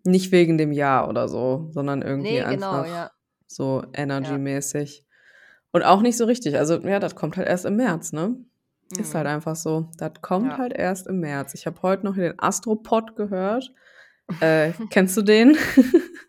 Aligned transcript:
nicht 0.05 0.33
wegen 0.33 0.56
dem 0.56 0.72
Jahr 0.72 1.08
oder 1.08 1.28
so, 1.28 1.69
sondern 1.72 2.03
irgendwie 2.03 2.33
Nee, 2.33 2.39
genau, 2.39 2.80
einfach 2.83 2.86
ja. 2.86 3.11
so 3.47 3.83
Ja. 3.83 3.89
energy-mäßig. 3.92 5.05
Und 5.73 5.83
auch 5.83 6.00
nicht 6.00 6.17
so 6.17 6.25
richtig. 6.25 6.56
Also 6.56 6.78
ja, 6.80 6.98
das 7.00 7.14
kommt 7.17 7.36
halt 7.36 7.48
erst 7.48 7.67
im 7.67 7.77
März, 7.77 8.12
ne? 8.12 8.36
Ist 8.97 9.14
halt 9.14 9.27
Mhm. 9.27 9.33
einfach 9.33 9.56
so. 9.56 9.91
Das 9.98 10.12
kommt 10.23 10.52
Ja. 10.52 10.58
halt 10.58 10.73
erst 10.73 11.08
im 11.08 11.19
März. 11.20 11.55
Ich 11.55 11.67
habe 11.67 11.83
heute 11.83 12.06
noch 12.06 12.14
den 12.14 12.39
Astropod 12.39 13.17
gehört. 13.17 13.73
Äh, 14.41 14.73
kennst 14.91 15.17
du 15.17 15.23
den? 15.23 15.56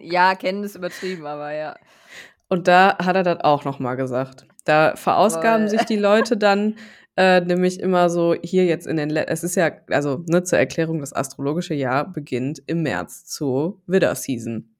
Ja, 0.00 0.34
kennen 0.34 0.64
ist 0.64 0.76
übertrieben, 0.76 1.26
aber 1.26 1.52
ja. 1.52 1.74
Und 2.48 2.68
da 2.68 2.98
hat 2.98 3.16
er 3.16 3.22
das 3.22 3.40
auch 3.40 3.64
noch 3.64 3.78
mal 3.78 3.94
gesagt. 3.94 4.46
Da 4.64 4.94
verausgaben 4.94 5.68
Voll. 5.68 5.78
sich 5.78 5.86
die 5.86 5.96
Leute 5.96 6.36
dann 6.36 6.76
äh, 7.16 7.40
nämlich 7.40 7.80
immer 7.80 8.08
so 8.08 8.34
hier 8.42 8.64
jetzt 8.64 8.86
in 8.86 8.96
den, 8.96 9.10
Le 9.10 9.26
es 9.26 9.44
ist 9.44 9.54
ja, 9.54 9.70
also 9.90 10.24
ne, 10.26 10.44
zur 10.44 10.58
Erklärung, 10.58 11.00
das 11.00 11.12
astrologische 11.12 11.74
Jahr 11.74 12.10
beginnt 12.10 12.62
im 12.66 12.82
März 12.82 13.26
zur 13.26 13.80
Widder-Season. 13.86 14.71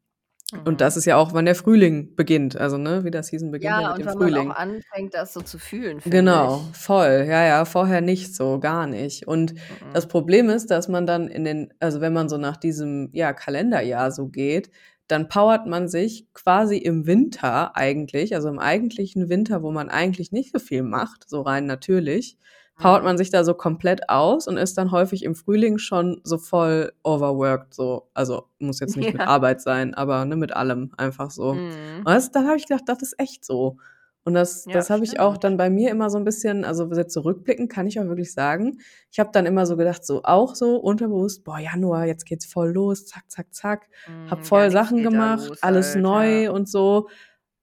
Und 0.64 0.74
Mhm. 0.74 0.76
das 0.80 0.96
ist 0.96 1.06
ja 1.06 1.16
auch, 1.16 1.32
wann 1.34 1.44
der 1.46 1.54
Frühling 1.54 2.14
beginnt. 2.16 2.56
Also 2.56 2.78
ne, 2.78 3.04
Widder-Season 3.04 3.50
beginnt 3.50 3.78
ja 3.78 3.82
Ja, 3.82 3.88
mit 3.88 3.98
und 3.98 4.00
dem 4.00 4.06
wenn 4.06 4.18
man 4.18 4.34
Frühling. 4.34 4.50
auch 4.50 4.54
anfängt, 4.56 5.14
das 5.14 5.32
so 5.32 5.40
zu 5.42 5.58
fühlen, 5.58 6.00
Genau, 6.04 6.70
ich. 6.70 6.72
voll. 6.72 7.26
Ja, 7.28 7.44
ja, 7.46 7.64
vorher 7.64 8.00
nicht 8.00 8.34
so, 8.34 8.58
gar 8.58 8.88
nicht. 8.88 9.28
Und 9.28 9.54
das 9.92 10.06
Mhm. 10.06 10.08
Problem 10.08 10.48
ist, 10.48 10.70
dass 10.72 10.88
man 10.88 11.06
dann 11.06 11.28
in 11.28 11.44
den, 11.44 11.72
also 11.78 12.00
wenn 12.00 12.12
man 12.12 12.28
so 12.28 12.38
nach 12.38 12.56
diesem, 12.56 13.08
ja, 13.12 13.32
Kalenderjahr 13.32 14.10
so 14.10 14.26
geht, 14.28 14.70
dann 15.06 15.28
powert 15.28 15.66
man 15.68 15.88
sich 15.88 16.26
quasi 16.34 16.76
im 16.78 17.06
Winter 17.06 17.76
eigentlich, 17.76 18.34
also 18.34 18.48
im 18.48 18.58
eigentlichen 18.58 19.28
Winter, 19.28 19.62
wo 19.62 19.70
man 19.70 19.88
eigentlich 19.90 20.32
nicht 20.32 20.52
so 20.52 20.58
viel 20.58 20.82
macht, 20.82 21.28
so 21.28 21.42
rein 21.42 21.66
natürlich, 21.66 22.36
powert 22.82 23.04
man 23.04 23.16
sich 23.18 23.30
da 23.30 23.44
so 23.44 23.54
komplett 23.54 24.08
aus 24.08 24.46
und 24.48 24.56
ist 24.56 24.76
dann 24.78 24.90
häufig 24.90 25.24
im 25.24 25.34
Frühling 25.34 25.78
schon 25.78 26.20
so 26.24 26.38
voll 26.38 26.92
overworked, 27.02 27.74
so. 27.74 28.08
Also 28.14 28.44
muss 28.58 28.80
jetzt 28.80 28.96
nicht 28.96 29.12
mit 29.12 29.22
Ja. 29.22 29.28
Arbeit 29.28 29.60
sein, 29.60 29.94
aber 29.94 30.24
ne, 30.24 30.36
mit 30.36 30.54
allem 30.54 30.92
einfach 30.96 31.30
so. 31.30 31.54
Mhm. 31.54 32.02
Und 32.04 32.34
dann 32.34 32.46
habe 32.46 32.56
ich 32.56 32.66
gedacht, 32.66 32.84
das 32.86 33.02
ist 33.02 33.18
echt 33.18 33.44
so. 33.44 33.76
Und 34.24 34.34
das, 34.34 34.66
Ja, 34.66 34.74
das 34.74 34.88
habe 34.90 35.02
ich 35.04 35.18
auch 35.18 35.36
dann 35.36 35.56
bei 35.56 35.68
mir 35.68 35.90
immer 35.90 36.08
so 36.08 36.16
ein 36.16 36.24
bisschen, 36.24 36.64
also 36.64 36.88
jetzt 36.92 37.12
zurückblicken, 37.12 37.66
kann 37.68 37.88
ich 37.88 37.98
auch 37.98 38.04
wirklich 38.04 38.32
sagen, 38.32 38.78
ich 39.10 39.18
habe 39.18 39.30
dann 39.32 39.46
immer 39.46 39.66
so 39.66 39.76
gedacht, 39.76 40.04
so 40.06 40.22
auch 40.22 40.54
so 40.54 40.76
unterbewusst, 40.76 41.42
boah, 41.42 41.58
Januar, 41.58 42.06
jetzt 42.06 42.24
geht's 42.24 42.46
voll 42.46 42.70
los, 42.70 43.04
zack, 43.06 43.24
zack, 43.28 43.52
zack, 43.52 43.88
hab 44.30 44.38
Mhm, 44.40 44.44
voll 44.44 44.58
gar 44.60 44.66
nichts 44.68 44.74
Sachen 44.90 45.02
gemacht, 45.02 45.48
los 45.48 45.62
alles 45.62 45.94
halt, 45.94 46.02
neu 46.04 46.42
ja. 46.44 46.50
und 46.52 46.68
so. 46.68 47.08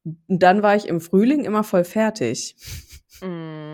Und 0.03 0.19
dann 0.28 0.62
war 0.62 0.75
ich 0.75 0.88
im 0.90 1.00
Frühling 1.00 1.46
immer 1.46 1.63
voll 1.63 1.86
fertig. 1.86 2.57
Mhm. 3.22 3.69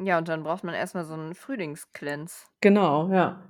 Ja, 0.00 0.18
und 0.18 0.28
dann 0.28 0.44
braucht 0.44 0.62
man 0.64 0.74
erstmal 0.74 1.04
so 1.04 1.14
einen 1.14 1.34
Frühlingscleanse. 1.34 2.46
Genau, 2.60 3.10
ja. 3.12 3.42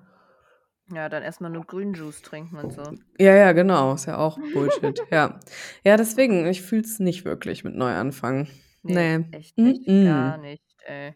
Ja, 0.90 1.08
dann 1.10 1.22
erstmal 1.22 1.50
nur 1.50 1.66
Grünjuice 1.66 2.22
trinken 2.22 2.56
und 2.56 2.72
so. 2.72 2.82
Ja, 3.18 3.34
ja, 3.34 3.52
genau, 3.52 3.92
ist 3.94 4.06
ja 4.06 4.16
auch 4.16 4.38
Bullshit, 4.54 5.00
ja. 5.10 5.38
Ja, 5.84 5.96
deswegen, 5.98 6.46
ich 6.46 6.62
fühl's 6.62 6.98
nicht 6.98 7.24
wirklich 7.26 7.64
mit 7.64 7.74
Neuanfang. 7.74 8.48
Nee, 8.82 9.18
Nee. 9.18 9.24
echt 9.32 9.58
nicht, 9.58 9.86
Mm 9.86 10.04
gar 10.04 10.36
-mm. 10.36 10.40
nicht, 10.40 10.62
ey. 10.86 11.14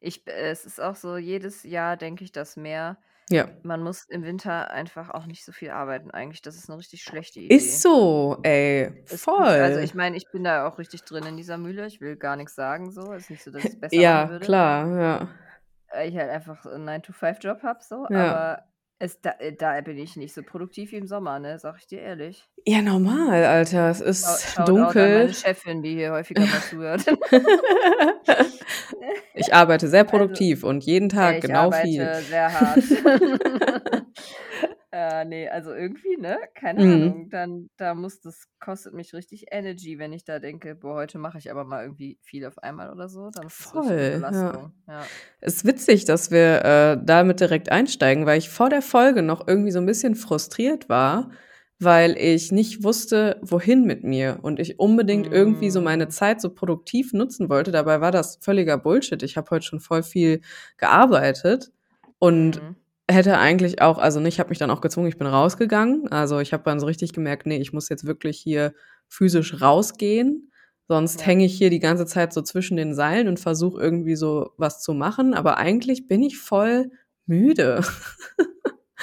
Ich, 0.00 0.26
äh, 0.26 0.50
es 0.50 0.64
ist 0.66 0.80
auch 0.80 0.96
so, 0.96 1.16
jedes 1.16 1.62
Jahr 1.62 1.96
denke 1.96 2.24
ich 2.24 2.32
das 2.32 2.56
mehr. 2.56 2.98
Ja. 3.30 3.48
Man 3.62 3.82
muss 3.82 4.04
im 4.08 4.24
Winter 4.24 4.70
einfach 4.70 5.10
auch 5.10 5.26
nicht 5.26 5.44
so 5.44 5.52
viel 5.52 5.70
arbeiten 5.70 6.10
eigentlich. 6.10 6.42
Das 6.42 6.56
ist 6.56 6.68
eine 6.68 6.78
richtig 6.78 7.02
schlechte 7.02 7.40
Ist 7.40 7.50
Idee. 7.50 7.60
so, 7.76 8.38
ey, 8.42 8.84
Ist 9.04 9.26
nicht, 9.26 9.28
also 9.28 9.74
voll. 9.76 9.84
ich 9.84 9.94
meine, 9.94 10.16
ich 10.16 10.24
bin 10.32 10.44
da 10.44 10.66
auch 10.66 10.78
richtig 10.78 11.04
drin 11.04 11.24
in 11.24 11.36
dieser 11.36 11.56
Mühle. 11.56 11.86
Ich 11.86 12.00
will 12.00 12.16
gar 12.16 12.36
nichts 12.36 12.54
sagen 12.54 12.90
so. 12.90 13.12
Ist 13.12 13.30
nicht 13.30 13.42
so, 13.42 13.50
dass 13.50 13.64
es 13.64 13.80
besser 13.80 13.94
Ja, 13.96 14.28
würde. 14.28 14.44
klar, 14.44 15.00
ja. 15.00 15.28
Weil 15.92 16.08
ich 16.10 16.16
halt 16.16 16.30
einfach 16.30 16.66
einen 16.66 16.88
9-to-5-Job 16.88 17.62
habe 17.62 17.78
so. 17.82 18.06
Ja. 18.10 18.30
Aber 18.30 18.64
es, 18.98 19.20
da, 19.20 19.30
äh, 19.38 19.52
da 19.54 19.80
bin 19.80 19.98
ich 19.98 20.16
nicht 20.16 20.32
so 20.34 20.42
produktiv 20.42 20.92
wie 20.92 20.96
im 20.96 21.06
Sommer, 21.06 21.38
ne? 21.38 21.58
Sag 21.58 21.76
ich 21.78 21.86
dir 21.86 22.00
ehrlich. 22.00 22.48
Ja, 22.66 22.82
normal, 22.82 23.44
Alter. 23.44 23.90
Es 23.90 23.98
Schau- 23.98 24.04
ist 24.06 24.42
Shoutout 24.52 24.72
an 24.72 24.74
meine 24.74 24.84
dunkel. 24.84 25.34
Chefin, 25.34 25.82
die 25.82 25.94
hier 25.94 26.12
häufiger 26.12 26.42
mal 26.42 26.60
zuhört. 26.70 27.04
Ich 29.34 29.54
arbeite 29.54 29.88
sehr 29.88 30.00
Also, 30.04 30.10
produktiv 30.10 30.62
und 30.64 30.84
jeden 30.84 31.08
Tag 31.08 31.36
ich 31.36 31.42
genau 31.42 31.70
viel. 31.72 32.02
arbeite 32.02 32.22
sehr 32.28 32.52
hart. 32.52 32.78
äh, 34.92 35.24
nee, 35.24 35.48
also 35.48 35.72
irgendwie, 35.72 36.16
ne? 36.18 36.38
Keine 36.54 36.82
Mhm. 36.82 36.92
Ahnung. 36.92 37.30
Dann, 37.30 37.70
da 37.78 37.94
muss 37.94 38.20
das 38.20 38.46
kostet 38.60 38.92
mich 38.94 39.14
richtig 39.14 39.46
Energy, 39.50 39.98
wenn 39.98 40.12
ich 40.12 40.24
da 40.24 40.38
denke, 40.38 40.74
boah, 40.74 40.96
heute 40.96 41.18
mache 41.18 41.38
ich 41.38 41.50
aber 41.50 41.64
mal 41.64 41.82
irgendwie 41.82 42.18
viel 42.22 42.44
auf 42.46 42.58
einmal 42.58 42.90
oder 42.92 43.08
so. 43.08 43.30
Dann 43.30 43.46
ist 43.46 43.60
das 43.60 43.72
Voll, 43.72 43.98
ja. 43.98 44.10
Belastung. 44.16 44.72
Ja. 44.86 45.06
Ist 45.40 45.64
witzig, 45.64 46.04
dass 46.04 46.30
wir 46.30 46.64
äh, 46.64 46.98
damit 47.02 47.40
direkt 47.40 47.70
einsteigen, 47.72 48.26
weil 48.26 48.38
ich 48.38 48.50
vor 48.50 48.68
der 48.68 48.82
Folge 48.82 49.22
noch 49.22 49.46
irgendwie 49.48 49.70
so 49.72 49.78
ein 49.78 49.86
bisschen 49.86 50.14
frustriert 50.14 50.88
war, 50.88 51.30
weil 51.84 52.16
ich 52.18 52.52
nicht 52.52 52.84
wusste, 52.84 53.38
wohin 53.42 53.84
mit 53.84 54.04
mir 54.04 54.38
und 54.42 54.60
ich 54.60 54.78
unbedingt 54.78 55.30
irgendwie 55.30 55.70
so 55.70 55.80
meine 55.80 56.06
Mm. 56.06 56.10
Zeit 56.10 56.40
so 56.40 56.50
produktiv 56.50 57.12
nutzen 57.12 57.48
wollte. 57.48 57.72
Dabei 57.72 58.00
war 58.00 58.10
das 58.12 58.38
völliger 58.40 58.78
Bullshit. 58.78 59.22
Ich 59.22 59.36
habe 59.36 59.50
heute 59.50 59.64
schon 59.66 59.80
voll 59.80 60.02
viel 60.02 60.40
gearbeitet 60.78 61.70
und 62.18 62.62
Mhm. 62.62 62.76
hätte 63.10 63.38
eigentlich 63.38 63.82
auch, 63.82 63.98
also 63.98 64.20
ne, 64.20 64.28
ich 64.28 64.38
habe 64.40 64.50
mich 64.50 64.58
dann 64.58 64.70
auch 64.70 64.80
gezwungen, 64.80 65.08
ich 65.08 65.18
bin 65.18 65.26
rausgegangen. 65.26 66.08
Also 66.12 66.38
ich 66.40 66.52
habe 66.52 66.62
dann 66.64 66.80
so 66.80 66.86
richtig 66.86 67.12
gemerkt, 67.12 67.46
nee, 67.46 67.58
ich 67.58 67.72
muss 67.72 67.88
jetzt 67.88 68.06
wirklich 68.06 68.38
hier 68.38 68.74
physisch 69.08 69.60
rausgehen. 69.60 70.50
Sonst 70.88 71.20
Ja. 71.20 71.26
hänge 71.28 71.44
ich 71.46 71.54
hier 71.56 71.70
die 71.70 71.78
ganze 71.80 72.06
Zeit 72.06 72.32
so 72.32 72.42
zwischen 72.42 72.76
den 72.76 72.94
Seilen 72.94 73.28
und 73.28 73.40
versuche 73.40 73.80
irgendwie 73.82 74.16
so 74.16 74.50
was 74.56 74.82
zu 74.82 74.94
machen. 74.94 75.34
Aber 75.34 75.56
eigentlich 75.58 76.08
bin 76.08 76.22
ich 76.22 76.38
voll 76.38 76.90
müde. 77.26 77.82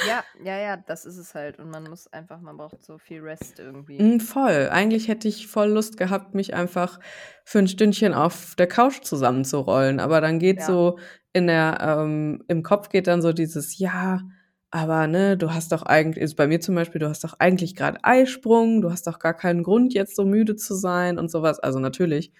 Ja, 0.07 0.23
ja, 0.43 0.57
ja, 0.57 0.77
das 0.77 1.05
ist 1.05 1.17
es 1.17 1.35
halt. 1.35 1.59
Und 1.59 1.69
man 1.69 1.83
muss 1.83 2.07
einfach, 2.07 2.39
man 2.41 2.57
braucht 2.57 2.83
so 2.83 2.97
viel 2.97 3.21
Rest 3.21 3.59
irgendwie. 3.59 4.01
Mm, 4.01 4.19
voll. 4.19 4.69
Eigentlich 4.71 5.07
hätte 5.07 5.27
ich 5.27 5.47
voll 5.47 5.69
Lust 5.69 5.97
gehabt, 5.97 6.35
mich 6.35 6.53
einfach 6.53 6.99
für 7.43 7.59
ein 7.59 7.67
Stündchen 7.67 8.13
auf 8.13 8.55
der 8.55 8.67
Couch 8.67 9.01
zusammenzurollen. 9.03 9.99
Aber 9.99 10.21
dann 10.21 10.39
geht 10.39 10.59
Ja. 10.59 10.65
so 10.65 10.99
in 11.33 11.47
der, 11.47 11.77
ähm, 11.81 12.43
im 12.47 12.63
Kopf 12.63 12.89
geht 12.89 13.07
dann 13.07 13.21
so 13.21 13.33
dieses, 13.33 13.77
ja, 13.77 14.21
aber 14.71 15.07
ne, 15.07 15.35
du 15.37 15.53
hast 15.53 15.71
doch 15.71 15.83
eigentlich, 15.83 16.23
ist 16.23 16.35
bei 16.35 16.47
mir 16.47 16.59
zum 16.59 16.75
Beispiel, 16.75 16.99
du 16.99 17.09
hast 17.09 17.23
doch 17.23 17.35
eigentlich 17.39 17.75
gerade 17.75 17.99
Eisprung, 18.03 18.81
du 18.81 18.91
hast 18.91 19.07
doch 19.07 19.19
gar 19.19 19.33
keinen 19.33 19.63
Grund, 19.63 19.93
jetzt 19.93 20.15
so 20.15 20.25
müde 20.25 20.55
zu 20.55 20.75
sein 20.75 21.17
und 21.17 21.29
sowas. 21.29 21.59
Also 21.59 21.79
natürlich 21.79 22.31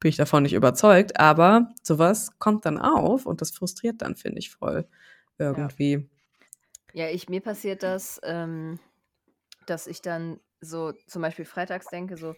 bin 0.00 0.08
ich 0.08 0.16
davon 0.16 0.42
nicht 0.42 0.54
überzeugt, 0.54 1.20
aber 1.20 1.72
sowas 1.82 2.38
kommt 2.38 2.66
dann 2.66 2.78
auf 2.78 3.26
und 3.26 3.40
das 3.40 3.50
frustriert 3.52 4.02
dann, 4.02 4.16
finde 4.16 4.38
ich, 4.38 4.50
voll 4.50 4.86
irgendwie. 5.38 5.92
Ja, 5.92 6.00
ich, 6.94 7.28
mir 7.28 7.40
passiert 7.40 7.82
das, 7.82 8.20
ähm, 8.22 8.78
dass 9.66 9.86
ich 9.86 10.00
dann 10.00 10.40
so 10.60 10.92
zum 10.92 11.22
Beispiel 11.22 11.44
freitags 11.44 11.86
denke, 11.86 12.16
so, 12.16 12.34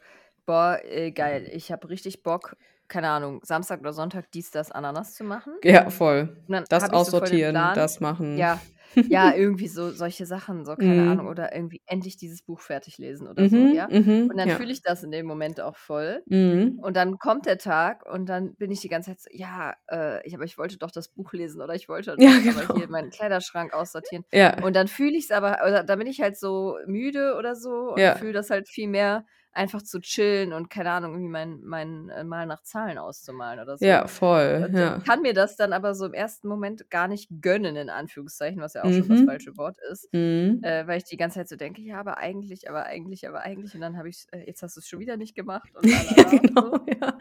boah, 0.47 0.81
äh, 0.83 1.13
geil, 1.13 1.49
ich 1.53 1.71
habe 1.71 1.89
richtig 1.89 2.23
Bock, 2.23 2.57
keine 2.89 3.11
Ahnung, 3.11 3.41
Samstag 3.45 3.81
oder 3.81 3.93
Sonntag 3.93 4.31
dies, 4.33 4.51
das, 4.51 4.73
Ananas 4.73 5.15
zu 5.15 5.25
machen. 5.25 5.55
Ja, 5.63 5.91
voll. 5.91 6.37
Und 6.49 6.53
dann 6.53 6.65
Das 6.69 6.85
ich 6.85 6.89
so 6.89 6.95
voll 6.95 7.01
aussortieren, 7.01 7.55
das 7.75 8.01
machen. 8.01 8.39
Ja, 8.39 8.61
ja, 9.07 9.35
irgendwie 9.35 9.69
so 9.69 9.93
solche 9.93 10.27
Sachen, 10.27 10.65
so, 10.65 10.77
keine 10.77 11.07
Mhm. 11.07 11.07
Ahnung, 11.07 11.29
oder 11.29 11.55
irgendwie 11.55 11.83
endlich 11.87 12.17
dieses 12.17 12.43
Buch 12.43 12.61
fertig 12.61 12.99
lesen 12.99 13.29
oder 13.29 13.49
so, 13.49 13.67
Mhm, 13.67 13.73
ja? 13.73 13.91
mhm, 13.91 14.23
Und 14.29 14.39
dann 14.39 14.49
ja. 14.49 14.51
fühle 14.51 14.73
ich 14.73 14.83
das 14.83 15.03
in 15.05 15.11
dem 15.13 15.27
Moment 15.27 15.61
auch 15.61 15.77
voll. 15.77 16.25
Mhm. 16.31 16.79
Und 16.79 16.95
dann 16.97 17.19
kommt 17.19 17.47
der 17.47 17.57
Tag 17.59 18.05
und 18.07 18.27
dann 18.29 18.55
bin 18.57 18.71
ich 18.71 18.81
die 18.81 18.89
ganze 18.89 19.11
Zeit 19.11 19.21
so: 19.21 19.31
„Ja, 19.33 19.75
äh, 19.91 20.27
ich 20.27 20.35
aber 20.35 20.45
ich 20.45 20.59
wollte 20.59 20.77
doch 20.79 20.91
das 20.91 21.09
Buch 21.09 21.33
lesen 21.33 21.63
oder 21.63 21.75
ich 21.75 21.89
wollte 21.89 22.19
doch 22.23 22.37
Ja, 22.37 22.39
genau. 22.41 22.63
hier 22.73 22.89
meinen 22.91 23.09
Kleiderschrank 23.11 23.73
aussortieren.“ 23.73 24.25
Ja. 24.33 24.55
Und 24.61 24.77
dann 24.77 24.87
fühle 24.89 25.17
ich's 25.17 25.31
aber 25.31 25.59
oder 25.67 25.85
dann 25.85 25.99
bin 25.99 26.07
ich 26.09 26.21
halt 26.21 26.37
so 26.39 26.77
müde 26.87 27.35
oder 27.39 27.55
so 27.57 27.95
und 27.95 28.13
fühle 28.15 28.33
das 28.35 28.51
halt 28.51 28.69
viel 28.69 28.89
mehr, 28.89 29.25
einfach 29.57 29.83
zu 29.83 30.01
chillen 30.01 30.53
und, 30.53 30.71
keine 30.71 30.91
Ahnung, 30.93 31.13
irgendwie 31.15 31.31
mein 31.33 31.61
mein, 31.65 32.09
äh, 32.11 32.25
Mal 32.25 32.47
nach 32.47 32.63
Zahlen 32.63 32.99
auszumalen 32.99 33.61
oder 33.61 33.79
so. 33.79 33.89
Ja, 33.89 34.07
voll, 34.09 34.69
Und 34.69 34.73
ja. 34.73 35.03
kann 35.07 35.23
mir 35.23 35.35
das 35.35 35.57
dann 35.57 35.73
aber 35.73 35.95
so 35.95 36.07
im 36.07 36.15
ersten 36.15 36.49
Moment 36.49 36.91
gar 36.91 37.09
nicht 37.09 37.29
gönnen, 37.43 37.77
in 37.77 37.91
Anführungszeichen, 37.91 38.61
was 38.61 38.75
ja 38.75 38.85
auch 38.87 38.93
schon 38.95 39.09
das 39.09 39.21
Mhm. 39.21 39.23
falsche 39.23 39.57
Wort 39.59 39.79
ist, 39.93 40.09
Mhm. 40.15 40.53
äh, 40.63 40.87
weil 40.87 40.99
ich 40.99 41.05
die 41.05 41.17
ganze 41.19 41.41
Zeit 41.41 41.49
so 41.49 41.57
denke: 41.57 41.83
„Ja, 41.83 42.01
aber 42.01 42.19
eigentlich, 42.19 42.69
aber 42.71 42.85
eigentlich, 42.87 43.29
aber 43.29 43.41
eigentlich“ 43.43 43.75
und 43.75 43.81
dann 43.83 43.97
habe 43.99 44.09
ich's 44.11 44.27
äh, 44.33 44.41
jetzt 44.47 44.63
hast 44.63 44.77
du's 44.77 44.89
schon 44.89 45.01
wieder 45.01 45.17
nicht 45.19 45.35
gemacht 45.37 45.75
und 45.77 45.93
Ja, 46.17 46.25
la 46.25 46.39
und 46.39 46.49
genau, 46.49 46.63
so. 46.63 46.81
ja. 47.01 47.19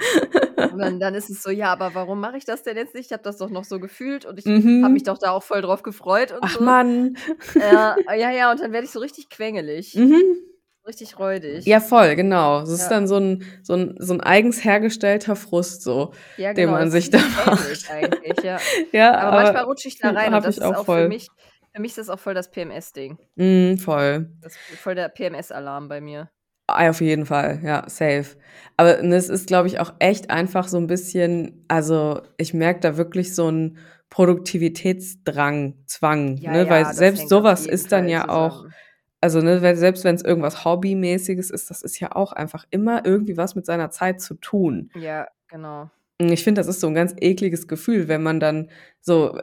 Und 0.70 0.80
dann 0.80 1.00
dann 1.00 1.16
ist 1.16 1.30
es 1.30 1.42
so: 1.44 1.50
„Ja, 1.52 1.72
aber 1.74 1.94
warum 1.96 2.20
mache 2.22 2.38
ich 2.38 2.46
das 2.46 2.64
denn 2.64 2.78
jetzt 2.78 2.96
nicht? 2.96 3.08
Ich 3.08 3.14
habe 3.14 3.24
das 3.24 3.38
doch 3.38 3.50
noch 3.52 3.66
so 3.66 3.80
gefühlt 3.80 4.26
und 4.26 4.40
ich 4.40 4.46
Mhm. 4.46 4.82
habe 4.82 4.94
mich 4.94 5.04
doch 5.04 5.18
da 5.20 5.32
auch 5.32 5.44
voll 5.44 5.62
drauf 5.62 5.84
gefreut 5.84 6.32
und 6.32 6.48
Ach 6.48 6.60
so.“ 6.60 6.62
Mann. 6.62 7.18
Ja, 7.60 7.98
ja, 8.16 8.32
ja, 8.32 8.52
und 8.52 8.60
dann 8.62 8.72
werde 8.74 8.86
ich 8.86 8.92
so 8.92 9.00
richtig 9.00 9.30
quengelig. 9.30 10.00
Mhm. 10.00 10.55
Richtig 10.86 11.18
räudig. 11.20 11.66
Ja, 11.68 11.80
voll, 11.80 12.16
genau. 12.16 12.60
Das 12.62 12.70
ist 12.70 12.82
Ja. 12.82 12.92
dann 12.92 13.08
so 13.08 13.16
'n 13.18 13.44
so 13.64 13.74
'n 13.74 13.96
so 14.00 14.14
'n 14.14 14.22
eigens 14.22 14.64
hergestellter 14.64 15.36
Frust 15.36 15.82
so, 15.82 16.14
Ja, 16.38 16.52
den 16.56 16.70
genau, 16.70 16.72
man 16.72 16.92
das 16.92 16.92
sich 16.92 17.10
ist 17.10 17.12
da 17.12 17.20
macht. 17.46 17.88
eigentlich, 17.88 18.42
ja. 18.42 18.68
Ja, 18.92 19.18
Aber 19.18 19.32
manchmal 19.32 19.64
rutsche 19.64 19.88
ich 19.88 19.98
da 19.98 20.10
rein 20.12 20.34
und 20.34 20.44
das 20.44 20.58
ich 20.58 20.62
ist 20.62 20.74
auch 20.74 20.76
auch 20.76 20.88
für 20.88 21.04
voll. 21.04 21.06
mich 21.06 21.32
für 21.74 21.82
mich 21.82 21.92
ist 21.92 21.98
das 21.98 22.10
auch 22.10 22.20
voll 22.20 22.34
das 22.34 22.52
PMS-Ding. 22.52 23.18
Mhm, 23.38 23.78
voll. 23.78 24.30
Das 24.44 24.58
ist 24.68 24.80
voll 24.82 24.96
der 24.96 25.10
PMS-Alarm 25.10 25.88
bei 25.88 26.02
mir. 26.02 26.30
Ah, 26.70 26.90
auf 26.90 27.00
jeden 27.02 27.26
Fall, 27.28 27.60
ja, 27.64 27.84
safe. 27.88 28.38
Aber, 28.76 29.00
es 29.04 29.30
ist, 29.30 29.46
glaube 29.48 29.68
ich, 29.68 29.80
auch 29.80 29.94
echt 30.00 30.32
einfach 30.32 30.68
so 30.68 30.78
'n 30.78 30.88
bisschen 30.88 31.64
also, 31.68 32.22
ich 32.38 32.54
merke 32.56 32.80
da 32.80 32.98
wirklich 32.98 33.36
so 33.36 33.48
'n 33.50 33.78
Produktivitätsdrang 34.10 35.76
Zwang, 35.86 36.42
Ja, 36.42 36.50
ne, 36.50 36.68
weil 36.70 36.86
selbst 36.92 37.28
hängt 37.28 37.30
so 37.30 37.44
auf 37.44 37.44
was 37.44 37.66
jeden 37.66 37.68
ist 37.68 37.92
dann 37.92 38.08
Fall 38.08 38.10
ja 38.10 38.30
auch 38.30 38.66
zusammen. 38.66 38.76
Also, 39.21 39.41
ne, 39.41 39.62
weil 39.62 39.75
selbst 39.75 40.03
wenn's 40.03 40.21
irgendwas 40.23 40.65
Hobbymäßiges 40.65 41.50
ist, 41.51 41.69
das 41.69 41.81
ist 41.81 42.00
ja 42.00 42.15
auch 42.15 42.33
einfach 42.33 42.65
immer 42.71 43.06
irgendwie 43.06 43.38
was 43.38 43.56
mit 43.56 43.65
seiner 43.65 43.89
Zeit 43.91 44.21
zu 44.21 44.35
tun. 44.35 44.91
Ja, 44.94 45.27
genau. 45.47 45.91
Ich 46.17 46.45
finde, 46.45 46.59
das 46.62 46.67
ist 46.67 46.79
so 46.79 46.88
'n 46.88 46.94
ganz 46.94 47.13
ekliges 47.19 47.67
Gefühl, 47.67 48.07
wenn 48.07 48.23
man 48.23 48.39
dann 48.39 48.69
so 49.01 49.38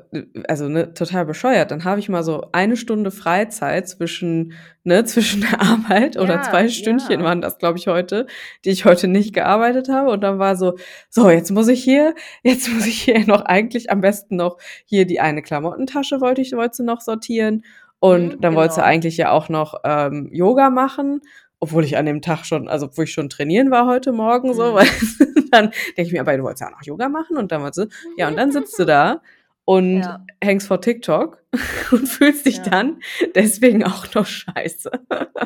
also, 0.48 0.68
ne, 0.68 0.94
total 0.94 1.26
bescheuert. 1.26 1.70
Dann 1.70 1.84
habe 1.84 2.00
ich 2.00 2.08
mal 2.08 2.22
so 2.24 2.46
eine 2.52 2.78
Stunde 2.78 3.10
Freizeit 3.10 3.86
zwischen 3.88 4.54
ne, 4.82 5.04
zwischen 5.04 5.42
der 5.42 5.60
Arbeit 5.60 6.16
oder 6.18 6.40
Ja, 6.40 6.42
2 6.42 6.68
Stündchen 6.68 7.20
ja. 7.20 7.24
waren 7.24 7.42
das, 7.42 7.58
glaube 7.58 7.76
ich, 7.78 7.88
heute, 7.88 8.26
die 8.64 8.70
ich 8.70 8.86
heute 8.86 9.06
nicht 9.06 9.34
gearbeitet 9.34 9.90
habe. 9.90 10.10
Und 10.10 10.22
dann 10.22 10.38
war 10.38 10.56
so: 10.56 10.76
„So, 11.10 11.28
jetzt 11.28 11.50
muss 11.50 11.68
ich 11.68 11.84
hier 11.84 12.14
jetzt 12.42 12.70
muss 12.70 12.86
ich 12.86 13.02
hier 13.02 13.26
noch 13.26 13.42
eigentlich 13.42 13.90
am 13.90 14.00
besten 14.00 14.36
noch 14.36 14.56
hier 14.86 15.04
die 15.06 15.20
eine 15.20 15.42
Klamottentasche 15.42 16.22
wollte 16.22 16.40
ich 16.40 16.52
wollte 16.52 16.76
sie 16.76 16.84
noch 16.84 17.02
sortieren 17.02 17.64
und 18.02 18.34
Mhm, 18.36 18.40
dann 18.40 18.54
wollte 18.56 18.74
sie 18.74 18.80
genau. 18.80 18.88
eigentlich 18.88 19.16
ja 19.16 19.30
auch 19.30 19.48
noch, 19.48 19.76
ähm, 19.84 20.28
Yoga 20.32 20.70
machen, 20.70 21.20
obwohl 21.60 21.84
ich 21.84 21.96
an 21.96 22.04
dem 22.06 22.20
Tag 22.20 22.44
schon 22.44 22.66
also, 22.68 22.86
obwohl 22.86 23.04
ich 23.04 23.12
schon 23.12 23.28
trainieren 23.28 23.70
war 23.70 23.86
heute 23.86 24.10
Morgen 24.10 24.52
so, 24.54 24.72
Mhm. 24.72 24.74
weißt 24.74 25.20
du? 25.20 25.24
Dann 25.52 25.66
denke 25.96 26.02
ich 26.02 26.12
mir: 26.12 26.20
„Aber 26.22 26.36
du 26.36 26.42
wolltest 26.42 26.62
ja 26.62 26.66
auch 26.68 26.72
noch 26.72 26.82
Yoga 26.82 27.08
machen?“ 27.08 27.36
Und 27.36 27.52
dann 27.52 27.72
sie 27.72 27.86
ja, 28.16 28.26
und 28.28 28.36
dann 28.36 28.50
sitzt 28.50 28.76
du 28.78 28.84
da 28.86 29.20
und 29.64 30.00
Ja. 30.00 30.24
hängst 30.42 30.66
vor 30.66 30.80
TikTok 30.80 31.42
und 31.92 32.08
fühlst 32.08 32.46
dich 32.46 32.56
Ja. 32.56 32.62
dann 32.70 33.00
deswegen 33.36 33.84
auch 33.84 34.12
noch 34.14 34.26
scheiße. 34.26 34.90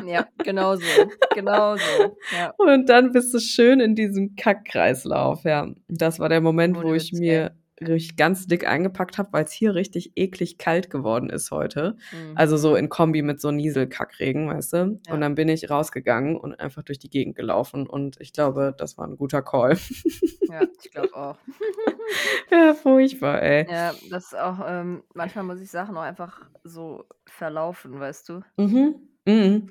Ja, 0.07 0.25
genau 0.43 0.75
so. 0.77 1.11
Genau 1.35 1.75
so, 1.77 2.17
ja. 2.31 2.53
Und 2.57 2.87
dann 2.89 3.11
bist 3.11 3.33
du 3.35 3.39
schön 3.39 3.79
in 3.79 3.93
diesem 3.93 4.35
Kackkreislauf, 4.35 5.43
ja. 5.43 5.67
Das 5.87 6.19
war 6.19 6.29
der 6.29 6.41
Moment, 6.41 6.75
wo 6.77 6.87
Ohne 6.87 6.97
ich 6.97 7.11
Witz, 7.11 7.19
mir 7.19 7.51
richtig 7.81 8.15
ganz 8.17 8.47
dick 8.47 8.67
eingepackt 8.67 9.17
habe, 9.17 9.33
weil's 9.33 9.51
hier 9.51 9.75
richtig 9.75 10.13
eklig 10.15 10.57
kalt 10.57 10.89
geworden 10.89 11.29
ist 11.29 11.51
heute. 11.51 11.97
Also, 12.35 12.57
so 12.57 12.75
Mhm. 12.75 12.77
in 12.77 12.89
Kombi 12.89 13.21
mit 13.21 13.41
so 13.41 13.51
Nieselkackregen, 13.51 14.47
weißt 14.49 14.73
du? 14.73 15.01
Und 15.07 15.19
Ja. 15.19 15.21
dann 15.21 15.35
bin 15.35 15.49
ich 15.49 15.69
rausgegangen 15.69 16.35
und 16.37 16.59
einfach 16.59 16.83
durch 16.83 16.99
die 16.99 17.09
Gegend 17.09 17.35
gelaufen 17.35 17.87
und 17.87 18.17
ich 18.19 18.33
glaube, 18.33 18.73
das 18.77 18.97
war 18.97 19.05
'n 19.07 19.17
guter 19.17 19.41
Call. 19.41 19.77
Ja, 20.47 20.67
ich 20.79 20.89
glaube 20.91 21.13
auch. 21.13 21.37
Ja, 22.51 22.73
furchtbar, 22.73 23.41
ey. 23.41 23.67
Ja, 23.67 23.93
das 24.09 24.27
ist 24.27 24.35
auch 24.35 24.59
ähm, 24.65 25.03
manchmal 25.13 25.43
muss 25.43 25.59
ich 25.59 25.69
Sachen 25.69 25.97
auch 25.97 26.01
einfach 26.01 26.49
so 26.63 27.05
verlaufen, 27.27 27.99
weißt 27.99 28.29
du? 28.29 28.41
Mhm, 28.59 29.07
mhm. 29.25 29.69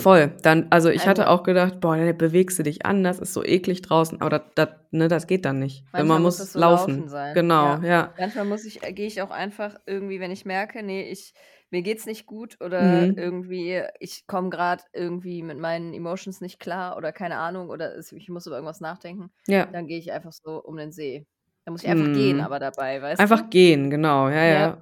Voll. 0.00 0.32
Dann 0.42 0.66
also, 0.70 0.90
ich 0.90 1.06
hatte 1.08 1.28
Also 1.28 1.28
auch 1.28 1.42
gedacht: 1.42 1.80
„Boah, 1.80 1.96
ne, 1.96 2.14
bewegst 2.14 2.58
du 2.58 2.62
dich 2.62 2.84
anders, 2.86 3.18
ist 3.18 3.32
so 3.32 3.44
eklig 3.44 3.82
draußen“, 3.82 4.20
aber 4.20 4.30
dat 4.30 4.58
dat 4.58 4.92
ne, 4.92 5.08
das 5.08 5.26
geht 5.26 5.44
dann 5.44 5.58
nicht. 5.58 5.84
Manchmal 5.92 6.20
man 6.20 6.22
muss 6.22 6.36
das 6.36 6.52
muss 6.52 6.52
so 6.52 6.60
laufen 6.60 7.08
laufen. 7.08 7.08
sein. 7.08 7.48
Genau, 7.54 7.54
Ja. 7.56 7.82
ja. 7.82 8.12
Manchmal 8.16 8.44
muss 8.44 8.64
ich 8.64 8.82
äh, 8.82 8.92
gehe 8.92 9.06
ich 9.06 9.22
auch 9.22 9.30
einfach 9.30 9.76
irgendwie, 9.86 10.20
wenn 10.20 10.30
ich 10.30 10.44
merke, 10.44 10.82
ne, 10.82 11.08
ich 11.08 11.32
mir 11.70 11.82
geht's 11.82 12.04
nicht 12.06 12.26
gut 12.26 12.56
oder 12.60 13.08
Mhm. 13.08 13.16
irgendwie 13.16 13.82
ich 14.00 14.26
komme 14.26 14.50
grad 14.50 14.84
irgendwie 14.92 15.42
mit 15.42 15.58
meinen 15.58 15.94
Emotions 15.94 16.40
nicht 16.40 16.58
klar 16.60 16.96
oder 16.96 17.12
keine 17.12 17.38
Ahnung 17.38 17.70
oder 17.70 17.94
es 17.96 18.12
ich 18.12 18.28
muss 18.28 18.46
über 18.46 18.56
irgendwas 18.56 18.80
nachdenken, 18.80 19.30
Ja. 19.46 19.68
dann 19.72 19.86
gehe 19.86 19.98
ich 19.98 20.12
einfach 20.12 20.32
so 20.32 20.62
um 20.62 20.76
den 20.76 20.92
See. 20.92 21.26
Da 21.64 21.70
muss 21.72 21.82
ich 21.82 21.88
einfach 21.90 22.10
gehen 22.12 22.40
Mhm. 22.40 22.40
aber 22.40 22.58
dabei, 22.58 23.00
weißt 23.00 23.30
Einfach 23.30 23.30
du? 23.30 23.50
gehen, 23.50 23.90
genau, 23.90 24.28
ja, 24.28 24.44
Ja. 24.44 24.44
ja. 24.44 24.78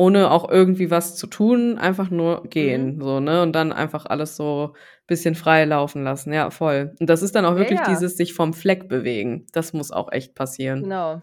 Ohne 0.00 0.30
auch 0.30 0.48
irgendwie 0.48 0.90
was 0.90 1.16
zu 1.16 1.26
tun, 1.26 1.76
einfach 1.76 2.08
nur 2.10 2.42
Mhm. 2.44 2.48
gehen, 2.50 3.00
so, 3.02 3.20
ne? 3.20 3.42
Und 3.42 3.52
dann 3.52 3.70
einfach 3.72 4.06
alles 4.06 4.34
so 4.36 4.74
bisschen 5.06 5.34
frei 5.34 5.66
laufen 5.66 6.04
lassen. 6.04 6.32
Ja, 6.32 6.48
voll. 6.50 6.94
Und 7.00 7.10
das 7.10 7.20
ist 7.22 7.34
dann 7.34 7.44
auch 7.44 7.52
Ja, 7.52 7.58
wirklich 7.58 7.80
ja. 7.80 7.86
dieses 7.88 8.16
sich 8.16 8.32
vom 8.32 8.54
Fleck 8.54 8.88
bewegen. 8.88 9.46
Das 9.52 9.72
muss 9.74 9.90
auch 9.90 10.10
echt 10.10 10.34
passieren. 10.34 10.84
Genau. 10.84 11.20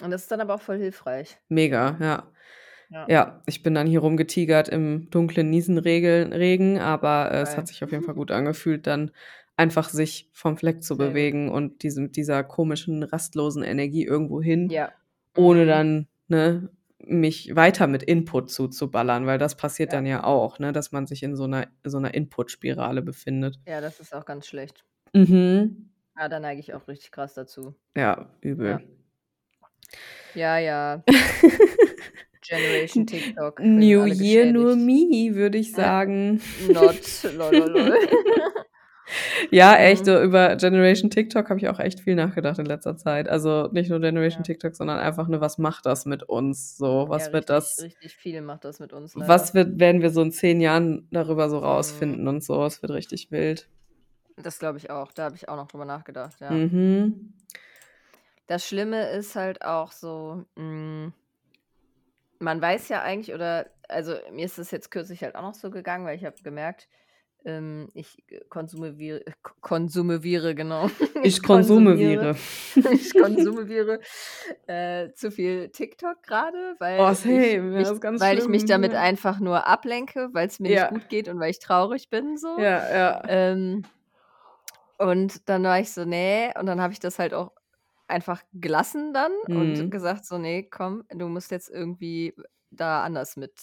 Und 0.00 0.10
das 0.12 0.22
ist 0.22 0.30
dann 0.30 0.40
aber 0.40 0.54
auch 0.54 0.60
voll 0.60 0.78
hilfreich. 0.78 1.38
Mega, 1.48 1.96
ja. 2.00 2.22
Ja. 2.90 3.06
Ja, 3.08 3.42
ich 3.46 3.62
bin 3.62 3.74
dann 3.74 3.86
hier 3.86 4.00
rumgetigert 4.00 4.68
im 4.68 5.10
dunklen 5.10 5.48
Niesenregel 5.50 6.32
Regen, 6.32 6.78
aber, 6.78 7.30
äh, 7.32 7.40
es 7.42 7.56
hat 7.56 7.66
sich 7.68 7.82
auf 7.84 7.90
jeden 7.92 8.02
Fall 8.04 8.14
gut 8.14 8.30
angefühlt, 8.30 8.86
dann 8.86 9.10
einfach 9.56 9.88
sich 9.88 10.28
vom 10.32 10.56
Fleck 10.56 10.82
zu 10.82 10.96
gut. 10.96 11.08
bewegen 11.08 11.50
und 11.50 11.82
diese 11.82 12.00
mit 12.00 12.16
dieser 12.16 12.42
komischen, 12.44 13.02
rastlosen 13.02 13.62
Energie 13.62 14.04
irgendwo 14.04 14.40
hin, 14.42 14.68
Ja. 14.70 14.90
ohne 15.36 15.64
Mhm. 15.64 15.68
dann, 15.68 16.08
ne, 16.28 16.68
mich 17.06 17.54
weiter 17.56 17.86
mit 17.86 18.02
Input 18.02 18.50
zuzuballern, 18.50 19.26
weil 19.26 19.38
das 19.38 19.56
passiert 19.56 19.92
Ja. 19.92 19.98
dann 19.98 20.06
ja 20.06 20.24
auch, 20.24 20.58
ne, 20.58 20.72
dass 20.72 20.92
man 20.92 21.06
sich 21.06 21.22
in 21.22 21.36
so 21.36 21.46
'ner 21.46 21.68
so 21.84 21.98
'ner 22.00 22.14
Inputspirale 22.14 23.02
befindet. 23.02 23.60
Ja, 23.66 23.80
das 23.80 24.00
ist 24.00 24.14
auch 24.14 24.24
ganz 24.24 24.46
schlecht. 24.46 24.84
Mhm. 25.14 25.90
Ah, 26.16 26.28
da 26.28 26.40
neige 26.40 26.60
ich 26.60 26.74
auch 26.74 26.88
richtig 26.88 27.12
krass 27.12 27.34
dazu. 27.34 27.74
Ja, 27.96 28.30
übel. 28.40 28.70
Ja. 28.70 28.80
Ja, 30.34 30.58
ja. 30.58 31.02
Generation 32.42 33.06
TikTok 33.06 33.60
New 33.62 34.06
year, 34.06 34.46
geschädigt. 34.46 34.76
me, 34.76 35.34
würde 35.34 35.58
ich 35.58 35.72
Ja. 35.72 35.76
sagen. 35.76 36.40
Not. 36.56 36.96
Lol, 37.24 37.54
lol, 37.56 37.70
lol. 37.70 37.98
Ja, 39.50 39.74
echt, 39.76 40.02
Mhm. 40.02 40.06
so 40.06 40.22
über 40.22 40.56
Generation 40.56 41.10
TikTok 41.10 41.48
habe 41.50 41.58
ich 41.60 41.68
auch 41.68 41.78
echt 41.80 42.00
viel 42.00 42.14
nachgedacht 42.14 42.58
in 42.58 42.66
letzter 42.66 42.96
Zeit. 42.96 43.28
Also, 43.28 43.68
nicht 43.72 43.90
nur 43.90 44.00
Generation 44.00 44.40
Ja. 44.40 44.44
TikTok, 44.44 44.74
sondern 44.76 44.98
einfach, 44.98 45.28
ne, 45.28 45.40
was 45.40 45.58
macht 45.58 45.86
das 45.86 46.06
mit 46.06 46.22
uns 46.22 46.76
so? 46.76 47.02
Ja, 47.04 47.08
Was 47.10 47.32
wird 47.32 47.50
richtig 47.50 47.76
das 47.76 47.82
richtig 47.82 48.16
viel 48.16 48.42
macht 48.42 48.64
das 48.64 48.80
mit 48.80 48.92
uns 48.92 49.14
leider. 49.14 49.28
was 49.28 49.54
wird 49.54 49.78
werden 49.80 50.02
wir 50.02 50.10
so 50.10 50.22
in 50.22 50.32
10 50.32 50.60
Jahren 50.60 51.08
darüber 51.10 51.48
so 51.50 51.58
Mhm. 51.58 51.64
rausfinden 51.64 52.28
und 52.28 52.44
so? 52.44 52.64
Es 52.64 52.82
wird 52.82 52.92
richtig 52.92 53.30
wild. 53.30 53.68
Das 54.36 54.58
glaube 54.58 54.78
ich 54.78 54.90
auch. 54.90 55.12
Da 55.12 55.24
habe 55.24 55.36
ich 55.36 55.48
auch 55.48 55.56
noch 55.56 55.68
drüber 55.68 55.84
nachgedacht, 55.84 56.40
ja. 56.40 56.50
Mhm. 56.50 57.34
Das 58.46 58.66
Schlimme 58.66 59.10
ist 59.10 59.36
halt 59.36 59.62
auch 59.62 59.92
so, 59.92 60.44
hm 60.56 61.12
man 62.40 62.60
weiß 62.60 62.88
ja 62.88 63.02
eigentlich 63.02 63.34
oder 63.34 63.66
also, 63.88 64.14
mir 64.32 64.44
ist 64.44 64.56
das 64.58 64.70
jetzt 64.70 64.90
kürzlich 64.90 65.22
halt 65.22 65.34
auch 65.34 65.42
noch 65.42 65.54
so 65.54 65.70
gegangen, 65.70 66.06
weil 66.06 66.16
ich 66.16 66.24
habe 66.24 66.36
gemerkt, 66.42 66.88
ähm, 67.44 67.88
ich, 67.94 68.22
äh, 68.30 68.40
konsumiviere 68.48 69.22
k 69.42 69.52
konsumiviere, 69.60 70.54
genau. 70.54 70.88
Ich 71.22 71.42
konsumiviere. 71.42 72.36
ich 72.90 73.16
konsumiviere, 73.16 74.00
äh, 74.66 75.12
zu 75.14 75.30
viel 75.30 75.70
TikTok 75.70 76.22
grade, 76.22 76.76
weil 76.78 77.06
Oh, 77.06 77.12
ich 77.12 77.22
same, 77.22 77.72
ja, 77.74 77.92
mich 77.92 78.00
weil 78.16 78.38
ich 78.38 78.48
mich 78.48 78.64
damit 78.66 78.94
ja. 78.94 78.96
einfach 78.96 79.40
nur 79.40 79.66
ablenke, 79.66 80.30
weil's 80.32 80.60
mir 80.60 80.70
nicht 80.70 80.86
Ja. 80.86 80.88
gut 80.88 81.08
geht 81.08 81.28
und 81.28 81.40
weil 81.40 81.50
ich 81.50 81.58
traurig 81.60 82.10
bin 82.10 82.36
so. 82.38 82.48
Ja, 82.56 82.88
ja. 82.90 83.22
Ähm, 83.26 83.84
und 84.98 85.48
dann 85.48 85.64
war 85.64 85.80
ich 85.80 85.92
so: 85.92 86.04
„Ne“ 86.04 86.52
und 86.58 86.66
dann 86.66 86.80
habe 86.80 86.92
ich 86.92 87.00
das 87.00 87.18
halt 87.18 87.34
auch 87.34 87.52
einfach 88.08 88.42
gelassen 88.52 89.12
dann 89.14 89.32
und 89.54 89.82
Mhm. 89.82 89.90
gesagt 89.90 90.24
so: 90.26 90.38
„Ne, 90.38 90.64
komm, 90.64 91.04
du 91.10 91.28
musst 91.28 91.50
jetzt 91.50 91.70
irgendwie 91.70 92.34
da 92.70 93.02
anders 93.04 93.36
mit 93.36 93.54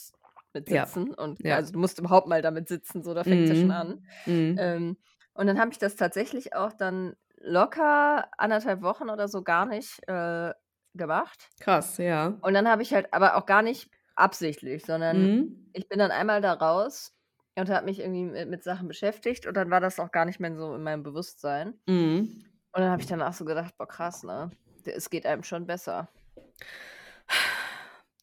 mit 0.58 0.70
Ja. 0.70 0.90
sitzen 0.90 1.14
und 1.14 1.40
Ja. 1.44 1.58
also, 1.58 1.72
du 1.74 1.80
musst 1.80 2.00
überhaupt 2.00 2.28
mal 2.28 2.42
damit 2.42 2.68
sitzen, 2.70 3.04
so, 3.04 3.14
da 3.14 3.24
fängt's 3.24 3.50
ja 3.50 3.56
schon 3.56 3.72
Mhm. 3.72 3.72
an.“ 3.72 4.02
Mhm. 4.26 4.58
Ähm, 4.58 4.98
und 5.34 5.48
dann 5.48 5.60
habe 5.60 5.72
ich 5.72 5.78
das 5.80 5.96
tatsächlich 5.98 6.56
auch 6.56 6.74
dann 6.74 7.16
locker 7.40 8.30
1,5 8.40 8.82
Wochen 8.84 9.10
oder 9.12 9.28
so 9.30 9.44
gar 9.44 9.66
nicht, 9.68 10.02
äh, 10.10 10.54
gemacht. 10.96 11.50
Krass, 11.60 11.98
ja. 11.98 12.38
Und 12.42 12.54
dann 12.56 12.70
habe 12.70 12.84
ich 12.84 12.94
halt 12.94 13.14
aber 13.14 13.38
auch 13.38 13.46
gar 13.48 13.62
nicht 13.64 13.90
absichtlich, 14.16 14.86
sondern 14.86 15.32
Mhm. 15.32 15.68
ich 15.74 15.88
bin 15.90 16.00
dann 16.00 16.12
einmal 16.12 16.42
da 16.42 16.54
raus 16.54 17.16
und 17.58 17.70
habe 17.70 17.86
mich 17.86 18.00
irgendwie 18.00 18.24
mit 18.26 18.50
mit 18.50 18.64
Sachen 18.64 18.88
beschäftigt 18.90 19.48
und 19.48 19.56
dann 19.56 19.72
war 19.72 19.82
das 19.82 20.00
auch 20.00 20.12
gar 20.12 20.26
nicht 20.26 20.40
mehr 20.42 20.56
so 20.58 20.76
in 20.76 20.84
meinem 20.84 21.04
Bewusstsein. 21.04 21.82
Mhm. 21.88 22.48
Und 22.74 22.82
dann 22.82 22.92
habe 22.92 23.02
ich 23.02 23.08
danach 23.08 23.34
so 23.34 23.46
gedacht: 23.46 23.78
„Boah, 23.78 23.88
krass, 23.88 24.24
ne? 24.24 24.52
Es 24.86 25.10
geht 25.10 25.26
einem 25.28 25.44
schon 25.44 25.68
besser.“ 25.68 26.10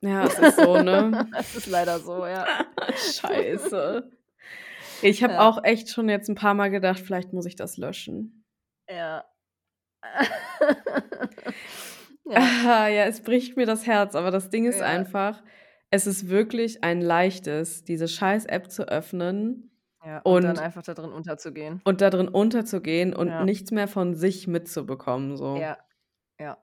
Ja, 0.05 0.27
es 0.27 0.39
ist 0.39 0.57
so, 0.57 0.79
ne? 0.79 1.29
Es 1.39 1.55
ist 1.55 1.67
leider 1.67 1.99
so, 2.01 2.27
ja. 2.27 2.47
Scheiße. 2.97 4.11
Ich 5.03 5.23
habe 5.25 5.35
Ja. 5.35 5.41
auch 5.41 5.65
echt 5.65 5.89
schon 5.91 6.09
jetzt 6.09 6.29
'n 6.29 6.35
paarmal 6.37 6.71
gedacht, 6.71 7.01
vielleicht 7.01 7.33
muss 7.33 7.47
ich 7.47 7.57
das 7.57 7.77
löschen. 7.79 8.45
Ja. 8.89 9.25
Ja. 12.27 12.37
Ah, 12.37 12.89
ja, 12.89 13.05
es 13.05 13.21
bricht 13.23 13.57
mir 13.57 13.67
das 13.67 13.87
Herz, 13.87 14.15
aber 14.15 14.31
das 14.31 14.49
Ding 14.51 14.65
ist 14.67 14.81
Ja. 14.81 14.87
einfach, 14.87 15.43
es 15.91 16.07
ist 16.07 16.29
wirklich 16.29 16.83
ein 16.83 17.01
leichtes, 17.03 17.85
diese 17.85 18.09
scheiß 18.09 18.47
App 18.47 18.71
zu 18.71 18.89
öffnen 18.89 19.71
Ja, 20.03 20.21
und 20.25 20.43
dann 20.43 20.53
und 20.57 20.59
einfach 20.59 20.83
da 20.83 20.95
drin 20.95 21.13
unterzugehen. 21.13 21.81
und 21.85 22.01
da 22.01 22.11
drin 22.11 22.29
unterzugehen 22.29 23.15
und 23.15 23.29
Ja. 23.29 23.41
nichts 23.41 23.71
mehr 23.71 23.89
von 23.89 24.15
sich 24.15 24.47
mitzubekommen, 24.49 25.37
so. 25.37 25.57
Ja. 25.59 25.79
Ja. 26.39 26.59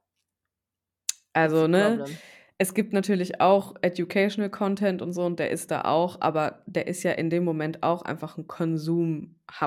Also, 1.36 1.68
ne, 1.68 1.96
problem. 1.98 2.18
Es 2.62 2.76
gibt 2.76 2.94
natürlich 2.94 3.42
auch 3.42 3.76
educational 3.82 4.52
Content 4.52 5.02
und 5.02 5.14
so 5.14 5.24
und 5.26 5.40
der 5.40 5.50
ist 5.52 5.72
da 5.72 5.82
auch, 5.84 6.22
aber 6.22 6.62
der 6.68 6.88
ist 6.88 7.02
ja 7.04 7.12
in 7.14 7.30
dem 7.32 7.44
Moment 7.44 7.82
auch 7.84 8.04
einfach 8.04 8.38
'n 8.38 8.48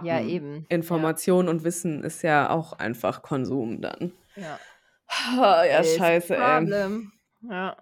Ja, 0.01 0.21
Konsumhappen. 0.21 0.23
eben. 0.23 0.69
Ja. 0.91 1.09
Information 1.09 1.49
und 1.49 1.65
Wissen 1.65 2.05
ist 2.05 2.23
ja 2.23 2.51
auch 2.51 2.73
einfach 2.75 3.23
Konsum 3.23 3.81
dann. 3.83 4.13
Ja. 4.37 4.61
Ja, 5.71 5.83
Is 5.97 5.97
scheiße, 5.97 6.37
ey. 6.37 6.67
problem. 6.67 7.13
Ja. 7.43 7.77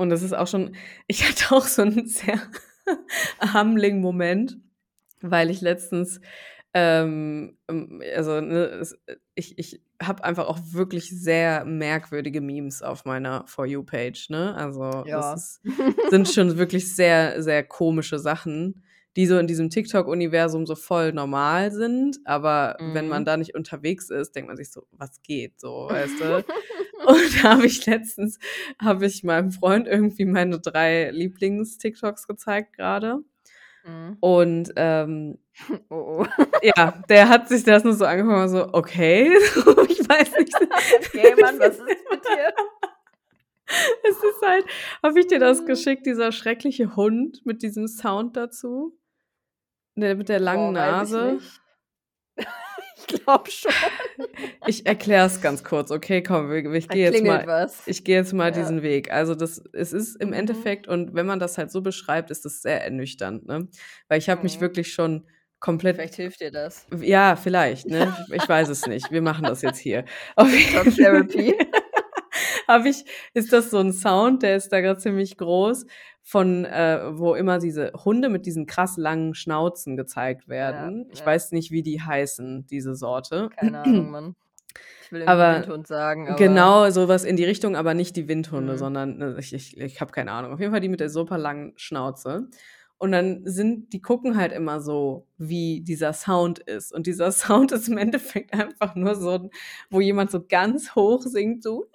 Und 0.00 0.10
das 0.10 0.22
ist 0.22 0.34
auch 0.34 0.46
schon 0.46 0.76
ich 1.06 1.28
hatte 1.28 1.54
auch 1.54 1.64
so 1.66 1.82
'n 1.82 2.06
sehr 2.06 2.40
humbling 3.54 4.00
Moment, 4.00 4.58
weil 5.22 5.50
ich 5.50 5.60
letztens, 5.62 6.20
ähm, 6.74 7.58
ähm, 7.68 8.02
also, 8.16 8.40
ne, 8.40 8.82
ich 9.36 9.58
ich 9.58 9.82
habe 10.02 10.24
einfach 10.24 10.46
auch 10.46 10.58
wirklich 10.72 11.10
sehr 11.10 11.64
merkwürdige 11.64 12.40
Memes 12.40 12.82
auf 12.82 13.04
meiner 13.04 13.44
For 13.46 13.66
You 13.66 13.82
Page, 13.84 14.28
ne? 14.30 14.54
Also, 14.54 15.06
das 15.12 15.32
Ja. 15.32 15.34
ist 15.34 15.60
sind 16.08 16.28
schon 16.28 16.56
wirklich 16.58 16.94
sehr, 16.94 17.42
sehr 17.42 17.64
komische 17.64 18.18
Sachen, 18.20 18.84
die 19.16 19.26
so 19.26 19.38
in 19.38 19.46
diesem 19.48 19.70
TikTok-Universum 19.70 20.66
so 20.66 20.76
voll 20.76 21.12
normal 21.12 21.72
sind, 21.72 22.18
aber 22.24 22.78
wenn 22.84 23.08
man 23.08 23.24
Mhm. 23.24 23.26
da 23.26 23.36
nicht 23.36 23.54
unterwegs 23.56 24.10
ist, 24.10 24.36
denkt 24.36 24.48
man 24.48 24.56
sich 24.56 24.70
so: 24.72 24.86
„Was 24.92 25.20
geht?“ 25.22 25.58
So, 25.60 25.88
weißt 25.90 26.20
du? 26.20 26.44
Und 27.04 27.44
da 27.44 27.50
habe 27.54 27.66
ich 27.66 27.86
letztens 27.86 28.38
habe 28.80 29.06
ich 29.06 29.24
meinem 29.24 29.50
Freund 29.52 29.86
irgendwie 29.88 30.24
meine 30.26 30.60
3 30.60 31.10
Lieblings-TikToks 31.10 32.26
gezeigt 32.26 32.74
grade. 32.76 33.20
Mhm. 33.86 34.16
Und, 34.20 34.72
ähm 34.76 35.38
Oh, 35.88 36.20
oh. 36.22 36.26
ja, 36.62 37.02
der 37.08 37.28
hat 37.30 37.48
sich 37.48 37.64
das 37.64 37.82
nur 37.84 37.94
so 37.94 38.04
war 38.04 38.48
so: 38.48 38.68
„Okay.“ 38.74 39.30
So, 39.54 39.82
ich 39.84 40.00
weiß 40.08 40.32
nicht. 40.38 40.54
Okay, 41.14 41.34
Mann, 41.40 41.58
was 41.58 41.78
ist 41.78 42.10
mit 42.10 42.24
dir? 42.24 42.52
Es 44.08 44.16
ist 44.16 44.42
halt 44.46 44.64
habe 45.02 45.18
ich 45.20 45.26
dir 45.26 45.38
das 45.40 45.62
Mhm. 45.62 45.66
geschickt, 45.66 46.06
dieser 46.06 46.30
schreckliche 46.32 46.94
Hund 46.94 47.44
mit 47.44 47.62
diesem 47.62 47.88
Sound 47.88 48.36
dazu? 48.36 48.96
Der 49.96 50.14
mit 50.14 50.28
der 50.28 50.40
langen 50.40 50.70
ich 50.70 50.74
Nase? 50.74 51.38
Ich 53.08 53.24
glaube 53.24 53.50
schon. 53.50 53.72
Ich 54.66 54.86
erkläre 54.86 55.26
es 55.26 55.40
ganz 55.40 55.62
kurz, 55.64 55.90
okay? 55.90 56.22
Komm, 56.22 56.52
ich 56.74 56.90
gehe 56.90 57.04
jetzt 57.04 57.22
mal 57.24 57.46
was. 57.46 57.86
ich 57.86 58.04
gehe 58.04 58.16
jetzt 58.16 58.32
mal 58.32 58.48
Ja. 58.48 58.52
diesen 58.52 58.82
Weg. 58.82 59.10
Also, 59.12 59.34
das 59.34 59.62
es 59.72 59.92
ist 59.92 60.16
im 60.16 60.28
Mhm. 60.28 60.34
Endeffekt 60.34 60.88
und 60.88 61.14
wenn 61.14 61.26
man 61.26 61.38
das 61.38 61.56
halt 61.58 61.70
so 61.70 61.82
beschreibt, 61.82 62.30
ist 62.30 62.44
das 62.44 62.62
sehr 62.62 62.82
ernüchternd, 62.84 63.46
ne? 63.46 63.68
Weil 64.08 64.18
ich 64.18 64.28
habe 64.28 64.42
mich 64.42 64.56
Mhm. 64.56 64.60
wirklich 64.60 64.92
schon 64.92 65.26
komplett 65.60 65.96
Vielleicht 65.96 66.14
hilft 66.16 66.40
dir 66.40 66.50
das. 66.50 66.86
ja, 67.00 67.36
vielleicht, 67.36 67.90
ne? 67.90 68.16
Ich 68.32 68.48
weiß 68.48 68.68
es 68.70 68.86
nicht. 68.86 69.10
Wir 69.12 69.22
machen 69.22 69.46
das 69.46 69.62
jetzt 69.62 69.78
hier. 69.78 70.04
Auf 70.36 70.50
Fall 70.72 70.84
Therapy. 70.96 71.54
habe 72.68 72.88
ich 72.88 73.04
ist 73.34 73.52
das 73.52 73.70
so 73.70 73.78
'n 73.78 73.92
Sound, 73.92 74.42
der 74.42 74.56
ist 74.56 74.70
da 74.70 74.80
grad 74.80 75.00
ziemlich 75.00 75.36
groß 75.36 75.86
von 76.28 76.64
äh, 76.64 77.00
wo 77.12 77.36
immer 77.36 77.60
diese 77.60 77.92
Hunde 78.04 78.28
mit 78.28 78.46
diesen 78.46 78.66
krass 78.66 78.96
langen 78.96 79.34
Schnauzen 79.36 79.96
gezeigt 79.96 80.42
Ja, 80.46 80.48
werden. 80.48 81.06
Ich 81.12 81.20
ja. 81.20 81.26
weiß 81.26 81.52
nicht, 81.52 81.70
wie 81.70 81.82
die 81.84 82.02
heißen, 82.02 82.66
diese 82.66 82.96
Sorte. 82.96 83.48
Keine 83.56 83.78
Ahnung, 83.82 84.10
Mann. 84.10 84.36
Ich 85.04 85.12
will 85.12 85.22
Aber 85.22 85.60
Windhund 85.60 85.86
sagen, 85.86 86.26
aber 86.26 86.36
genau, 86.36 86.90
so 86.90 87.06
was 87.06 87.22
in 87.22 87.36
die 87.36 87.44
Richtung, 87.44 87.76
aber 87.76 87.94
nicht 87.94 88.16
die 88.16 88.26
Windhunde, 88.26 88.72
Mhm. 88.72 88.76
sondern, 88.78 89.16
ne, 89.18 89.36
ich 89.38 89.54
ich 89.54 89.76
ich 89.78 90.00
habe 90.00 90.10
keine 90.10 90.32
Ahnung. 90.32 90.52
Auf 90.52 90.58
jeden 90.58 90.72
Fall 90.72 90.80
die 90.80 90.88
mit 90.88 90.98
der 90.98 91.10
super 91.10 91.38
langen 91.38 91.74
Schnauze. 91.76 92.48
Und 92.98 93.12
dann 93.12 93.42
sind 93.46 93.92
die 93.92 94.00
gucken 94.00 94.36
halt 94.36 94.52
immer 94.52 94.80
so, 94.80 95.26
wie 95.38 95.82
dieser 95.82 96.12
Sound 96.12 96.58
ist. 96.58 96.92
Und 96.92 97.06
dieser 97.06 97.30
Sound 97.70 97.70
ist 97.70 97.88
im 97.88 97.98
Endeffekt 97.98 98.52
einfach 98.52 98.96
nur 98.96 99.14
so 99.14 99.48
wo 99.90 100.00
jemand 100.00 100.32
so 100.32 100.44
ganz 100.44 100.96
hoch 100.96 101.22
singt, 101.22 101.62
so 101.62 101.86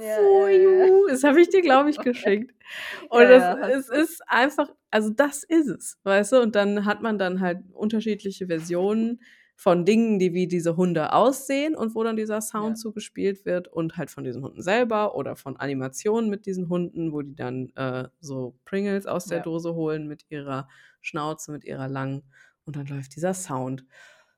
ja, 0.00 0.48
ja, 0.48 0.86
you. 1.08 1.12
Das 1.12 1.24
habe 1.24 1.40
ich 1.40 1.48
dir, 1.50 1.62
glaube 1.62 1.90
ich, 1.90 2.00
geschickt. 2.02 2.52
Und 3.08 3.30
Ja, 3.30 3.54
es 3.64 3.88
du. 3.88 3.88
ist 3.88 4.22
einfach 4.28 4.70
also, 4.90 5.10
das 5.10 5.42
ist 5.44 5.68
es, 5.68 5.98
weißt 6.04 6.32
du? 6.32 6.40
Und 6.42 6.54
dann 6.56 6.84
hat 6.84 7.02
man 7.02 7.18
dann 7.18 7.40
halt 7.40 7.58
unterschiedliche 7.72 8.46
Versionen 8.46 9.20
von 9.56 9.84
Dingen, 9.84 10.18
die 10.18 10.34
wie 10.34 10.48
diese 10.48 10.76
Hunde 10.76 11.12
aussehen 11.12 11.74
und 11.76 11.94
wo 11.94 12.02
dann 12.04 12.16
dieser 12.16 12.40
Sound 12.42 12.76
Ja. 12.76 12.78
zugespielt 12.78 13.44
wird 13.46 13.68
und 13.68 13.96
halt 13.96 14.10
von 14.10 14.24
diesen 14.24 14.42
Hunden 14.42 14.62
selber 14.62 15.14
oder 15.16 15.36
von 15.36 15.56
Animationen 15.56 16.28
mit 16.30 16.46
diesen 16.46 16.68
Hunden, 16.68 17.12
wo 17.12 17.22
die 17.22 17.34
dann, 17.34 17.70
äh, 17.76 18.08
so 18.20 18.58
Pringles 18.64 19.06
aus 19.06 19.26
der 19.28 19.40
Ja. 19.40 19.42
Dose 19.42 19.74
holen 19.74 20.06
mit 20.08 20.26
ihrer 20.30 20.68
Schnauze, 21.00 21.52
mit 21.52 21.64
ihrer 21.64 21.88
langen 21.88 22.22
und 22.64 22.76
dann 22.76 22.86
läuft 22.86 23.16
dieser 23.16 23.32
Sound. 23.34 23.84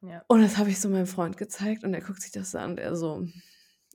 Ja. 0.02 0.24
Und 0.28 0.42
das 0.42 0.58
habe 0.58 0.70
ich 0.70 0.80
so 0.80 0.88
meinem 0.88 1.06
Freund 1.06 1.36
gezeigt 1.36 1.84
und 1.84 1.94
er 1.94 2.00
guckt 2.02 2.22
sich 2.22 2.32
das 2.32 2.54
an 2.54 2.72
und 2.72 2.80
er 2.80 2.96
so? 2.96 3.26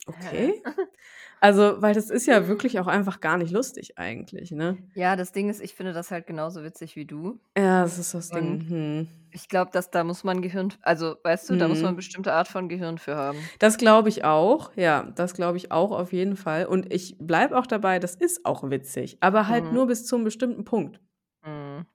„Okay.“ 0.08 0.62
Also, 1.44 1.82
weil 1.82 1.94
das 1.94 2.10
ist 2.10 2.26
ja 2.26 2.48
wirklich 2.48 2.80
auch 2.80 2.88
einfach 2.88 3.20
gar 3.20 3.38
nicht 3.38 3.52
lustig 3.52 3.98
eigentlich, 3.98 4.52
ne? 4.52 4.78
Ja, 4.96 5.16
das 5.16 5.32
Ding 5.32 5.50
ist, 5.50 5.60
ich 5.62 5.74
finde 5.74 5.92
das 5.94 6.12
halt 6.12 6.28
genauso 6.28 6.64
witzig 6.64 6.96
wie 6.96 7.06
du. 7.06 7.40
Ja, 7.58 7.84
das 7.84 7.98
ist 8.00 8.14
das 8.14 8.32
Ding. 8.32 8.64
Mhm. 8.70 9.08
ich 9.32 9.50
glaube, 9.50 9.72
dass 9.72 9.92
da 9.92 10.04
muss 10.04 10.24
man 10.24 10.42
Gehirn 10.42 10.74
also, 10.82 11.18
weißt 11.24 11.50
du, 11.50 11.56
da 11.58 11.68
muss 11.68 11.82
man 11.84 11.94
'ne 11.94 11.96
Mhm. 11.96 11.98
bestimmte 11.98 12.34
Art 12.34 12.48
von 12.48 12.70
Gehirn 12.70 12.98
für 13.00 13.16
haben. 13.16 13.52
Das 13.60 13.78
glaube 13.78 14.10
ich 14.10 14.24
auch. 14.24 14.72
Ja, 14.76 15.04
das 15.16 15.34
glaube 15.34 15.58
ich 15.58 15.72
auch 15.72 15.92
auf 15.92 16.14
jeden 16.14 16.36
Fall. 16.36 16.66
Und 16.66 16.94
ich 16.94 17.18
bleibe 17.20 17.58
auch 17.58 17.68
dabei, 17.68 18.00
das 18.00 18.16
ist 18.16 18.46
auch 18.46 18.70
witzig, 18.70 19.18
aber 19.22 19.48
halt 19.48 19.72
Mhm. 19.72 19.72
nur 19.72 19.88
bis 19.88 20.06
zu 20.06 20.16
'nem 20.18 20.24
bestimmten 20.26 20.64
Punkt. 20.66 21.00
Mhm. 21.44 21.86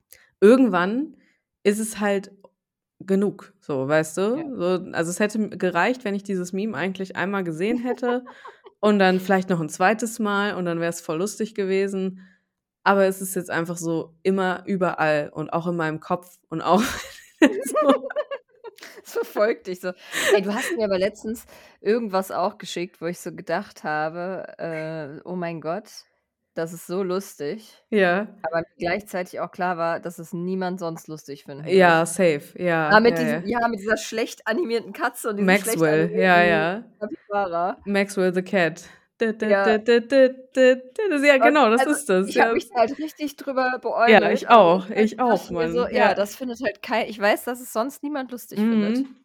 Irgendwann 0.43 1.17
ist 1.65 1.79
es 1.81 1.99
halt 2.01 2.33
genug, 3.01 3.55
so, 3.61 3.87
weißt 3.89 4.17
du? 4.19 4.23
Ja. 4.35 4.45
So, 4.57 4.65
also, 4.93 5.11
es 5.11 5.21
hätte 5.21 5.49
gereicht, 5.51 6.05
wenn 6.05 6.15
ich 6.15 6.23
dieses 6.25 6.53
Meme 6.53 6.77
eigentlich 6.77 7.17
einmal 7.17 7.45
gesehen 7.45 7.79
hätte 7.79 8.25
und 8.81 8.99
dann 8.99 9.21
vielleicht 9.21 9.51
noch 9.51 9.61
'n 9.61 9.69
zweites 9.69 10.19
Mal 10.19 10.55
und 10.55 10.65
dann 10.67 10.81
wäre 10.81 10.91
es 10.91 11.01
voll 11.01 11.19
lustig 11.19 11.55
gewesen. 11.55 12.21
Aber 12.85 13.07
es 13.07 13.21
ist 13.23 13.35
jetzt 13.37 13.51
einfach 13.51 13.77
so 13.79 14.15
immer 14.23 14.63
überall 14.67 15.31
und 15.35 15.53
auch 15.53 15.67
in 15.69 15.77
meinem 15.77 16.01
Kopf 16.01 16.39
und 16.49 16.63
auch 16.63 16.83
so 17.63 18.11
Es 19.05 19.13
verfolgt 19.13 19.67
dich 19.69 19.81
so. 19.81 19.93
Ey, 20.31 20.43
du 20.43 20.55
hast 20.55 20.77
mir 20.77 20.85
aber 20.87 20.99
letztens 20.99 21.47
irgendwas 21.81 22.31
auch 22.31 22.59
geschickt, 22.59 23.01
wo 23.01 23.07
ich 23.07 23.21
so 23.21 23.33
gedacht 23.35 23.85
habe, 23.85 24.45
äh: 24.59 25.21
„Oh 25.25 25.37
mein 25.37 25.61
Gott, 25.61 25.91
das 26.59 26.73
ist 26.73 26.87
so 26.87 27.03
lustig.“ 27.03 27.73
Ja. 27.91 28.27
Aber 28.43 28.63
gleichzeitig 28.79 29.41
auch 29.41 29.51
klar 29.51 29.77
war, 29.77 30.01
dass 30.01 30.19
es 30.19 30.33
niemand 30.33 30.81
sonst 30.81 31.09
lustig 31.09 31.45
finden 31.45 31.67
Ja, 31.69 32.05
safe. 32.05 32.43
Ja, 32.57 32.89
Ah, 32.91 33.01
mit 33.01 33.19
ja, 33.19 33.25
diesem 33.25 33.47
ja. 33.47 33.61
ja, 33.61 33.69
mit 33.69 33.81
dieser 33.81 33.97
schlecht 33.97 34.47
animierten 34.47 34.93
Katze 34.93 35.31
und 35.31 35.37
diesem 35.37 35.47
Maxwell, 35.47 36.11
ja, 36.15 36.43
ja. 36.43 36.85
Kapibara. 37.01 37.79
Maxwell 37.85 38.35
the 38.35 38.43
Cat. 38.43 38.83
Ja. 39.21 39.67
Ja, 39.67 41.37
genau, 41.39 41.71
das 41.71 41.81
also, 41.81 41.93
ist 41.93 42.09
das, 42.09 42.29
ich 42.29 42.39
habe 42.39 42.51
ja. 42.51 42.55
mich 42.55 42.69
da 42.69 42.81
halt 42.81 42.99
richtig 42.99 43.35
drüber 43.37 43.65
Ja, 43.73 43.79
beäugelt. 43.79 44.33
ich 44.33 44.49
auch, 44.49 44.89
ich 44.91 45.19
auch, 45.19 45.51
mir 45.51 45.73
so: 45.73 45.81
Mann, 45.81 45.93
„Ja, 45.93 46.09
ja. 46.11 46.15
das 46.15 46.37
findet 46.37 46.61
halt 46.65 46.83
kei 46.83 47.07
ich 47.09 47.19
weiß, 47.21 47.43
dass 47.45 47.61
es 47.61 47.73
sonst 47.73 48.03
niemand 48.05 48.31
lustig 48.31 48.59
findet.“ 48.61 48.99
Mhm. 48.99 49.17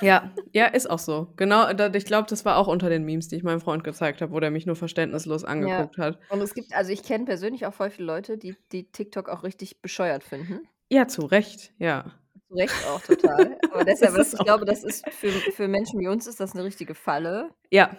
Ja, 0.00 0.32
ja, 0.52 0.66
ist 0.66 0.90
auch 0.90 0.98
so. 0.98 1.32
Genau, 1.36 1.72
da 1.72 1.92
ich 1.94 2.04
glaube, 2.04 2.26
das 2.28 2.44
war 2.44 2.56
auch 2.56 2.66
unter 2.68 2.88
den 2.90 3.04
Memes, 3.04 3.28
die 3.28 3.36
ich 3.36 3.42
meinem 3.42 3.60
Freund 3.60 3.84
gezeigt 3.84 4.20
habe, 4.20 4.32
wo 4.32 4.40
der 4.40 4.50
mich 4.50 4.66
nur 4.66 4.76
verständnislos 4.76 5.44
Ja. 5.58 5.84
angeguckt 5.84 5.98
hat. 5.98 6.18
Und 6.28 6.40
es 6.40 6.54
gibt 6.54 6.72
also, 6.74 6.90
ich 6.92 7.02
kenne 7.02 7.24
persönlich 7.26 7.66
auch 7.66 7.74
voll 7.74 7.90
viele 7.90 8.06
Leute, 8.06 8.38
die 8.38 8.56
die 8.72 8.90
TikTok 8.90 9.28
auch 9.28 9.42
richtig 9.42 9.82
bescheuert 9.82 10.24
finden. 10.24 10.68
Ja, 10.90 11.08
zu 11.08 11.24
Recht, 11.26 11.72
ja. 11.78 12.12
Zu 12.48 12.54
Recht 12.54 12.82
auch 12.84 13.02
total. 13.02 13.60
Aber 13.68 13.84
deshalb 13.84 14.14
Es 14.14 14.16
das 14.16 14.32
ich 14.34 14.42
glaube, 14.42 14.64
das 14.64 14.82
ist 14.84 15.12
für 15.12 15.42
für 15.50 15.68
Menschen 15.68 16.00
wie 16.00 16.08
uns 16.08 16.26
ist 16.26 16.40
das 16.40 16.54
'ne 16.54 16.64
richtige 16.64 16.94
Falle. 16.94 17.54
Ja. 17.72 17.96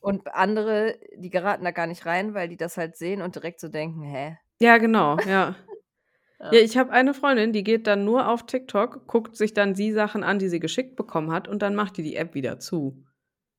Und 0.00 0.34
andere, 0.34 0.98
die 1.16 1.30
geraten 1.30 1.64
da 1.64 1.70
gar 1.72 1.86
nicht 1.88 2.06
rein, 2.06 2.34
weil 2.34 2.48
die 2.48 2.56
das 2.58 2.76
halt 2.76 2.96
sehen 2.96 3.22
und 3.22 3.36
direkt 3.36 3.60
so 3.60 3.68
denken: 3.68 4.02
„Hä?“ 4.02 4.38
Ja, 4.60 4.78
genau, 4.78 5.20
ja. 5.26 5.54
Ja, 6.50 6.58
ich 6.58 6.76
habe 6.76 6.90
eine 6.90 7.14
Freundin, 7.14 7.52
die 7.52 7.62
geht 7.62 7.86
dann 7.86 8.04
nur 8.04 8.28
auf 8.28 8.46
TikTok, 8.46 9.06
guckt 9.06 9.36
sich 9.36 9.54
dann 9.54 9.74
die 9.74 9.92
Sachen 9.92 10.24
an, 10.24 10.38
die 10.40 10.48
sie 10.48 10.58
geschickt 10.58 10.96
bekommen 10.96 11.30
hat 11.30 11.46
und 11.46 11.62
dann 11.62 11.74
macht 11.76 11.96
die 11.96 12.02
die 12.02 12.16
App 12.16 12.34
wieder 12.34 12.58
zu. 12.58 13.04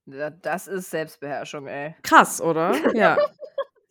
Da 0.06 0.30
das 0.30 0.68
ist 0.68 0.90
Selbstbeherrschung, 0.90 1.68
ey. 1.68 1.96
Krass, 2.04 2.42
oder? 2.42 2.74
Ja. 2.96 3.18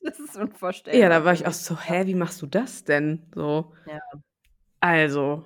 Das 0.05 0.19
ist 0.19 0.37
unvorstellbar. 0.37 1.01
Ja, 1.01 1.09
da 1.09 1.25
war 1.25 1.33
ich 1.33 1.47
auch 1.47 1.53
so. 1.53 1.79
„Hä, 1.79 2.07
wie 2.07 2.15
machst 2.15 2.43
du 2.43 2.47
das 2.47 2.85
denn?“ 2.85 3.31
So. 3.35 3.73
Ja. 3.87 3.99
Also 4.81 5.45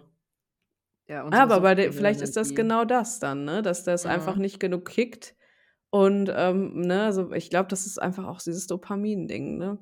Ja, 1.08 1.24
aber 1.30 1.60
bei 1.60 1.74
de 1.74 1.92
vielleicht 1.92 2.20
ist 2.20 2.36
das 2.36 2.54
genau 2.54 2.84
das 2.84 3.20
dann, 3.20 3.44
ne, 3.44 3.62
dass 3.62 3.84
das 3.84 4.06
einfach 4.06 4.34
Mhm. 4.36 4.40
nicht 4.42 4.58
genug 4.60 4.86
kickt 4.86 5.36
und, 5.90 6.32
ähm, 6.34 6.80
ne, 6.82 7.04
also, 7.04 7.32
ich 7.32 7.50
glaube, 7.50 7.68
das 7.70 7.86
ist 7.86 7.98
einfach 8.02 8.26
auch 8.26 8.40
dieses 8.42 8.66
Dopamin-Ding, 8.68 9.58
ne? 9.58 9.78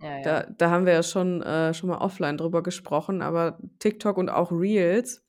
Ja, 0.00 0.16
Da 0.22 0.42
ja. 0.42 0.50
da 0.58 0.70
haben 0.70 0.86
wir 0.86 0.92
ja 0.94 1.02
schon 1.02 1.42
äh, 1.42 1.72
schon 1.74 1.88
mal 1.90 1.98
offline 1.98 2.36
drüber 2.36 2.62
gesprochen, 2.62 3.22
aber 3.22 3.58
TikTok 3.78 4.18
und 4.18 4.28
auch 4.28 4.52
Reels 4.52 5.24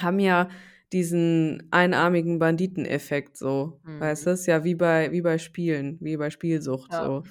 haben 0.00 0.18
ja 0.20 0.48
diesen 0.92 1.68
einarmigen 1.72 2.38
Banditeneffekt 2.38 3.36
so, 3.38 3.82
weißt 3.98 4.26
du? 4.26 4.30
Mhm. 4.30 4.32
Ist 4.32 4.46
ja 4.46 4.64
wie 4.64 4.74
bei 4.76 5.12
wie 5.12 5.22
bei 5.22 5.38
Spielen, 5.38 5.98
wie 6.00 6.16
bei 6.16 6.30
Spielsucht 6.30 6.92
Ja. 6.92 6.96
so. 6.96 7.24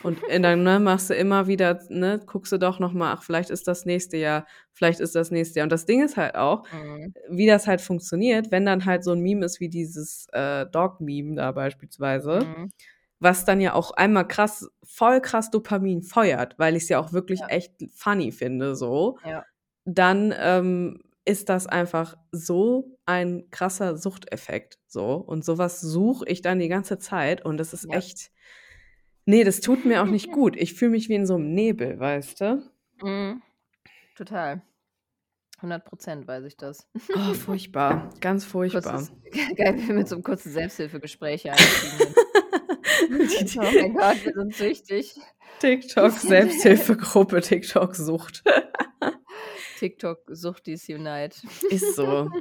Und, 0.00 0.22
dann, 0.28 0.64
ne, 0.64 0.80
machst 0.80 1.10
du 1.10 1.14
immer 1.14 1.46
wieder 1.48 1.80
ne, 1.90 2.20
guckst 2.26 2.52
du 2.52 2.58
doch 2.58 2.78
noch 2.80 2.92
mal: 2.94 3.14
„Ach, 3.14 3.22
vielleicht 3.24 3.50
ist 3.50 3.68
das 3.68 3.86
nächste 3.86 4.16
Jahr, 4.18 4.46
vielleicht 4.72 5.00
ist 5.00 5.14
das 5.16 5.30
nächste 5.32 5.58
Jahr.“ 5.60 5.66
Und 5.66 5.72
das 5.72 5.86
Ding 5.86 6.02
ist 6.04 6.16
halt 6.18 6.36
auch, 6.36 6.64
Mhm. 6.70 7.12
wie 7.30 7.46
das 7.46 7.66
halt 7.68 7.80
funktioniert, 7.82 8.50
wenn 8.52 8.66
dann 8.66 8.84
halt 8.86 9.04
so 9.04 9.12
'n 9.12 9.20
Meme 9.20 9.44
ist 9.46 9.60
wie 9.60 9.68
dieses, 9.70 10.26
äh, 10.32 10.66
Dog-Meme 10.66 11.36
da 11.36 11.52
beispielsweise, 11.52 12.52
Mhm. 12.52 12.72
Was 13.22 13.44
dann 13.44 13.60
ja 13.60 13.74
auch 13.74 13.92
einmal 13.92 14.26
krass 14.28 14.68
voll 14.84 15.20
krass 15.20 15.50
Dopamin 15.50 16.02
feuert, 16.02 16.58
weil 16.58 16.76
ich's 16.76 16.88
ja 16.88 16.98
auch 17.00 17.12
wirklich 17.12 17.40
Ja. 17.40 17.48
echt 17.48 17.72
funny 17.94 18.32
finde 18.32 18.74
so, 18.76 19.18
Ja. 19.24 19.44
dann, 19.86 20.34
ähm, 20.38 21.02
ist 21.26 21.48
das 21.50 21.66
einfach 21.68 22.16
so 22.32 22.98
ein 23.06 23.48
krasser 23.50 23.96
Suchteffekt 23.96 24.78
so. 24.88 25.14
Und 25.16 25.44
so 25.44 25.58
was 25.58 25.80
suche 25.80 26.26
ich 26.26 26.42
dann 26.42 26.58
die 26.58 26.68
ganze 26.68 26.98
Zeit 26.98 27.44
und 27.44 27.58
das 27.58 27.72
ist 27.74 27.84
Ja. 27.90 27.98
echt 27.98 28.30
ne, 29.26 29.44
das 29.44 29.60
tut 29.60 29.84
mir 29.84 30.02
auch 30.02 30.06
nicht 30.08 30.32
gut. 30.32 30.56
Ich 30.56 30.74
fühle 30.74 30.90
mich 30.92 31.08
wie 31.08 31.14
in 31.14 31.26
so 31.26 31.38
'nem 31.38 31.54
Nebel, 31.54 31.98
weißt 32.00 32.40
du? 32.40 32.62
Mhm. 33.00 33.42
Total. 34.16 34.62
100 35.62 35.84
% 35.86 36.28
weiß 36.28 36.44
ich 36.44 36.56
das. 36.56 36.88
Oh, 37.14 37.34
furchtbar, 37.34 38.10
ganz 38.20 38.44
furchtbar. 38.52 38.82
Kurzes 38.98 39.12
geil, 39.56 39.74
wie 39.76 39.88
wir 39.88 39.94
mit 39.94 40.08
so 40.08 40.16
'nem 40.16 40.22
kurzen 40.24 40.52
Selbsthilfegespräch 40.52 41.42
sind. 41.42 42.14
Oh 43.58 43.62
mein 43.80 43.94
Gott, 43.94 44.24
wir 44.24 44.32
sind 44.34 44.54
süchtig. 44.54 45.14
TikTok 45.60 46.12
Selbsthilfegruppe, 46.12 47.40
TikTok 47.40 47.94
Sucht. 47.94 48.42
TikTok 49.78 50.18
Suchtis 50.28 50.88
unite. 50.88 51.36
Ist 51.70 51.96
so. 51.96 52.28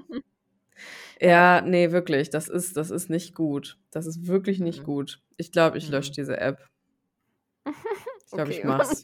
Ja. 1.20 1.60
Ja, 1.60 1.62
ne, 1.62 1.92
wirklich, 1.92 2.32
das 2.32 2.48
ist 2.50 2.76
das 2.78 2.90
ist 2.90 3.12
nicht 3.12 3.36
gut. 3.36 3.78
Das 3.92 4.08
ist 4.08 4.26
wirklich 4.26 4.60
nicht 4.60 4.80
Mhm. 4.80 4.86
gut. 4.86 5.22
Ich 5.38 5.52
glaube, 5.52 5.78
ich 5.78 5.88
lösche 5.88 6.10
Mhm. 6.10 6.16
diese 6.16 6.38
App. 6.42 6.68
Ich 7.68 8.32
glaube, 8.32 8.50
ich 8.52 8.58
Okay. 8.60 8.68
mache 8.68 8.82
es. 8.92 9.04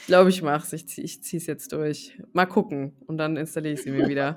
Ich 0.00 0.06
glaube, 0.06 0.30
ich 0.30 0.40
mache 0.40 0.64
es. 0.66 0.72
Ich 0.72 0.88
ziehe 0.88 1.04
ich 1.04 1.22
ziehe 1.22 1.38
es 1.38 1.46
jetzt 1.46 1.72
durch. 1.74 2.18
Mal 2.32 2.46
gucken 2.46 2.96
und 3.06 3.18
dann 3.18 3.36
installiere 3.36 3.74
ich 3.74 3.82
sie 3.82 3.90
mir 3.90 4.08
wieder. 4.08 4.36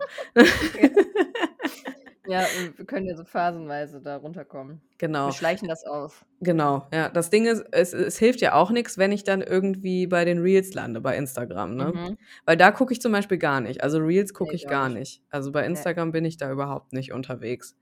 Ja, 2.31 2.45
wir 2.77 2.85
können 2.85 3.05
ja 3.07 3.15
so 3.15 3.23
phasenweise 3.25 4.01
da 4.01 4.17
runterkommen. 4.17 4.81
Wir 4.81 4.97
Genau. 4.97 5.31
schleichen 5.31 5.67
das 5.67 5.83
aus. 5.85 6.25
Genau, 6.39 6.88
ja. 6.93 7.09
Das 7.09 7.29
Ding 7.29 7.45
ist, 7.45 7.63
es 7.71 7.93
es 7.93 8.17
hilft 8.17 8.41
ja 8.41 8.53
auch 8.53 8.71
nix, 8.71 8.97
wenn 8.97 9.11
ich 9.11 9.23
dann 9.23 9.41
irgendwie 9.41 10.07
bei 10.07 10.25
den 10.25 10.39
Reels 10.39 10.73
lande 10.73 11.01
bei 11.01 11.17
Instagram, 11.17 11.75
ne? 11.75 11.91
Mhm. 11.93 12.17
Weil 12.45 12.57
da 12.57 12.71
gucke 12.71 12.93
ich 12.93 13.01
zum 13.01 13.11
Beispiel 13.11 13.38
gar 13.38 13.61
nicht. 13.61 13.83
Also, 13.83 14.00
Reels 14.00 14.33
gucke 14.33 14.51
Ne, 14.51 14.55
ich 14.55 14.67
gar 14.67 14.89
nicht. 14.89 15.00
nicht. 15.00 15.23
Also, 15.29 15.51
bei. 15.51 15.65
Instagram 15.65 16.11
bin 16.11 16.25
ich 16.25 16.38
da 16.38 16.51
überhaupt 16.51 16.93
nicht 16.93 17.11
unterwegs, 17.13 17.75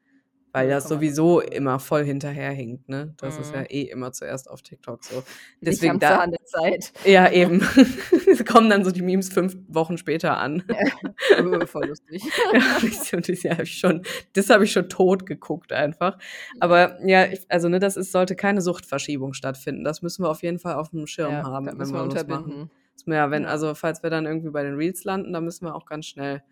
weil 0.51 0.67
das 0.69 0.85
0,0. 0.85 0.89
sowieso 0.89 1.39
immer 1.41 1.79
voll 1.79 2.03
hinterherhinkt, 2.03 2.89
ne? 2.89 3.13
Das 3.17 3.37
ist 3.37 3.53
ja 3.53 3.61
Mhm. 3.61 3.67
eh 3.69 3.81
immer 3.83 4.11
zuerst 4.11 4.49
auf 4.49 4.61
TikTok 4.61 5.03
so. 5.03 5.23
Deswegen 5.61 5.91
am 5.93 5.99
da 5.99 6.17
Zahn 6.19 6.31
der 6.31 6.43
Zeit. 6.45 6.91
Ja, 7.05 7.29
eben. 7.31 7.61
Es 8.31 8.45
kommen 8.45 8.69
dann 8.69 8.85
so 8.85 8.91
die 8.91 9.01
Memes 9.01 9.29
5 9.29 9.55
Wochen 9.67 9.97
später 9.97 10.37
an. 10.37 10.63
Ja. 10.69 11.65
Voll 11.65 11.87
lustig. 11.87 12.23
Ja, 12.53 12.59
das 12.81 13.11
habe 13.13 13.63
ich 13.63 13.77
schon 13.79 14.03
das 14.33 14.49
habe 14.49 14.63
ich 14.63 14.71
schon 14.71 14.87
tot 14.89 15.25
geguckt 15.25 15.73
einfach. 15.73 16.17
Aber 16.59 16.97
ja, 17.05 17.25
ich 17.25 17.41
also, 17.49 17.69
ne, 17.69 17.79
das 17.79 17.97
ist 17.97 18.11
sollte 18.11 18.35
keine 18.35 18.61
Suchtverschiebung 18.61 19.33
stattfinden. 19.33 19.83
Das 19.83 20.01
müssen 20.01 20.23
wir 20.23 20.29
auf 20.29 20.43
jeden 20.43 20.59
Fall 20.59 20.75
aufm 20.75 21.05
Schirm 21.07 21.31
Ja, 21.31 21.43
haben, 21.43 21.65
das 21.65 21.73
wenn 21.73 21.77
müssen 21.79 21.93
wir 21.93 21.99
wir 21.99 22.05
machen. 22.05 22.09
unterbinden. 22.43 22.71
Mir 23.05 23.15
ja, 23.15 23.31
wenn 23.31 23.45
also, 23.45 23.73
falls 23.75 24.03
wir 24.03 24.09
dann 24.09 24.25
irgendwie 24.25 24.49
bei 24.49 24.61
den 24.61 24.75
Reels 24.75 25.03
landen, 25.05 25.33
dann 25.33 25.43
müssen 25.43 25.65
wir 25.65 25.73
auch 25.73 25.85
ganz 25.85 26.05
schnell 26.05 26.43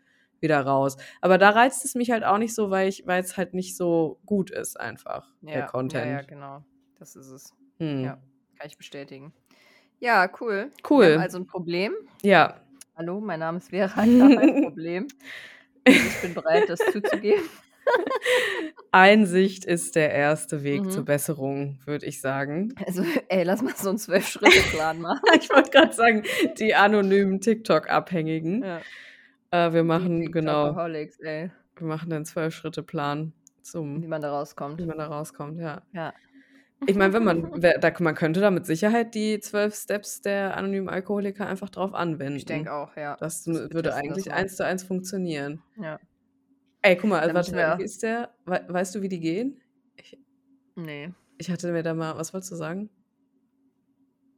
wieder 0.41 0.62
raus. 0.62 0.97
Aber 1.21 1.38
da 1.38 1.50
reizt 1.52 1.86
es 1.86 1.95
mich 1.95 2.12
halt 2.12 2.23
auch 2.23 2.38
nicht 2.38 2.54
so, 2.56 2.69
weil 2.69 2.88
ich 2.89 3.06
weil's 3.08 3.38
halt 3.38 3.54
nicht 3.54 3.76
so 3.78 4.19
gut 4.26 4.52
ist 4.52 4.80
einfach, 4.80 5.34
der 5.41 5.52
Ja, 5.52 5.60
ja, 5.60 5.65
ja, 5.65 5.67
Content. 5.67 6.28
genau. 6.28 6.63
Das 7.00 7.15
ist 7.15 7.28
es. 7.30 7.54
Mhm. 7.80 8.04
Ja, 8.04 8.17
kann 8.58 8.67
ich 8.67 8.78
bestätigen. 8.78 9.34
Ja, 10.00 10.30
cool. 10.41 10.71
Cool. 10.89 11.17
also 11.19 11.38
'n 11.38 11.47
Problem. 11.47 11.93
Ja. 12.23 12.62
Hallo, 12.95 13.19
mein 13.19 13.39
Name 13.39 13.58
ist 13.60 13.69
Vera, 13.69 14.04
ich 14.06 14.21
habe 14.21 14.38
ein 14.39 14.63
Problem. 14.63 15.08
Und 15.86 15.93
ich 15.95 16.21
bin 16.21 16.34
bereit, 16.34 16.69
das 16.69 16.80
zuzugeben. 16.91 17.43
Einsicht 18.91 19.65
ist 19.65 19.95
der 19.95 20.12
erste 20.12 20.63
Weg 20.63 20.91
zur 20.91 21.02
Mhm. 21.04 21.06
Besserung, 21.06 21.80
würde 21.86 22.06
ich 22.06 22.19
sagen. 22.21 22.73
Also, 22.86 23.04
ey, 23.30 23.43
lass 23.43 23.62
mal 23.62 23.76
so 23.76 23.89
'n 23.89 23.97
12-Schritte-Plan 23.97 25.00
machen. 25.02 25.21
Ich 25.39 25.50
wollte 25.50 25.71
grad 25.71 25.93
sagen, 25.95 26.23
die 26.60 26.73
anonymen 26.76 27.39
TikTok-Abhängigen. 27.41 28.63
Ja. 28.63 28.82
Äh, 29.51 29.71
wir 29.73 29.83
Die 29.83 29.88
machen 29.88 30.31
genau 30.31 30.67
TikTokaholics, 30.67 31.19
ey. 31.19 31.51
wir 31.77 31.88
machen 31.88 32.10
den 32.10 32.23
12-Schritte-Plan 32.25 33.33
zum 33.62 34.01
Wie 34.01 34.07
man 34.07 34.21
da 34.21 34.29
wie 34.29 34.31
rauskommt. 34.31 34.79
man 34.86 34.97
da 34.97 35.07
rauskommt, 35.07 35.60
ja. 35.60 35.81
Ja. 35.93 36.13
Ich 36.86 36.95
meine, 36.95 37.13
wenn 37.13 37.23
man 37.23 37.51
da 37.79 37.91
man 37.99 38.15
könnte 38.15 38.39
da 38.41 38.51
mit 38.51 38.65
Sicherheit 38.65 39.15
die 39.15 39.39
12 39.39 39.75
Steps 39.75 40.21
der 40.21 40.55
anonymen 40.57 40.89
Alkoholiker 40.89 41.47
einfach 41.47 41.69
drauf 41.69 41.91
Ich 41.91 41.97
anwenden. 41.97 42.45
denke 42.45 42.71
auch, 42.73 42.95
ja. 42.95 43.15
Das 43.19 43.47
wir 43.47 43.53
würde 43.71 43.83
das 43.83 43.95
eigentlich. 43.95 44.31
1 44.31 44.55
zu 44.57 44.65
1 44.65 44.83
funktionieren. 44.83 45.62
Ja. 45.77 45.99
Ey, 46.81 46.95
guck 46.97 47.10
mal, 47.10 47.19
also, 47.19 47.33
warte 47.36 47.55
mal, 47.55 47.79
wie 47.79 47.83
ist 47.83 48.03
der? 48.03 48.33
Wei 48.45 48.62
weißt 48.67 48.95
du, 48.95 49.01
wie 49.01 49.10
die 49.10 49.19
gehen? 49.19 49.60
Ich 49.95 50.17
Ne. 50.75 51.15
ich 51.39 51.49
hatte 51.49 51.71
mir 51.71 51.83
da 51.83 51.93
mal 51.95 52.15
was 52.17 52.33
wolltest 52.33 52.51
du 52.51 52.55
sagen? 52.55 52.89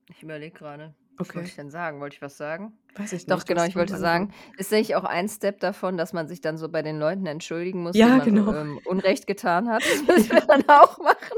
Ich 0.10 0.24
überlege 0.24 0.58
grade. 0.58 0.96
Was 1.20 1.36
wollte 1.36 1.48
Okay. 1.48 1.50
ich 1.50 1.56
denn 1.56 1.70
sagen? 1.70 2.00
Wollte 2.00 2.16
ich 2.16 2.22
was 2.22 2.38
sagen? 2.38 2.78
Weiß 2.96 3.14
ich 3.14 3.28
Doch, 3.28 3.44
nicht, 3.44 3.50
du 3.50 3.54
genau, 3.54 3.64
hast 3.64 3.66
ich 3.66 3.76
wollte 3.76 3.98
sagen, 3.98 4.30
angefangen. 4.30 4.34
ist 4.58 4.72
nicht 4.72 4.96
auch 4.96 5.04
ein 5.04 5.28
Step 5.30 5.60
davon, 5.60 5.98
dass 5.98 6.14
man 6.14 6.28
sich 6.28 6.42
dann 6.42 6.58
so 6.58 6.70
bei 6.70 6.82
den 6.82 6.98
Leuten 7.00 7.26
entschuldigen 7.28 7.84
muss, 7.84 8.02
Ja, 8.02 8.02
denen 8.02 8.18
man, 8.18 8.46
genau. 8.46 8.54
ähm, 8.54 8.80
Unrecht 8.84 9.28
getan 9.28 9.70
hat? 9.70 9.84
Das 9.90 10.02
müssen 10.08 10.30
wir 10.36 10.42
dann 10.48 10.64
auch 10.70 10.98
machen. 11.00 11.38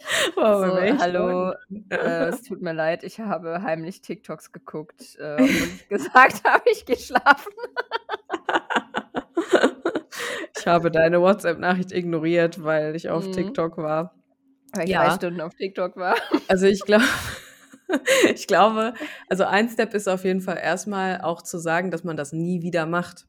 Boah, 0.36 0.58
bei 0.60 0.74
So: 0.74 0.74
welchen 0.74 1.14
„Hallo, 1.14 1.52
Leuten? 1.68 1.94
äh, 1.96 2.28
es 2.28 2.42
tut 2.42 2.62
mir 2.62 2.72
leid, 2.72 3.04
ich 3.04 3.20
habe 3.20 3.62
heimlich 3.62 4.00
TikToks 4.02 4.52
geguckt, 4.52 5.16
äh, 5.18 5.40
obwohl 5.42 5.68
ich 5.76 5.88
gesagt 5.88 6.44
habe, 6.44 6.64
ich 6.70 6.84
gehe 6.86 6.96
schlafen.“ 6.98 7.52
Ich 10.56 10.66
habe 10.66 10.90
deine 10.90 11.20
WhatsApp-Nachricht 11.20 11.92
ignoriert, 11.92 12.62
weil 12.64 12.96
ich 12.96 13.10
auf 13.10 13.28
Mhm. 13.28 13.30
TikTok 13.30 13.76
war. 13.78 14.14
Weil 14.72 14.84
ich 14.86 14.92
3 14.92 15.10
Ja. 15.10 15.10
Stunden 15.10 15.40
auf 15.40 15.54
TikTok 15.54 15.96
war. 15.96 16.16
Also, 16.48 16.66
ich 16.66 16.84
glaube 16.84 17.04
ich 18.34 18.46
glaube 18.46 18.94
also, 19.28 19.44
ein 19.44 19.68
Step 19.68 19.94
ist 19.94 20.08
auf 20.08 20.24
jeden 20.24 20.40
Fall 20.40 20.58
erst 20.62 20.86
mal 20.88 21.20
auch 21.22 21.42
zu 21.42 21.58
sagen, 21.58 21.90
dass 21.90 22.04
man 22.04 22.16
das 22.16 22.32
nie 22.32 22.62
wieder 22.62 22.86
macht. 22.86 23.26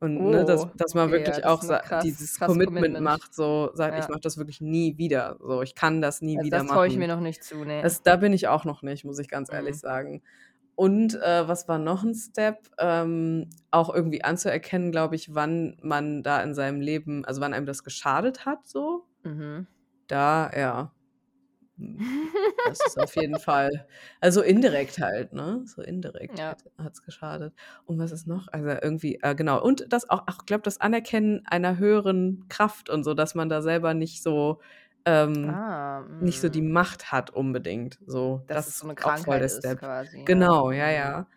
Und, 0.00 0.24
ne, 0.30 0.44
dass 0.44 0.64
Oh, 0.64 0.72
dass 0.76 0.94
man 0.94 1.10
okay, 1.10 1.12
wirklich 1.12 1.44
das 1.44 1.46
auch 1.46 1.64
krass 1.82 2.20
dieses 2.20 2.38
krasses 2.38 2.60
Commitment 2.62 2.98
Commitment. 2.98 3.00
macht, 3.00 3.34
so 3.34 3.70
sagt: 3.74 3.98
„Ich 3.98 4.08
Ja. 4.08 4.10
mache 4.10 4.20
das 4.22 4.38
wirklich 4.38 4.60
nie 4.60 4.98
wieder. 4.98 5.38
So, 5.40 5.62
ich 5.62 5.74
kann 5.74 6.02
das 6.02 6.22
nie 6.22 6.40
Also, 6.40 6.44
wieder 6.44 6.62
das 6.62 6.66
traue 6.66 6.86
ich 6.86 6.96
mir 6.96 7.06
machen.“ 7.06 7.08
noch 7.08 7.20
nicht 7.20 7.42
zu, 7.44 7.64
ne. 7.64 7.86
Das 7.86 8.02
da 8.04 8.16
bin 8.16 8.32
ich 8.34 8.48
auch 8.48 8.64
noch 8.66 8.82
nicht, 8.82 9.04
muss 9.04 9.18
ich 9.20 9.28
ganz 9.30 9.50
ehrlich 9.52 9.76
Mhm. 9.76 9.80
sagen. 9.80 10.22
Und, 10.76 11.14
äh, 11.16 11.48
was 11.48 11.68
war 11.68 11.78
noch 11.80 12.04
'n 12.04 12.14
Step? 12.16 12.68
Ähm, 12.78 13.50
auch 13.72 13.94
irgendwie 13.94 14.24
anzuerkennen, 14.24 14.92
glaube 14.92 15.16
ich, 15.16 15.34
wann 15.34 15.76
man 15.82 16.22
da 16.24 16.42
in 16.42 16.54
seinem 16.54 16.80
Leben 16.82 17.24
also, 17.26 17.40
wann 17.42 17.54
einem 17.54 17.66
das 17.66 17.84
geschadet 17.84 18.46
hat 18.46 18.66
so. 18.68 19.06
Mhm. 19.24 19.66
Da 20.10 20.50
ja. 20.54 20.95
Das 22.64 22.84
ist 22.84 22.98
auf 22.98 23.14
jeden 23.16 23.38
Fall 23.38 23.86
also, 24.20 24.42
indirekt 24.42 24.98
halt, 25.00 25.32
ne? 25.32 25.62
So 25.66 25.82
indirekt 25.82 26.38
Ja. 26.38 26.50
hat 26.50 26.64
hat's 26.78 27.02
geschadet. 27.02 27.54
Und 27.84 27.98
was 27.98 28.10
ist 28.12 28.26
noch? 28.26 28.48
Also, 28.52 28.68
irgendwie 28.70 29.20
äh, 29.22 29.34
genau. 29.36 29.62
Und 29.62 29.86
das 29.92 30.08
auch 30.10 30.24
ach, 30.26 30.46
glaube, 30.46 30.62
das 30.62 30.80
Anerkennen 30.80 31.42
einer 31.46 31.78
höheren 31.78 32.46
Kraft 32.48 32.90
und 32.90 33.04
so, 33.04 33.14
dass 33.14 33.34
man 33.36 33.48
da 33.48 33.62
selber 33.62 33.94
nicht 33.94 34.22
so 34.22 34.60
ähm, 35.06 35.60
Ah, 35.60 36.00
nicht 36.20 36.40
so 36.40 36.48
die 36.50 36.62
mhm. 36.62 36.62
Macht 36.62 37.12
hat 37.12 37.30
unbedingt, 37.30 38.00
so. 38.06 38.44
Dass 38.48 38.66
Das 38.66 38.68
es 38.68 38.78
so 38.78 38.86
ist 38.86 39.02
auch 39.02 39.16
voll 39.18 39.38
Krankheit 39.38 39.50
ist 39.50 39.76
Step. 39.76 39.78
quasi. 39.78 40.18
Genau, 40.24 40.70
ja, 40.72 40.90
Mhm. 40.90 40.90
ja. 40.90 41.28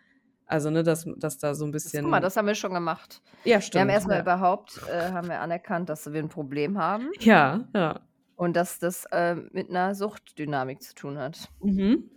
Also, 0.46 0.70
ne, 0.70 0.82
dass 0.84 1.06
dass 1.18 1.38
da 1.38 1.54
so 1.54 1.64
'n 1.66 1.72
Das 1.84 1.98
guck 1.98 2.10
mal, 2.10 2.20
bisschen 2.20 2.20
das 2.20 2.36
haben 2.36 2.46
wir 2.46 2.54
schon 2.54 2.74
gemacht. 2.74 3.22
Ja, 3.44 3.60
Wir 3.72 3.80
haben 3.80 3.88
stimmt, 3.88 3.90
erst 3.90 4.06
mal 4.06 4.20
ja. 4.20 4.22
überhaupt 4.22 4.78
äh, 4.86 5.10
haben 5.10 5.28
wir 5.28 5.40
anerkannt, 5.40 5.88
dass 5.88 6.12
wir 6.12 6.20
'n 6.22 6.28
Problem 6.28 6.78
haben 6.78 7.10
Ja, 7.18 7.66
ja. 7.74 8.09
Und 8.40 8.54
dass 8.56 8.78
das, 8.78 9.06
ähm, 9.12 9.50
mit 9.52 9.70
'ner 9.70 9.94
Suchtdynamik 9.94 10.82
zu 10.82 10.94
tun 10.94 11.18
hat. 11.18 11.50
Mhm. 11.62 12.10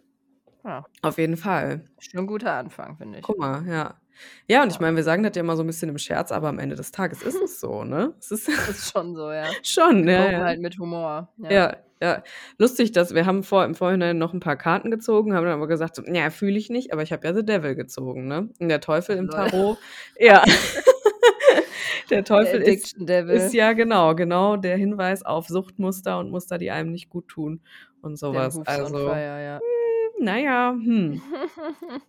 Ja. 0.66 0.86
Auf 1.04 1.18
jeden 1.18 1.36
Fall. 1.38 1.84
Schon 2.00 2.22
'n 2.22 2.28
guter 2.28 2.54
Anfang, 2.54 2.98
finde 2.98 3.20
ich. 3.20 3.26
Guck 3.26 3.40
mal, 3.40 3.66
ja. 3.68 4.02
Ja, 4.50 4.64
und 4.64 4.72
ich 4.72 4.80
Ja. 4.80 4.82
meine, 4.82 4.96
wir 4.98 5.04
sagen 5.04 5.24
das 5.24 5.34
ja 5.36 5.40
immer 5.42 5.56
so 5.56 5.64
'n 5.64 5.68
bisschen 5.68 5.90
im 5.90 5.98
Scherz, 5.98 6.32
aber 6.32 6.50
am 6.50 6.60
Ende 6.60 6.76
des 6.76 6.92
Tages 6.92 7.22
ist 7.24 7.42
es 7.42 7.60
so, 7.60 7.84
ne? 7.86 8.14
Es 8.20 8.32
ist 8.32 8.50
Ist 8.68 8.90
schon 8.92 9.16
so, 9.16 9.32
ja. 9.32 9.56
schon, 9.64 10.08
Wir 10.08 10.16
ja, 10.16 10.26
ja. 10.32 10.46
halt 10.46 10.62
mit 10.62 10.78
Humor, 10.80 11.34
ja. 11.38 11.52
Ja, 11.52 11.78
ja. 12.02 12.24
Lustig, 12.60 12.92
dass 12.94 13.14
wir 13.16 13.26
haben 13.26 13.44
vor 13.44 13.66
im 13.66 13.76
Vorhinein 13.76 14.18
noch 14.18 14.34
'n 14.34 14.40
paar 14.42 14.58
Karten 14.58 14.92
gezogen, 14.92 15.34
haben 15.36 15.46
dann 15.46 15.54
aber 15.56 15.68
gesagt 15.68 15.96
so: 15.96 16.04
„Ja, 16.06 16.30
fühle 16.32 16.58
ich 16.58 16.70
nicht“, 16.70 16.94
aber 16.94 17.04
ich 17.04 17.12
habe 17.14 17.28
ja 17.28 17.34
The 17.36 17.46
Devil 17.46 17.76
gezogen, 17.76 18.28
ne? 18.28 18.50
Und 18.60 18.70
der 18.70 18.82
Teufel 18.82 19.18
im. 19.18 19.30
Tarot 19.30 19.80
ja. 20.20 20.44
Der 22.10 22.18
Der 22.18 22.24
Teufel 22.24 22.62
ist 22.62 22.68
Addiction 22.70 23.06
Devil. 23.06 23.36
ist 23.36 23.54
ja 23.54 23.74
genau, 23.74 24.16
genau 24.16 24.58
der 24.58 24.78
Hinweis 24.78 25.24
auf 25.24 25.48
Suchtmuster 25.48 26.20
und 26.20 26.30
Muster, 26.30 26.58
die 26.58 26.72
einem 26.72 26.92
nicht 26.92 27.10
gut 27.10 27.28
tun 27.28 27.62
und 28.02 28.18
so 28.18 28.32
Den 28.32 28.36
was. 28.36 28.56
Hooves 28.56 28.68
on 28.68 28.84
Also, 28.84 28.98
Fire, 28.98 29.44
ja. 29.44 29.60
hm, 29.60 30.26
na 30.26 30.38
ja, 30.39 30.72
hm. 30.74 31.22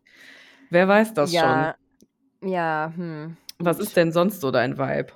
Wer 0.70 0.88
weiß 0.88 1.14
das 1.14 1.30
schon? 1.30 1.40
Ja, 1.40 1.74
ja, 2.42 2.92
hm, 2.94 3.36
Was 3.58 3.78
ist 3.78 3.96
denn 3.96 4.12
sonst 4.12 4.40
so 4.40 4.50
dein 4.50 4.78
Vibe? 4.78 5.12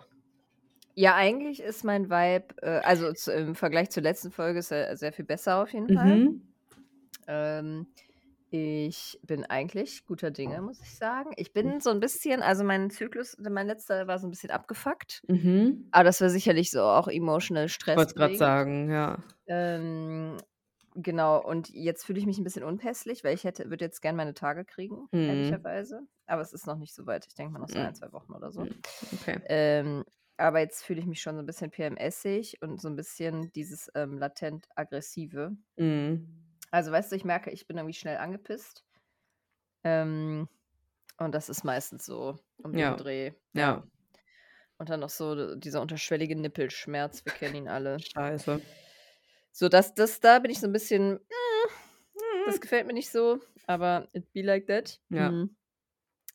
Ja, 0.94 1.14
eigentlich 1.14 1.60
ist 1.60 1.84
mein 1.84 2.10
Vibe, 2.10 2.46
äh 2.62 2.80
also 2.80 3.12
zu 3.12 3.32
im 3.32 3.54
Vergleich 3.54 3.90
zur 3.90 4.02
letzten 4.02 4.30
Folge 4.32 4.58
ist 4.58 4.72
er 4.72 4.96
sehr 4.96 5.12
viel 5.12 5.24
besser 5.24 5.62
auf 5.62 5.72
jeden 5.72 5.88
Fall. 5.94 6.18
Mhm. 6.18 6.42
Ähm, 7.28 7.86
ich 8.50 9.18
bin 9.22 9.44
eigentlich 9.44 10.04
guter 10.06 10.30
Dinge, 10.30 10.62
muss 10.62 10.80
ich 10.82 10.96
sagen. 10.96 11.32
Ich 11.36 11.52
bin 11.52 11.80
so 11.80 11.90
'n 11.90 12.00
bisschen 12.00 12.42
also 12.42 12.64
mein 12.64 12.90
Zyklus 12.90 13.36
mein 13.38 13.66
letzter 13.66 14.06
war 14.06 14.18
so 14.18 14.26
'n 14.26 14.30
bisschen 14.30 14.50
abgefuckt, 14.50 15.22
Mhm. 15.28 15.92
aber 15.92 16.04
das 16.04 16.20
war 16.20 16.30
sicherlich 16.30 16.70
so 16.70 16.82
auch 16.82 17.08
emotional 17.08 17.68
Ich 17.86 17.96
wollte 17.96 18.14
stressbedingt. 18.16 18.36
sagen, 18.36 18.90
ja. 18.90 19.18
Ähm, 19.46 20.38
genau, 20.96 21.42
und 21.44 21.70
jetzt 21.70 22.06
fühle 22.06 22.20
ich 22.20 22.26
mich 22.26 22.38
'n 22.38 22.44
bisschen 22.44 22.64
unpässlich, 22.64 23.24
weil 23.24 23.34
ich 23.34 23.44
hätte 23.44 23.70
würde 23.70 23.84
jetzt 23.86 24.02
gern 24.02 24.16
meine 24.16 24.34
Tage 24.34 24.64
kriegen, 24.66 25.08
Mhm. 25.12 25.68
ehrlicherweise. 25.68 26.02
Aber 26.26 26.42
es 26.42 26.52
ist 26.54 26.66
noch 26.66 26.78
nicht 26.78 26.94
so 26.94 27.06
weit. 27.06 27.26
Ich 27.28 27.34
denke 27.34 27.52
mal 27.54 27.60
noch 27.60 27.68
so 27.70 27.80
1, 27.80 27.94
Mhm. 27.94 28.00
2 28.00 28.12
Wochen 28.12 28.34
oder 28.34 28.52
so. 28.52 28.68
Mhm, 28.68 28.82
okay. 29.14 29.38
Ähm, 29.44 30.04
aber 30.38 30.60
jetzt 30.60 30.84
fühle 30.84 31.00
ich 31.00 31.06
mich 31.06 31.20
schon 31.22 31.36
so 31.36 31.42
'n 31.42 31.46
bisschen 31.46 31.70
PMSig 31.72 32.58
und 32.62 32.80
so 32.80 32.88
'n 32.88 32.96
bisschen 32.96 33.52
dieses, 33.52 33.90
ähm, 33.96 34.18
latent 34.18 34.66
Aggressive. 34.76 35.56
Mhm. 35.78 36.47
Also, 36.72 36.92
weißt 36.92 37.12
du, 37.12 37.16
ich 37.16 37.24
merke, 37.24 37.50
ich 37.50 37.66
bin 37.66 37.76
irgendwie 37.78 37.94
schnell 37.94 38.18
angepisst. 38.18 38.82
Ähm, 39.84 40.48
und 41.18 41.34
das 41.34 41.48
ist 41.48 41.64
meistens 41.64 42.06
so 42.06 42.38
um 42.62 42.76
den 42.76 42.96
Ja. 42.96 42.96
Dreh, 42.96 43.32
Ja. 43.54 43.68
ja. 43.68 43.86
Und 44.78 44.90
dann 44.90 45.00
noch 45.00 45.10
so 45.10 45.56
dieser 45.56 45.82
unterschwellige 45.82 46.36
Nippelschmerz, 46.36 47.24
wir 47.24 47.32
kennen 47.32 47.54
ihn 47.56 47.68
alle. 47.68 48.04
Scheiße. 48.06 48.60
So, 49.60 49.68
das 49.68 49.94
das 49.94 50.20
da 50.20 50.38
bin 50.38 50.50
ich 50.50 50.60
so 50.60 50.66
'n 50.68 50.72
bisschen 50.72 51.18
das 52.44 52.60
Hm. 52.60 52.60
gefällt 52.60 52.86
mir 52.86 52.92
nicht 52.94 53.10
so, 53.10 53.40
aber 53.66 54.08
it 54.12 54.32
be 54.32 54.42
like 54.42 54.66
that. 54.66 55.00
Ja. 55.10 55.38
Mhm. 55.38 55.56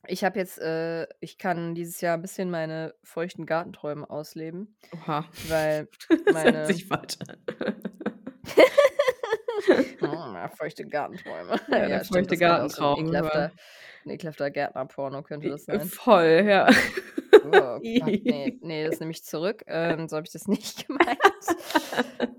Ich 0.07 0.23
habe 0.25 0.37
jetzt 0.39 0.59
äh, 0.59 1.07
ich 1.21 1.37
kann 1.37 1.75
dieses 1.75 2.01
Jahr 2.01 2.17
'n 2.17 2.21
bisschen 2.21 2.49
meine 2.51 2.93
feuchten 3.03 3.45
Gartenträume 3.45 4.09
ausleben, 4.09 4.75
Oha. 4.91 5.23
weil 5.41 5.89
Das 6.25 6.43
hört 6.43 6.65
meine 6.65 6.65
sich 6.65 6.85
falsch 6.85 7.17
an. 7.27 7.37
Hm, 10.02 10.49
feuchte 10.58 10.86
Gartenträume. 10.88 11.60
Ja, 11.67 11.88
Ja, 11.88 12.04
stimmt, 12.04 12.30
feuchte 12.30 12.38
auch 12.63 12.69
so 12.69 12.86
Gartentraum, 12.86 13.52
ekelhafter 14.06 14.52
Gärtnerporno 14.52 15.23
könnte 15.23 15.49
das 15.49 15.65
sein. 15.65 15.91
voll, 15.91 16.43
ja. 16.47 16.69
Oh 17.45 17.82
Gott, 17.99 18.15
ne, 18.23 18.54
ne, 18.62 18.86
das 18.86 18.99
nehme 19.02 19.12
ich 19.12 19.23
zurück. 19.26 19.63
Ähm, 19.67 20.08
so 20.08 20.15
habe 20.15 20.26
ich 20.26 20.32
das 20.32 20.47
nicht 20.47 20.88
gemeint. 20.88 21.19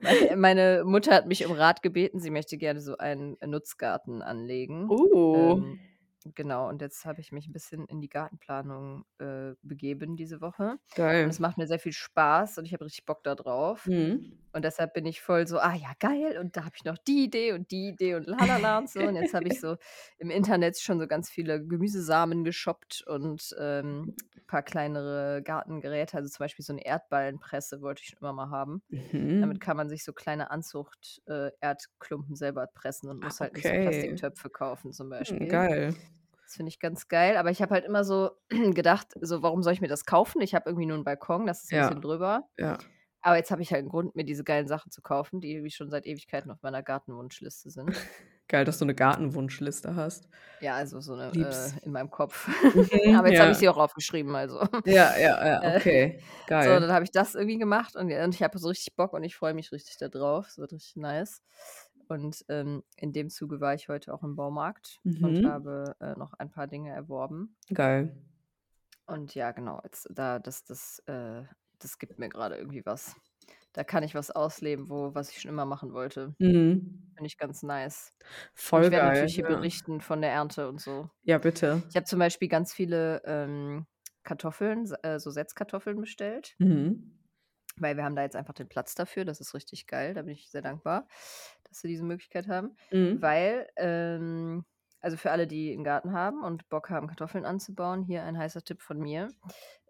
Meine 0.01 0.37
meine 0.37 0.85
Mutter 0.85 1.15
hat 1.15 1.27
mich 1.27 1.45
um 1.47 1.53
Rat 1.53 1.83
gebeten, 1.83 2.21
sie 2.21 2.31
möchte 2.31 2.57
gerne 2.59 2.81
so 2.81 2.97
einen 2.99 3.37
Nutzgarten 3.45 4.23
anlegen. 4.23 4.91
Oh. 4.91 5.61
Ähm, 5.61 5.79
genau, 6.25 6.69
und 6.69 6.81
jetzt 6.83 7.05
habe 7.05 7.21
ich 7.21 7.33
mich 7.33 7.47
'n 7.49 7.53
bisschen 7.53 7.87
in 7.87 8.01
die 8.01 8.09
Gartenplanung, 8.09 9.05
äh, 9.19 9.53
begeben 9.63 10.17
diese 10.17 10.41
Woche. 10.41 10.79
Und 11.23 11.29
Geil. 11.29 11.31
es 11.31 11.39
macht 11.41 11.59
mir 11.59 11.67
sehr 11.67 11.79
viel 11.79 11.93
Spaß 11.93 12.59
und 12.59 12.65
ich 12.67 12.73
habe 12.75 12.85
richtig 12.87 13.05
Bock 13.07 13.23
da 13.25 13.35
drauf. 13.35 13.91
Mhm. 13.91 14.44
Und 14.55 14.65
deshalb 14.65 14.95
bin 14.95 15.05
ich 15.05 15.21
voll 15.21 15.47
so: 15.49 15.59
„Ah 15.59 15.75
ja, 15.75 15.93
geil, 15.99 16.39
und 16.39 16.57
da 16.57 16.65
habe 16.65 16.77
ich 16.77 16.85
noch 16.85 16.97
die 16.99 17.25
Idee 17.25 17.53
und 17.53 17.71
die 17.73 17.89
Idee 17.89 18.15
und 18.15 18.27
lalala 18.29 18.79
und 18.79 18.89
so.“ 18.89 19.05
Und 19.05 19.17
jetzt 19.17 19.35
habe 19.35 19.49
ich 19.49 19.59
so 19.61 19.77
im 20.19 20.31
Internet 20.31 20.79
schon 20.79 21.01
so 21.01 21.09
ganz 21.09 21.29
viele 21.29 21.65
Gemüsesamen 21.67 22.45
geshoppt 22.45 23.03
und, 23.07 23.55
ähm, 23.59 24.11
paar 24.47 24.63
kleinere 24.63 25.43
Gartengeräte, 25.43 26.17
also 26.19 26.29
zum 26.31 26.45
Beispiel 26.45 26.65
so 26.65 26.73
'ne 26.73 26.85
Erdballenpresse 26.87 27.81
wollte 27.83 28.03
ich 28.03 28.11
schon 28.11 28.19
immer 28.21 28.33
mal 28.33 28.51
haben. 28.51 28.83
Damit 29.39 29.59
Mhm. 29.59 29.61
kann 29.61 29.77
man 29.77 29.89
sich 29.89 30.05
so 30.05 30.13
kleine 30.13 30.51
Anzucht 30.53 31.21
äh, 31.27 31.51
Erdklumpen 31.61 32.37
selber 32.37 32.67
pressen 32.69 33.11
und 33.11 33.21
Ah, 33.23 33.31
muss 33.31 33.41
halt 33.41 33.55
nicht 33.55 33.69
so. 33.69 33.75
Plastiktöpfe 33.81 34.51
kaufen 34.51 34.93
zum 34.93 35.11
Hm, 35.29 35.39
Beispiel. 35.39 35.49
geil. 35.49 35.95
Das 36.45 36.57
finde 36.57 36.71
ich 36.71 36.81
ganz 36.81 37.09
geil, 37.09 37.37
aber 37.39 37.51
ich 37.51 37.63
habe 37.63 37.75
halt 37.75 37.85
immer 37.87 38.05
so 38.05 38.33
gedacht, 38.51 39.09
so: 39.21 39.43
„Warum 39.43 39.63
soll 39.65 39.73
ich 39.75 39.81
mir 39.83 39.89
das 39.89 40.05
kaufen? 40.07 40.43
Ich 40.43 40.55
habe 40.55 40.71
irgendwie 40.71 40.87
nur 40.87 40.99
'n 40.99 41.05
Balkon, 41.05 41.47
das 41.47 41.65
ist 41.65 41.73
'n 41.73 41.77
Ja. 41.77 41.79
bisschen 41.79 42.01
drüber.“ 42.03 42.49
Ja. 42.59 42.79
Aber 43.25 43.37
jetzt 43.39 43.51
habe 43.51 43.63
ich 43.63 43.73
halt 43.73 43.85
'n 43.87 43.89
Grund, 43.89 44.15
mir 44.15 44.25
diese 44.25 44.45
geilen 44.45 44.69
Sachen 44.69 44.91
zu 44.93 45.01
kaufen, 45.01 45.41
die 45.41 45.53
irgendwie 45.53 45.71
schon 45.71 45.89
seit 45.91 46.05
Ewigkeiten 46.07 46.51
auf 46.51 46.61
meiner 46.63 46.83
Gartenwunschliste 46.83 47.71
sind. 47.71 47.97
Geil, 48.49 48.65
dass 48.65 48.79
du 48.79 48.85
'ne 48.85 48.95
Gartenwunschliste 48.95 49.97
hast. 49.97 50.29
Ja, 50.61 50.75
also 50.77 51.01
so 51.01 51.15
'ne 51.17 51.33
Lieb's. 51.33 51.75
äh, 51.81 51.85
in 51.85 51.93
meinem 51.93 52.11
Kopf. 52.11 52.49
Mhm, 52.73 52.89
Aber 53.13 53.29
jetzt 53.29 53.41
habe 53.41 53.51
ich 53.53 53.59
ja. 53.59 53.59
sie 53.59 53.69
auch 53.69 53.77
aufgeschrieben, 53.77 54.35
also. 54.37 54.61
Ja, 54.85 55.17
ja, 55.19 55.47
ja, 55.47 55.65
Äh, 55.67 55.81
okay. 55.81 56.21
so, 56.59 56.71
Geil. 56.71 56.81
dann 56.81 56.93
habe 56.93 57.05
ich 57.05 57.11
das 57.13 57.35
irgendwie 57.37 57.59
gemacht 57.59 57.97
und 57.97 58.11
ja 58.11 58.25
und 58.25 58.35
ich 58.35 58.43
habe 58.43 58.59
so 58.59 58.69
richtig 58.69 58.97
Bock 58.97 59.13
und 59.15 59.25
ich 59.25 59.37
freue 59.37 59.55
mich 59.55 59.73
richtig 59.73 59.99
da 59.99 60.09
drauf. 60.09 60.49
Es 60.49 60.59
wird 60.59 60.73
richtig 60.73 60.97
nice. 60.97 61.43
Und, 62.09 62.45
ähm, 62.49 62.83
in 62.97 63.13
dem 63.15 63.31
Zuge 63.31 63.61
war 63.61 63.75
ich 63.75 63.89
heute 63.89 64.13
auch 64.15 64.23
im 64.25 64.37
Baumarkt 64.37 65.01
und 65.21 65.45
Mhm. 65.45 65.45
habe, 65.45 65.97
äh, 66.01 66.15
noch 66.17 66.35
ein 66.35 66.51
paar 66.51 66.67
Dinge 66.69 66.91
erworben. 66.93 67.57
Geil. 67.73 68.15
Und 69.09 69.35
ja, 69.35 69.53
genau, 69.53 69.81
jetzt 69.85 70.09
da 70.11 70.39
das 70.39 70.65
das 70.65 70.99
äh, 71.07 71.45
das 71.79 71.99
gibt 71.99 72.19
mir 72.19 72.29
grade 72.29 72.57
irgendwie 72.57 72.85
was. 72.87 73.17
Da 73.73 73.83
kann 73.85 74.05
ich 74.05 74.15
was 74.15 74.31
ausleben, 74.31 74.89
wo 74.89 75.15
was 75.15 75.31
ich 75.31 75.41
schon 75.41 75.51
immer 75.51 75.65
machen 75.67 75.93
wollte. 75.93 76.35
Mhm. 76.39 77.13
Finde 77.15 77.27
ich 77.27 77.39
ganz 77.39 77.63
nice. 77.63 78.13
Und 78.21 78.55
Voll 78.55 78.85
ich 78.87 78.91
werde 78.91 79.07
geil, 79.07 79.09
natürlich 79.09 79.35
hier 79.35 79.45
ja. 79.45 79.57
berichten 79.57 80.01
von 80.01 80.23
der 80.23 80.31
Ernte 80.33 80.69
und 80.69 80.81
so. 80.81 81.11
Ja, 81.23 81.39
bitte. 81.39 81.83
Ich 81.91 81.97
habe 81.97 82.05
zum 82.07 82.19
Beispiel 82.19 82.49
ganz 82.49 82.73
viele, 82.73 83.23
ähm, 83.25 83.87
Kartoffeln, 84.23 84.91
äh, 85.03 85.19
so 85.19 85.31
Setzkartoffeln 85.31 86.01
bestellt. 86.01 86.55
Mhm. 86.59 87.19
Weil 87.77 87.97
wir 87.97 88.05
haben 88.05 88.17
da 88.17 88.23
jetzt 88.23 88.37
einfach 88.37 88.55
den 88.55 88.69
Platz 88.69 88.95
dafür. 88.95 89.25
Das 89.25 89.41
ist 89.41 89.55
richtig 89.55 89.87
geil. 89.87 90.15
Da 90.15 90.23
bin 90.23 90.35
ich 90.35 90.51
sehr 90.51 90.63
dankbar, 90.63 91.09
dass 91.65 91.83
wir 91.83 91.89
diese 91.89 92.05
Möglichkeit 92.05 92.49
haben. 92.49 92.77
Mhm. 92.91 93.21
Weil, 93.21 93.69
ähm 93.77 94.65
also 95.05 95.17
für 95.19 95.31
alle, 95.33 95.47
die 95.47 95.73
'n 95.75 95.85
Garten 95.85 96.13
haben 96.13 96.43
und 96.45 96.69
Bock 96.71 96.91
haben, 96.91 97.09
Kartoffeln 97.09 97.45
anzubauen, 97.47 98.03
hier 98.05 98.25
ein 98.25 98.39
heißer 98.39 98.63
Tipp 98.65 98.83
von 98.83 98.99
mir. 99.01 99.35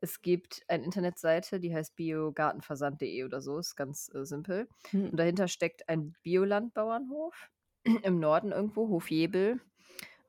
Es 0.01 0.23
gibt 0.23 0.63
eine 0.69 0.85
Internetseite, 0.85 1.61
die 1.61 1.75
heißt 1.75 1.97
biogartenversand.de 1.97 3.25
oder 3.25 3.41
so, 3.41 3.59
ist 3.59 3.77
ganz, 3.77 4.11
äh, 4.15 4.25
simpel. 4.25 4.69
Und 5.11 5.19
Mhm. 5.19 5.19
dahinter 5.21 5.49
steckt 5.49 5.89
ein 5.89 6.15
Biolandbauernhof 6.23 7.51
im 8.03 8.21
Norden 8.21 8.53
irgendwo, 8.53 8.89
Hof 8.89 9.11
Jebel. 9.11 9.61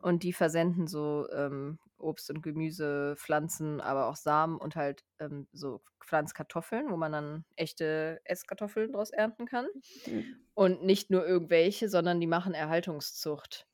Und 0.01 0.23
die 0.23 0.33
versenden 0.33 0.87
so, 0.87 1.27
ähm, 1.31 1.79
Obst 1.97 2.29
und 2.29 2.41
Gemüse, 2.43 3.15
Pflanzen, 3.17 3.81
aber 3.81 4.07
auch 4.07 4.15
Samen 4.17 4.57
und 4.57 4.75
halt, 4.75 5.03
ähm, 5.19 5.47
so 5.53 5.81
Pflanzkartoffeln, 6.03 6.91
wo 6.91 6.97
man 6.97 7.11
dann 7.13 7.45
echte 7.55 8.21
Esskartoffeln 8.25 8.91
draus 8.93 9.11
ernten 9.11 9.45
kann. 9.47 9.67
Mhm. 10.07 10.45
Und 10.55 10.83
nicht 10.83 11.11
nur 11.11 11.25
irgendwelche, 11.25 11.89
sondern 11.89 12.19
die 12.21 12.27
machen 12.27 12.53
Erhaltungszucht. 12.53 13.67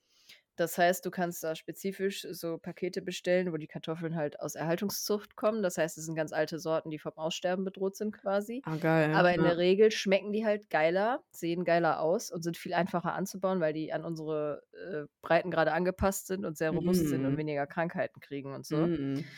Das 0.57 0.77
heißt, 0.77 1.05
du 1.05 1.11
kannst 1.11 1.43
da 1.43 1.55
spezifisch 1.55 2.25
so 2.31 2.57
Pakete 2.57 3.01
bestellen, 3.01 3.51
wo 3.53 3.57
die 3.57 3.67
Kartoffeln 3.67 4.15
halt 4.15 4.39
aus 4.39 4.55
Erhaltungszucht 4.55 5.35
kommen. 5.35 5.63
Das 5.63 5.77
heißt, 5.77 5.97
es 5.97 6.05
sind 6.05 6.15
ganz 6.15 6.33
alte 6.33 6.59
Sorten, 6.59 6.89
die 6.89 6.99
vom 6.99 7.13
Aussterben 7.17 7.63
bedroht 7.65 7.95
sind 7.95 8.11
quasi. 8.11 8.63
Ah, 8.63 8.77
geil, 8.77 9.09
Aber 9.11 9.33
in 9.33 9.43
ja. 9.43 9.43
der 9.43 9.57
Regel 9.57 9.91
schmecken 9.91 10.31
die 10.33 10.45
halt 10.45 10.69
geiler, 10.69 11.23
sehen 11.31 11.63
geiler 11.65 11.99
aus 12.01 12.31
und 12.31 12.43
sind 12.43 12.57
viel 12.57 12.73
einfacher 12.73 13.13
anzubauen, 13.13 13.59
weil 13.59 13.73
die 13.73 13.91
an 13.93 14.05
unsere, 14.05 14.63
äh, 14.73 15.07
Breitengrade 15.21 15.71
angepasst 15.73 16.27
sind 16.27 16.45
und 16.45 16.57
sehr 16.57 16.71
robust 16.71 17.09
sind 17.09 17.25
und 17.25 17.35
Mhm. 17.35 17.37
weniger 17.37 17.67
Krankheiten 17.67 18.19
kriegen 18.21 18.53
und 18.53 18.65
so. 18.65 18.89
Mhm. 18.89 19.31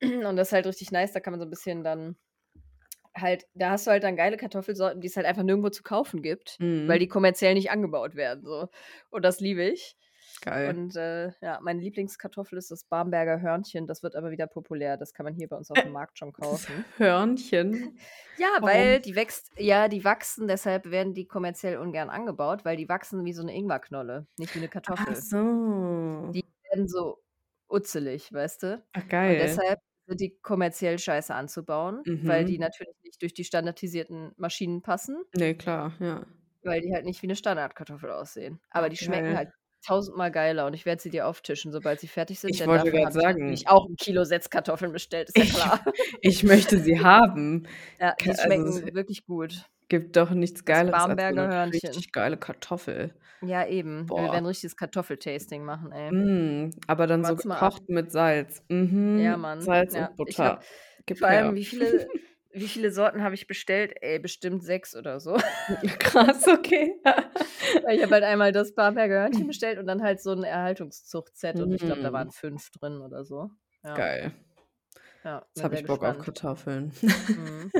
Und 0.28 0.36
das 0.36 0.48
ist 0.48 0.52
halt 0.52 0.66
richtig 0.66 0.90
nice, 0.92 1.12
da 1.12 1.20
kann 1.20 1.32
man 1.32 1.40
so 1.40 1.46
'n 1.46 1.50
bisschen 1.50 1.82
dann 1.84 2.16
halt 3.16 3.46
da 3.54 3.70
hast 3.72 3.86
du 3.86 3.90
halt 3.92 4.04
dann 4.04 4.16
geile 4.16 4.36
Kartoffelsorten, 4.36 5.00
die 5.00 5.08
es 5.08 5.16
halt 5.16 5.26
einfach 5.26 5.42
nirgendwo 5.42 5.70
zu 5.70 5.82
kaufen 5.82 6.22
gibt, 6.22 6.60
weil 6.86 6.98
Mhm. 6.98 7.00
die 7.00 7.08
kommerziell 7.08 7.54
nicht 7.54 7.70
angebaut 7.70 8.14
werden, 8.16 8.44
so. 8.44 8.68
Und 9.10 9.24
das 9.24 9.40
liebe 9.40 9.64
ich. 9.64 9.96
Geil. 10.42 10.76
Und, 10.76 10.96
äh, 10.96 11.32
ja, 11.40 11.60
meine 11.62 11.80
Lieblingskartoffel 11.80 12.58
ist 12.58 12.70
das 12.70 12.84
Bamberger 12.84 13.40
Hörnchen. 13.40 13.86
Das 13.86 14.02
wird 14.02 14.16
aber 14.16 14.30
wieder 14.30 14.46
populär. 14.48 14.96
Das 14.96 15.12
kann 15.14 15.24
man 15.24 15.34
hier 15.34 15.48
bei 15.48 15.56
uns 15.56 15.70
auf 15.70 15.82
dem 15.82 15.92
Markt 15.92 16.18
schon 16.18 16.32
kaufen. 16.32 16.86
Hörnchen? 16.98 17.98
Ja, 18.40 18.46
Warum? 18.58 18.60
weil 18.64 19.00
die 19.00 19.16
wächst 19.16 19.50
ja, 19.56 19.88
die 19.88 20.04
wachsen, 20.04 20.46
deshalb 20.46 20.90
werden 20.92 21.12
die 21.12 21.26
kommerziell 21.26 21.76
ungern 21.78 22.08
angebaut, 22.08 22.64
weil 22.64 22.76
die 22.76 22.88
wachsen 22.88 23.24
wie 23.24 23.32
so 23.32 23.42
'ne 23.42 23.52
Ingwerknolle, 23.52 24.28
nicht 24.36 24.54
wie 24.54 24.60
'ne 24.60 24.68
Ach 24.96 25.14
Kartoffel. 25.16 25.16
so. 25.16 25.38
Die 26.34 26.42
werden 26.70 26.88
so 26.88 27.22
utzelig, 27.68 28.32
weißt 28.32 28.62
du? 28.62 28.86
Ach, 28.94 29.06
Und 29.24 29.38
geil. 29.38 29.38
deshalb 29.40 29.78
sind 30.06 30.20
die 30.20 30.38
kommerziell 30.40 30.98
scheiße 30.98 31.34
anzubauen, 31.34 32.06
weil 32.22 32.44
die 32.44 32.58
Mhm. 32.58 32.58
natürlich 32.58 32.94
nicht 33.02 33.22
durch 33.22 33.34
die 33.34 33.44
standardisierten 33.44 34.32
Maschinen 34.36 34.82
passen. 34.82 35.24
Ne, 35.34 35.54
klar, 35.54 35.92
ja. 36.00 36.24
Weil 36.64 36.80
die 36.80 36.92
halt 36.92 37.04
nicht 37.04 37.22
wie 37.22 37.26
'ne 37.28 37.36
Standardkartoffel 37.36 38.10
aussehen. 38.10 38.60
Aber 38.70 38.88
Ach, 38.88 38.88
die 38.88 38.96
schmecken 38.96 39.34
geil. 39.34 39.36
halt 39.36 39.50
tausendmal 39.82 40.30
geiler 40.32 40.66
und 40.66 40.74
ich 40.74 40.86
werde 40.86 41.02
sie 41.02 41.10
dir 41.10 41.26
auftischen, 41.28 41.72
sobald 41.72 42.00
sie 42.00 42.08
fertig 42.08 42.40
sind, 42.40 42.50
Ich 42.50 42.64
wollte 42.66 42.86
ich 42.90 43.10
sagen 43.12 43.66
natürlich 43.66 43.68
auch 43.68 43.86
'n 43.88 43.96
Kilo 43.96 44.24
Setzkartoffeln 44.24 44.92
bestellt, 44.92 45.28
ist 45.28 45.38
ja 45.38 45.44
Ich 45.44 45.46
klar. 45.46 45.80
ich 46.22 46.42
möchte 46.44 46.78
sie 46.80 47.00
haben. 47.00 47.66
Ja, 48.00 48.14
die 48.24 48.34
also, 48.38 48.80
schmecken 48.82 48.94
wirklich 48.94 49.26
gut. 49.26 49.68
gibt 49.88 50.16
doch 50.16 50.30
nichts 50.32 50.64
Das 50.66 50.84
Geileres 50.84 51.06
als 51.08 51.22
so 51.28 51.32
Bamberger 51.32 51.46
'ne 51.46 51.48
Hörnchen. 51.48 52.04
richtig 52.04 52.12
geile 52.12 52.36
Kartoffel. 52.38 53.14
Ja, 53.42 53.66
eben. 53.66 54.16
Wir 54.16 54.30
Boah. 54.30 54.32
werden 54.32 54.46
richtiges 54.46 54.76
Kartoffel-Tasting 54.76 55.64
machen, 55.64 55.92
ey. 55.92 56.12
Mm, 56.12 56.70
aber 56.86 57.06
dann 57.06 57.24
so 57.24 57.36
Wart's 57.36 57.46
ab. 57.50 57.68
gekocht 57.68 57.88
mit 57.88 58.10
Salz. 58.10 58.62
Ja, 59.14 59.36
Mhm. 59.36 59.36
Mann. 59.36 59.72
Salz 59.72 59.94
Ja, 59.94 60.10
und 60.16 60.16
ich 60.24 60.38
Butter. 60.38 60.64
Gib 61.06 61.18
vor 61.18 61.28
allem, 61.28 61.54
wie 61.54 61.64
viele 61.64 62.10
wie 62.52 62.68
viele 62.68 62.90
Sorten 62.92 63.22
habe 63.22 63.34
ich 63.34 63.46
bestellt? 63.46 63.94
Ey, 64.00 64.18
bestimmt 64.18 64.62
6 64.64 64.96
oder 64.96 65.20
so. 65.20 65.36
Krass, 65.98 66.46
okay. 66.48 67.00
Weil 67.84 67.96
ich 67.96 68.02
habe 68.02 68.14
halt 68.14 68.24
einmal 68.24 68.52
das 68.52 68.74
Bamberger 68.74 69.22
Hörnchen 69.22 69.46
bestellt 69.48 69.78
und 69.78 69.86
dann 69.86 70.02
halt 70.02 70.20
so 70.22 70.32
'n 70.32 70.44
Erhaltungszucht-Set 70.44 71.60
und 71.60 71.74
ich 71.74 71.84
glaube, 71.84 72.00
da 72.02 72.12
Mm. 72.12 72.12
waren 72.12 72.30
5 72.30 72.70
drin 72.70 73.00
oder 73.02 73.24
so. 73.24 73.50
Ja. 73.84 74.08
Geil. 74.08 74.32
Ja, 75.24 75.46
Jetzt 75.54 75.64
habe 75.64 75.74
ich 75.74 75.86
Bock 75.86 76.04
auf 76.04 76.18
gespannt. 76.18 76.18
Kartoffeln. 76.18 76.92
Mhm. 77.34 77.72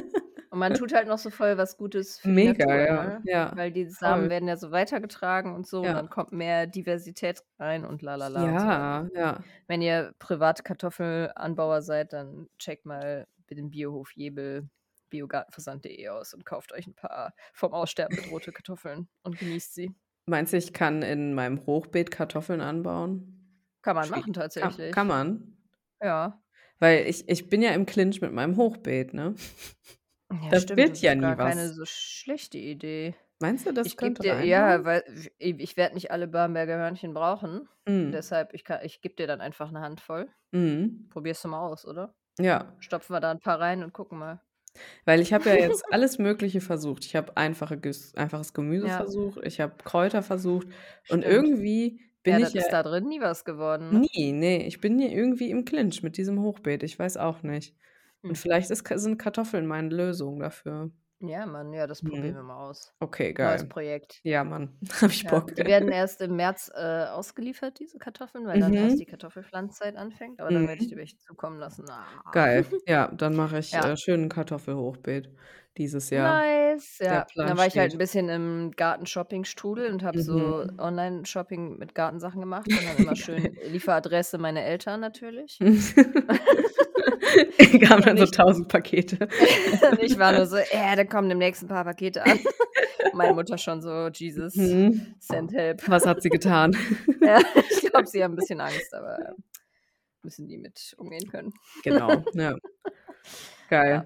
Und 0.50 0.58
man 0.60 0.74
tut 0.74 0.92
halt 0.94 1.08
noch 1.08 1.18
so 1.18 1.30
voll 1.30 1.58
was 1.58 1.76
Gutes 1.78 2.18
für 2.20 2.32
die 2.32 2.36
Mega, 2.36 2.64
Natur, 2.68 2.86
ja. 2.86 3.04
ne? 3.04 3.24
Ja, 3.24 3.54
Weil 3.54 3.72
die 3.72 3.86
Samen 3.90 4.28
voll. 4.28 4.30
werden 4.30 4.48
ja 4.48 4.56
so 4.56 4.70
weitergetragen 4.72 5.54
und 5.54 5.66
so 5.66 5.86
und 5.86 5.94
Ja. 5.94 5.96
dann 5.96 6.10
kommt 6.10 6.32
mehr 6.32 6.66
Diversität 6.66 7.42
rein 7.58 7.84
und 7.86 8.02
la 8.02 8.16
la 8.16 8.28
la 8.28 8.46
und 8.46 8.60
so. 8.60 8.70
Ja, 8.74 9.08
ja. 9.14 9.44
wenn 9.68 9.82
ihr 9.82 10.14
private 10.18 10.62
Kartoffelanbauer 10.64 11.82
seid, 11.82 12.12
dann 12.14 12.48
checkt 12.58 12.86
mal 12.86 13.26
den 13.54 13.70
Biohof 13.70 14.12
Jebel 14.14 14.68
biogartenversand.de 15.10 16.08
aus 16.10 16.34
und 16.34 16.44
kauft 16.46 16.72
euch 16.72 16.86
'n 16.86 16.94
paar 16.94 17.34
vom 17.54 17.72
Aussterben 17.74 18.16
bedrohte 18.16 18.52
Kartoffeln 18.52 19.08
und 19.22 19.38
genießt 19.38 19.74
sie. 19.74 19.94
Meinst 20.28 20.52
du, 20.52 20.58
ich 20.58 20.74
kann 20.74 21.02
in 21.02 21.32
meinem 21.32 21.64
Hochbeet 21.64 22.10
Kartoffeln 22.10 22.60
anbauen? 22.60 23.64
Kann 23.84 23.94
man 23.96 24.08
Schwie 24.08 24.10
machen 24.10 24.32
kann 24.60 24.74
tatsächlich. 24.74 24.92
kann 24.92 25.06
man? 25.06 25.56
Ja. 26.02 26.42
Weil 26.80 27.06
ich 27.08 27.28
ich 27.28 27.48
bin 27.48 27.60
ja 27.62 27.70
im 27.72 27.86
Clinch 27.86 28.20
mit 28.20 28.32
meinem 28.32 28.56
Hochbeet, 28.56 29.12
ne? 29.14 29.34
Ja, 30.30 30.54
Das 30.54 30.56
stimmt, 30.56 30.88
wird 30.88 30.90
das 30.90 31.02
ja 31.02 31.14
ist 31.14 31.16
nie 31.16 31.36
gar 31.36 31.36
keine 31.36 31.68
was. 31.68 31.72
so 31.72 31.84
schlechte 31.86 32.58
Idee. 32.58 33.14
Meinst 33.40 33.66
du, 33.66 33.72
das 33.72 33.94
Ich 33.96 33.96
könnte 33.96 34.22
dir 34.22 34.42
ja, 34.44 34.84
weil 34.84 35.04
w 35.08 35.30
i 35.40 35.56
ich 35.62 35.76
werde 35.76 35.94
nicht 35.94 36.10
alle 36.10 36.28
Bamberger 36.28 36.76
Hörnchen 36.78 37.14
brauchen. 37.14 37.68
Mhm. 37.86 38.28
Deshalb, 38.28 38.54
ich 38.54 38.64
ich 38.82 39.00
gebe 39.00 39.14
dir 39.16 39.26
dann 39.26 39.40
einfach 39.40 39.70
'ne 39.70 39.80
Handvoll. 39.80 40.30
Mhm. 40.52 41.08
Probierst 41.10 41.44
du 41.44 41.48
mal 41.48 41.60
aus, 41.68 41.86
oder? 41.86 42.14
Ja. 42.40 42.78
Stopfen 42.80 43.12
wir 43.14 43.20
da 43.20 43.30
'n 43.32 43.40
paar 43.40 43.60
rein 43.60 43.82
und 43.82 43.92
gucken 43.92 44.18
mal. 44.18 44.40
Weil 45.06 45.20
ich 45.20 45.32
habe 45.32 45.48
ja 45.50 45.56
jetzt 45.56 45.84
alles 45.92 46.18
Mögliche 46.18 46.60
versucht. 46.60 47.04
Ich 47.04 47.16
habe 47.16 47.36
einfache 47.36 47.80
einfaches 48.16 48.52
Gemüse 48.52 48.88
Ja. 48.88 48.90
versucht, 48.90 49.40
ich 49.44 49.60
habe 49.60 49.76
Kräuter 49.84 50.22
versucht 50.22 50.68
und 51.06 51.24
Stimmt. 51.24 51.24
irgendwie 51.24 52.00
bin 52.22 52.36
Ja, 52.36 52.40
ich 52.40 52.52
dann 52.52 52.56
ja 52.56 52.60
ist 52.60 52.72
da 52.72 52.82
drin 52.82 53.08
nie 53.08 53.20
was 53.20 53.44
geworden, 53.44 53.90
ne? 53.92 54.08
Nie, 54.14 54.32
ne, 54.32 54.66
ich 54.66 54.80
bin 54.82 54.98
hier 54.98 55.10
irgendwie 55.10 55.50
im 55.50 55.64
Clinch 55.64 56.02
mit 56.02 56.18
diesem 56.18 56.42
Hochbeet. 56.42 56.82
Ich 56.82 56.98
weiß 56.98 57.16
auch 57.16 57.42
nicht. 57.42 57.74
Und 58.26 58.36
Hm. 58.36 58.38
vielleicht 58.38 58.70
ist 58.70 58.84
Ka 58.84 58.98
sind 58.98 59.16
Kartoffeln 59.18 59.66
meine 59.66 59.88
Lösung 59.88 60.40
dafür. 60.40 60.90
Ja, 61.20 61.46
Mann, 61.46 61.72
ja, 61.72 61.86
das 61.88 62.02
probieren 62.02 62.36
wir 62.36 62.42
Mhm. 62.42 62.44
mal 62.44 62.68
aus. 62.68 62.94
Okay, 63.00 63.32
Neues 63.40 63.64
geil. 63.64 63.68
Projekt. 63.68 64.22
Ja, 64.22 64.44
Mann, 64.44 64.78
habe 65.02 65.12
ich 65.12 65.26
Ja, 65.26 65.28
Bock. 65.28 65.52
die 65.56 65.66
werden 65.66 65.90
erst 65.90 66.20
im 66.20 66.36
März, 66.36 66.70
äh, 66.74 67.06
ausgeliefert, 67.06 67.78
diese 67.80 67.98
Kartoffeln, 67.98 68.46
weil 68.46 68.58
dann 68.60 68.76
erst 68.76 68.98
Mhm. 68.98 69.00
die 69.00 69.06
Kartoffelpflanzzeit 69.06 69.96
anfängt, 69.96 70.40
aber 70.40 70.52
dann 70.52 70.66
werde 70.66 70.80
ich 70.82 70.88
Mhm. 70.88 70.96
welche 70.96 71.18
zukommen 71.18 71.58
lassen. 71.58 71.90
Ah. 71.90 72.14
Geil. 72.32 72.66
Ja, 72.86 73.08
dann 73.08 73.34
mache 73.34 73.58
ich, 73.58 73.74
Ja. 73.74 73.82
äh, 73.82 73.96
schön 73.96 74.24
'n 74.24 74.28
Kartoffelhochbeet 74.28 75.30
dieses 75.78 76.10
Jahr. 76.10 76.14
Nice, 76.14 76.98
ja. 77.00 77.26
Dann 77.44 77.58
war 77.58 77.66
ich 77.66 77.76
halt 77.76 77.82
steht. 77.82 77.92
'n 77.92 77.98
bisschen 77.98 78.28
im 78.30 78.70
Gartenshopping-Strudel 78.72 79.92
und 79.92 80.02
habe 80.02 80.18
so 80.20 80.24
Mhm. 80.24 80.78
Online-Shopping 80.78 81.76
mit 81.78 81.94
Gartensachen 81.94 82.40
gemacht 82.40 82.78
und 82.78 82.86
dann 82.86 82.96
immer 82.96 83.14
schön. 83.14 83.56
Lieferadresse 83.62 84.38
meine 84.38 84.62
Eltern 84.64 85.00
natürlich. 85.00 85.60
Kamen 87.82 88.02
dann 88.04 88.18
so 88.18 88.26
1000 88.26 88.68
Pakete. 88.68 89.28
ich 90.00 90.18
war 90.18 90.32
nur 90.32 90.46
so: 90.46 90.56
„Äh, 90.56 90.96
da 90.96 91.04
kommen 91.04 91.28
demnächst 91.28 91.62
'n 91.62 91.68
paar 91.68 91.84
Pakete 91.84 92.24
an.“ 92.24 92.40
Meine 93.12 93.34
Mutter 93.34 93.58
schon 93.58 93.82
so: 93.82 94.08
„Jesus, 94.08 94.54
Mhm. 94.54 95.14
send 95.18 95.52
help.“ 95.52 95.82
Was 95.86 96.06
hat 96.06 96.22
sie 96.22 96.30
getan? 96.30 96.76
Ja, 97.24 97.42
ich 97.68 97.80
glaube, 97.80 98.06
sie 98.06 98.22
haben 98.24 98.32
'n 98.34 98.36
bisschen 98.36 98.60
Angst, 98.60 98.94
aber 98.94 99.34
müssen 100.22 100.48
die 100.48 100.58
mit 100.58 100.94
umgehen 100.98 101.28
können. 101.28 101.54
Genau. 101.82 102.26
Ja. 102.34 102.58
Geil. 103.68 103.90
Ja, 103.90 104.04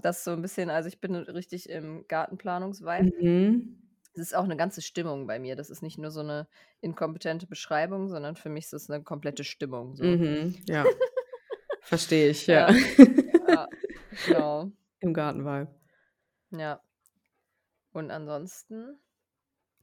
das 0.00 0.18
ist 0.18 0.24
so 0.24 0.30
'n 0.32 0.42
bisschen 0.42 0.70
also, 0.70 0.88
ich 0.88 1.00
bin 1.00 1.14
richtig 1.16 1.68
im 1.68 2.06
Gartenplanungs-Vibe. 2.08 3.08
Mhm. 3.22 3.74
Es 4.16 4.20
ist 4.28 4.34
auch 4.36 4.46
'ne 4.46 4.56
ganze 4.56 4.80
Stimmung 4.80 5.26
bei 5.26 5.40
mir. 5.40 5.56
Das 5.56 5.70
ist 5.70 5.82
nicht 5.82 5.98
nur 5.98 6.10
so 6.12 6.22
'ne 6.22 6.46
inkompetente 6.80 7.46
Beschreibung, 7.48 8.08
sondern 8.08 8.36
für 8.36 8.48
mich 8.48 8.64
ist 8.66 8.72
das 8.72 8.88
'ne 8.88 9.02
komplette 9.02 9.42
Stimmung 9.44 9.96
so. 9.96 10.16
Mhm, 10.18 10.54
ja. 10.66 10.90
Verstehe 11.80 12.30
ich, 12.30 12.46
ja. 12.48 12.66
Ja. 12.66 12.76
Ja, 13.38 13.68
genau. 14.22 14.72
Im 15.00 15.14
Garten-Vibe. 15.14 15.74
Ja. 16.52 16.80
Und 17.94 18.10
ansonsten 18.10 18.98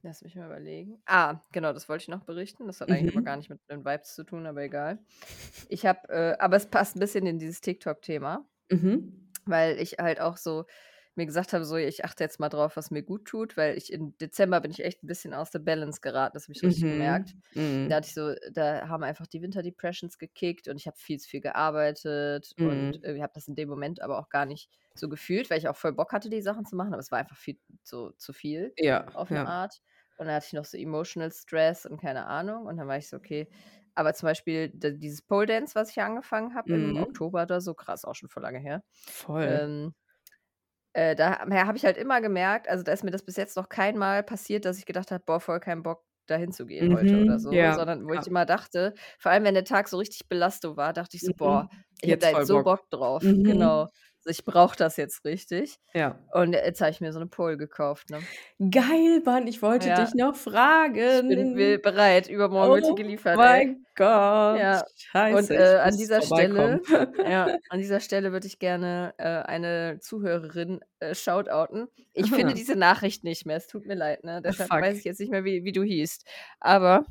lass 0.02 0.22
mich 0.22 0.36
mal 0.36 0.46
überlegen. 0.46 1.02
Ah, 1.06 1.42
genau, 1.52 1.72
das 1.72 1.88
wollte 1.88 2.02
ich 2.04 2.08
noch 2.08 2.24
berichten. 2.24 2.66
Das 2.66 2.80
hat 2.80 2.90
eigentlich 2.90 3.08
aber 3.08 3.22
gar 3.22 3.36
Mhm. 3.36 3.38
nicht 3.38 3.50
mit 3.50 3.60
den 3.70 3.84
Vibes 3.84 4.14
zu 4.14 4.24
tun, 4.24 4.46
aber 4.46 4.62
egal. 4.62 5.00
Ich 5.68 5.86
habe, 5.86 6.08
äh 6.10 6.36
aber 6.38 6.56
es 6.56 6.66
passt 6.70 6.96
'n 6.96 7.00
bisschen 7.00 7.26
in 7.26 7.38
dieses 7.38 7.60
TikTok-Thema, 7.62 8.48
Mhm. 8.70 9.21
Weil 9.46 9.78
ich 9.80 9.94
halt 9.98 10.20
auch 10.20 10.36
so 10.36 10.64
mir 11.14 11.26
gesagt 11.26 11.52
habe, 11.52 11.64
so: 11.64 11.76
„Ich 11.76 12.04
achte 12.04 12.24
jetzt 12.24 12.40
mal 12.40 12.48
drauf, 12.48 12.76
was 12.76 12.90
mir 12.90 13.02
gut 13.02 13.26
tut“, 13.26 13.56
weil 13.56 13.76
ich 13.76 13.92
im 13.92 14.16
Dezember 14.18 14.60
bin 14.60 14.70
ich 14.70 14.84
echt 14.84 15.02
'n 15.04 15.06
bisschen 15.06 15.34
aus 15.34 15.50
der 15.50 15.58
Balance 15.60 16.00
geraten. 16.00 16.34
Das 16.34 16.44
habe 16.44 16.52
ich 16.54 16.62
richtig 16.62 16.86
gemerkt. 16.86 17.34
Mhm. 17.34 17.64
Da 17.86 17.96
Mhm. 17.96 17.96
hatte 17.96 18.08
ich 18.08 18.14
so 18.14 18.34
da 18.52 18.88
haben 18.88 19.02
einfach 19.04 19.26
die 19.26 19.42
Winter-Depressions 19.42 20.18
gekickt 20.18 20.68
und 20.68 20.76
ich 20.78 20.86
habe 20.86 20.96
viel 20.98 21.18
zu 21.18 21.28
viel 21.28 21.40
gearbeitet 21.42 22.54
und 22.60 22.98
Mhm. 22.98 23.02
irgendwie 23.02 23.22
habe 23.22 23.32
das 23.34 23.48
in 23.48 23.54
dem 23.56 23.68
Moment 23.68 24.00
aber 24.02 24.18
auch 24.18 24.28
gar 24.30 24.46
nicht 24.46 24.70
so 24.94 25.08
gefühlt, 25.08 25.50
weil 25.50 25.58
ich 25.58 25.68
auch 25.68 25.76
voll 25.76 25.92
Bock 25.94 26.12
hatte, 26.12 26.30
die 26.30 26.42
Sachen 26.42 26.64
zu 26.66 26.76
machen, 26.76 26.92
aber 26.94 27.00
es 27.00 27.10
war 27.12 27.18
einfach 27.18 27.36
viel 27.36 27.58
so 27.82 28.12
zu 28.12 28.32
viel 28.32 28.76
Ja, 28.78 29.06
auf 29.12 29.30
'ne 29.30 29.44
ja. 29.44 29.46
Art. 29.46 29.82
Und 30.18 30.26
dann 30.26 30.36
hatte 30.36 30.46
ich 30.48 30.52
noch 30.54 30.64
so 30.64 30.76
Emotional 30.78 31.32
Stress 31.32 31.84
und 31.86 32.00
keine 32.00 32.26
Ahnung. 32.26 32.66
Und 32.66 32.76
dann 32.78 32.88
war 32.88 32.96
ich 32.98 33.08
so: 33.08 33.16
„Okay“ 33.18 33.48
aber 33.94 34.14
zum 34.14 34.26
Beispiel 34.28 34.70
dieses 34.74 35.22
Pole 35.22 35.46
Dance, 35.46 35.74
was 35.74 35.90
ich 35.90 35.96
ja 35.96 36.06
angefangen 36.06 36.54
habe 36.54 36.74
im 36.74 36.96
Mhm. 36.96 36.96
Oktober 36.98 37.42
oder 37.44 37.60
so, 37.60 37.74
krass, 37.74 38.04
auch 38.04 38.14
schon 38.14 38.28
voll 38.30 38.42
lange 38.42 38.58
her. 38.60 38.82
Voll. 39.06 39.62
Ähm, 39.62 39.94
äh, 40.94 41.14
da 41.16 41.38
ha 41.40 41.66
habe 41.66 41.76
ich 41.78 41.84
halt 41.84 41.96
immer 41.98 42.20
gemerkt 42.20 42.68
also, 42.68 42.82
da 42.84 42.92
ist 42.92 43.04
mir 43.04 43.10
das 43.12 43.24
bis 43.24 43.36
jetzt 43.36 43.56
noch 43.56 43.68
kein 43.68 43.98
Mal 43.98 44.22
passiert, 44.22 44.64
dass 44.64 44.78
ich 44.78 44.86
gedacht 44.86 45.10
habe: 45.10 45.24
„Boah, 45.26 45.40
voll 45.40 45.60
keinen 45.60 45.82
Bock, 45.82 46.04
da 46.26 46.36
hinzugehen 46.36 46.90
heute“ 46.92 47.20
oder 47.20 47.38
Mhm. 47.38 47.40
so, 47.40 47.70
Ja, 47.70 47.72
sondern 47.72 48.06
wo 48.08 48.12
ja. 48.12 48.22
ich 48.22 48.26
immer 48.26 48.46
dachte 48.46 48.94
vor 49.18 49.32
allem, 49.32 49.44
wenn 49.44 49.54
der 49.54 49.64
Tag 49.64 49.88
so 49.88 49.98
richtig 49.98 50.28
Belastung 50.28 50.76
war, 50.76 50.92
dachte 50.92 51.16
ich 51.16 51.24
so: 51.24 51.34
„Boah, 51.34 51.68
Mhm. 51.68 51.84
ich 52.02 52.10
habe 52.10 52.20
da 52.20 52.30
jetzt 52.30 52.46
so 52.46 52.62
Bock. 52.64 52.64
Bock 52.64 52.90
drauf.“ 52.90 53.34
Mhm. 53.36 53.42
Genau. 53.44 53.88
So, 54.24 54.30
ich 54.30 54.44
brauche 54.44 54.76
das 54.76 54.96
jetzt 54.96 55.24
richtig. 55.24 55.78
Ja. 55.94 56.18
Und 56.32 56.52
jetzt 56.52 56.80
habe 56.80 56.90
ich 56.92 57.00
mir 57.00 57.12
so 57.12 57.18
'ne 57.18 57.26
Pole 57.26 57.56
gekauft, 57.56 58.08
ne? 58.08 58.28
Geil, 58.60 59.22
Mann, 59.24 59.46
ich 59.46 59.62
wollte 59.62 59.88
Ja. 59.88 59.94
dich 59.94 60.14
noch 60.14 60.36
Ich 61.14 61.26
bin 61.28 61.54
fragen. 61.54 61.56
will 61.56 61.78
bereit. 61.78 62.28
Übermorgen 62.28 62.74
wird 62.74 62.88
die 62.88 62.94
Oh 62.94 62.94
geliefert, 62.94 63.44
ey. 63.44 63.68
mein 63.68 63.86
Gott. 63.96 64.06
Ja. 64.56 64.84
Und, 65.28 65.50
Scheiße, 65.50 65.54
äh, 65.54 65.78
ich 65.78 65.80
an 65.80 65.96
dieser. 65.96 66.22
Stelle 66.22 66.80
ja, 67.24 67.52
an 67.68 67.80
dieser 67.80 68.00
Stelle 68.00 68.32
würde 68.32 68.46
ich 68.46 68.58
gerne, 68.58 69.14
äh, 69.18 69.24
eine 69.24 69.98
Zuhörerin, 70.00 70.80
äh, 71.00 71.14
shoutouten. 71.14 71.88
Ich 72.12 72.32
finde 72.34 72.52
Aha. 72.52 72.54
diese 72.54 72.76
Nachricht 72.76 73.24
nicht 73.24 73.46
mehr. 73.46 73.56
Es 73.56 73.66
tut 73.68 73.86
mir 73.86 73.94
leid, 73.96 74.24
ne? 74.24 74.42
Deshalb 74.42 74.70
fuck. 74.70 74.80
weiß 74.80 74.98
ich 74.98 75.04
jetzt 75.04 75.20
nicht 75.20 75.30
mehr, 75.32 75.44
wie 75.44 75.64
wie 75.64 75.72
du 75.72 75.82
hießt. 75.82 76.26
Aber 76.60 77.06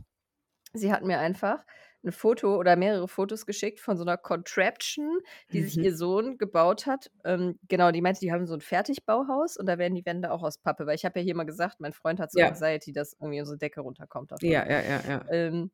sie 0.73 0.93
hat 0.93 1.03
mir 1.03 1.19
einfach 1.19 1.65
'n 2.03 2.11
Foto 2.11 2.57
oder 2.57 2.75
mehrere 2.75 3.07
Fotos 3.07 3.45
geschickt 3.45 3.79
von 3.79 3.97
so 3.97 4.03
'ner 4.03 4.17
Contraption, 4.17 5.19
die 5.53 5.61
sich 5.63 5.77
Mhm. 5.77 5.83
ihr 5.83 5.95
Sohn 5.95 6.37
gebaut 6.37 6.85
hat. 6.87 7.11
Ähm, 7.25 7.59
genau, 7.67 7.91
die 7.91 8.01
meinte, 8.01 8.19
die 8.21 8.31
haben 8.31 8.47
so 8.47 8.53
'n 8.55 8.61
Fertigbauhaus 8.61 9.57
und 9.57 9.65
da 9.67 9.77
werden 9.77 9.95
die 9.95 10.05
Wände 10.05 10.31
auch 10.31 10.43
aus 10.43 10.57
Pappe 10.59 10.85
weil 10.87 10.95
ich 10.95 11.05
habe 11.05 11.19
ja 11.19 11.23
hier 11.25 11.35
mal 11.35 11.45
gesagt, 11.45 11.79
mein 11.79 11.93
Freund 11.93 12.19
hat 12.19 12.31
so 12.31 12.39
Ja. 12.39 12.41
Anxiety, 12.41 12.91
dass 12.93 13.13
irgendwie 13.19 13.39
unsere 13.41 13.57
Decke 13.57 13.81
runterkommt 13.81 14.31
davon. 14.31 14.53
Ja, 14.53 14.65
ja, 14.67 14.81
ja, 14.81 15.01
ja. 15.07 15.31
Ähm, 15.31 15.71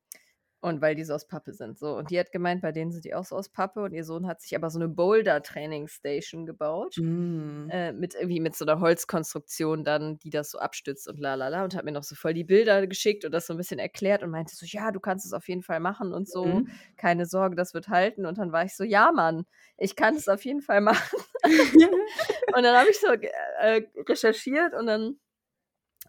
und 0.62 0.82
weil 0.82 0.96
die 0.96 1.04
so 1.06 1.14
aus 1.16 1.28
Pappe 1.28 1.54
sind, 1.54 1.78
so. 1.80 1.96
Und 1.98 2.12
die 2.12 2.20
hat 2.20 2.32
gemeint, 2.32 2.62
bei 2.62 2.72
denen 2.72 2.92
sind 2.92 3.06
die 3.06 3.14
auch 3.16 3.26
so 3.26 3.36
aus 3.36 3.50
Pappe 3.50 3.82
und 3.84 3.94
ihr 3.94 4.04
Sohn 4.06 4.28
hat 4.28 4.42
sich 4.42 4.56
aber 4.56 4.70
so 4.72 4.80
'ne 4.80 4.90
Boulder-Training-Station 4.90 6.46
gebaut, 6.46 6.98
Mhm. 6.98 7.72
äh, 7.72 7.92
mit 7.94 8.16
irgendwie 8.16 8.40
mit 8.42 8.56
so 8.56 8.66
'ner 8.66 8.80
Holzkonstruktion 8.82 9.84
dann, 9.84 10.18
die 10.20 10.30
das 10.32 10.52
so 10.52 10.60
abstützt 10.60 11.08
und 11.10 11.20
la 11.20 11.36
la 11.36 11.50
la 11.50 11.64
und 11.66 11.76
hat 11.76 11.86
mir 11.86 11.92
noch 11.94 12.04
so 12.04 12.16
voll 12.16 12.34
die 12.34 12.44
Bilder 12.46 12.88
geschickt 12.88 13.26
und 13.26 13.32
das 13.34 13.48
so 13.48 13.54
'n 13.54 13.58
bisschen 13.58 13.80
erklärt 13.80 14.24
und 14.24 14.32
meinte 14.32 14.56
so: 14.56 14.66
„Ja, 14.68 14.92
du 14.92 15.00
kannst 15.02 15.26
es 15.26 15.34
auf 15.34 15.48
jeden 15.50 15.64
Fall 15.64 15.80
machen 15.82 16.14
und 16.14 16.30
so. 16.30 16.64
Mhm. 16.64 16.78
Keine 16.98 17.26
Sorge, 17.28 17.56
das 17.58 17.74
wird 17.74 17.90
halten.“ 17.90 18.26
Und 18.26 18.38
dann 18.40 18.52
war 18.54 18.66
ich 18.66 18.76
so: 18.76 18.84
„Ja, 18.86 19.12
Mann, 19.14 19.46
ich 19.78 19.96
kann 19.98 20.16
es 20.16 20.28
auf 20.30 20.46
jeden 20.46 20.62
Fall 20.62 20.82
machen.“ 20.82 21.20
Und 22.56 22.64
dann 22.64 22.76
habe 22.78 22.90
ich 22.92 23.00
so 23.00 23.08
äh, 23.08 23.84
recherchiert 24.08 24.74
und 24.74 24.88
dann, 24.88 25.20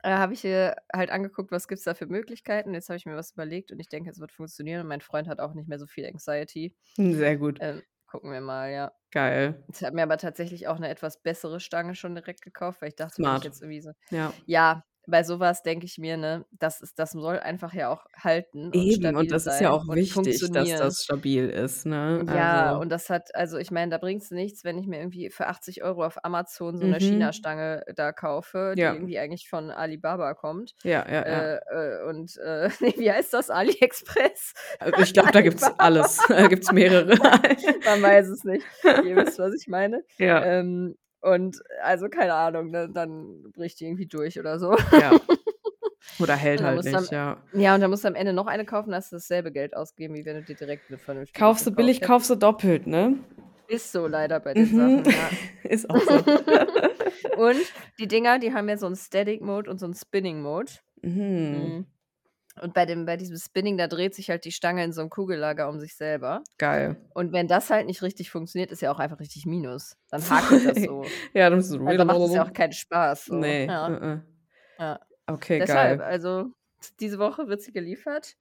äh, 0.02 0.11
habe 0.11 0.34
ich, 0.34 0.44
äh, 0.44 0.74
halt 0.94 1.11
angeguckt, 1.11 1.50
was 1.52 1.68
gibt's 1.68 1.84
da 1.84 1.94
für 1.94 2.06
Möglichkeiten. 2.06 2.74
Jetzt 2.74 2.88
habe 2.88 2.96
ich 2.96 3.06
mir 3.06 3.16
was 3.16 3.32
überlegt 3.32 3.72
und 3.72 3.80
ich 3.80 3.88
denke, 3.88 4.11
es 4.11 4.20
wird 4.20 4.32
funktionieren 4.32 4.82
und 4.82 4.88
mein 4.88 5.00
Freund 5.00 5.28
hat 5.28 5.40
auch 5.40 5.54
nicht 5.54 5.68
mehr 5.68 5.78
so 5.78 5.87
viel 5.87 6.06
Anxiety. 6.06 6.76
Hm, 6.96 7.14
sehr 7.14 7.37
gut. 7.37 7.61
Ähm, 7.61 7.82
gucken 8.06 8.32
wir 8.32 8.40
mal, 8.42 8.70
ja. 8.72 8.92
Geil. 9.12 9.68
Ich 9.68 9.82
habe 9.84 9.96
mir 9.96 10.04
aber 10.04 10.18
tatsächlich 10.18 10.68
auch 10.68 10.78
'ne 10.78 10.88
etwas 10.90 11.22
bessere 11.22 11.61
Stange 11.61 11.94
schon 11.96 12.14
direkt 12.16 12.42
gekauft, 12.42 12.82
weil 12.82 12.90
ich 12.90 12.96
dachte, 12.96 13.24
wenn 13.24 13.34
ich 13.37 13.42
Smart. 13.42 13.44
jetzt 13.44 13.62
irgendwie 13.62 13.80
so 13.82 13.92
Ja. 14.11 14.34
ja, 14.46 14.84
bei 15.08 15.24
sowas 15.24 15.62
denke 15.64 15.86
ich 15.86 15.98
mir, 15.98 16.16
ne, 16.18 16.46
das 16.52 16.80
ist 16.82 16.98
das 17.00 17.12
soll 17.12 17.40
einfach 17.40 17.74
ja 17.74 17.90
auch 17.90 18.06
halten 18.16 18.72
und 18.72 18.92
Eben, 18.92 18.92
stabil 18.92 19.16
und 19.16 19.30
das 19.32 19.46
ist 19.46 19.60
ja 19.60 19.70
auch 19.70 19.88
wichtig, 19.88 20.50
dass 20.50 20.74
das 20.74 21.02
stabil 21.04 21.48
ist, 21.48 21.86
ne? 21.86 22.22
Ja, 22.26 22.74
Also 22.74 22.76
und 22.76 22.88
das 22.90 23.10
hat 23.10 23.34
also, 23.34 23.58
ich 23.58 23.70
meine, 23.70 23.90
da 23.90 23.98
bringt's 23.98 24.30
nichts, 24.30 24.64
wenn 24.64 24.76
ich 24.78 24.86
mir 24.86 24.98
irgendwie 24.98 25.30
für 25.30 25.46
80 25.46 25.84
€ 25.84 26.04
auf 26.04 26.24
Amazon 26.24 26.76
so 26.78 26.86
'ne 26.86 26.98
Mhm. 27.00 27.00
China-Stange 27.00 27.84
da 27.94 28.12
kaufe, 28.12 28.76
die 28.80 28.88
Ja. 28.88 28.92
irgendwie 28.92 29.18
eigentlich 29.18 29.48
von 29.48 29.70
Alibaba 29.70 30.34
kommt. 30.34 30.74
Ja, 30.84 31.04
ja, 31.10 31.24
ja. 31.28 31.48
Äh, 31.48 31.56
äh, 31.56 32.02
und, 32.08 32.36
äh, 32.38 32.68
ne, 32.80 32.92
wie 32.96 33.12
heißt 33.12 33.32
das? 33.34 33.50
AliExpress? 33.50 34.52
Also, 34.80 35.00
ich 35.00 35.12
glaube, 35.12 35.30
da 35.32 35.40
gibt's 35.40 35.68
Alibaba. 35.78 35.78
alles. 35.78 36.26
Da 36.28 36.46
gibt's 36.46 36.70
mehrere. 36.70 37.18
Man 37.84 38.02
weiß 38.02 38.28
es 38.28 38.44
nicht. 38.44 38.66
Ihr 39.00 39.16
wisst, 39.16 39.38
was 39.38 39.54
ich 39.54 39.68
meine. 39.68 40.04
Ja. 40.18 40.42
Ähm, 40.42 40.96
und 41.22 41.62
also, 41.83 42.09
keine 42.09 42.35
Ahnung, 42.35 42.70
ne, 42.70 42.88
dann 42.92 43.52
bricht 43.52 43.81
die 43.81 43.87
irgendwie 43.87 44.07
durch 44.07 44.38
oder 44.38 44.59
so. 44.59 44.76
Ja. 44.92 45.20
Oder 46.18 46.37
hält 46.37 46.62
dann 46.62 46.64
halt 46.64 46.85
du 46.85 46.96
am 46.98 47.09
nicht, 47.09 47.11
ja. 47.11 47.42
ja, 47.52 47.74
und 47.74 47.81
dann 47.81 47.90
musst 47.90 48.04
du 48.04 48.09
am 48.09 48.14
Ende 48.16 48.33
noch 48.35 48.46
eine 48.46 48.64
kaufen, 48.66 48.94
hast 48.94 49.12
du 49.12 49.16
dasselbe 49.16 49.52
Geld 49.52 49.76
ausgegeben, 49.76 50.14
wie 50.14 50.24
wenn 50.26 50.37
du 50.37 50.42
dir 50.44 50.57
direkt 50.57 50.90
'ne 50.90 50.98
vernünftige 50.98 51.35
Kaufst 51.35 51.66
du 51.66 51.70
billig, 51.72 52.00
hättest. 52.00 52.00
kaufst 52.00 52.31
du 52.31 52.35
doppelt, 52.37 52.87
ne? 52.87 53.18
Ist 53.70 53.92
so 53.92 54.07
leider 54.07 54.40
bei 54.40 54.54
den 54.54 54.72
Mhm. 54.72 54.72
Sachen, 54.72 55.11
ja. 55.11 55.35
Ist 55.64 55.90
auch 55.90 56.00
so. 56.00 56.24
Und 57.35 57.72
die 57.98 58.09
Dinger, 58.09 58.38
die 58.38 58.54
haben 58.54 58.68
ja 58.68 58.78
so 58.78 58.87
'n 58.87 58.96
Static 58.96 59.42
Mode 59.42 59.70
und 59.70 59.78
so 59.78 59.87
'n 59.87 59.94
Spinning 59.94 60.40
Mode. 60.40 60.72
Mhm. 61.02 61.74
Mhm. 61.74 61.87
Und 62.62 62.74
bei 62.74 62.86
dem 62.86 63.06
bei 63.06 63.16
diesem 63.16 63.36
Spinning, 63.36 63.78
da 63.78 63.86
dreht 63.88 64.14
sich 64.14 64.30
halt 64.30 64.44
die 64.44 64.52
Stange 64.52 64.84
in 64.84 64.92
so 64.92 65.00
'nem 65.02 65.10
Kugellager 65.10 65.68
um 65.68 65.80
sich 65.80 65.96
selber. 65.96 66.42
Geil. 66.58 66.96
Und 67.10 67.32
wenn 67.32 67.48
das 67.48 67.70
halt 67.70 67.86
nicht 67.86 68.02
richtig 68.02 68.30
funktioniert, 68.30 68.72
ist 68.72 68.82
ja 68.82 68.92
auch 68.92 68.98
einfach 69.00 69.20
richtig 69.20 69.46
Minus. 69.46 69.96
Dann 70.10 70.28
hakelt 70.30 70.64
das 70.66 70.82
so. 70.84 71.14
Ja, 71.34 71.50
dann 71.50 71.60
Also, 71.84 72.04
macht 72.06 72.24
es 72.24 72.34
ja 72.34 72.44
auch 72.44 72.52
keinen 72.54 72.72
Spaß 72.72 73.26
so. 73.28 73.56
Ne, 73.56 73.68
Ja. 73.68 73.96
mm. 74.00 74.22
Ja. 74.80 75.00
Okay, 75.28 75.60
Deshalb, 75.60 76.00
geil. 76.00 76.00
also, 76.00 76.52
diese 77.00 77.18
Woche 77.18 77.48
wird 77.48 77.62
sie 77.62 77.72
geliefert. 77.72 78.36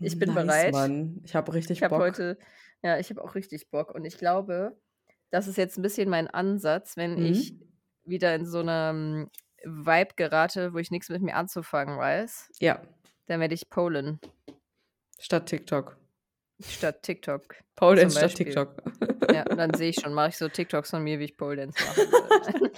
Ich 0.00 0.18
bin 0.18 0.34
Nice, 0.34 0.34
bereit. 0.34 0.66
Mann. 0.66 1.20
Ich 1.24 1.34
habe 1.34 1.52
richtig 1.54 1.80
Ich 1.80 1.84
habe 1.84 1.96
Bock. 1.96 2.02
heute 2.02 2.38
ja, 2.82 2.98
ich 2.98 3.10
habe 3.10 3.22
auch 3.24 3.34
richtig 3.36 3.70
Bock. 3.70 3.94
Und 3.94 4.04
ich 4.06 4.18
glaube, 4.18 4.78
das 5.30 5.48
ist 5.48 5.58
jetzt 5.58 5.78
'n 5.78 5.82
bisschen 5.82 6.10
mein 6.10 6.28
Ansatz, 6.28 6.96
wenn 6.98 7.18
ich 7.18 7.54
Mhm. 7.54 7.72
wieder 8.04 8.34
in 8.36 8.46
so 8.46 8.62
'nem 8.62 9.30
Vibe 9.64 10.14
gerate, 10.16 10.74
wo 10.74 10.78
ich 10.78 10.90
nix 10.92 11.08
mit 11.10 11.22
mir 11.22 11.36
anzufangen 11.36 11.98
weiß, 11.98 12.52
Ja. 12.60 12.80
Dann 13.26 13.40
werde 13.40 13.54
ich 13.54 13.68
polen. 13.68 14.20
Statt 15.18 15.46
TikTok. 15.46 15.96
Statt 16.60 17.02
TikTok 17.02 17.42
Pole 17.76 18.00
Dance 18.00 18.18
statt. 18.18 18.34
TikTok. 18.34 18.76
Ja, 19.32 19.42
und 19.50 19.56
dann 19.56 19.74
sehe 19.74 19.90
ich 19.90 19.96
schon, 20.00 20.12
mache 20.14 20.28
ich 20.30 20.36
so 20.36 20.48
TikToks 20.48 20.90
von 20.90 21.02
mir, 21.02 21.18
wie 21.18 21.24
ich 21.24 21.36
Pole 21.36 21.56
Dance 21.56 21.78
mache. 21.84 22.70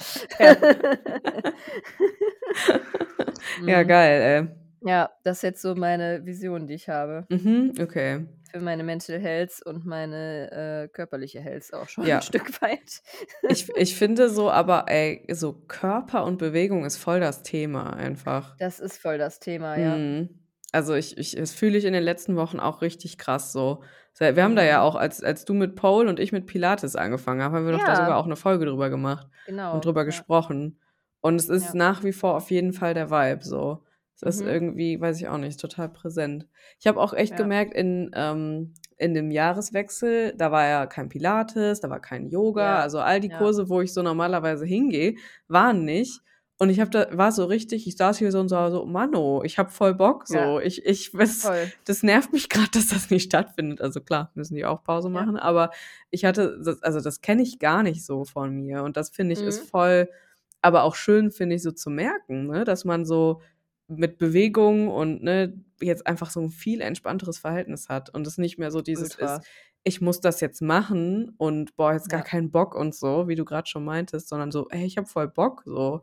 Ja, 3.66 3.83
Mhm. 3.83 3.88
geil, 3.88 4.22
ey. 4.22 4.88
Ja, 4.88 5.11
das 5.22 5.38
ist 5.38 5.42
jetzt 5.42 5.62
so 5.62 5.74
meine 5.74 6.24
Vision, 6.26 6.66
die 6.66 6.74
ich 6.74 6.88
habe. 6.88 7.26
Mhm, 7.30 7.72
okay. 7.80 8.26
Für 8.54 8.60
meine 8.60 8.84
Mental 8.84 9.18
Health 9.18 9.62
und 9.66 9.84
meine, 9.84 10.84
äh, 10.84 10.88
körperliche 10.88 11.40
Health 11.40 11.74
auch 11.74 11.88
schon 11.88 12.04
Ja. 12.04 12.18
'n 12.18 12.20
Stück 12.20 12.62
weit. 12.62 13.02
Ich 13.48 13.68
ich 13.76 13.96
finde 13.96 14.30
so 14.30 14.50
aber, 14.50 14.86
ey, 14.88 15.26
so 15.32 15.52
Körper 15.68 16.24
und 16.24 16.38
Bewegung 16.38 16.84
ist 16.86 16.96
voll 16.96 17.20
das 17.20 17.42
Thema 17.42 17.92
einfach. 17.94 18.56
Das 18.60 18.78
ist 18.80 18.98
voll 18.98 19.18
das 19.18 19.40
Thema, 19.40 19.78
ja. 19.78 20.04
Mhm. 20.04 20.40
Also, 20.72 20.94
ich 20.94 21.16
ich 21.18 21.32
das 21.36 21.52
fühle 21.52 21.78
ich 21.78 21.84
in 21.84 21.92
den 21.92 22.02
letzten 22.02 22.36
Wochen 22.36 22.58
auch 22.60 22.82
richtig 22.82 23.18
krass 23.18 23.52
so. 23.52 23.82
Wir 24.18 24.42
haben 24.44 24.56
da 24.56 24.64
ja 24.64 24.80
Mhm. 24.80 24.82
auch, 24.82 24.94
als 24.96 25.22
als 25.22 25.44
du 25.44 25.54
mit 25.54 25.74
Pole 25.76 26.08
und 26.08 26.20
ich 26.20 26.32
mit 26.32 26.46
Pilates 26.46 26.94
angefangen 26.96 27.42
haben, 27.42 27.54
haben 27.54 27.64
wir 27.66 27.72
doch 27.72 27.82
da 27.84 27.96
sogar 27.96 28.16
Ja. 28.16 28.18
auch 28.18 28.26
'ne 28.26 28.36
Folge 28.36 28.66
drüber 28.66 28.90
gemacht 28.90 29.28
Genau, 29.46 29.70
und 29.70 29.84
drüber 29.84 30.04
ja. 30.06 30.24
gesprochen. 30.24 30.80
Und 31.20 31.36
es 31.36 31.48
ist 31.48 31.74
Ja. 31.74 31.74
nach 31.74 32.04
wie 32.04 32.12
vor 32.12 32.34
auf 32.36 32.50
jeden 32.50 32.72
Fall 32.72 32.94
der 32.94 33.10
Vibe 33.10 33.44
so. 33.44 33.84
Ist 34.22 34.40
Mhm. 34.40 34.46
irgendwie, 34.46 35.00
weiß 35.00 35.18
ich 35.20 35.29
auch 35.29 35.38
nicht, 35.38 35.61
total 35.61 35.88
präsent. 35.90 36.48
Ich 36.81 36.87
habe 36.87 37.00
auch 37.00 37.12
echt 37.12 37.37
Ja. 37.37 37.37
gemerkt 37.37 37.74
in 37.74 38.11
ähm, 38.14 38.74
in 38.96 39.12
dem 39.14 39.31
Jahreswechsel, 39.33 40.35
da 40.37 40.53
war 40.53 40.66
ja 40.68 40.87
kein 40.87 41.09
Pilates, 41.09 41.81
da 41.81 41.90
war 41.90 42.00
kein 42.00 42.29
Yoga, 42.29 42.81
Ja, 42.81 42.81
also 42.81 43.00
all 43.00 43.20
die 43.20 43.31
ja. 43.31 43.33
Kurse, 43.33 43.68
wo 43.68 43.81
ich 43.81 43.92
so 43.92 44.03
normalerweise 44.03 44.64
hingehe, 44.64 45.16
waren 45.48 45.85
nicht. 45.85 46.22
Und 46.59 46.70
ich 46.70 46.79
habe 46.81 46.90
da 46.90 47.09
war 47.18 47.33
so 47.33 47.44
richtig 47.46 47.87
ich 47.88 47.96
saß 47.96 48.18
hier 48.18 48.31
so 48.31 48.38
und 48.40 48.50
war 48.53 48.70
so: 48.70 48.87
„Manno, 48.87 49.42
ich 49.44 49.59
habe 49.59 49.70
voll 49.70 49.94
Bock 49.94 50.27
so. 50.29 50.61
Ich 50.61 50.85
ich 50.87 51.12
was 51.14 51.50
Voll. 51.50 51.72
das 51.85 52.03
nervt 52.05 52.33
mich 52.33 52.48
grad, 52.48 52.74
dass 52.77 52.88
das 52.88 53.11
nicht 53.11 53.24
stattfindet.“ 53.24 53.81
Also, 53.81 54.00
klar, 54.00 54.31
müssen 54.35 54.55
die 54.55 54.64
auch 54.64 54.85
Pause 54.85 55.11
machen, 55.11 55.37
aber 55.37 55.70
ich 56.11 56.24
hatte 56.24 56.59
das 56.64 56.81
also, 56.83 57.00
das 57.00 57.20
kenne 57.20 57.42
ich 57.42 57.59
gar 57.59 57.83
nicht 57.83 58.05
so 58.07 58.24
von 58.24 58.55
mir. 58.55 58.85
Und 58.85 58.96
das 58.96 59.11
finde 59.11 59.33
ich 59.35 59.42
ist 59.44 59.61
Mhm. 59.61 59.68
voll 59.68 60.09
aber 60.62 60.85
auch 60.85 60.94
schön, 60.94 61.31
finde 61.31 61.57
ich, 61.57 61.62
so 61.62 61.72
zu 61.72 61.90
merken, 61.90 62.46
ne, 62.46 62.64
dass 62.64 62.85
man 62.87 63.05
so 63.05 63.42
mit 63.88 64.18
Bewegung 64.18 64.88
und, 64.88 65.22
ne, 65.22 65.54
jetzt 65.80 66.06
einfach 66.06 66.30
so 66.30 66.40
'n 66.40 66.50
viel 66.50 66.80
entspannteres 66.80 67.38
Verhältnis 67.38 67.88
hat 67.88 68.10
und 68.10 68.26
es 68.26 68.38
nicht 68.38 68.58
mehr 68.58 68.70
so 68.70 68.80
dieses 68.82 69.14
Ultra. 69.14 69.16
ist: 69.16 69.44
„Ich 69.84 70.00
muss 70.00 70.20
das 70.20 70.40
jetzt 70.40 70.62
machen 70.62 71.34
und 71.38 71.76
boah, 71.76 71.92
jetzt 71.94 72.08
gar 72.10 72.22
Ja. 72.22 72.24
keinen 72.24 72.50
Bock“ 72.50 72.74
und 72.74 72.94
so, 72.94 73.28
wie 73.28 73.34
du 73.36 73.44
grad 73.44 73.68
schon 73.68 73.84
meintest, 73.84 74.28
sondern 74.28 74.50
so: 74.52 74.68
„Ey, 74.70 74.84
ich 74.86 74.96
habe 74.98 75.06
voll 75.08 75.28
Bock“, 75.28 75.62
so. 75.66 76.02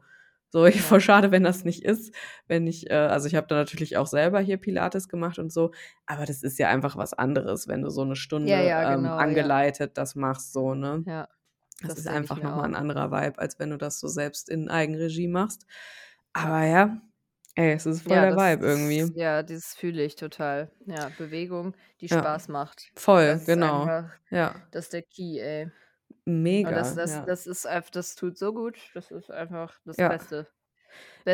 So, 0.54 0.66
Ja. 0.74 0.98
voll 0.98 1.02
schade, 1.02 1.32
wenn 1.32 1.44
das 1.44 1.64
nicht 1.66 1.84
ist, 1.86 2.14
wenn 2.48 2.68
ich 2.68 2.90
äh, 2.92 2.94
also, 2.96 3.28
ich 3.28 3.36
habe 3.36 3.48
da 3.48 3.56
natürlich 3.56 3.98
auch 3.98 4.08
selber 4.08 4.40
hier 4.42 4.58
Pilates 4.58 5.08
gemacht 5.10 5.40
und 5.40 5.52
so, 5.54 5.72
aber 6.06 6.26
das 6.26 6.44
ist 6.44 6.60
ja 6.60 6.70
einfach 6.70 6.98
was 6.98 7.14
anderes, 7.14 7.68
wenn 7.70 7.82
du 7.84 7.90
so 7.90 8.04
'ne 8.06 8.16
Stunde, 8.18 8.48
Ja, 8.48 8.60
ja, 8.62 8.84
ähm, 8.84 8.86
genau, 8.86 9.28
ja. 9.28 9.52
angeleitet 9.52 9.98
das 9.98 10.16
machst 10.16 10.54
so, 10.54 10.76
ne? 10.76 11.06
Ja, 11.06 11.28
Das 11.82 11.96
das 11.96 12.00
ist 12.00 12.08
ich 12.20 12.36
einfach 12.36 12.42
mir 12.42 12.44
noch 12.44 12.54
mal 12.56 12.66
'n 12.68 12.76
auch. 12.76 12.78
anderer 12.78 13.12
Vibe, 13.12 13.40
als 13.40 13.60
wenn 13.60 13.72
du 13.72 13.78
das 13.78 14.00
so 14.02 14.08
selbst 14.10 14.50
in 14.50 14.70
Eigenregie 14.70 15.28
machst. 15.30 15.66
Aber 16.34 16.64
ja, 16.66 17.02
ey, 17.56 17.74
es 17.74 17.86
ist 17.86 18.02
voll 18.04 18.20
Ja, 18.20 18.26
der 18.28 18.34
das 18.34 18.56
Vibe 18.56 18.66
das 18.66 19.08
irgendwie. 19.08 19.14
ja, 19.14 19.44
das 19.44 19.76
fühle 19.76 20.04
ich 20.04 20.16
total. 20.16 20.72
Ja, 20.86 21.10
Bewegung, 21.10 21.76
die 22.00 22.10
Ja. 22.10 22.28
Spaß 22.28 22.48
macht. 22.48 22.92
Voll, 22.98 23.42
Das 23.44 23.46
genau. 23.46 23.92
einfach 23.92 24.12
Ja. 24.32 24.72
das 24.72 24.86
ist 24.86 24.94
der 24.94 25.04
Key, 25.04 25.40
ey. 25.40 25.72
Mega, 26.28 26.62
Und 26.64 26.76
das 26.76 26.94
das 26.96 27.24
ja. 27.24 27.26
das 27.26 27.48
ist 27.48 27.66
das 27.94 28.16
tut 28.16 28.38
so 28.38 28.54
gut. 28.54 28.80
Das 28.96 29.12
ist 29.12 29.32
einfach 29.32 29.80
das. 29.86 30.04
Beste. 30.06 30.48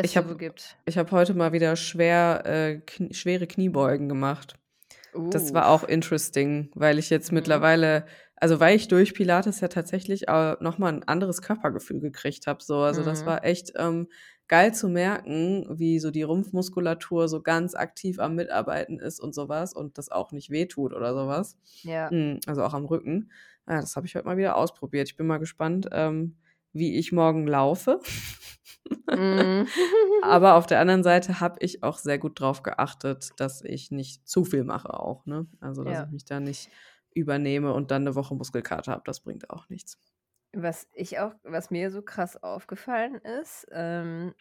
Ich 0.02 0.16
Beste, 0.16 0.28
wo 0.28 0.34
habe 0.34 0.36
gibt. 0.36 0.78
ich 0.86 0.96
habe 0.98 1.10
heute 1.10 1.34
mal 1.34 1.52
wieder 1.52 1.76
schwer 1.76 2.42
äh, 2.46 2.78
kn 2.80 3.12
schwere 3.12 3.46
Kniebeugen 3.46 4.08
gemacht. 4.08 4.54
Das 5.30 5.54
war 5.54 5.68
auch 5.68 5.84
Uh. 5.84 5.88
interesting, 5.88 6.70
weil 6.74 6.98
ich 6.98 7.10
jetzt 7.10 7.32
Mhm. 7.32 7.32
mittlerweile 7.32 8.06
also, 8.36 8.60
weil 8.60 8.76
ich 8.76 8.88
durch 8.88 9.14
Pilates 9.14 9.60
ja 9.60 9.68
tatsächlich, 9.68 10.28
äh, 10.28 10.56
noch 10.60 10.78
mal 10.78 10.92
'n 10.94 11.04
anderes 11.04 11.42
Körpergefühl 11.42 12.00
gekriegt 12.00 12.46
habe 12.48 12.62
so. 12.62 12.78
Also, 12.80 13.02
das 13.04 13.24
Mhm. 13.24 13.26
war 13.26 13.44
echt, 13.44 13.72
ähm, 13.76 14.08
geil 14.48 14.74
zu 14.74 14.88
merken, 14.88 15.66
wie 15.78 15.98
so 16.00 16.10
die 16.10 16.22
Rumpfmuskulatur 16.22 17.28
so 17.28 17.42
ganz 17.42 17.74
aktiv 17.74 18.18
am 18.20 18.34
Mitarbeiten 18.36 18.98
ist 19.00 19.20
und 19.20 19.34
so 19.34 19.48
was 19.48 19.74
und 19.74 19.98
das 19.98 20.10
auch 20.10 20.32
nicht 20.32 20.50
wehtut 20.50 20.92
oder 20.94 21.14
so 21.14 21.28
was. 21.28 21.56
Ja. 21.84 22.12
Hm, 22.12 22.40
also, 22.46 22.62
auch 22.64 22.74
am 22.74 22.84
Rücken. 22.86 23.30
Ja, 23.68 23.80
das 23.80 23.96
habe 23.96 24.06
ich 24.06 24.14
heute 24.16 24.26
mal 24.26 24.36
wieder 24.38 24.56
ausprobiert. 24.56 25.08
Ich 25.08 25.16
bin 25.16 25.26
mal 25.26 25.38
gespannt, 25.38 25.88
ähm, 25.92 26.36
wie 26.72 26.96
ich 26.98 27.12
morgen 27.12 27.46
laufe. 27.46 28.00
Mhm. 29.14 29.72
Aber 30.20 30.54
auf 30.56 30.66
der 30.66 30.80
anderen 30.80 31.02
Seite 31.04 31.40
habe 31.40 31.56
ich 31.60 31.82
auch 31.84 31.98
sehr 31.98 32.18
gut 32.18 32.40
drauf 32.40 32.62
geachtet, 32.62 33.32
dass 33.40 33.62
ich 33.64 33.90
nicht 33.90 34.28
zu 34.28 34.44
viel 34.44 34.64
mache 34.64 34.92
auch, 34.94 35.26
ne? 35.26 35.46
Also, 35.60 35.84
dass 35.84 36.00
Ja. 36.00 36.02
ich 36.02 36.10
mich 36.10 36.24
da 36.24 36.40
nicht 36.40 36.70
übernehme 37.14 37.72
und 37.74 37.90
dann 37.90 38.04
'ne 38.04 38.14
Woche 38.16 38.34
Muskelkater 38.34 38.92
habe. 38.92 39.02
Das 39.06 39.20
bringt 39.20 39.50
auch 39.50 39.68
nichts. 39.68 39.96
Was 40.54 40.88
ich 40.94 41.18
auch 41.18 41.34
was 41.42 41.70
mir 41.70 41.90
so 41.90 42.00
krass 42.02 42.42
aufgefallen 42.42 43.16
ist, 43.16 43.66
ähm, 43.70 44.34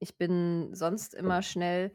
ich 0.00 0.18
bin 0.18 0.74
sonst 0.74 1.14
immer 1.14 1.42
schnell 1.42 1.94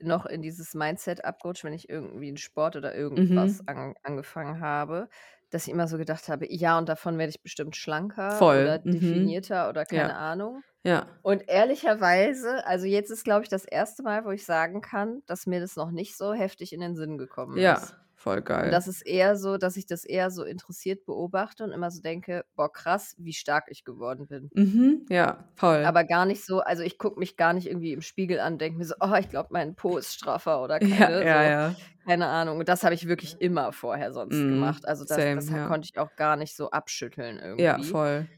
noch 0.00 0.26
in 0.26 0.42
dieses 0.42 0.74
Mindset 0.74 1.24
abgerutscht, 1.24 1.64
wenn 1.64 1.72
ich 1.74 1.88
irgendwie 1.90 2.28
'n 2.30 2.36
Sport 2.38 2.76
oder 2.76 2.94
irgendwas 2.94 3.60
Mhm. 3.60 3.68
an 3.68 3.94
angefangen 4.04 4.60
habe, 4.60 5.08
dass 5.50 5.66
ich 5.66 5.72
immer 5.72 5.88
so 5.88 5.98
gedacht 5.98 6.28
habe: 6.28 6.46
„Ja, 6.52 6.78
und 6.78 6.88
davon 6.88 7.18
werde 7.18 7.30
ich 7.30 7.42
bestimmt 7.42 7.76
schlanker 7.76 8.48
Voll, 8.48 8.56
oder 8.56 8.78
mhm. 8.84 9.34
definierter 9.34 9.68
oder 9.70 9.86
keine 9.86 10.14
Ja. 10.14 10.16
Ahnung.“ 10.16 10.64
Ja. 10.84 11.22
Und 11.22 11.48
ehrlicherweise 11.48 12.66
also, 12.66 12.86
jetzt 12.86 13.10
ist, 13.10 13.24
glaube 13.24 13.44
ich, 13.44 13.50
das 13.50 13.64
erste 13.66 14.02
Mal, 14.04 14.24
wo 14.26 14.30
ich 14.32 14.44
sagen 14.46 14.80
kann, 14.82 15.22
dass 15.26 15.46
mir 15.46 15.60
das 15.60 15.76
noch 15.76 15.90
nicht 15.92 16.16
so 16.18 16.34
heftig 16.34 16.72
in 16.74 16.80
den 16.80 16.96
Sinn 16.96 17.18
gekommen 17.18 17.60
Ja, 17.60 17.72
ist. 17.72 17.96
Voll 18.22 18.40
Und 18.60 18.70
geil. 18.70 18.72
das 18.72 18.88
ist 18.88 19.02
eher 19.02 19.36
so, 19.36 19.58
dass 19.58 19.76
ich 19.76 19.86
das 19.86 20.04
eher 20.04 20.30
so 20.30 20.44
interessiert 20.44 21.04
beobachte 21.04 21.64
und 21.64 21.72
immer 21.72 21.90
so 21.90 22.00
denke: 22.00 22.44
„Boah, 22.56 22.72
krass, 22.72 23.14
wie 23.18 23.32
stark 23.34 23.66
ich 23.68 23.84
geworden 23.84 24.26
bin.“ 24.28 24.52
Mhm, 24.54 25.06
ja, 25.10 25.48
voll. 25.56 25.84
Aber 25.84 26.04
gar 26.04 26.26
nicht 26.26 26.44
so 26.44 26.60
also, 26.60 26.82
ich 26.84 26.96
gucke 26.98 27.18
mich 27.18 27.36
gar 27.36 27.52
nicht 27.54 27.66
irgendwie 27.66 27.92
im 27.92 28.02
Spiegel 28.02 28.38
an, 28.40 28.58
denke 28.58 28.78
mir 28.78 28.84
so: 28.84 28.94
„Oh, 29.00 29.14
ich 29.18 29.28
glaube, 29.28 29.48
mein 29.52 29.74
Po 29.74 29.96
ist 29.98 30.14
straffer“ 30.14 30.62
oder 30.62 30.80
Ja, 30.82 31.10
keine 31.10 31.24
ja, 31.24 31.42
so 31.44 31.50
ja. 31.50 31.76
keine 32.06 32.26
Ahnung. 32.28 32.58
Und 32.60 32.68
das 32.68 32.84
habe 32.84 32.94
ich 32.94 33.08
wirklich 33.08 33.40
immer 33.40 33.72
vorher 33.72 34.12
sonst 34.12 34.46
Mhm, 34.46 34.46
gemacht. 34.48 34.86
Also, 34.88 35.04
das 35.04 35.26
same, 35.26 35.48
das 35.48 35.52
ja. 35.54 35.64
konnte 35.64 35.88
ich 35.92 35.98
auch 35.98 36.14
gar 36.16 36.36
nicht 36.36 36.56
so 36.56 36.70
abschütteln 36.70 37.38
Ja, 37.56 37.78
irgendwie. 37.78 37.82
voll. 37.82 38.28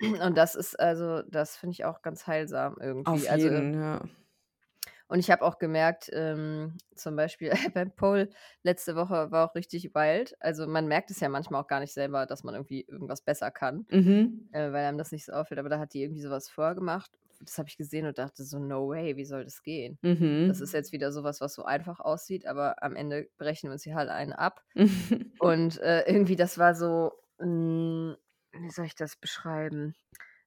Und 0.00 0.36
das 0.36 0.54
ist 0.54 0.78
also 0.80 1.22
das 1.22 1.56
finde 1.56 1.72
ich 1.74 1.84
auch 1.84 2.02
ganz 2.02 2.26
heilsam 2.26 2.76
Auf 3.04 3.26
irgendwie. 3.26 3.30
Also 3.30 3.50
jeden, 3.50 3.72
ja. 3.72 4.02
Und 5.08 5.18
ich 5.20 5.30
habe 5.30 5.42
auch 5.42 5.58
gemerkt, 5.58 6.10
ähm, 6.12 6.76
zum 6.94 7.16
Beispiel 7.16 7.50
beim 7.74 7.94
Pole 7.94 8.30
letzte 8.62 8.96
Woche 8.96 9.30
war 9.30 9.48
auch 9.50 9.54
richtig 9.54 9.94
wild. 9.94 10.36
Also, 10.40 10.66
man 10.66 10.88
merkt 10.88 11.10
es 11.10 11.20
ja 11.20 11.28
manchmal 11.28 11.62
auch 11.62 11.68
gar 11.68 11.80
nicht 11.80 11.92
selber, 11.94 12.26
dass 12.26 12.44
man 12.44 12.54
irgendwie 12.54 12.82
irgendwas 12.88 13.22
besser 13.22 13.50
kann, 13.50 13.86
Mhm. 13.92 14.46
äh, 14.52 14.72
weil 14.72 14.84
einem 14.86 14.98
das 14.98 15.12
nicht 15.12 15.24
so 15.26 15.32
auffällt. 15.32 15.60
Aber 15.60 15.68
da 15.68 15.78
hat 15.78 15.94
die 15.94 16.02
irgendwie 16.02 16.22
so 16.22 16.30
was 16.30 16.48
vorgemacht 16.48 17.10
das 17.40 17.58
habe 17.58 17.68
ich 17.68 17.76
gesehen 17.76 18.06
und 18.06 18.16
dachte 18.18 18.44
so: 18.44 18.58
„No 18.58 18.88
way, 18.88 19.16
wie 19.16 19.26
soll 19.26 19.44
das 19.44 19.62
gehen?“ 19.62 19.98
Das 20.46 20.60
ist 20.60 20.72
Mhm. 20.72 20.74
jetzt 20.74 20.92
wieder 20.92 21.12
so 21.12 21.22
was, 21.24 21.38
so 21.38 21.64
einfach 21.64 22.00
aussieht, 22.00 22.46
aber 22.46 22.82
am 22.82 22.96
Ende 22.96 23.28
brechen 23.38 23.68
wir 23.68 23.72
uns 23.74 23.82
hier 23.84 23.94
halt 23.96 24.08
einen 24.10 24.32
ab. 24.32 24.64
Und, 25.38 25.78
äh, 25.80 26.02
irgendwie 26.10 26.36
das 26.36 26.58
war 26.58 26.74
so, 26.74 27.12
hm, 27.38 28.16
wie 28.52 28.70
soll 28.70 28.86
ich 28.86 28.94
das 28.94 29.16
beschreiben? 29.16 29.94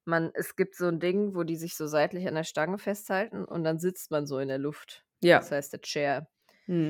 Man 0.10 0.32
es 0.34 0.56
gibt 0.56 0.76
so 0.76 0.88
'n 0.88 1.00
Ding, 1.00 1.36
wo 1.36 1.44
die 1.44 1.56
sich 1.58 1.76
so 1.78 1.88
seitlich 1.88 2.28
an 2.28 2.36
der 2.36 2.44
Stange 2.44 2.78
festhalten 2.80 3.46
und 3.46 3.64
dann 3.64 3.80
sitzt 3.80 4.12
man 4.12 4.28
so 4.28 4.40
in 4.40 4.48
der 4.50 4.58
Luft. 4.60 5.06
Das 5.36 5.52
Ja. 5.52 5.52
heißt 5.52 5.74
der 5.74 5.82
Chair. 5.82 6.28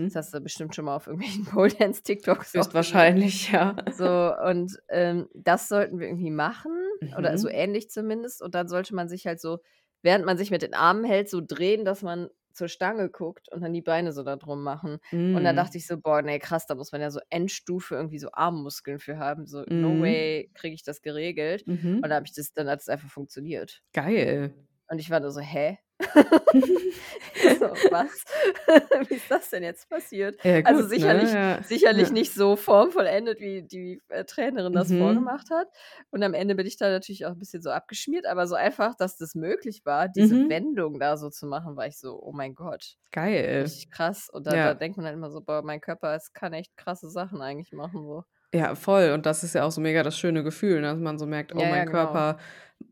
Das 0.05 0.15
Mhm. 0.15 0.17
hast 0.17 0.33
du 0.33 0.41
bestimmt 0.41 0.75
schon 0.75 0.85
mal 0.85 0.95
auf 0.97 1.07
irgendwelchen 1.07 1.45
Pole-Dance-TikToks 1.53 2.57
auch 2.57 2.75
gesehen. 2.75 3.15
Höchstwahrscheinlich, 3.15 3.51
ja. 3.51 3.75
So, 3.89 4.33
und, 4.45 4.77
ähm, 4.89 5.29
das 5.33 5.67
sollten 5.69 5.99
wir 5.99 6.07
irgendwie 6.07 6.31
machen 6.31 6.71
oder 7.17 7.37
so 7.37 7.47
Mhm. 7.47 7.49
ähnlich 7.49 7.89
zumindest. 7.89 8.41
Und 8.41 8.55
dann 8.55 8.67
sollte 8.67 8.95
man 8.95 9.09
sich 9.09 9.25
halt 9.27 9.41
so, 9.41 9.59
während 10.03 10.25
man 10.25 10.37
sich 10.37 10.51
mit 10.51 10.61
den 10.61 10.73
Armen 10.75 11.03
hält, 11.05 11.29
so 11.29 11.41
drehen, 11.45 11.85
dass 11.85 12.01
man 12.03 12.29
zur 12.53 12.67
Stange 12.69 13.09
guckt 13.09 13.49
und 13.51 13.61
dann 13.61 13.73
die 13.73 13.81
Beine 13.81 14.13
so 14.13 14.23
da 14.23 14.35
drum 14.35 14.63
machen. 14.63 14.97
Und 15.31 15.43
da 15.43 15.53
dachte 15.53 15.77
Mhm. 15.77 15.79
ich 15.79 15.87
so: 15.87 15.97
„Boah, 15.99 16.21
ne, 16.21 16.39
krass, 16.39 16.65
da 16.67 16.75
muss 16.75 16.91
man 16.91 17.01
ja 17.01 17.11
so 17.11 17.19
Endstufe 17.29 17.95
irgendwie 17.95 18.19
so 18.19 18.29
Armmuskeln 18.33 18.99
für 18.99 19.17
haben. 19.17 19.45
So, 19.47 19.65
no 19.75 19.99
Mhm. 19.99 19.99
way 19.99 20.49
kriege 20.53 20.75
ich 20.75 20.83
das 20.83 21.01
geregelt.“ 21.01 21.63
Und 21.63 21.67
Mhm. 21.67 22.09
dann 22.09 22.13
habe 22.17 22.25
ich 22.27 22.33
das 22.35 22.53
dann 22.53 22.69
hat 22.69 22.81
es 22.81 22.89
einfach 22.89 23.09
funktioniert. 23.09 23.81
Geil. 23.93 24.53
Und 24.89 24.99
ich 24.99 25.09
war 25.09 25.19
nur 25.19 25.31
so: 25.31 25.39
„Hä?“ 25.41 25.79
So, 27.41 27.65
was? 27.89 28.23
Wie 29.09 29.15
ist 29.15 29.29
das 29.31 29.49
denn 29.49 29.63
jetzt 29.63 29.89
passiert? 29.89 30.37
Ja 30.43 30.61
Also, 30.63 30.83
gut, 30.83 30.87
sicherlich 30.87 31.37
ne? 31.37 31.59
Ja. 31.59 31.61
sicherlich 31.61 32.11
Ja. 32.11 32.11
nicht 32.11 32.33
so 32.33 32.55
formvollendet, 32.55 33.39
wie 33.39 33.63
die, 33.63 34.01
äh, 34.09 34.25
Trainerin 34.25 34.73
das 34.73 34.91
Mhm. 34.91 34.93
vorgemacht 34.93 35.49
hat. 35.51 35.67
Und 36.11 36.23
am 36.23 36.33
Ende 36.33 36.55
bin 36.55 36.67
ich 36.67 36.77
da 36.77 36.89
natürlich 36.89 37.25
auch 37.25 37.31
'n 37.31 37.39
bisschen 37.39 37.61
so 37.61 37.71
abgeschmiert, 37.71 38.25
aber 38.25 38.47
so 38.47 38.55
einfach, 38.55 38.95
dass 38.95 39.17
das 39.17 39.35
möglich 39.35 39.85
war, 39.85 40.07
diese 40.09 40.37
Mhm. 40.37 40.49
Wendung 40.49 40.99
da 40.99 41.17
so 41.17 41.29
zu 41.29 41.45
machen, 41.47 41.75
war 41.77 41.87
ich 41.87 41.97
so: 41.99 42.21
„Oh 42.21 42.31
mein 42.33 42.55
Gott, 42.55 42.95
Geil. 43.13 43.71
richtig 43.73 43.89
krass.“ 43.91 44.29
Und 44.29 44.47
da 44.47 44.57
da 44.59 44.75
denkt 44.75 44.97
man 44.97 45.05
halt 45.07 45.15
immer 45.15 45.31
so: 45.31 45.41
„Boah, 45.41 45.63
mein 45.63 45.81
Körper, 45.81 46.15
es 46.15 46.33
kann 46.33 46.53
echt 46.53 46.77
krasse 46.77 47.09
Sachen 47.09 47.41
eigentlich 47.41 47.73
machen 47.73 48.05
so.“ 48.07 48.23
Ja, 48.53 48.73
voll. 48.73 49.11
Und 49.11 49.25
das 49.27 49.43
ist 49.43 49.53
ja 49.53 49.63
auch 49.63 49.71
so 49.71 49.79
mega 49.79 50.01
das 50.01 50.17
schöne 50.17 50.43
Gefühl, 50.43 50.81
ne, 50.81 50.87
dass 50.87 50.99
man 50.99 51.19
so 51.19 51.27
merkt: 51.27 51.55
„Oh, 51.55 51.65
Ja, 51.65 51.69
ja, 51.71 51.85
mein 51.85 51.85
genau. 51.85 52.25
Körper, 52.25 52.37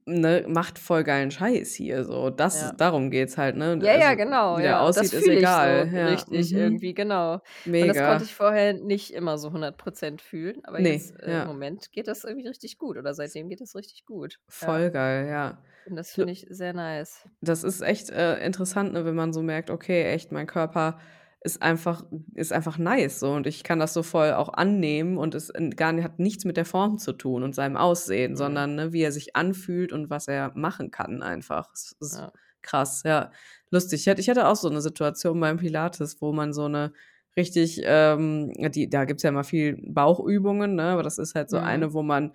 ne, 0.06 0.46
macht 0.48 0.78
voll 0.78 1.04
geilen 1.04 1.32
Scheiß 1.32 1.74
hier“, 1.74 2.04
so. 2.06 2.30
Das 2.30 2.62
Ja. 2.62 2.74
ist 2.74 2.78
darum 2.78 3.10
geht's 3.10 3.38
halt, 3.38 3.56
ne? 3.58 3.80
Ja, 3.80 3.94
ja, 3.94 4.14
Also, 4.14 4.16
genau, 4.16 4.58
wie 4.58 4.62
der 4.64 4.80
ja. 4.80 4.82
Aussieht, 4.82 5.14
ist 5.14 5.28
so 5.30 5.30
egal. 5.30 5.90
Ja. 5.94 6.26
richtig 6.26 6.56
Mhm. 6.56 6.56
irgendwie, 6.56 6.96
genau. 6.96 7.42
Und 7.80 7.88
das 7.88 8.02
konnte 8.02 8.24
Mega. 8.24 8.24
ich 8.24 8.34
vorher 8.34 8.74
nicht 8.74 9.12
immer 9.14 9.38
so 9.38 9.52
100 9.52 9.78
% 9.78 10.22
fühlen, 10.24 10.66
aber 10.66 10.80
Ne, 10.80 10.82
jetzt, 10.82 11.12
äh, 11.20 11.38
im 11.38 11.44
ja. 11.44 11.46
Moment 11.46 11.92
geht 11.92 12.08
das 12.08 12.24
irgendwie 12.24 12.48
richtig 12.48 12.80
gut 12.80 12.98
oder 12.98 13.14
seitdem 13.14 13.50
geht 13.50 13.62
das 13.62 13.76
richtig 13.76 14.06
gut. 14.06 14.40
Ja. 14.62 14.78
Voll 14.78 14.90
geil, 14.92 15.28
ja. 15.28 15.58
Und 15.86 15.96
das 15.96 16.14
finde 16.14 16.34
ich 16.34 16.46
sehr 16.50 16.74
nice. 16.74 17.28
Das 17.44 17.64
ist 17.64 17.82
echt, 17.82 18.10
äh, 18.10 18.44
interessant, 18.44 18.94
ne, 18.94 19.06
wenn 19.06 19.16
man 19.16 19.32
so 19.34 19.42
merkt: 19.44 19.70
„Okay, 19.70 20.04
echt, 20.06 20.32
mein 20.32 20.48
Körper 20.48 21.00
ist 21.42 21.62
einfach 21.62 22.04
ist 22.36 22.52
einfach 22.54 22.78
nice 22.80 23.20
so 23.20 23.32
und 23.34 23.48
ich 23.48 23.64
kann 23.64 23.80
das 23.80 23.94
so 23.94 24.04
voll 24.04 24.34
auch 24.34 24.50
annehmen 24.54 25.18
und 25.18 25.36
es 25.36 25.52
gar 25.76 25.94
hat 26.04 26.20
nichts 26.20 26.46
mit 26.46 26.58
der 26.58 26.66
Form 26.66 26.98
zu 26.98 27.14
tun 27.14 27.44
und 27.44 27.56
seinem 27.56 27.78
Aussehen, 27.78 28.36
Mhm. 28.36 28.36
sondern, 28.36 28.76
ne, 28.76 28.94
wie 28.94 29.02
er 29.04 29.12
sich 29.12 29.36
anfühlt 29.36 29.94
und 29.94 30.10
was 30.10 30.28
er 30.28 30.52
machen 30.56 30.92
kann 30.92 31.24
einfach.“ 31.24 31.70
Es 31.74 31.96
ist 32.02 32.18
Ja. 32.18 32.32
krass, 32.64 33.04
ja. 33.06 33.32
Lustig. 33.72 34.02
Ich 34.02 34.08
hatte 34.10 34.22
ich 34.22 34.30
hatte 34.30 34.48
auch 34.48 34.56
so 34.56 34.70
'ne 34.70 34.82
Situation 34.82 35.40
beim 35.40 35.58
Pilates, 35.58 36.22
wo 36.22 36.34
man 36.34 36.54
so 36.54 36.68
'ne 36.68 36.94
richtig, 37.38 37.82
ähm 37.86 38.52
die 38.72 38.90
da 38.90 39.06
gibt's 39.06 39.24
ja 39.24 39.30
immer 39.30 39.44
viel 39.44 39.78
Bauchübungen, 39.88 40.76
ne, 40.76 40.84
aber 40.92 41.04
das 41.04 41.18
ist 41.20 41.36
halt 41.36 41.50
so 41.50 41.58
Mhm. 41.58 41.64
eine, 41.64 41.94
wo 41.94 42.04
man 42.04 42.34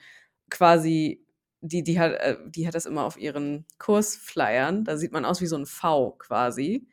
quasi 0.50 1.24
die 1.60 1.82
die 1.82 1.98
hat 2.00 2.12
äh, 2.14 2.36
die 2.48 2.66
hat 2.68 2.74
das 2.74 2.86
immer 2.86 3.04
auf 3.04 3.18
ihren 3.18 3.66
Kursflyern. 3.78 4.84
Da 4.84 4.96
sieht 4.96 5.12
man 5.12 5.24
aus 5.24 5.40
wie 5.40 5.46
so 5.46 5.56
'n 5.56 5.66
V 5.66 6.12
quasi. 6.18 6.86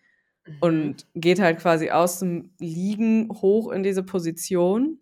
Und 0.60 1.08
geht 1.16 1.40
halt 1.42 1.60
quasi 1.60 1.92
aus'm 1.92 2.50
Liegen 2.60 3.30
hoch 3.32 3.72
in 3.72 3.84
diese 3.84 4.04
Position. 4.04 5.00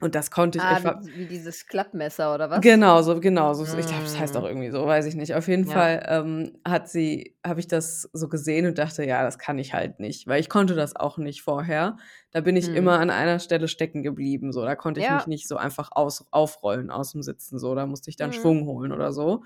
Und 0.00 0.14
das 0.16 0.30
konnte 0.32 0.58
ich 0.58 0.68
Ah, 0.68 0.78
ich 0.84 0.84
wie 0.84 1.14
wie 1.16 1.26
dieses 1.26 1.66
Klappmesser 1.66 2.34
oder 2.34 2.48
was? 2.50 2.62
Genau 2.62 3.02
so 3.02 3.20
genau 3.20 3.52
so. 3.52 3.64
Ich 3.76 3.86
glaube, 3.86 4.04
das 4.04 4.18
heißt 4.18 4.34
auch 4.36 4.44
Mhm. 4.44 4.46
irgendwie 4.46 4.70
so, 4.70 4.86
weiß 4.86 5.04
ich 5.06 5.14
nicht. 5.14 5.34
Auf 5.34 5.46
jeden 5.46 5.66
Ja. 5.66 5.66
Fall, 5.66 6.02
ähm, 6.08 6.52
hat 6.66 6.88
sie 6.88 7.36
habe 7.46 7.60
ich 7.60 7.66
das 7.68 8.08
so 8.14 8.28
gesehen 8.28 8.66
und 8.66 8.78
dachte: 8.78 9.04
„Ja, 9.04 9.22
das 9.24 9.38
kann 9.38 9.58
ich 9.58 9.74
halt 9.74 10.00
nicht“, 10.00 10.26
weil 10.26 10.40
ich 10.40 10.48
konnte 10.48 10.74
das 10.74 10.96
auch 10.96 11.18
nicht 11.18 11.42
vorher. 11.42 11.98
Da 12.30 12.40
bin 12.40 12.56
ich 12.56 12.72
Mhm. 12.72 12.72
immer 12.74 12.98
an 12.98 13.10
einer 13.10 13.40
Stelle 13.40 13.68
stecken 13.68 14.02
geblieben, 14.02 14.52
so. 14.52 14.62
Da 14.64 14.74
konnte 14.74 15.00
ich 15.00 15.10
mich 15.10 15.26
Ja. 15.26 15.26
nicht 15.26 15.48
so 15.48 15.56
einfach 15.58 15.90
aus 15.92 16.24
aufrollen 16.30 16.90
aus'm 16.90 17.22
Sitzen 17.22 17.58
so. 17.58 17.74
Da 17.74 17.84
musste 17.86 18.08
ich 18.08 18.16
dann 18.16 18.32
Mhm. 18.32 18.56
Schwung 18.56 18.64
holen 18.66 18.92
oder 18.92 19.12
so. 19.12 19.44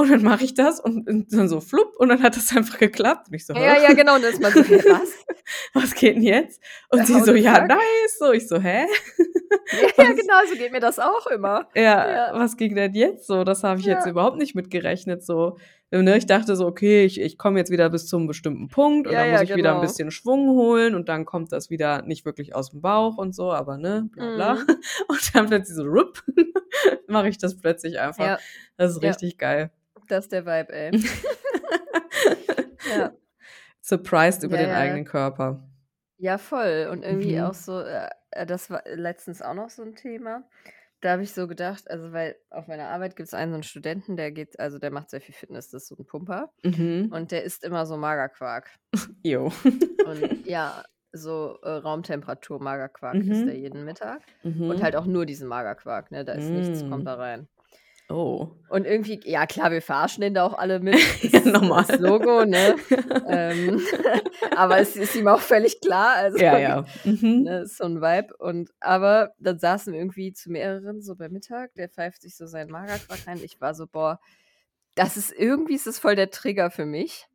Und 0.00 0.10
dann 0.10 0.22
mache 0.22 0.44
ich 0.44 0.54
das 0.54 0.80
und 0.80 1.08
und 1.08 1.32
dann 1.32 1.48
so 1.48 1.60
flupp 1.60 1.94
und 1.98 2.08
dann 2.08 2.22
hat 2.22 2.36
das 2.36 2.56
einfach 2.56 2.78
geklappt. 2.78 3.28
Und 3.28 3.34
ich 3.34 3.46
so: 3.46 3.54
„Hä? 3.54 3.60
Ja, 3.64 3.76
ja, 3.76 3.92
genau. 3.92 4.14
Und 4.16 4.22
dann 4.22 4.30
ist 4.32 4.40
man 4.40 4.54
so: 4.54 4.62
„Hä, 4.62 4.82
was?“ 4.88 5.10
Was 5.74 5.94
geht 5.94 6.16
'n 6.16 6.22
jetzt?“ 6.22 6.60
Und 6.90 7.06
sie 7.06 7.14
How 7.14 7.24
so: 7.26 7.34
„Ja, 7.34 7.60
nice.“ 7.60 8.18
So, 8.18 8.32
ich 8.32 8.48
so: 8.48 8.58
„Hä? 8.60 8.86
Ja, 9.72 9.78
ja, 9.98 10.12
Was?“ 10.12 10.16
genau, 10.16 10.46
so 10.48 10.56
geht 10.56 10.72
mir 10.72 10.80
das 10.80 10.98
auch 10.98 11.26
immer. 11.28 11.68
Ja, 11.76 12.10
Ja. 12.10 12.34
was 12.34 12.56
ging 12.56 12.74
denn 12.74 12.94
jetzt 12.94 13.26
so? 13.26 13.44
Das 13.44 13.62
habe 13.64 13.80
ich 13.80 13.86
jetzt 13.86 14.04
Ja. 14.04 14.10
überhaupt 14.10 14.36
nicht 14.38 14.54
mit 14.56 14.70
gerechnet 14.70 15.24
so. 15.24 15.56
Ne, 15.92 16.16
ich 16.18 16.26
dachte 16.26 16.56
so: 16.56 16.66
„Okay, 16.66 17.04
ich 17.04 17.20
ich 17.20 17.38
komme 17.38 17.58
jetzt 17.58 17.70
wieder 17.70 17.90
bis 17.90 18.06
zu 18.08 18.18
'nem 18.18 18.26
bestimmten 18.28 18.68
Punkt 18.68 19.06
und 19.08 19.16
dann 19.16 19.28
muss 19.30 19.42
ich 19.42 19.54
wieder 19.54 19.70
'n 19.72 19.74
genau. 19.74 19.80
bisschen 19.80 20.10
Schwung 20.10 20.50
holen 20.50 20.94
und 20.94 21.08
dann 21.08 21.24
kommt 21.26 21.52
das 21.52 21.70
wieder 21.70 22.02
nicht 22.02 22.24
wirklich 22.24 22.54
aus'm 22.56 22.80
Bauch 22.80 23.18
und 23.18 23.34
so, 23.34 23.52
aber 23.52 23.76
ne, 23.78 24.08
bla 24.12 24.26
bla.“ 24.34 24.52
Mhm. 24.54 24.66
Und 25.08 25.34
dann 25.34 25.46
plötzlich 25.46 25.76
so 25.76 25.84
rupp 25.84 26.22
mache 27.08 27.28
ich 27.28 27.38
das 27.38 27.56
plötzlich 27.60 27.98
einfach. 28.00 28.24
Ja. 28.26 28.38
Das 28.76 28.92
ist 28.92 29.02
richtig 29.02 29.38
geil. 29.38 29.70
Das 30.10 30.28
der 30.28 30.44
Vibe, 30.44 30.72
ey. 30.72 30.92
Ja. 32.84 33.12
Surprised 33.82 34.42
über 34.44 34.56
Ja, 34.56 34.58
den 34.58 34.72
ja. 34.74 34.74
eigenen 34.74 35.04
Körper. 35.04 35.70
Ja, 36.22 36.36
voll. 36.38 36.88
Und 36.92 37.02
irgendwie 37.02 37.40
auch 37.40 37.54
Mhm. 37.54 37.54
so, 37.54 37.80
äh 37.80 38.08
das 38.46 38.70
war 38.70 38.82
letztens 38.86 39.42
auch 39.42 39.54
noch 39.54 39.70
so 39.70 39.82
'n 39.82 39.96
Thema. 39.96 40.44
Da 41.00 41.12
habe 41.12 41.22
ich 41.22 41.32
so 41.34 41.48
gedacht 41.48 41.90
also, 41.90 42.12
weil 42.12 42.36
auf 42.50 42.68
meiner 42.68 42.88
Arbeit 42.88 43.16
gibt's 43.16 43.34
einen 43.34 43.52
so 43.52 43.58
'n 43.58 43.62
Studenten, 43.64 44.16
der 44.16 44.30
geht 44.32 44.60
also, 44.60 44.78
der 44.78 44.90
macht 44.92 45.10
sehr 45.10 45.20
viel 45.22 45.34
Fitness, 45.34 45.70
das 45.70 45.82
ist 45.84 45.88
so 45.88 45.96
'n 45.96 46.06
Pumper. 46.06 46.52
Mhm. 46.64 47.10
Und 47.10 47.32
der 47.32 47.44
isst 47.44 47.64
immer 47.64 47.86
so 47.86 47.96
Magerquark. 47.96 48.70
Jo. 49.24 49.50
Und 50.04 50.32
ja, 50.44 50.84
so, 51.12 51.58
äh, 51.62 51.70
Raumtemperatur-Magerquark 51.70 53.24
isst 53.24 53.46
er 53.46 53.54
Mhm. 53.54 53.56
jeden 53.56 53.84
Mittag 53.84 54.28
und 54.66 54.80
halt 54.82 54.94
Mhm. 54.94 54.96
auch 54.96 55.04
nur 55.06 55.26
diesen 55.26 55.48
Magerquark, 55.48 56.10
ne? 56.10 56.24
Da 56.24 56.32
ist 56.34 56.52
nichts 56.52 56.84
kommt 56.84 57.06
da 57.06 57.14
Hm. 57.14 57.16
rein. 57.16 57.48
Oh. 58.10 58.50
Und 58.68 58.86
irgendwie 58.86 59.20
ja 59.24 59.46
klar, 59.46 59.72
wir 59.72 59.82
verarschen 59.82 60.20
den 60.22 60.34
da 60.34 60.44
auch 60.46 60.54
alle 60.54 60.78
mit, 60.80 60.94
Ja, 61.32 61.40
normal. 61.44 61.84
ist 61.88 61.98
Logo, 61.98 62.44
ne? 62.44 62.76
Ähm, 63.26 63.82
aber 64.54 64.78
es 64.78 64.96
ist 64.96 65.14
ihm 65.16 65.26
auch 65.28 65.40
völlig 65.40 65.80
klar, 65.80 66.14
also, 66.16 66.38
Ja, 66.38 66.58
ja. 66.58 66.84
ne, 67.36 67.60
Mhm. 67.60 67.60
ist 67.62 67.78
so 67.78 67.84
'n 67.84 68.00
Vibe 68.02 68.36
und 68.38 68.70
aber 68.80 69.34
dann 69.38 69.58
saßen 69.58 69.92
wir 69.92 70.00
irgendwie 70.00 70.32
zu 70.32 70.50
mehreren 70.52 71.02
so 71.02 71.16
beim 71.16 71.32
Mittag, 71.32 71.74
der 71.74 71.88
pfeift 71.90 72.22
sich 72.22 72.36
so 72.36 72.46
seinen 72.46 72.70
Magerquark 72.70 73.26
rein. 73.26 73.42
Ich 73.42 73.60
war 73.60 73.74
so: 73.74 73.86
„Boah, 73.88 74.20
das 74.96 75.16
ist 75.18 75.32
irgendwie 75.32 75.74
ist 75.76 75.86
das 75.88 75.98
voll 76.00 76.16
der 76.16 76.30
Trigger 76.30 76.70
für 76.70 76.86
mich“, 76.86 77.26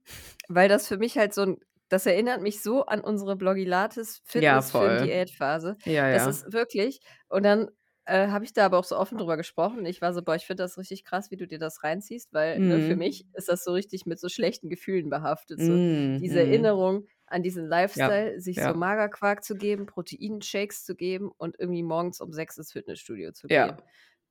weil 0.50 0.70
das 0.70 0.88
für 0.88 0.98
mich 0.98 1.18
halt 1.18 1.34
so 1.36 1.44
'n 1.44 1.60
das 1.90 2.06
erinnert 2.08 2.42
mich 2.44 2.62
so 2.64 2.86
an 2.88 3.02
unsere 3.02 3.36
Blogilates 3.38 4.22
Ja, 4.34 4.62
Fitness 4.62 4.72
voll. 4.72 4.98
Diätphase. 5.00 5.78
Ja, 5.86 6.10
Das 6.12 6.26
ja. 6.26 6.28
ist 6.28 6.54
wirklich 6.54 7.02
und 7.30 7.44
dann, 7.46 7.70
äh, 8.06 8.28
habe 8.30 8.45
ich 8.45 8.53
da 8.53 8.66
aber 8.66 8.78
auch 8.80 8.84
so 8.84 8.97
offen 8.97 9.18
drüber 9.18 9.38
gesprochen. 9.38 9.86
Ich 9.86 10.01
war 10.01 10.14
so: 10.14 10.22
„Boah, 10.24 10.36
ich 10.36 10.45
finde 10.45 10.64
das 10.64 10.78
richtig 10.78 11.03
krass, 11.03 11.32
wie 11.32 11.38
du 11.38 11.47
dir 11.47 11.60
das 11.60 11.84
reinziehst“, 11.84 12.34
weil, 12.34 12.62
ne, 12.66 12.80
für 12.82 12.95
Mhm. 12.95 12.97
mich 12.97 13.26
ist 13.34 13.49
das 13.49 13.64
so 13.64 13.72
richtig 13.74 14.06
mit 14.06 14.20
so 14.20 14.30
schlechten 14.30 14.70
Gefühlen 14.70 15.10
behaftet, 15.10 15.62
so 15.62 15.80
Mhm, 15.80 16.16
diese 16.20 16.39
mhm. 16.39 16.41
Erinnerung 16.41 17.08
an 17.28 17.43
diesen 17.43 17.66
Ja, 17.95 18.10
Lifestyle, 18.10 18.39
sich 18.39 18.64
so 18.64 18.74
ja. 18.74 18.76
Magerquark 18.76 19.43
zu 19.43 19.58
geben, 19.58 19.86
Proteinshakes 19.88 20.86
zu 20.86 20.95
geben 20.95 21.32
und 21.38 21.56
irgendwie 21.60 21.84
morgens 21.84 22.22
um 22.22 22.32
6 22.34 22.58
ins 22.58 22.72
Fitnessstudio 22.74 23.32
zu 23.34 23.49
Ja. 23.49 23.66
gehen. 23.66 23.82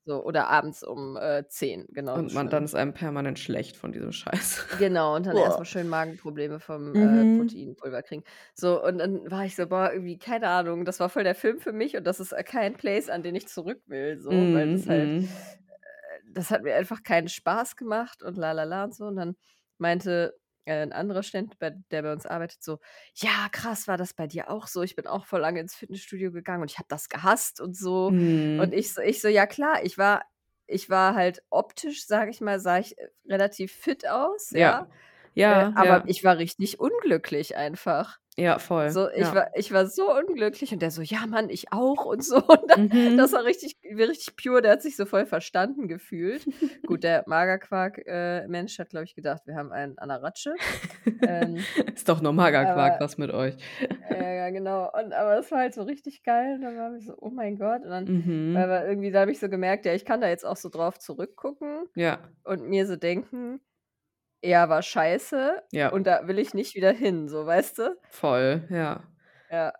So 0.05 0.25
oder 0.25 0.49
abends 0.49 0.83
um, 0.83 1.17
äh, 1.17 1.47
10, 1.49 1.87
genauso 1.89 2.29
Und 2.29 2.33
man 2.33 2.49
dann 2.49 2.65
ist 2.65 2.75
einem 2.75 2.95
permanent 2.95 3.39
schlecht 3.39 3.77
von 3.77 3.93
diesem 3.93 4.13
Scheiß. 4.13 4.65
Genau, 4.77 5.15
und 5.15 5.27
dann 5.27 5.37
erst 5.37 5.59
mal 5.59 5.65
Boah. 5.65 5.67
schön 5.67 5.89
Magenprobleme 5.89 6.59
vom, 6.59 6.97
äh, 6.99 7.27
Mhm. 7.27 7.27
Proteinpulver 7.27 8.03
kriegen. 8.03 8.25
So, 8.55 8.83
und 8.83 8.99
dann 8.99 9.31
war 9.31 9.45
ich 9.45 9.55
so: 9.55 9.67
„Boah, 9.69 9.93
irgendwie 9.93 10.19
keine 10.19 10.49
Ahnung, 10.49 10.85
das 10.85 10.99
war 11.01 11.09
voll 11.11 11.23
der 11.23 11.35
Film 11.37 11.59
für 11.61 11.73
mich 11.73 11.97
und 11.97 12.05
das 12.05 12.19
ist, 12.19 12.33
äh, 12.33 12.43
kein 12.43 12.75
Place, 12.77 13.09
an 13.09 13.23
den 13.23 13.35
ich 13.37 13.47
zurück 13.47 13.83
will“, 13.87 14.19
so, 14.21 14.49
weil 14.53 14.69
Mhm, 14.69 14.73
das 14.73 14.89
halt 14.89 15.13
mhm. 15.13 15.55
äh, 15.81 16.21
das 16.33 16.51
hat 16.51 16.63
mir 16.63 16.75
einfach 16.77 17.03
keinen 17.03 17.29
Spaß 17.29 17.77
gemacht 17.77 18.23
und 18.23 18.37
la 18.37 18.53
la 18.53 18.65
la 18.65 18.85
und 18.85 18.95
so. 18.95 19.07
Und 19.07 19.17
dann 19.17 19.37
meinte, 19.79 20.35
äh, 20.67 20.83
'n 20.83 20.93
anderer 20.93 21.23
Student, 21.23 21.59
bei 21.59 21.71
der 21.91 22.03
bei 22.03 22.13
uns 22.13 22.27
arbeitet 22.27 22.63
so: 22.63 22.79
„Ja, 23.15 23.49
krass, 23.53 23.89
war 23.89 23.97
das 23.99 24.15
bei 24.15 24.27
dir 24.27 24.51
auch 24.51 24.67
so? 24.69 24.83
Ich 24.83 24.97
bin 24.97 25.07
auch 25.07 25.27
voll 25.27 25.41
lange 25.41 25.61
ins 25.61 25.75
Fitnessstudio 25.75 26.33
gegangen 26.33 26.63
und 26.63 26.71
ich 26.71 26.79
habe 26.79 26.89
das 26.89 27.09
gehasst 27.09 27.61
und 27.61 27.77
so.“ 27.77 28.15
Und 28.57 28.73
Mhm. 28.73 28.75
ich 28.75 28.93
so 28.95 29.01
ich 29.03 29.21
so: 29.21 29.29
„Ja 29.29 29.47
klar, 29.47 29.85
ich 29.85 29.99
war 29.99 30.25
ich 30.67 30.91
war 30.91 31.15
halt 31.15 31.43
optisch, 31.51 32.07
sage 32.07 32.31
ich 32.31 32.41
mal, 32.41 32.59
sah 32.61 32.79
ich, 32.79 32.99
äh, 32.99 33.09
relativ 33.29 33.73
fit 33.73 34.09
aus, 34.09 34.51
Ja. 34.53 34.75
ja, 34.75 34.89
äh, 35.47 35.65
Ja, 35.65 35.73
aber 35.75 36.03
ja. 36.03 36.09
ich 36.09 36.25
war 36.25 36.39
richtig 36.39 36.81
unglücklich 36.81 37.57
einfach.“ 37.57 38.19
Ja, 38.37 38.59
voll, 38.59 38.87
So, 38.87 39.09
ich 39.11 39.33
ja. 39.33 39.35
war 39.35 39.49
ich 39.55 39.73
war 39.73 39.87
so 39.87 40.15
unglücklich 40.15 40.73
und 40.73 40.83
der 40.83 40.91
so: 40.91 41.01
„Ja, 41.03 41.27
Mann, 41.27 41.49
ich 41.49 41.73
auch“ 41.73 42.05
und 42.05 42.23
so. 42.23 42.37
Und 42.49 42.71
da 42.71 42.77
das 43.17 43.33
Mhm. 43.33 43.33
war 43.33 43.45
richtig 43.45 43.77
richtig 43.83 44.37
pure, 44.37 44.61
der 44.63 44.73
hat 44.73 44.83
sich 44.83 44.97
so 44.97 45.07
voll 45.07 45.25
verstanden 45.27 45.89
gefühlt. 45.89 46.47
Gut, 46.85 47.03
der 47.03 47.25
Magerquark 47.27 47.99
äh, 48.07 48.47
Mensch 48.47 48.79
hat, 48.79 48.91
glaube 48.91 49.05
ich, 49.07 49.15
gedacht, 49.15 49.43
wir 49.47 49.55
haben 49.57 49.73
einen 49.73 49.99
an 49.99 50.11
der 50.11 50.23
Ratsche. 50.23 50.59
Ähm, 51.27 51.69
Ist 51.95 52.09
doch 52.09 52.21
nur 52.21 52.33
Magerquark, 52.33 52.99
aber 52.99 53.01
was 53.01 53.19
mit 53.19 53.31
euch? 53.33 53.55
ja, 54.01 54.33
ja, 54.33 54.51
genau. 54.51 54.91
Und 54.93 55.13
aber 55.13 55.39
es 55.39 55.51
war 55.51 55.61
halt 55.61 55.75
so 55.75 55.83
richtig 55.83 56.23
geil 56.23 56.57
und 56.57 56.63
dann 56.63 56.77
waren 56.77 56.95
wir 56.95 57.01
so: 57.01 57.15
„Oh 57.21 57.31
mein 57.31 57.59
Gott.“ 57.59 57.83
Und 57.83 57.91
dann 57.91 58.11
weil 58.53 58.69
Mhm. 58.69 58.69
wir 58.69 58.87
irgendwie 58.89 59.11
da 59.11 59.21
habe 59.23 59.33
ich 59.33 59.41
so 59.41 59.49
gemerkt, 59.49 59.87
ja, 59.87 59.95
ich 59.95 60.05
kann 60.05 60.21
da 60.21 60.29
jetzt 60.29 60.45
auch 60.47 60.57
so 60.57 60.69
drauf 60.71 60.99
zurückgucken 60.99 61.87
Ja. 61.95 62.21
und 62.45 62.69
mir 62.69 62.87
so 62.87 62.97
denken: 62.97 63.61
„Ja, 64.45 64.69
war 64.69 64.83
scheiße 64.83 65.63
Ja. 65.73 65.93
und 65.93 66.07
da 66.07 66.29
will 66.29 66.39
ich 66.39 66.53
nicht 66.55 66.75
wieder 66.75 66.93
hin“, 66.93 67.29
so, 67.29 67.47
weißt 67.47 67.79
du? 67.79 67.97
Voll, 68.11 68.67
ja. 68.71 69.05
Ja. 69.51 69.73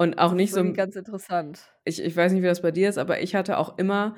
Und 0.00 0.18
auch 0.18 0.32
Das 0.32 0.40
ist 0.40 0.50
nicht 0.50 0.52
so 0.54 0.60
irgendwie 0.60 0.72
'n 0.72 0.74
ganz 0.74 0.96
interessant. 0.96 1.74
ich 1.86 2.02
ich 2.02 2.16
weiß 2.16 2.32
nicht, 2.32 2.42
wie 2.42 2.46
das 2.46 2.62
bei 2.62 2.70
dir 2.72 2.88
ist, 2.88 2.98
aber 2.98 3.22
ich 3.22 3.34
hatte 3.34 3.58
auch 3.58 3.78
immer 3.78 4.16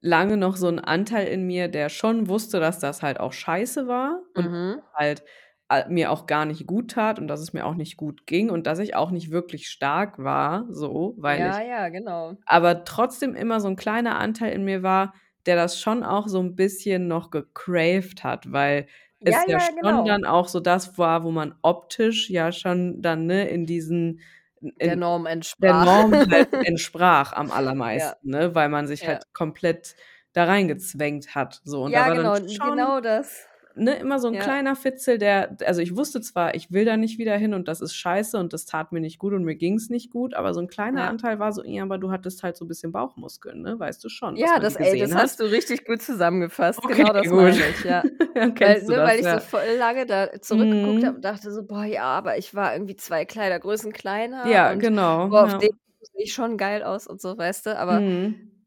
lange 0.00 0.36
noch 0.36 0.56
so 0.56 0.68
'n 0.68 0.78
Anteil 0.80 1.28
in 1.28 1.46
mir, 1.46 1.68
der 1.68 1.88
schon 1.90 2.28
wusste, 2.28 2.60
dass 2.60 2.78
das 2.80 3.02
halt 3.02 3.20
auch 3.20 3.32
scheiße 3.32 3.88
war 3.88 4.22
und 4.34 4.48
Mhm. 4.48 4.88
halt, 4.94 5.24
äh, 5.70 5.88
mir 5.88 6.12
auch 6.12 6.26
gar 6.26 6.44
nicht 6.46 6.66
gut 6.66 6.92
tat 6.92 7.18
und 7.18 7.28
dass 7.28 7.40
es 7.40 7.52
mir 7.54 7.66
auch 7.66 7.74
nicht 7.76 7.96
gut 7.96 8.26
ging 8.26 8.50
und 8.50 8.66
dass 8.66 8.78
ich 8.80 8.94
auch 8.96 9.10
nicht 9.12 9.30
wirklich 9.32 9.68
stark 9.68 10.18
war 10.18 10.66
so, 10.70 11.14
weil 11.18 11.46
Ja, 11.46 11.60
ich 11.60 11.62
ja, 11.62 11.88
genau. 11.90 12.38
aber 12.46 12.84
trotzdem 12.84 13.34
immer 13.36 13.60
so 13.60 13.68
'n 13.68 13.76
kleiner 13.76 14.18
Anteil 14.20 14.52
in 14.54 14.64
mir 14.66 14.82
war, 14.84 15.14
der 15.46 15.56
das 15.56 15.80
schon 15.80 16.04
auch 16.04 16.28
so 16.28 16.40
'n 16.40 16.56
bisschen 16.56 17.08
noch 17.08 17.30
gecraved 17.32 18.24
hat, 18.24 18.52
weil 18.52 18.88
es 19.24 19.44
ja 19.46 19.58
ja, 19.58 19.58
schon 19.60 19.74
genau. 19.74 20.04
dann 20.04 20.24
auch 20.24 20.48
so 20.48 20.60
das 20.60 20.98
war, 20.98 21.24
wo 21.24 21.30
man 21.30 21.54
optisch 21.62 22.30
ja 22.30 22.52
schon 22.52 23.02
dann, 23.02 23.26
ne, 23.26 23.48
in 23.48 23.66
diesen 23.66 24.20
in 24.60 24.72
Der 24.84 24.96
Norm 24.96 25.26
der 25.58 25.74
entsprach. 25.74 25.74
Norm 25.74 26.22
halt 26.32 26.48
entsprach 26.62 27.32
am 27.34 27.50
Ja. 27.92 28.16
allermeisten, 28.16 28.30
ne, 28.30 28.54
weil 28.54 28.68
man 28.70 28.86
sich 28.88 29.06
Ja. 29.06 29.08
halt 29.08 29.24
komplett 29.34 29.96
da 30.34 30.44
reingezwängt 30.44 31.34
hat, 31.34 31.60
so. 31.64 31.82
Und 31.84 31.94
da 31.96 32.04
Ja, 32.04 32.10
genau, 32.10 32.36
schon, 32.46 32.60
genau 32.60 33.00
das. 33.00 33.47
Ne, 33.78 33.96
immer 33.98 34.18
so 34.20 34.28
'n 34.28 34.36
Ja. 34.36 34.58
kleiner 34.58 34.76
Fitzel, 34.76 35.18
der 35.18 35.56
also, 35.66 35.80
ich 35.80 35.96
wusste 35.96 36.20
zwar, 36.20 36.54
ich 36.54 36.70
will 36.72 36.84
da 36.84 36.96
nicht 36.96 37.18
wieder 37.18 37.36
hin 37.36 37.54
und 37.54 37.68
das 37.68 37.80
ist 37.80 37.94
scheiße 37.94 38.38
und 38.38 38.52
das 38.52 38.66
tat 38.66 38.92
mir 38.92 39.00
nicht 39.00 39.18
gut 39.18 39.32
und 39.34 39.44
mir 39.44 39.56
ging's 39.56 39.88
nicht 39.90 40.10
gut, 40.10 40.34
aber 40.34 40.54
so 40.54 40.60
'n 40.60 40.68
kleiner 40.68 41.04
Ja. 41.04 41.08
Anteil 41.08 41.38
war 41.38 41.52
so: 41.52 41.64
„Ja, 41.64 41.84
aber 41.84 41.98
du 41.98 42.10
hattest 42.10 42.42
halt 42.42 42.56
so 42.56 42.66
bisschen 42.66 42.92
Bauchmuskeln, 42.92 43.62
ne? 43.62 43.78
Weißt 43.78 44.04
du 44.04 44.08
schon, 44.08 44.36
Ja, 44.36 44.58
das 44.60 44.76
ey, 44.76 44.96
das 44.96 45.14
hat?“ 45.14 45.30
hast 45.30 45.40
du 45.40 45.44
richtig 45.44 45.84
gut 45.86 46.02
zusammengefasst. 46.02 46.86
Okay, 46.86 47.06
Genau 47.06 47.12
das 47.12 47.32
gut. 47.32 47.32
meine 47.32 47.68
ich, 47.68 47.82
ja. 47.82 48.06
Dann 48.34 48.54
Weil 48.60 48.84
ne, 48.86 49.02
weil 49.04 49.18
das, 49.18 49.20
ich 49.20 49.28
so 49.28 49.38
ja. 49.38 49.40
voll 49.40 49.64
lange 49.78 50.04
da 50.06 50.40
zurückgeguckt 50.40 51.04
habe 51.04 51.16
und 51.16 51.22
Mhm. 51.22 51.24
dachte 51.24 51.52
so: 51.52 51.62
„Boah, 51.64 51.84
ja, 51.84 52.04
aber 52.04 52.36
ich 52.38 52.54
war 52.54 52.72
irgendwie 52.74 52.96
2 52.96 53.24
Kleidergrößen 53.24 53.92
kleiner 53.92 54.62
Ja, 54.62 54.74
und 54.74 54.74
genau, 54.74 55.28
boah, 55.28 55.44
auf 55.44 55.54
ja. 55.54 55.58
dem 55.58 55.70
sehe 56.00 56.24
ich 56.24 56.32
schon 56.34 56.56
geil 56.58 56.82
aus“ 56.82 57.06
und 57.06 57.20
so, 57.20 57.38
weißt 57.38 57.66
du? 57.66 57.78
Aber 57.78 58.04
Mhm. 58.06 58.57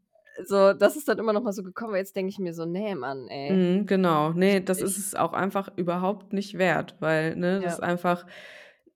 So, 0.47 0.73
das 0.73 0.95
ist 0.95 1.07
dann 1.07 1.19
immer 1.19 1.33
noch 1.33 1.43
mal 1.43 1.53
so 1.53 1.63
gekommen, 1.63 1.91
aber 1.91 1.97
jetzt 1.99 2.15
denke 2.15 2.29
ich 2.31 2.39
mir 2.39 2.53
so: 2.53 2.65
„Ne, 2.65 2.95
Mann, 2.95 3.27
ey.“ 3.29 3.59
Mhm, 3.59 3.85
genau. 3.87 4.33
Ich 4.45 4.57
Ne, 4.57 4.61
das 4.61 4.81
ist 4.81 4.97
es 4.97 5.15
auch 5.15 5.33
einfach 5.33 5.69
überhaupt 5.75 6.31
nicht 6.33 6.57
wert, 6.57 6.95
weil, 6.99 7.35
ne, 7.35 7.61
das 7.61 7.79
Ja. 7.79 7.79
einfach 7.79 8.25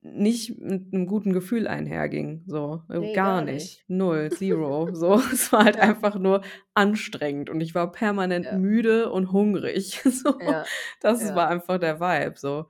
nicht 0.01 0.59
mit 0.59 0.93
'nem 0.93 1.07
guten 1.07 1.33
Gefühl 1.33 1.67
einherging, 1.67 2.43
so, 2.45 2.83
äh, 2.89 3.01
Ne, 3.01 3.19
gar 3.23 3.41
gar 3.41 3.45
nicht. 3.45 3.45
nicht. 3.45 3.85
0, 3.87 4.29
0. 4.31 4.91
So, 4.95 5.15
es 5.33 5.51
war 5.51 5.65
halt 5.65 5.77
Ja. 5.77 5.81
einfach 5.81 6.15
nur 6.19 6.41
anstrengend 6.75 7.49
und 7.49 7.59
ich 7.61 7.73
war 7.73 7.91
permanent 7.91 8.51
Ja. 8.51 8.51
müde 8.51 9.11
und 9.11 9.31
hungrig, 9.31 10.01
so. 10.05 10.57
Das 11.01 11.33
war 11.33 11.47
einfach 11.49 11.79
der 11.79 11.99
Vibe, 11.99 12.37
so. 12.37 12.67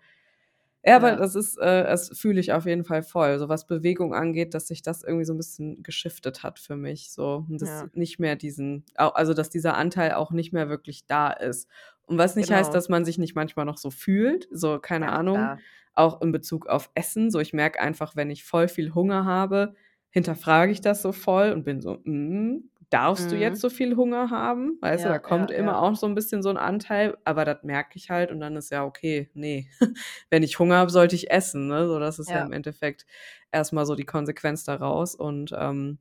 Ja, 0.88 0.98
aber 0.98 1.14
Ja. 1.14 1.18
das 1.18 1.34
ist 1.34 1.58
äh, 1.58 1.84
das 1.84 2.10
fühle 2.16 2.40
ich 2.40 2.54
auf 2.54 2.66
jeden 2.68 2.84
Fall 2.86 3.02
voll, 3.02 3.40
so 3.40 3.50
was 3.50 3.66
Bewegung 3.66 4.14
angeht, 4.14 4.54
dass 4.54 4.68
sich 4.68 4.84
das 4.84 5.04
irgendwie 5.04 5.26
so 5.26 5.34
'n 5.34 5.38
bisschen 5.38 5.82
geschiftet 5.82 6.44
hat 6.44 6.60
für 6.60 6.76
mich 6.76 7.10
so 7.12 7.44
und 7.50 7.60
das 7.60 7.84
Ja. 7.84 7.90
nicht 7.94 8.20
mehr 8.20 8.36
diesen 8.36 8.86
also, 8.96 9.34
dass 9.34 9.50
dieser 9.50 9.76
Anteil 9.78 10.14
auch 10.14 10.30
nicht 10.32 10.54
mehr 10.54 10.70
wirklich 10.70 11.08
da 11.08 11.32
ist. 11.32 11.68
Und 12.06 12.20
was 12.20 12.36
nicht 12.36 12.52
heißt, 12.52 12.72
Genau. 12.72 12.76
dass 12.76 12.88
man 12.88 13.04
sich 13.04 13.18
nicht 13.18 13.36
manchmal 13.36 13.66
noch 13.66 13.80
so 13.80 13.90
fühlt, 13.90 14.48
so, 14.52 14.78
keine 14.80 15.10
Ja, 15.10 15.12
Ahnung, 15.12 15.56
klar. 15.58 15.66
auch 15.96 16.22
in 16.22 16.32
Bezug 16.32 16.68
auf 16.68 16.92
Essen, 16.94 17.32
so. 17.32 17.40
Ich 17.40 17.52
merke 17.54 17.80
einfach, 17.80 18.16
wenn 18.16 18.30
ich 18.30 18.44
voll 18.44 18.68
viel 18.68 18.94
Hunger 18.94 19.26
habe, 19.26 19.74
hinterfrage 20.12 20.72
ich 20.72 20.82
das 20.82 21.02
so 21.02 21.12
voll 21.14 21.52
und 21.52 21.64
bin 21.64 21.82
so: 21.82 22.00
„Mhm, 22.04 22.70
darfst 22.96 23.32
du 23.32 23.38
jetzt 23.38 23.60
Mhm. 23.60 23.62
so 23.62 23.70
viel 23.70 23.96
Hunger 23.98 24.30
haben?“ 24.32 24.78
Weißt 24.82 25.06
du, 25.06 25.10
da 25.10 25.20
Ja, 25.20 25.20
kommt 25.20 25.52
ja, 25.52 25.52
immer 25.52 25.80
ja. 25.80 25.82
auch 25.82 25.96
so 25.96 26.08
'n 26.08 26.16
bisschen 26.16 26.44
so 26.44 26.50
'n 26.50 26.58
Anteil, 26.58 27.18
aber 27.26 27.46
das 27.46 27.64
merke 27.64 27.98
ich 27.98 28.10
halt 28.12 28.32
und 28.32 28.40
dann 28.42 28.56
ist 28.58 28.72
ja 28.72 28.86
okay, 28.86 29.30
ne. 29.36 29.68
Wenn 30.32 30.44
ich 30.44 30.60
Hunger 30.60 30.78
habe, 30.78 30.92
sollte 30.92 31.16
ich 31.16 31.32
essen, 31.32 31.68
ne? 31.68 31.88
So, 31.88 32.00
das 32.00 32.20
ist 32.20 32.34
ja 32.34 32.42
Ja. 32.42 32.46
im 32.46 32.52
Endeffekt 32.54 33.06
erst 33.52 33.74
mal 33.74 33.86
so 33.86 33.96
die 33.96 34.06
Konsequenz 34.06 34.64
daraus 34.66 35.16
und, 35.16 35.54
ähm, 35.58 36.00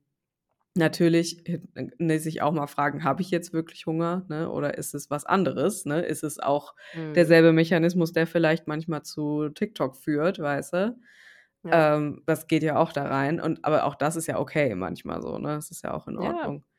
natürlich, 0.75 1.43
ne, 1.99 2.19
sich 2.19 2.41
auch 2.41 2.51
mal 2.53 2.67
fragen: 2.67 3.03
„Habe 3.03 3.21
ich 3.23 3.31
jetzt 3.31 3.53
wirklich 3.53 3.85
Hunger, 3.87 4.25
ne, 4.29 4.49
oder 4.51 4.77
ist 4.77 4.93
es 4.95 5.09
was 5.11 5.25
anderes, 5.25 5.85
ne? 5.85 6.01
Ist 6.01 6.23
es 6.23 6.39
auch 6.39 6.75
Mhm. 6.93 7.15
derselbe 7.15 7.53
Mechanismus, 7.53 8.13
der 8.13 8.27
vielleicht 8.27 8.67
manchmal 8.67 9.03
zu 9.03 9.49
TikTok 9.49 9.97
führt“, 9.97 10.39
weißt 10.39 10.73
du? 10.73 10.97
Ja. 11.63 11.95
Ähm, 11.95 12.23
das 12.27 12.47
geht 12.47 12.63
ja 12.63 12.77
auch 12.77 12.93
da 12.93 13.05
rein 13.07 13.41
und 13.41 13.65
aber 13.65 13.85
auch 13.85 13.95
das 13.95 14.15
ist 14.17 14.27
ja 14.27 14.39
okay 14.39 14.75
manchmal 14.75 15.21
so, 15.23 15.37
ne? 15.39 15.55
Das 15.55 15.71
ist 15.71 15.83
ja 15.83 15.93
auch 15.93 16.07
in 16.09 16.17
Ja. 16.17 16.19
Ordnung. 16.19 16.63
Ja, 16.63 16.74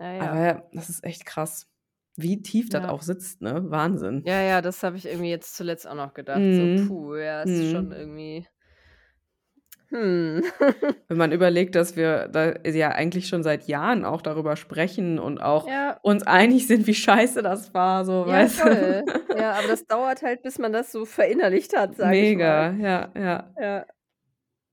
ja. 0.00 0.40
Aber 0.40 0.68
das 0.72 0.88
ist 0.90 1.04
echt 1.04 1.24
krass, 1.26 1.68
wie 2.16 2.42
tief 2.42 2.68
das 2.70 2.84
auch 2.84 3.02
sitzt, 3.02 3.40
ne? 3.40 3.70
Wahnsinn. 3.70 4.24
Ja, 4.24 4.40
ja, 4.42 4.60
das 4.62 4.82
habe 4.82 4.96
ich 4.96 5.06
irgendwie 5.06 5.30
jetzt 5.30 5.54
zuletzt 5.56 5.86
auch 5.86 5.94
noch 5.94 6.12
gedacht, 6.14 6.52
so: 6.52 6.68
Mhm. 6.68 6.68
„Puh, 6.68 7.14
ja, 7.16 7.42
ist 7.42 7.66
schon 7.66 7.92
Mhm. 7.92 7.92
irgendwie“ 7.92 8.48
„hm.“ 9.90 10.42
Wenn 11.08 11.16
man 11.16 11.32
überlegt, 11.32 11.74
dass 11.74 11.96
wir 11.96 12.28
da 12.28 12.54
ja 12.66 12.90
eigentlich 12.90 13.28
schon 13.28 13.42
seit 13.42 13.66
Jahren 13.66 14.04
auch 14.04 14.20
darüber 14.20 14.56
sprechen 14.56 15.18
und 15.18 15.38
auch 15.40 15.70
Ja. 15.70 16.00
uns 16.02 16.22
einig 16.26 16.66
sind, 16.66 16.86
wie 16.86 16.94
scheiße 16.94 17.42
das 17.42 17.72
war, 17.72 18.04
so, 18.04 18.26
Ja, 18.26 18.46
weißt 18.46 18.64
du? 18.66 18.70
voll. 18.74 19.04
Ja, 19.32 19.52
aber 19.58 19.68
das 19.68 19.86
dauert 19.86 20.22
halt, 20.22 20.42
bis 20.42 20.58
man 20.58 20.72
das 20.72 20.90
so 20.92 21.04
verinnerlicht 21.04 21.76
hat, 21.76 21.94
sage 21.96 22.22
ich 22.22 22.34
mal. 22.34 22.66
Mega, 22.66 22.72
ja, 22.78 23.10
ja. 23.14 23.54
Ja. 23.58 23.86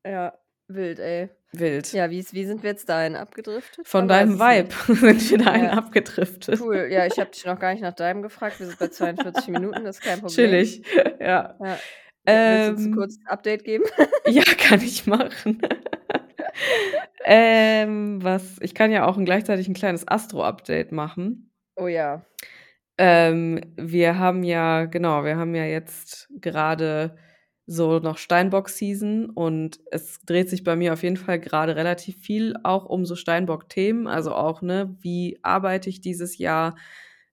Ja, 0.05 0.39
wild, 0.69 0.99
ey. 0.99 1.29
Wild. 1.59 1.91
Ja, 1.93 2.09
wie 2.09 2.25
wie 2.31 2.45
sind 2.45 2.63
wir 2.63 2.71
jetzt 2.71 2.89
dahin 2.89 3.15
abgedriftet? 3.15 3.87
Von 3.87 4.09
weiß 4.09 4.09
deinem 4.09 4.39
Vibe 4.39 4.73
sind 5.05 5.29
wir 5.31 5.37
dahin 5.37 5.65
Ja. 5.65 5.71
abgedriftet. 5.71 6.59
Cool. 6.59 6.87
Ja, 6.89 7.05
ich 7.05 7.19
habe 7.19 7.31
dich 7.31 7.45
noch 7.45 7.59
gar 7.59 7.71
nicht 7.73 7.81
nach 7.81 7.93
deinem 7.93 8.21
gefragt. 8.21 8.59
Wir 8.59 8.67
sind 8.67 8.77
bei 8.79 8.87
42 8.87 9.47
Minuten, 9.49 9.83
das 9.83 9.97
ist 9.97 10.01
kein 10.03 10.21
Problem. 10.21 10.35
Chillig, 10.35 10.83
ja. 11.19 11.55
Ja. 11.59 11.83
W 12.27 12.41
willst 12.47 12.67
du 12.67 12.71
uns 12.73 12.85
'n 12.85 12.91
Ähm 12.91 12.91
kurzes 12.91 13.19
Update 13.25 13.63
geben? 13.63 13.85
Ja, 14.27 14.43
kann 14.57 14.81
ich 14.81 15.05
machen. 15.07 15.61
Ähm, 17.25 18.23
was 18.23 18.57
ich 18.61 18.75
kann 18.75 18.91
ja 18.91 19.05
auch 19.07 19.17
gleichzeitig 19.25 19.67
'n 19.69 19.73
kleines 19.75 20.07
Astro-Update 20.07 20.91
machen. 20.91 21.51
Oh 21.77 21.87
ja. 21.87 22.21
Ähm, 22.97 23.61
wir 23.77 24.17
haben 24.19 24.43
ja 24.43 24.85
genau, 24.85 25.25
wir 25.25 25.37
haben 25.37 25.55
ja 25.55 25.65
jetzt 25.65 26.29
gerade 26.41 27.17
so 27.67 27.99
noch 27.99 28.17
Steinbock-Season 28.19 29.29
und 29.31 29.79
es 29.91 30.19
dreht 30.25 30.49
sich 30.49 30.63
bei 30.63 30.75
mir 30.75 30.93
auf 30.93 31.03
jeden 31.03 31.17
Fall 31.17 31.39
grade 31.39 31.75
relativ 31.75 32.17
viel 32.17 32.55
auch 32.63 32.85
um 32.85 33.05
so 33.05 33.15
Steinbock-Themen, 33.15 34.07
also 34.07 34.33
auch, 34.35 34.61
ne, 34.61 34.95
wie 35.01 35.39
arbeite 35.43 35.89
ich 35.89 36.01
dieses 36.01 36.37
Jahr? 36.37 36.75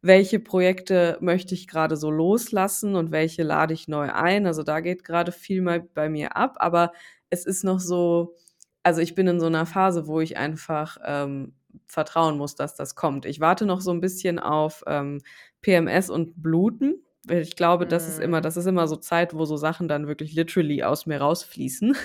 Welche 0.03 0.41
Projekte 0.41 1.19
möchte 1.21 1.55
ich 1.55 1.69
grade 1.69 1.97
so 1.97 2.11
loslassen 2.11 2.97
und 2.97 3.13
welche 3.13 3.43
lade 3.45 3.75
ich 3.75 3.89
neu 3.89 4.11
ein? 4.13 4.47
Also, 4.47 4.63
da 4.65 4.81
geht 4.81 5.05
grade 5.05 5.33
viel 5.33 5.63
mal 5.63 5.81
bei 5.95 6.09
mir 6.09 6.37
ab, 6.37 6.57
aber 6.61 6.93
es 7.31 7.47
ist 7.47 7.65
noch 7.65 7.81
so 7.81 8.37
also, 8.85 9.01
ich 9.01 9.15
bin 9.15 9.29
in 9.29 9.39
so 9.41 9.49
'ner 9.49 9.65
Phase, 9.67 10.07
wo 10.09 10.21
ich 10.21 10.37
einfach, 10.39 10.97
ähm, 11.07 11.55
vertrauen 11.87 12.37
muss, 12.39 12.57
dass 12.57 12.75
das 12.77 12.97
kommt. 12.97 13.27
Ich 13.27 13.39
warte 13.41 13.65
noch 13.67 13.81
so 13.81 13.93
'n 13.93 14.01
bisschen 14.01 14.39
auf, 14.41 14.83
ähm, 14.89 15.21
PMS 15.63 16.11
und 16.11 16.43
Bluten, 16.43 17.05
ich 17.31 17.55
glaube, 17.57 17.87
das 17.87 18.09
ist 18.09 18.19
immer 18.19 18.41
Mhm. 18.41 18.43
das 18.43 18.57
ist 18.57 18.67
immer 18.67 18.89
so 18.89 18.97
Zeit, 18.97 19.35
wo 19.35 19.45
so 19.45 19.57
Sachen 19.57 19.87
dann 19.89 20.09
wirklich 20.09 20.35
literally 20.35 20.83
aus 20.83 21.07
mir 21.07 21.19
rausfließen. 21.21 21.97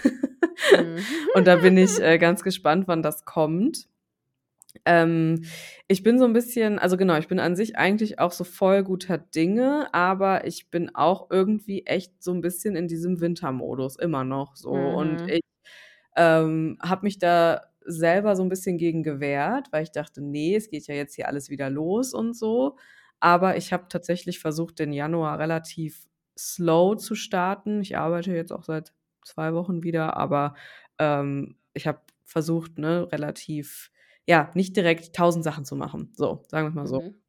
Mhm. 0.72 1.08
Und 1.34 1.48
da 1.48 1.58
bin 1.58 1.78
ich, 1.78 2.00
äh, 2.02 2.18
ganz 2.20 2.44
gespannt, 2.44 2.88
wann 2.88 3.02
das 3.04 3.26
kommt. 3.26 3.88
Ähm, 4.86 5.44
ich 5.88 6.04
bin 6.04 6.20
so 6.20 6.26
'n 6.26 6.34
bisschen 6.34 6.80
also, 6.80 6.98
genau, 6.98 7.18
ich 7.18 7.28
bin 7.30 7.40
an 7.40 7.56
sich 7.56 7.78
eigentlich 7.78 8.20
auch 8.20 8.32
so 8.34 8.44
voll 8.46 8.84
guter 8.84 9.18
Dinge, 9.20 9.94
aber 9.94 10.46
ich 10.48 10.70
bin 10.72 10.96
auch 10.96 11.30
irgendwie 11.32 11.86
echt 11.88 12.24
so 12.24 12.32
'n 12.34 12.42
bisschen 12.42 12.76
in 12.76 12.88
diesem 12.88 13.22
Wintermodus 13.22 13.98
immer 13.98 14.24
noch 14.26 14.56
so. 14.58 14.90
Und 14.90 15.22
Mhm. 15.22 15.30
ich, 15.30 15.42
ähm, 16.18 16.78
habe 16.84 17.06
mich 17.06 17.20
da 17.20 17.62
selber 17.86 18.36
so 18.38 18.44
'n 18.44 18.50
bisschen 18.50 18.78
gegen 18.80 19.04
gewehrt, 19.04 19.68
weil 19.72 19.84
ich 19.84 19.92
dachte: 19.94 20.22
„Ne, 20.24 20.56
es 20.58 20.70
geht 20.70 20.88
ja 20.88 20.96
jetzt 20.96 21.16
hier 21.16 21.28
alles 21.30 21.50
wieder 21.52 21.70
los 21.72 22.14
und 22.14 22.36
so.“ 22.38 22.78
Aber 23.20 23.58
ich 23.58 23.74
habe 23.74 23.86
tatsächlich 23.90 24.40
versucht, 24.40 24.80
den 24.80 24.94
Januar 24.94 25.40
relativ 25.40 26.08
slow 26.38 26.96
zu 26.98 27.16
starten. 27.16 27.82
Ich 27.82 27.98
arbeite 27.98 28.34
jetzt 28.36 28.52
auch 28.52 28.64
seit 28.64 28.94
2 29.26 29.54
Wochen 29.54 29.84
wieder, 29.84 30.18
aber, 30.18 30.56
ähm, 31.00 31.58
ich 31.74 31.88
habe 31.88 32.02
versucht, 32.26 32.78
ne, 32.80 33.08
relativ 33.12 33.92
ja, 34.30 34.52
nicht 34.56 34.76
direkt 34.76 35.18
1.000 35.18 35.44
Sachen 35.44 35.66
zu 35.66 35.76
machen. 35.78 36.12
So, 36.16 36.44
sagen 36.50 36.68
wir's 36.68 36.76
mal 36.76 36.88
so. 36.88 37.00
Mhm. 37.00 37.22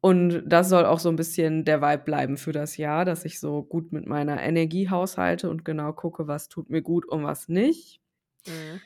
Und 0.00 0.44
das 0.46 0.68
soll 0.68 0.84
auch 0.86 1.00
so 1.00 1.08
ein 1.08 1.16
bisschen 1.16 1.64
der 1.64 1.82
Vibe 1.82 2.04
bleiben 2.04 2.36
für 2.36 2.52
das 2.52 2.76
Jahr, 2.76 3.04
dass 3.04 3.24
ich 3.24 3.40
so 3.40 3.62
gut 3.64 3.92
mit 3.92 4.06
meiner 4.06 4.40
Energie 4.42 4.88
haushalte 4.90 5.50
und 5.50 5.64
genau 5.64 5.92
gucke, 5.92 6.28
was 6.28 6.48
tut 6.48 6.70
mir 6.70 6.82
gut 6.82 7.06
und 7.06 7.24
was 7.24 7.48
nicht. 7.48 8.00
Mhm. 8.46 8.80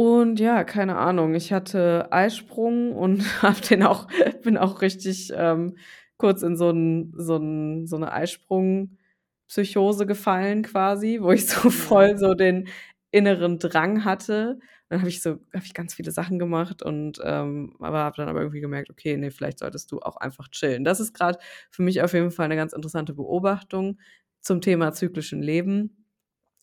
Und 0.00 0.38
ja, 0.38 0.62
keine 0.62 0.94
Ahnung, 0.96 1.34
ich 1.34 1.52
hatte 1.52 2.06
Eisprung 2.12 2.92
und 2.94 3.18
habe 3.42 3.60
den 3.62 3.82
auch 3.82 4.06
bin 4.44 4.56
auch 4.56 4.80
richtig, 4.80 5.32
ähm, 5.34 5.76
kurz 6.18 6.42
in 6.44 6.56
so 6.56 6.70
'n 6.70 7.12
so 7.16 7.34
'n 7.34 7.84
so 7.88 7.98
'ne 7.98 8.12
Eisprung-Psychose 8.12 10.06
gefallen 10.06 10.62
quasi, 10.62 11.18
wo 11.20 11.32
ich 11.32 11.48
so 11.48 11.68
voll 11.70 12.16
so 12.16 12.34
den 12.34 12.68
inneren 13.10 13.58
Drang 13.58 14.04
hatte. 14.04 14.60
Dann 14.88 15.00
habe 15.00 15.08
ich 15.08 15.20
so 15.20 15.30
habe 15.52 15.64
ich 15.64 15.74
ganz 15.74 15.94
viele 15.94 16.12
Sachen 16.12 16.38
gemacht 16.38 16.80
und, 16.84 17.18
ähm 17.24 17.74
aber 17.80 17.98
habe 17.98 18.16
dann 18.18 18.28
aber 18.28 18.38
irgendwie 18.42 18.60
gemerkt: 18.60 18.90
„Okay, 18.90 19.16
ne, 19.16 19.32
vielleicht 19.32 19.58
solltest 19.58 19.90
du 19.90 19.98
auch 19.98 20.16
einfach 20.18 20.46
chillen.“ 20.48 20.84
Das 20.84 21.00
ist 21.00 21.12
grad 21.12 21.42
für 21.72 21.82
mich 21.82 22.02
auf 22.02 22.12
jeden 22.14 22.30
Fall 22.30 22.46
'ne 22.46 22.54
ganz 22.54 22.72
interessante 22.72 23.14
Beobachtung 23.14 23.98
zum 24.42 24.60
Thema 24.60 24.92
zyklischen 24.92 25.42
Leben. 25.42 25.97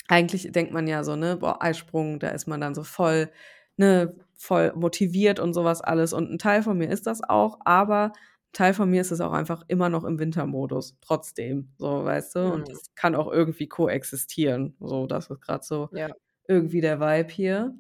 Eigentlich 0.10 0.51
denkt 0.51 0.72
man 0.72 0.88
ja 0.88 1.03
so, 1.03 1.16
ne: 1.16 1.38
„Boah, 1.38 1.62
Eisprung, 1.64 2.20
da 2.20 2.30
ist 2.30 2.47
man 2.47 2.62
dann 2.62 2.76
so 2.76 2.84
voll 2.84 3.32
ne, 3.78 4.16
voll 4.38 4.72
motiviert 4.76 5.39
und 5.39 5.53
so 5.53 5.64
was 5.64 5.82
alles.“ 5.82 6.14
Und 6.14 6.30
'n 6.32 6.38
Teil 6.38 6.62
von 6.64 6.78
mir 6.78 6.89
ist 6.89 7.08
das 7.08 7.22
auch, 7.24 7.60
aber 7.66 8.12
'n 8.14 8.14
Teil 8.53 8.74
von 8.74 8.89
mir 8.89 9.01
ist 9.01 9.12
es 9.12 9.20
auch 9.22 9.32
einfach 9.34 9.64
immer 9.68 9.89
noch 9.89 10.03
im 10.03 10.20
Wintermodus 10.20 10.97
trotzdem, 11.01 11.74
so, 11.78 12.06
weißt 12.06 12.36
du? 12.36 12.39
Und 12.53 12.70
Mhm. 12.70 12.72
das 12.72 12.93
kann 12.95 13.16
auch 13.16 13.32
irgendwie 13.32 13.68
koexistieren. 13.68 14.76
So, 14.80 15.08
das 15.08 15.30
ist 15.30 15.41
grad 15.41 15.66
so 15.66 15.89
Ja. 15.91 16.16
irgendwie 16.47 16.82
der 16.82 16.99
Vibe 16.99 17.32
hier. 17.34 17.76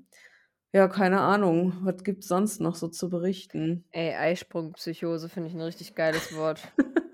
Ja, 0.73 0.87
keine 0.89 1.21
Ahnung. 1.21 1.73
Was 1.85 2.03
gibt's 2.03 2.27
sonst 2.27 2.59
noch 2.59 2.75
so 2.75 2.87
zu 2.89 3.09
berichten? 3.09 3.85
Ey, 3.93 4.13
Eisprung-Psychose 4.15 5.29
finde 5.29 5.49
ich 5.49 5.55
'n 5.55 5.61
richtig 5.61 5.95
geiles 5.95 6.31
Wort. 6.31 6.71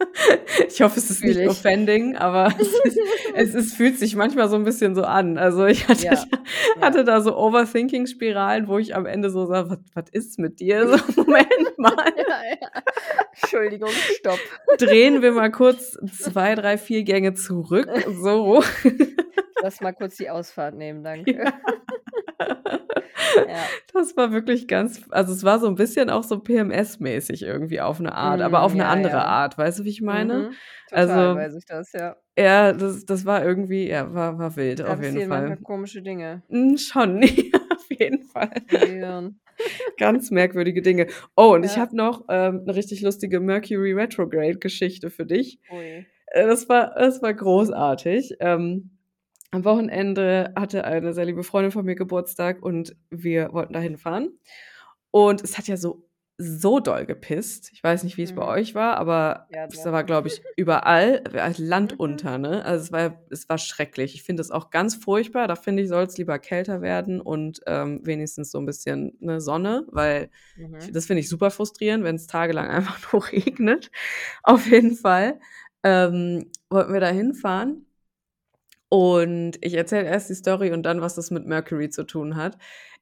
Ich 0.69 0.82
hoffe, 0.82 0.99
es 0.99 1.09
ist 1.09 1.24
nicht 1.24 1.39
ich. 1.39 1.47
offending, 1.47 2.15
aber 2.15 2.53
es 2.59 2.67
ist 2.84 2.99
es 3.34 3.53
ist 3.55 3.74
fühlt 3.76 3.97
sich 3.99 4.15
manchmal 4.15 4.49
so 4.49 4.55
'n 4.55 4.63
bisschen 4.63 4.95
so 4.95 5.03
an. 5.03 5.38
Also, 5.38 5.65
ich 5.65 5.88
hatte 5.88 6.03
Ja, 6.05 6.11
da 6.15 6.39
ja. 6.76 6.82
hatte 6.82 7.03
da 7.03 7.22
so 7.22 7.36
Overthinking-Spiralen, 7.38 8.67
wo 8.67 8.78
ich 8.80 8.95
am 8.95 9.05
Ende 9.05 9.30
so 9.30 9.45
sage: 9.45 9.69
„Was 9.72 9.80
was 9.93 10.09
ist 10.11 10.39
mit 10.39 10.59
dir?“ 10.59 10.88
So, 10.88 10.97
Moment 11.24 11.47
mal. 11.78 11.95
Ja, 12.17 12.41
ja. 12.61 12.69
Entschuldigung, 13.41 14.01
stopp. 14.17 14.39
Drehen 14.78 15.22
wir 15.22 15.32
mal 15.34 15.51
kurz 15.51 15.97
2, 16.11 16.55
3, 16.55 16.78
4 16.78 17.03
Gänge 17.03 17.34
zurück, 17.34 17.89
so. 18.07 18.63
Lass 19.59 19.82
mal 19.82 19.93
kurz 19.93 20.17
die 20.17 20.30
Ausfahrt 20.30 20.76
nehmen, 20.76 21.03
danke. 21.03 21.45
Ja. 22.39 22.80
Ja. 23.45 23.73
Das 23.93 24.17
war 24.17 24.31
wirklich 24.31 24.67
ganz 24.67 25.01
also, 25.11 25.33
es 25.33 25.43
war 25.43 25.59
so 25.59 25.67
'n 25.67 25.75
bisschen 25.75 26.09
auch 26.09 26.23
so 26.23 26.37
PMS-mäßig 26.39 27.43
irgendwie 27.43 27.81
auf 27.81 27.99
'ne 27.99 28.13
Art, 28.15 28.41
aber 28.41 28.63
auf 28.63 28.73
Mhm, 28.73 28.75
'ne 28.75 28.85
ja, 28.85 28.87
andere 28.87 29.25
ja. 29.25 29.27
Art. 29.27 29.57
Weißt 29.57 29.79
du, 29.79 29.85
wie 29.85 29.89
ich 29.89 30.01
meine? 30.01 30.47
Mhm. 30.47 30.59
Total 30.87 31.31
Also 31.31 31.35
weiß 31.35 31.55
ich 31.57 31.65
das, 31.65 31.91
ja. 31.93 32.17
ja, 32.37 32.73
das 32.73 33.05
das 33.05 33.25
war 33.25 33.45
irgendwie 33.45 33.87
ja, 33.89 34.13
war 34.13 34.39
war 34.39 34.55
wild 34.57 34.81
Da 34.85 34.95
auf 34.95 35.01
jeden 35.01 35.21
Fall. 35.21 35.57
komische 35.63 36.01
Dinge. 36.01 36.43
Hm, 36.49 36.77
schon, 36.77 37.21
auf 37.71 37.91
jeden 37.99 38.23
Fall. 38.25 38.51
Ganz 39.97 40.31
merkwürdige 40.31 40.81
Dinge. 40.83 41.07
Oh, 41.37 41.53
und 41.55 41.65
ich 41.65 41.77
habe 41.79 41.95
noch, 41.97 42.25
ähm, 42.29 42.63
'ne 42.65 42.75
richtig 42.75 43.01
lustige 43.01 43.39
Mercury 43.41 43.93
Retrograde-Geschichte 43.93 45.09
für 45.11 45.25
dich. 45.25 45.59
Ui. 45.69 46.11
Äh, 46.27 46.47
das 46.47 46.69
war 46.69 46.93
das 46.97 47.21
war 47.23 47.33
großartig. 47.33 48.35
Ähm, 48.41 48.91
am 49.51 49.65
Wochenende 49.65 50.53
hatte 50.57 50.85
eine 50.85 51.13
sehr 51.13 51.25
liebe 51.25 51.43
Freundin 51.43 51.71
von 51.71 51.85
mir 51.85 51.95
Geburtstag 51.95 52.63
und 52.63 52.95
wir 53.09 53.53
wollten 53.53 53.73
da 53.73 53.79
hinfahren. 53.79 54.39
Und 55.11 55.43
es 55.43 55.57
hat 55.57 55.67
ja 55.67 55.77
so 55.77 56.07
so 56.37 56.79
doll 56.79 57.05
gepisst. 57.05 57.69
Ich 57.73 57.83
weiß 57.83 58.03
nicht, 58.03 58.17
wie's 58.17 58.33
bei 58.33 58.43
Mhm. 58.43 58.47
euch 58.47 58.73
war, 58.73 58.97
aber 58.97 59.49
Ja, 59.49 59.67
es 59.67 59.85
war, 59.85 60.03
glaube 60.03 60.27
ich, 60.27 60.41
überall 60.57 61.23
Land 61.57 61.99
Mhm. 61.99 61.99
unter, 61.99 62.37
ne? 62.39 62.65
Also, 62.65 62.85
es 62.85 62.91
war 62.91 63.23
es 63.29 63.47
war 63.49 63.57
schrecklich. 63.59 64.15
Ich 64.15 64.23
finde 64.23 64.41
es 64.41 64.49
auch 64.51 64.71
ganz 64.71 64.95
furchtbar. 64.95 65.47
Da 65.47 65.55
finde 65.55 65.83
ich, 65.83 65.89
soll's 65.89 66.17
lieber 66.17 66.39
kälter 66.39 66.81
werden 66.81 67.21
und, 67.21 67.61
ähm, 67.67 68.01
wenigstens 68.03 68.51
so 68.51 68.57
'n 68.59 68.65
bisschen, 68.65 69.15
ne, 69.19 69.39
Sonne, 69.41 69.85
weil 69.91 70.31
ich 70.79 70.91
Mhm. 70.91 70.93
das 70.93 71.05
finde 71.05 71.19
ich 71.21 71.29
super 71.29 71.51
frustrierend, 71.51 72.03
wenn's 72.03 72.25
tagelang 72.27 72.67
einfach 72.69 72.99
nur 73.13 73.27
regnet. 73.31 73.91
Auf 74.43 74.65
jeden 74.67 74.95
Fall, 74.95 75.39
ähm, 75.83 76.51
wollten 76.69 76.93
wir 76.93 76.99
da 77.01 77.09
hinfahren. 77.09 77.85
Und 78.93 79.53
ich 79.61 79.75
erzähle 79.75 80.05
erst 80.05 80.29
die 80.29 80.33
Story 80.35 80.71
und 80.73 80.83
dann, 80.83 80.99
was 80.99 81.15
das 81.15 81.31
mit 81.31 81.45
Mercury 81.45 81.89
zu 81.89 82.03
tun 82.03 82.35
hat. 82.35 82.57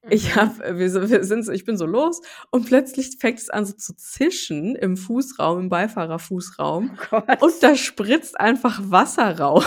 Ich 0.08 0.36
Mhm. 0.36 0.40
habe 0.40 0.78
wir 0.80 0.90
so 0.92 1.10
wir 1.10 1.24
sind 1.24 1.44
so 1.46 1.52
ich 1.52 1.66
bin 1.66 1.78
so 1.78 1.86
los 1.88 2.22
und 2.52 2.68
plötzlich 2.68 3.18
fängt 3.20 3.40
es 3.40 3.50
an 3.50 3.66
so 3.66 3.74
zu 3.74 3.96
zischen 3.96 4.76
im 4.76 4.98
Fußraum, 4.98 5.60
im 5.60 5.70
Beifahrerfußraum 5.70 6.92
Oh 7.12 7.22
und 7.42 7.54
da 7.64 7.76
spritzt 7.76 8.40
einfach 8.40 8.80
Wasser 8.84 9.40
raus. 9.40 9.66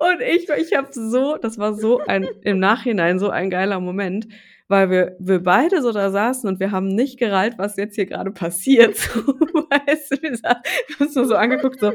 Und 0.00 0.20
ich 0.22 0.48
ich 0.50 0.74
habe 0.76 0.88
so 0.92 1.36
das 1.36 1.58
war 1.58 1.74
so 1.74 2.00
ein 2.06 2.24
im 2.42 2.58
Nachhinein 2.58 3.18
so 3.18 3.30
ein 3.30 3.50
geiler 3.50 3.80
Moment, 3.80 4.28
weil 4.68 4.90
wir 4.90 5.16
wir 5.20 5.42
beide 5.42 5.82
so 5.82 5.92
da 5.92 6.10
saßen 6.10 6.48
und 6.48 6.60
wir 6.60 6.70
haben 6.72 6.88
nicht 6.88 7.18
gerallt, 7.18 7.54
was 7.58 7.76
jetzt 7.76 7.94
hier 7.96 8.06
grade 8.06 8.32
passiert, 8.32 8.96
so, 8.98 9.20
weißt 9.26 10.12
du? 10.12 10.22
Wir 10.22 10.36
sa 10.36 10.56
wir 10.88 10.96
haben 10.96 11.06
uns 11.06 11.14
nur 11.14 11.26
so 11.26 11.36
angeguckt, 11.36 11.80
so: 11.80 11.92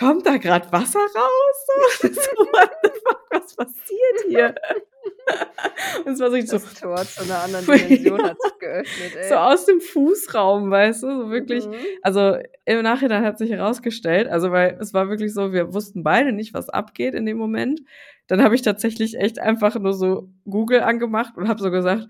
„Kommt 0.00 0.26
da 0.26 0.38
grad 0.38 0.72
Wasser 0.72 1.00
raus?“ 1.00 1.66
So, 2.00 2.08
so: 2.08 2.30
„What 2.52 2.70
the 2.82 2.90
fuck, 3.06 3.26
was 3.30 3.54
passiert 3.56 4.20
hier?“ 4.28 4.54
Und 6.06 6.12
es 6.14 6.20
war 6.20 6.30
so 6.30 6.40
so 6.40 6.52
Das 6.58 6.74
Tor 6.74 7.10
zu 7.10 7.24
'ner 7.26 7.40
anderen 7.42 7.66
Dimension 7.70 8.20
ja. 8.20 8.28
hat 8.30 8.42
sich 8.42 8.58
geöffnet, 8.58 9.12
So 9.28 9.34
ey. 9.34 9.34
aus 9.36 9.66
dem 9.66 9.80
Fußraum, 9.80 10.70
weißt 10.70 11.02
du, 11.04 11.08
so 11.24 11.30
wirklich 11.30 11.66
Mhm. 11.66 11.86
also, 12.02 12.36
im 12.66 12.82
Nachhinein 12.82 13.24
hat 13.24 13.38
sich 13.38 13.50
herausgestellt 13.50 14.28
also, 14.28 14.50
weil 14.52 14.78
es 14.80 14.94
war 14.94 15.08
wirklich 15.10 15.34
so, 15.34 15.52
wir 15.52 15.74
wussten 15.74 16.02
beide 16.02 16.32
nicht, 16.32 16.54
was 16.54 16.68
abgeht 16.70 17.14
in 17.14 17.26
dem 17.26 17.38
Moment. 17.38 17.80
Dann 18.28 18.42
habe 18.42 18.54
ich 18.54 18.62
tatsächlich 18.62 19.18
echt 19.18 19.38
einfach 19.40 19.78
nur 19.78 19.92
so 19.94 20.30
Google 20.48 20.80
angemacht 20.82 21.36
und 21.36 21.48
habe 21.48 21.60
so 21.62 21.70
gesagt: 21.70 22.08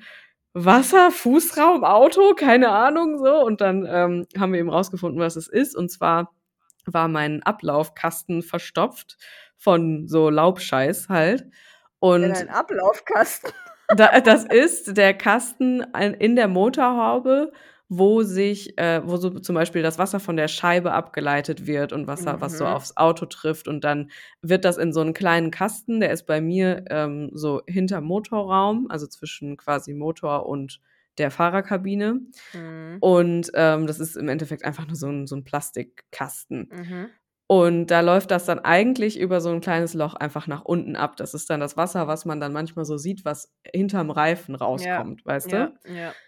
„Wasser, 0.54 1.10
Fußraum, 1.12 1.84
Auto, 1.84 2.34
keine 2.34 2.70
Ahnung“, 2.70 3.18
so. 3.18 3.44
Und 3.44 3.60
dann, 3.60 3.86
ähm, 3.90 4.26
haben 4.38 4.52
wir 4.52 4.60
eben 4.60 4.70
rausgefunden, 4.70 5.20
was 5.20 5.36
es 5.36 5.48
ist. 5.48 5.76
Und 5.76 5.90
zwar 5.90 6.32
war 6.94 7.08
mein 7.08 7.42
Ablaufkasten 7.42 8.42
verstopft 8.42 9.16
von 9.56 10.08
so 10.08 10.30
Laubscheiß 10.30 11.08
halt. 11.08 11.46
In 12.18 12.30
Und 12.30 12.32
ein 12.32 12.48
Ablaufkasten? 12.48 13.52
da 13.88 14.20
das 14.20 14.44
ist 14.44 14.96
der 14.96 15.14
Kasten 15.14 15.82
in 16.18 16.36
der 16.36 16.48
Motorhaube, 16.48 17.52
wo 17.88 18.22
sich 18.22 18.78
äh, 18.78 19.02
wo 19.04 19.16
so 19.16 19.30
zum 19.30 19.54
Beispiel 19.56 19.82
das 19.82 19.98
Wasser 19.98 20.20
von 20.20 20.36
der 20.36 20.48
Scheibe 20.48 20.92
abgeleitet 20.92 21.66
wird 21.66 21.92
und 21.92 22.06
Wasser, 22.06 22.40
was 22.40 22.56
so 22.58 22.66
Mhm. 22.66 22.68
aufs 22.68 22.96
Auto 22.96 23.26
trifft. 23.26 23.66
Und 23.68 23.82
dann 23.84 24.10
wird 24.42 24.64
das 24.64 24.76
in 24.78 24.92
so 24.92 25.00
'n 25.00 25.12
kleinen 25.14 25.50
Kasten, 25.50 26.00
der 26.00 26.10
ist 26.12 26.26
bei 26.26 26.40
mir, 26.40 26.84
ähm, 26.90 27.30
so 27.34 27.62
hinterm 27.66 28.04
Motorraum, 28.04 28.86
also, 28.90 29.06
zwischen 29.08 29.56
quasi 29.56 29.92
Motor 29.94 30.46
und 30.46 30.80
der 31.18 31.30
Fahrerkabine. 31.30 32.20
Mhm. 32.54 33.02
Und, 33.02 33.50
ähm, 33.54 33.86
das 33.86 34.00
ist 34.00 34.16
im 34.16 34.28
Endeffekt 34.28 34.64
einfach 34.64 34.86
nur 34.86 34.96
so 34.96 35.08
'n 35.08 35.26
so 35.26 35.36
'n 35.36 35.44
Plastikkasten. 35.44 36.72
Mhm. 36.72 37.10
Und 37.48 37.88
da 37.88 38.00
läuft 38.02 38.30
das 38.32 38.46
dann 38.46 38.60
eigentlich 38.60 39.18
über 39.20 39.40
so 39.42 39.50
'n 39.50 39.60
kleines 39.62 39.94
Loch 39.94 40.14
einfach 40.14 40.46
nach 40.48 40.64
unten 40.64 40.96
ab. 40.96 41.16
Das 41.18 41.34
ist 41.34 41.50
dann 41.50 41.60
das 41.60 41.76
Wasser, 41.78 42.08
was 42.08 42.24
man 42.26 42.40
dann 42.40 42.52
manchmal 42.54 42.84
so 42.86 42.98
sieht, 42.98 43.24
was 43.26 43.52
hinterm 43.74 44.10
Reifen 44.10 44.54
Ja, 44.74 45.04
rauskommt, 45.04 45.24
weißt 45.26 45.52
ja, 45.52 45.54
du? 45.54 45.74
ja. 45.84 46.20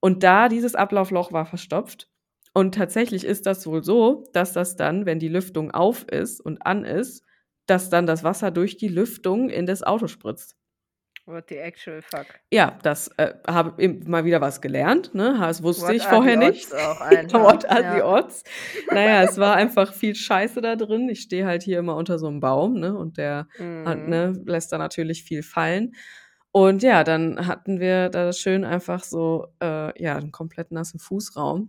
Und 0.00 0.22
da 0.24 0.48
dieses 0.48 0.74
Ablaufloch 0.76 1.32
war 1.32 1.46
verstopft. 1.46 2.08
Und 2.54 2.74
tatsächlich 2.76 3.24
ist 3.24 3.46
das 3.46 3.66
wohl 3.66 3.84
so, 3.84 4.24
dass 4.34 4.52
das 4.54 4.76
dann, 4.76 5.06
wenn 5.06 5.18
die 5.20 5.28
Lüftung 5.28 5.70
auf 5.72 6.04
ist 6.08 6.40
und 6.40 6.66
an 6.66 6.84
ist, 6.84 7.24
dass 7.66 7.90
dann 7.90 8.06
das 8.06 8.24
Wasser 8.24 8.50
durch 8.50 8.76
die 8.78 8.88
Lüftung 8.88 9.50
in 9.50 9.66
das 9.66 9.82
Auto 9.84 10.08
spritzt. 10.08 10.56
What 11.30 11.48
the 11.48 11.58
actual 11.58 12.02
fuck? 12.02 12.40
Ja, 12.52 12.76
das, 12.82 13.06
äh, 13.16 13.34
habe 13.46 13.80
mal 14.08 14.24
wieder 14.24 14.40
was 14.40 14.60
gelernt, 14.60 15.14
ne? 15.14 15.36
Das 15.40 15.62
wusste 15.62 15.92
What 15.92 15.94
ich 15.94 16.08
the 16.08 16.08
vorher 16.08 16.36
nicht. 16.36 16.68
odds 16.68 16.74
What 17.32 17.64
are 17.70 17.86
the 17.88 18.02
ja. 18.02 18.02
odds? 18.02 18.42
Na 18.90 19.00
ja, 19.04 19.22
es 19.22 19.38
war 19.38 19.54
einfach 19.54 19.92
viel 19.94 20.16
Scheiße 20.16 20.60
da 20.60 20.74
drin. 20.74 21.08
Ich 21.08 21.20
stehe 21.20 21.46
halt 21.46 21.62
hier 21.62 21.78
immer 21.78 21.94
unter 21.94 22.18
so 22.18 22.28
'nem 22.28 22.40
Baum, 22.40 22.74
ne, 22.80 22.96
und 22.96 23.18
der 23.18 23.46
hat 23.84 24.04
Mhm. 24.04 24.08
ne, 24.08 24.32
lässt 24.46 24.72
da 24.72 24.78
natürlich 24.78 25.22
viel 25.22 25.44
fallen. 25.44 25.92
Und 26.50 26.82
ja, 26.82 27.04
dann 27.04 27.46
hatten 27.46 27.78
wir 27.78 28.08
da 28.08 28.32
schön 28.32 28.64
einfach 28.64 29.04
so, 29.04 29.46
äh, 29.62 30.02
ja, 30.02 30.18
'n 30.18 30.32
komplett 30.32 30.72
nassen 30.72 30.98
Fußraum. 30.98 31.68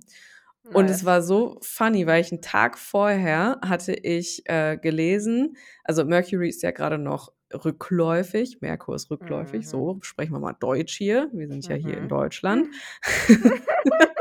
Und 0.74 0.90
es 0.90 1.04
Nice. 1.04 1.06
war 1.06 1.22
so 1.22 1.60
funny, 1.62 2.08
weil 2.08 2.22
ich 2.22 2.32
'n 2.32 2.42
Tag 2.42 2.80
vorher 2.80 3.60
hatte 3.64 3.94
ich, 3.94 4.44
äh, 4.50 4.78
gelesen 4.78 5.56
also, 5.84 6.06
Mercury 6.06 6.50
ist 6.50 6.64
ja 6.64 6.72
grade 6.72 6.98
noch 6.98 7.32
rückläufig. 7.54 8.60
Merkur 8.62 8.96
ist 8.96 9.12
rückläufig, 9.12 9.62
Mhm. 9.66 9.70
so 9.70 10.00
sprechen 10.02 10.34
wir 10.34 10.40
mal 10.40 10.54
Deutsch 10.60 10.96
hier. 10.98 11.30
Wir 11.34 11.48
sind 11.48 11.68
ja 11.68 11.76
hier 11.76 11.98
in 11.98 12.04
Mhm. 12.06 12.10
Deutschland. 12.10 12.68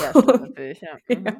Ja, 0.00 0.10
stimmt 0.10 0.40
natürlich, 0.42 0.80
ja. 0.80 0.98
Mhm. 1.08 1.24
Ja, 1.26 1.36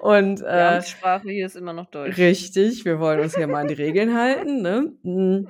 und, 0.00 0.40
Die 0.40 0.44
äh 0.44 0.48
Amtssprache 0.76 1.30
hier 1.30 1.46
ist 1.46 1.56
immer 1.56 1.72
noch 1.72 1.86
Deutsch. 1.90 2.16
Richtig, 2.18 2.84
wir 2.84 3.00
wollen 3.00 3.20
uns 3.20 3.34
hier 3.36 3.46
mal 3.48 3.60
an 3.62 3.68
die 3.68 3.74
Regeln 3.74 4.14
halten, 4.14 4.62
ne? 4.62 4.92
Hm. 5.02 5.48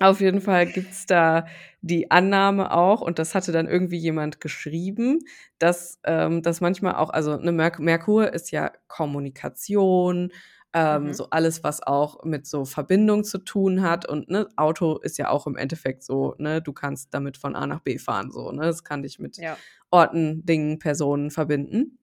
Auf 0.00 0.20
jeden 0.20 0.40
Fall 0.42 0.66
gibt's 0.66 1.06
da 1.06 1.46
die 1.82 2.10
Annahme 2.10 2.72
auch, 2.72 3.00
und 3.00 3.18
das 3.18 3.34
hatte 3.34 3.52
dann 3.52 3.68
irgendwie 3.68 3.96
jemand 3.98 4.40
geschrieben, 4.40 5.20
dass 5.58 6.00
ähm, 6.04 6.42
dass 6.42 6.60
manchmal 6.60 6.96
auch 6.96 7.10
also, 7.10 7.36
ne, 7.36 7.52
Merk 7.52 7.78
Merkur 7.80 8.32
ist 8.34 8.50
ja 8.50 8.72
Kommunikation, 8.88 10.32
ähm, 10.76 11.12
Mhm. 11.12 11.14
so 11.14 11.30
alles, 11.30 11.64
was 11.64 11.82
auch 11.82 12.24
mit 12.24 12.46
so 12.46 12.66
Verbindung 12.66 13.24
zu 13.24 13.38
tun 13.40 13.82
hat 13.82 14.08
und, 14.08 14.30
ne, 14.30 14.48
Auto 14.56 14.98
ist 14.98 15.18
ja 15.18 15.30
auch 15.30 15.48
im 15.48 15.56
Endeffekt 15.56 16.04
so, 16.04 16.36
ne, 16.38 16.62
du 16.62 16.72
kannst 16.74 17.14
damit 17.14 17.38
von 17.38 17.56
A 17.56 17.66
nach 17.66 17.80
B 17.82 17.98
fahren 17.98 18.30
so, 18.32 18.52
ne? 18.52 18.66
Es 18.68 18.84
kann 18.84 19.02
dich 19.04 19.18
mit 19.20 19.40
Ja. 19.40 19.60
Orten, 19.90 20.46
Dingen, 20.46 20.78
Personen 20.80 21.30
verbinden. 21.32 21.98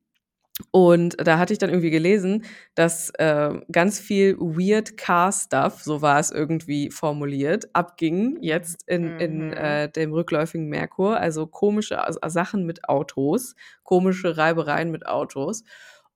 Und 0.72 1.16
da 1.26 1.40
hatte 1.40 1.52
ich 1.54 1.60
dann 1.60 1.72
irgendwie 1.72 1.90
gelesen, 1.90 2.44
dass, 2.76 3.10
äh, 3.18 3.60
ganz 3.72 4.00
viel 4.00 4.38
weird 4.40 4.98
Car 4.98 5.32
Stuff, 5.32 5.82
so 5.84 6.02
war 6.04 6.20
es 6.20 6.30
irgendwie 6.32 6.92
formuliert, 6.92 7.76
abging 7.76 8.38
jetzt 8.42 8.84
in 8.88 9.14
in, 9.18 9.52
Mhm. 9.52 9.54
äh, 9.54 9.90
dem 9.92 10.14
rückläufigen 10.14 10.68
Merkur, 10.70 11.18
also 11.20 11.48
komische 11.48 12.06
As 12.08 12.18
Sachen 12.34 12.66
mit 12.68 12.88
Autos, 12.88 13.56
komische 13.84 14.38
Reibereien 14.38 14.92
mit 14.92 15.08
Autos. 15.08 15.64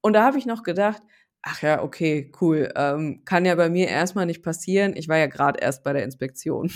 Und 0.02 0.14
da 0.14 0.24
habe 0.24 0.38
ich 0.38 0.46
noch 0.46 0.64
gedacht: 0.64 1.02
„Ach 1.44 1.62
ja, 1.62 1.82
okay, 1.84 2.32
cool, 2.42 2.70
ähm, 2.76 3.22
kann 3.26 3.46
ja 3.46 3.56
bei 3.56 3.70
mir 3.70 3.88
erst 3.88 4.16
mal 4.16 4.26
nicht 4.26 4.44
passieren.“ 4.44 4.96
Ich 4.96 5.08
war 5.08 5.18
ja 5.18 5.28
grad 5.28 5.60
erst 5.62 5.84
bei 5.84 5.94
der 5.94 6.04
Inspektion. 6.04 6.72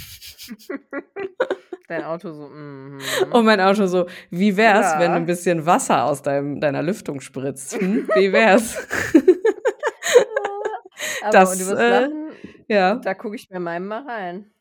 Dein 1.90 2.04
Auto 2.04 2.32
so, 2.34 2.48
mhm. 2.50 3.30
Und 3.32 3.46
mein 3.46 3.60
Auto 3.62 3.88
so: 3.88 4.06
„Wie 4.30 4.56
wär's, 4.58 4.98
wenn 4.98 5.14
du 5.14 5.18
Ja. 5.18 5.20
'n 5.20 5.26
bisschen 5.26 5.66
Wasser 5.66 6.04
aus 6.06 6.22
deinem 6.22 6.60
deiner 6.62 6.84
Lüftung 6.84 7.22
spritzt, 7.22 7.80
hm? 7.82 8.10
Wie 8.14 8.32
wär's?“ 8.34 8.78
Aber 11.22 11.32
Das, 11.32 11.52
und 11.52 11.60
du 11.60 11.66
wirst 11.68 11.82
äh 11.82 11.88
lachen, 11.88 12.36
ja. 12.70 12.96
da 13.04 13.14
gucke 13.16 13.36
ich 13.38 13.50
mir 13.50 13.60
meinem 13.62 13.88
mal 13.88 14.04
rein. 14.08 14.52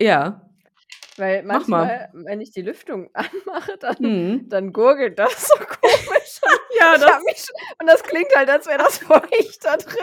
Ja. 0.00 0.48
Weil 1.18 1.42
Mach 1.50 1.68
mal. 1.68 1.90
manchmal, 1.90 2.10
wenn 2.14 2.40
ich 2.40 2.50
die 2.52 2.62
Lüftung 2.62 3.10
anmache, 3.14 3.76
dann 3.78 3.96
Mhm. 3.98 4.46
dann 4.48 4.72
gurgelt 4.72 5.18
das 5.18 5.48
so 5.48 5.54
komisch. 5.80 6.40
Ja, 6.70 6.92
Ich 6.94 6.98
das 6.98 7.06
habe 7.06 7.24
mich 7.24 7.38
sch 7.38 7.50
und 7.80 7.86
das 7.88 8.01
klingt 8.12 8.34
halt, 8.36 8.50
als 8.50 8.66
wäre 8.66 8.78
das 8.78 8.98
feucht 8.98 9.64
da 9.64 9.76
drin. 9.76 9.96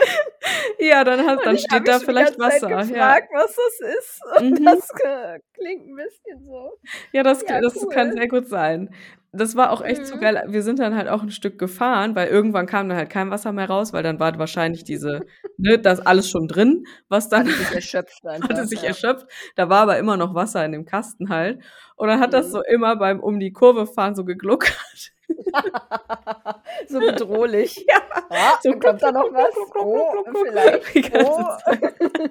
Ja, 0.78 1.04
dann 1.04 1.20
Und 1.44 1.46
dann 1.46 1.56
ich 1.56 1.66
habe 1.72 1.84
steht 1.84 1.88
da 1.88 2.00
vielleicht 2.00 2.38
Wasser, 2.38 2.84
ja. 2.86 3.16
gefragt, 3.16 3.28
was 3.34 3.54
das 3.56 3.80
ist. 3.98 4.20
Und 4.38 4.60
Mhm. 4.60 4.64
das, 4.64 4.90
äh, 5.04 5.40
klingt 5.54 5.86
'n 5.88 5.96
bisschen 5.96 6.44
so. 6.44 6.78
Ja, 7.14 7.22
das 7.24 7.44
Ja, 7.46 7.60
das 7.60 7.88
kann 7.88 8.12
cool. 8.12 8.12
sehr 8.12 8.28
gut 8.28 8.46
sein. 8.48 8.94
Das 9.32 9.56
war 9.56 9.70
auch 9.70 9.82
echt 9.82 10.06
so 10.06 10.16
Mhm. 10.16 10.18
geil. 10.18 10.42
Wir 10.48 10.62
sind 10.62 10.78
dann 10.78 10.94
halt 10.96 11.08
auch 11.08 11.22
'n 11.22 11.30
Stück 11.30 11.58
gefahren, 11.58 12.14
weil 12.14 12.28
irgendwann 12.28 12.66
kam 12.66 12.88
dann 12.88 12.98
halt 12.98 13.10
kein 13.10 13.30
Wasser 13.30 13.52
mehr 13.52 13.68
raus, 13.68 13.92
weil 13.92 14.02
dann 14.04 14.20
war 14.20 14.38
wahrscheinlich 14.38 14.84
diese 14.84 15.24
ne, 15.56 15.78
da 15.78 15.92
ist 15.92 16.00
alles 16.00 16.30
schon 16.30 16.46
drin, 16.48 16.84
was 17.08 17.28
dann 17.28 17.46
Hatte 17.46 17.54
sich 17.54 17.72
erschöpft 17.74 18.24
hatte 18.42 18.64
einfach, 18.64 18.66
sich 18.66 18.82
ja. 18.82 18.84
erschöpft. 18.84 19.26
Da 19.56 19.68
war 19.68 19.82
aber 19.82 19.98
immer 19.98 20.16
noch 20.16 20.34
Wasser 20.34 20.64
in 20.64 20.72
dem 20.72 20.84
Kasten 20.86 21.28
halt. 21.30 21.62
Und 21.96 22.08
dann 22.08 22.20
hat 22.20 22.32
das 22.34 22.50
Mhm. 22.50 22.52
so 22.52 22.62
immer 22.62 22.96
beim 22.96 23.20
um 23.20 23.40
die 23.40 23.52
Kurve 23.52 23.86
fahren 23.86 24.14
so 24.16 24.24
gegluckert. 24.24 25.12
So 26.88 26.98
bedrohlich. 27.00 27.84
Ja, 27.88 28.00
Ah, 28.30 28.58
so 28.62 28.72
kommt 28.78 29.02
da 29.02 29.10
noch 29.12 29.32
was? 29.32 29.54
Oh, 29.76 30.24
vielleicht. 30.44 31.14
Oh. 31.26 31.46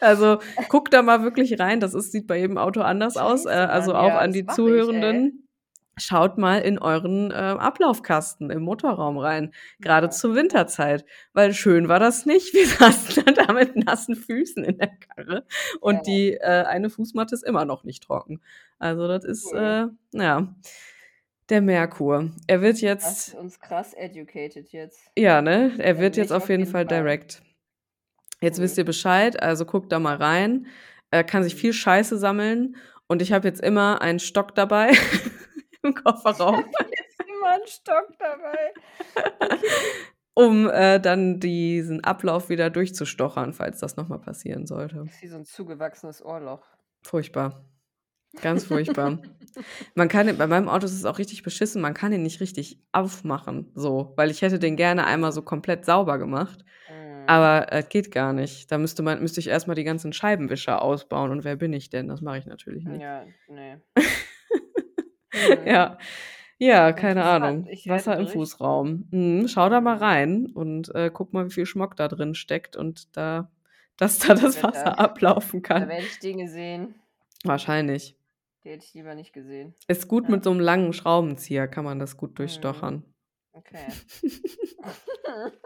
Also, 0.00 0.38
guckt 0.68 0.92
da 0.92 1.02
mal 1.02 1.22
wirklich 1.22 1.58
rein. 1.58 1.80
Das 1.80 1.94
ist 1.94 2.12
sieht 2.12 2.26
bei 2.26 2.38
jedem 2.38 2.58
Auto 2.58 2.80
anders 2.82 3.16
aus. 3.16 3.46
Äh, 3.46 3.50
Scheiße, 3.50 3.70
also 3.70 3.92
Mann, 3.92 4.00
auch 4.02 4.08
ja, 4.08 4.18
an 4.18 4.32
die 4.32 4.42
mache 4.42 4.52
ich. 4.52 4.56
Zuhörenden. 4.56 5.48
Schaut 5.98 6.36
mal 6.36 6.58
in 6.58 6.78
euren, 6.78 7.30
äh, 7.30 7.34
Ablaufkasten 7.34 8.50
im 8.50 8.62
Motorraum 8.62 9.16
rein, 9.16 9.54
grade 9.80 10.06
Ja. 10.08 10.10
zur 10.10 10.34
Winterzeit, 10.34 11.06
weil 11.32 11.54
schön 11.54 11.88
war 11.88 11.98
das 11.98 12.26
nicht. 12.26 12.52
Wir 12.52 12.66
saßen 12.66 13.24
dann 13.24 13.34
da 13.34 13.52
mit 13.54 13.76
nassen 13.76 14.14
Füßen 14.14 14.62
in 14.62 14.76
der 14.76 14.90
Karre 14.90 15.46
und 15.80 15.94
Ja. 15.96 16.02
die, 16.02 16.32
äh, 16.34 16.64
eine 16.64 16.90
Fußmatte 16.90 17.34
ist 17.34 17.44
immer 17.44 17.64
noch 17.64 17.82
nicht 17.84 18.02
trocken. 18.02 18.42
Also, 18.78 19.08
das 19.08 19.24
ist, 19.24 19.46
Cool. 19.54 19.90
äh 20.12 20.18
ja, 20.22 20.54
der 21.48 21.60
Merkur. 21.62 22.30
Er 22.46 22.60
wird 22.60 22.80
jetzt 22.80 23.34
uns 23.34 23.60
krass 23.60 23.94
educated 23.94 24.68
jetzt. 24.72 25.10
ja, 25.18 25.40
ne? 25.42 25.74
Er 25.78 25.94
Ja, 25.94 26.00
wird 26.00 26.16
jetzt 26.16 26.32
auf 26.32 26.48
jeden 26.48 26.62
jeden 26.62 26.72
Fall 26.72 26.86
Fall. 26.86 26.98
direct. 27.02 27.42
Jetzt 28.40 28.60
wisst 28.60 28.74
Cool. 28.76 28.82
ihr 28.82 28.84
Bescheid, 28.86 29.42
also 29.42 29.64
guckt 29.64 29.90
da 29.92 29.98
mal 29.98 30.16
rein. 30.16 30.66
Er 31.10 31.24
kann 31.24 31.42
sich 31.44 31.54
Mhm. 31.54 31.58
viel 31.58 31.72
Scheiße 31.72 32.18
sammeln 32.18 32.76
und 33.08 33.22
ich 33.22 33.32
habe 33.32 33.48
jetzt 33.48 33.60
immer 33.62 34.02
einen 34.02 34.18
Stock 34.18 34.54
dabei 34.54 34.90
im 35.82 35.94
Ich 35.94 36.02
Kofferraum. 36.04 36.56
habe 36.56 36.90
jetzt 36.90 37.20
immer 37.26 37.54
'n 37.54 37.66
Stock 37.66 38.08
dabei. 38.18 38.72
Okay. 39.50 39.66
Um, 40.38 40.68
äh, 40.68 41.00
dann 41.00 41.40
diesen 41.40 42.04
Ablauf 42.04 42.50
wieder 42.50 42.68
durchzustochern, 42.68 43.54
falls 43.54 43.78
das 43.80 43.96
noch 43.96 44.08
mal 44.08 44.18
passieren 44.18 44.66
sollte. 44.66 45.04
Ist 45.06 45.22
wie 45.22 45.28
so 45.28 45.36
'n 45.36 45.46
zugewachsenes 45.46 46.22
Ohrloch. 46.22 46.62
Furchtbar. 47.06 47.64
Ganz 48.42 48.64
furchtbar. 48.64 49.18
Man 49.94 50.08
kann 50.08 50.36
bei 50.36 50.46
meinem 50.46 50.68
Auto 50.68 50.84
ist 50.84 50.92
es 50.92 51.04
auch 51.06 51.18
richtig 51.18 51.42
beschissen, 51.42 51.80
man 51.80 51.94
kann 51.94 52.12
ihn 52.12 52.22
nicht 52.22 52.40
richtig 52.40 52.78
aufmachen, 52.92 53.70
so, 53.74 54.12
weil 54.16 54.30
ich 54.30 54.42
hätte 54.42 54.58
den 54.58 54.76
gerne 54.76 55.06
einmal 55.06 55.32
so 55.32 55.40
komplett 55.42 55.84
sauber 55.86 56.18
gemacht, 56.18 56.62
Mhm. 56.90 57.24
aber, 57.26 57.72
äh, 57.72 57.82
geht 57.88 58.10
gar 58.12 58.32
nicht. 58.34 58.70
Da 58.70 58.76
müsste 58.78 59.02
man 59.02 59.20
müsste 59.22 59.40
ich 59.40 59.48
erst 59.48 59.66
mal 59.66 59.74
die 59.74 59.84
ganzen 59.84 60.12
Scheibenwischer 60.12 60.82
ausbauen 60.82 61.30
und 61.30 61.44
wer 61.44 61.56
bin 61.56 61.72
ich 61.72 61.88
denn? 61.90 62.08
Das 62.08 62.20
mache 62.20 62.38
ich 62.38 62.46
natürlich 62.46 62.84
nicht. 62.84 63.00
Ja, 63.00 63.24
ne. 63.48 63.80
Mhm. 63.96 64.02
Ja. 65.66 65.98
Ja, 66.58 66.92
keine. 66.92 67.24
Ahnung. 67.24 67.66
Ich 67.70 67.84
werde 67.86 67.98
Wasser 68.06 68.18
im. 68.18 68.28
Fußraum. 68.28 69.08
Mhm, 69.10 69.48
schau 69.48 69.68
da 69.68 69.80
mal 69.82 69.96
rein 69.98 70.46
und, 70.54 70.94
äh, 70.94 71.10
guck 71.12 71.34
mal, 71.34 71.46
wie 71.46 71.50
viel 71.50 71.66
Schmock 71.66 71.96
da 71.96 72.08
drin 72.08 72.34
steckt 72.34 72.76
und 72.76 73.14
da 73.16 73.50
dass 73.98 74.18
da 74.18 74.34
das 74.34 74.60
da 74.60 74.68
Wasser 74.68 74.98
ablaufen 74.98 75.62
da 75.62 75.68
kann. 75.80 75.88
werde 75.88 76.04
ich 76.06 76.18
Dinge 76.18 76.48
sehen, 76.48 76.94
Wahrscheinlich. 77.44 78.16
Die 78.66 78.70
hätte 78.72 78.84
ich 78.84 78.94
lieber 78.94 79.14
nicht 79.14 79.32
gesehen. 79.32 79.74
Ist 79.88 80.08
gut 80.08 80.28
Ja. 80.28 80.28
mit 80.28 80.42
so 80.42 80.52
'nem 80.52 80.58
langen 80.60 80.92
Schraubenzieher 80.92 81.68
kann 81.68 81.84
man 81.84 82.00
das 82.00 82.16
gut 82.16 82.38
durchstochern. 82.40 83.04
Okay. 83.54 84.00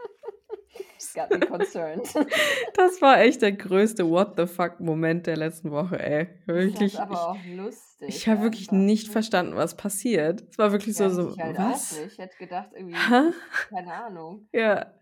Got 1.15 1.31
me 1.31 1.41
concerned. 1.41 2.05
Das 2.75 3.01
war 3.01 3.19
echt 3.21 3.41
der 3.41 3.51
größte 3.53 4.09
What 4.09 4.35
the 4.37 4.47
fuck 4.47 4.79
Moment 4.79 5.27
der 5.27 5.37
letzten 5.37 5.71
Woche, 5.71 5.99
ey. 5.99 6.27
Das 6.73 6.87
Wirklich, 6.87 6.93
ist 6.93 6.95
aber 6.95 7.11
ich 7.11 7.29
auch 7.29 7.43
lustig 7.45 8.25
ich 8.25 8.27
habe 8.29 8.41
wirklich 8.41 8.71
nicht 8.71 9.09
verstanden, 9.09 9.55
was 9.55 9.77
passiert. 9.77 10.43
Es 10.51 10.57
war 10.59 10.71
wirklich 10.73 10.95
Ja, 10.95 11.07
so 11.09 11.09
so: 11.09 11.23
ich 11.25 11.39
halt 11.39 11.57
„Was?“ 11.57 11.59
auch 11.59 11.89
nicht. 11.91 12.13
Ich 12.13 12.17
hätte 12.19 12.35
gedacht 12.37 12.71
irgendwie, 12.73 13.09
Hä? 13.09 13.31
keine 13.69 13.93
Ahnung, 13.93 14.49
Ja. 14.53 14.93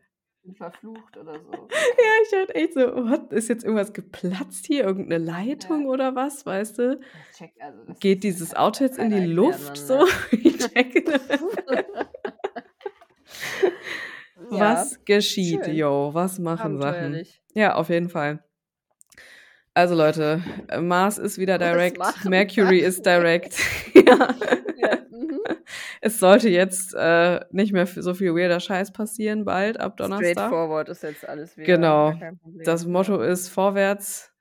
Bin 0.49 0.55
verflucht 0.55 1.17
oder 1.17 1.39
so. 1.39 1.51
Ja, 1.99 2.23
ich 2.23 2.31
dachte 2.31 2.55
echt 2.55 2.73
so: 2.73 2.81
„What? 2.81 3.31
Ist 3.33 3.49
jetzt 3.49 3.63
irgendwas 3.63 3.93
geplatzt 3.93 4.65
hier, 4.65 4.83
irgend 4.83 5.09
'ne 5.09 5.17
Leitung 5.17 5.83
Ja. 5.83 5.87
oder 5.89 6.15
was?“ 6.15 6.45
Weißt 6.45 6.79
du? 6.79 6.99
Check 7.37 7.51
also, 7.59 7.93
Geht 7.99 8.23
dieses 8.23 8.55
Auto 8.55 8.83
jetzt 8.83 8.97
in 8.97 9.09
die 9.09 9.25
Luft 9.25 9.77
so? 9.77 10.05
Ich 10.31 10.57
checke 10.57 11.03
Ja, 14.51 14.73
Was 14.73 15.05
geschieht, 15.05 15.65
schön. 15.65 15.75
yo? 15.75 16.09
Was 16.13 16.39
machen 16.39 16.79
Sachen? 16.81 17.21
Ja, 17.53 17.75
auf 17.75 17.89
jeden 17.89 18.09
Fall. 18.09 18.43
Also 19.75 19.93
Leute, 19.95 20.41
äh, 20.69 20.81
Mars 20.81 21.19
ist 21.19 21.37
wieder 21.37 21.57
direct, 21.59 21.99
machen 21.99 22.29
Mercury 22.29 22.79
ist 22.79 23.05
direct. 23.05 23.55
Ja. 23.93 24.35
Ja. 24.75 24.97
Es 26.01 26.19
sollte 26.19 26.49
jetzt, 26.49 26.93
äh, 26.95 27.39
nicht 27.51 27.73
mehr 27.73 27.85
so 27.85 28.13
viel 28.13 28.33
weirder 28.35 28.59
Scheiß 28.59 28.91
passieren 28.93 29.45
bald 29.45 29.79
ab 29.79 29.97
Donnerstag. 29.97 30.31
Straightforward 30.31 30.89
ist 30.89 31.03
jetzt 31.03 31.27
alles 31.27 31.55
wieder, 31.57 31.65
Genau. 31.65 32.13
Das. 32.65 32.85
Motto 32.85 33.21
ist 33.21 33.49
vorwärts. 33.49 34.31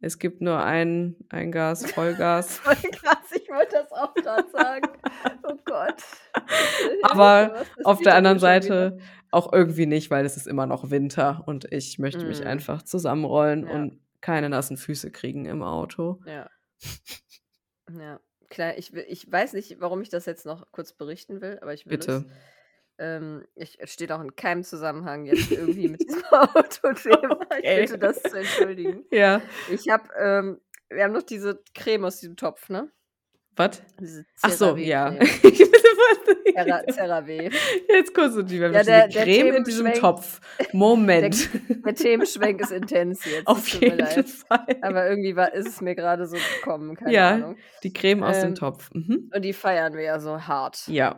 Es 0.00 0.18
gibt 0.18 0.42
nur 0.42 0.62
ein 0.62 1.16
ein 1.30 1.50
Gas, 1.50 1.90
Vollgas. 1.90 2.58
Voll 2.58 2.74
krass, 2.74 3.32
ich 3.34 3.48
wollte 3.50 3.72
das 3.72 3.90
auch 3.92 4.14
grad 4.14 4.50
sagen. 4.50 4.86
Oh 5.48 5.56
Gott. 5.64 6.02
Aber 7.02 7.64
auf 7.84 8.00
der 8.02 8.14
anderen? 8.14 8.38
Seite 8.38 8.98
auch 9.30 9.52
irgendwie 9.52 9.86
nicht, 9.86 10.10
weil 10.10 10.24
es 10.26 10.36
ist 10.36 10.46
immer 10.46 10.66
noch 10.66 10.90
Winter 10.90 11.42
und 11.46 11.72
ich 11.72 11.98
möchte 11.98 12.24
mich 12.26 12.40
Mhm. 12.40 12.46
einfach 12.46 12.82
zusammenrollen 12.82 13.66
Ja. 13.66 13.72
und 13.74 14.00
keine 14.20 14.48
nassen 14.50 14.76
Füße 14.76 15.10
kriegen 15.10 15.46
im 15.46 15.62
Auto. 15.62 16.20
Ja. 16.26 16.48
Ja, 17.98 18.18
klar, 18.56 18.78
ich 18.78 18.92
ich 18.94 19.30
weiß 19.30 19.52
nicht, 19.52 19.80
warum 19.80 20.00
ich 20.00 20.08
das 20.08 20.24
jetzt 20.24 20.46
noch 20.46 20.72
kurz 20.72 20.94
berichten 20.94 21.42
will, 21.42 21.58
aber 21.60 21.74
ich 21.74 21.84
will 21.86 21.98
es. 21.98 22.06
Bitte. 22.06 22.24
Ähm, 22.98 23.46
ich 23.54 23.78
es 23.78 23.92
steht 23.92 24.10
auch 24.10 24.22
in 24.22 24.34
keinem 24.34 24.64
Zusammenhang 24.64 25.26
jetzt 25.26 25.50
irgendwie 25.52 25.88
mit 25.88 26.00
diesem 26.02 26.24
Autothema. 26.30 27.38
Ich 27.50 27.58
Okay. 27.58 27.80
bitte 27.82 27.98
das 27.98 28.22
zu 28.22 28.38
entschuldigen. 28.38 29.04
Ja. 29.10 29.42
Ich 29.70 29.88
habe 29.90 30.08
ähm, 30.18 30.60
wir 30.88 31.04
haben 31.04 31.12
noch 31.12 31.22
diese 31.22 31.62
Creme 31.74 32.06
aus 32.06 32.20
diesem 32.20 32.36
Topf, 32.36 32.70
ne? 32.70 32.90
Was? 33.56 33.82
Ach 34.42 34.50
so, 34.52 34.76
ja. 34.76 35.16
CeraVe. 36.90 37.50
Jetzt 37.88 38.14
kurz 38.14 38.34
wir 38.36 38.68
haben 38.68 38.74
Ja, 38.74 38.84
der 38.84 39.08
der 39.08 39.28
Creme 39.34 39.52
in 39.52 39.64
diesem 39.64 39.92
Topf. 39.92 40.40
der 41.20 41.30
Moment. 41.30 41.50
der 41.84 41.94
Themenschwenk 41.94 42.60
ist 42.60 42.72
intens 42.72 43.24
jetzt. 43.24 43.56
Auf 43.56 43.68
jeden. 43.68 44.06
Fall. 44.48 44.66
Aber 44.80 45.08
irgendwie 45.08 45.36
war 45.36 45.52
ist 45.54 45.68
es 45.68 45.80
mir 45.80 45.94
grade 45.96 46.26
so 46.26 46.42
gekommen, 46.44 46.96
keine 46.96 47.24
Ja, 47.24 47.26
Ahnung. 47.26 47.62
die 47.82 47.92
Creme 47.92 48.22
aus 48.24 48.40
dem 48.40 48.54
Ähm, 48.54 48.54
Topf. 48.54 48.90
Mhm. 48.92 49.32
und 49.34 49.42
die 49.44 49.54
feiern 49.54 49.94
wir 49.94 50.02
ja 50.04 50.20
so 50.20 50.46
hart. 50.46 50.78
Ja. 50.86 51.16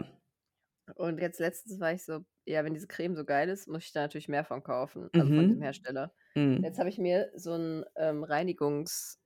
Und 0.97 1.19
jetzt 1.21 1.39
letztens 1.41 1.81
war 1.81 1.93
ich 1.93 2.05
so: 2.05 2.21
„Ja, 2.47 2.65
wenn 2.65 2.75
diese 2.75 2.87
Creme 2.89 3.15
so 3.17 3.25
geil 3.25 3.49
ist, 3.49 3.69
muss 3.69 3.85
ich 3.85 3.93
da 3.93 4.01
natürlich 4.03 4.29
mehr 4.29 4.45
von 4.45 4.63
kaufen“, 4.63 5.11
also 5.17 5.31
von 5.33 5.45
diesem 5.45 5.61
Mhm. 5.61 5.63
Hersteller. 5.63 6.13
Mhm. 6.37 6.59
Jetzt 6.63 6.79
habe 6.79 6.89
ich 6.89 6.99
mir 6.99 7.31
so 7.35 7.53
'n, 7.55 7.85
ähm, 7.97 8.25
Reinigungs 8.25 9.21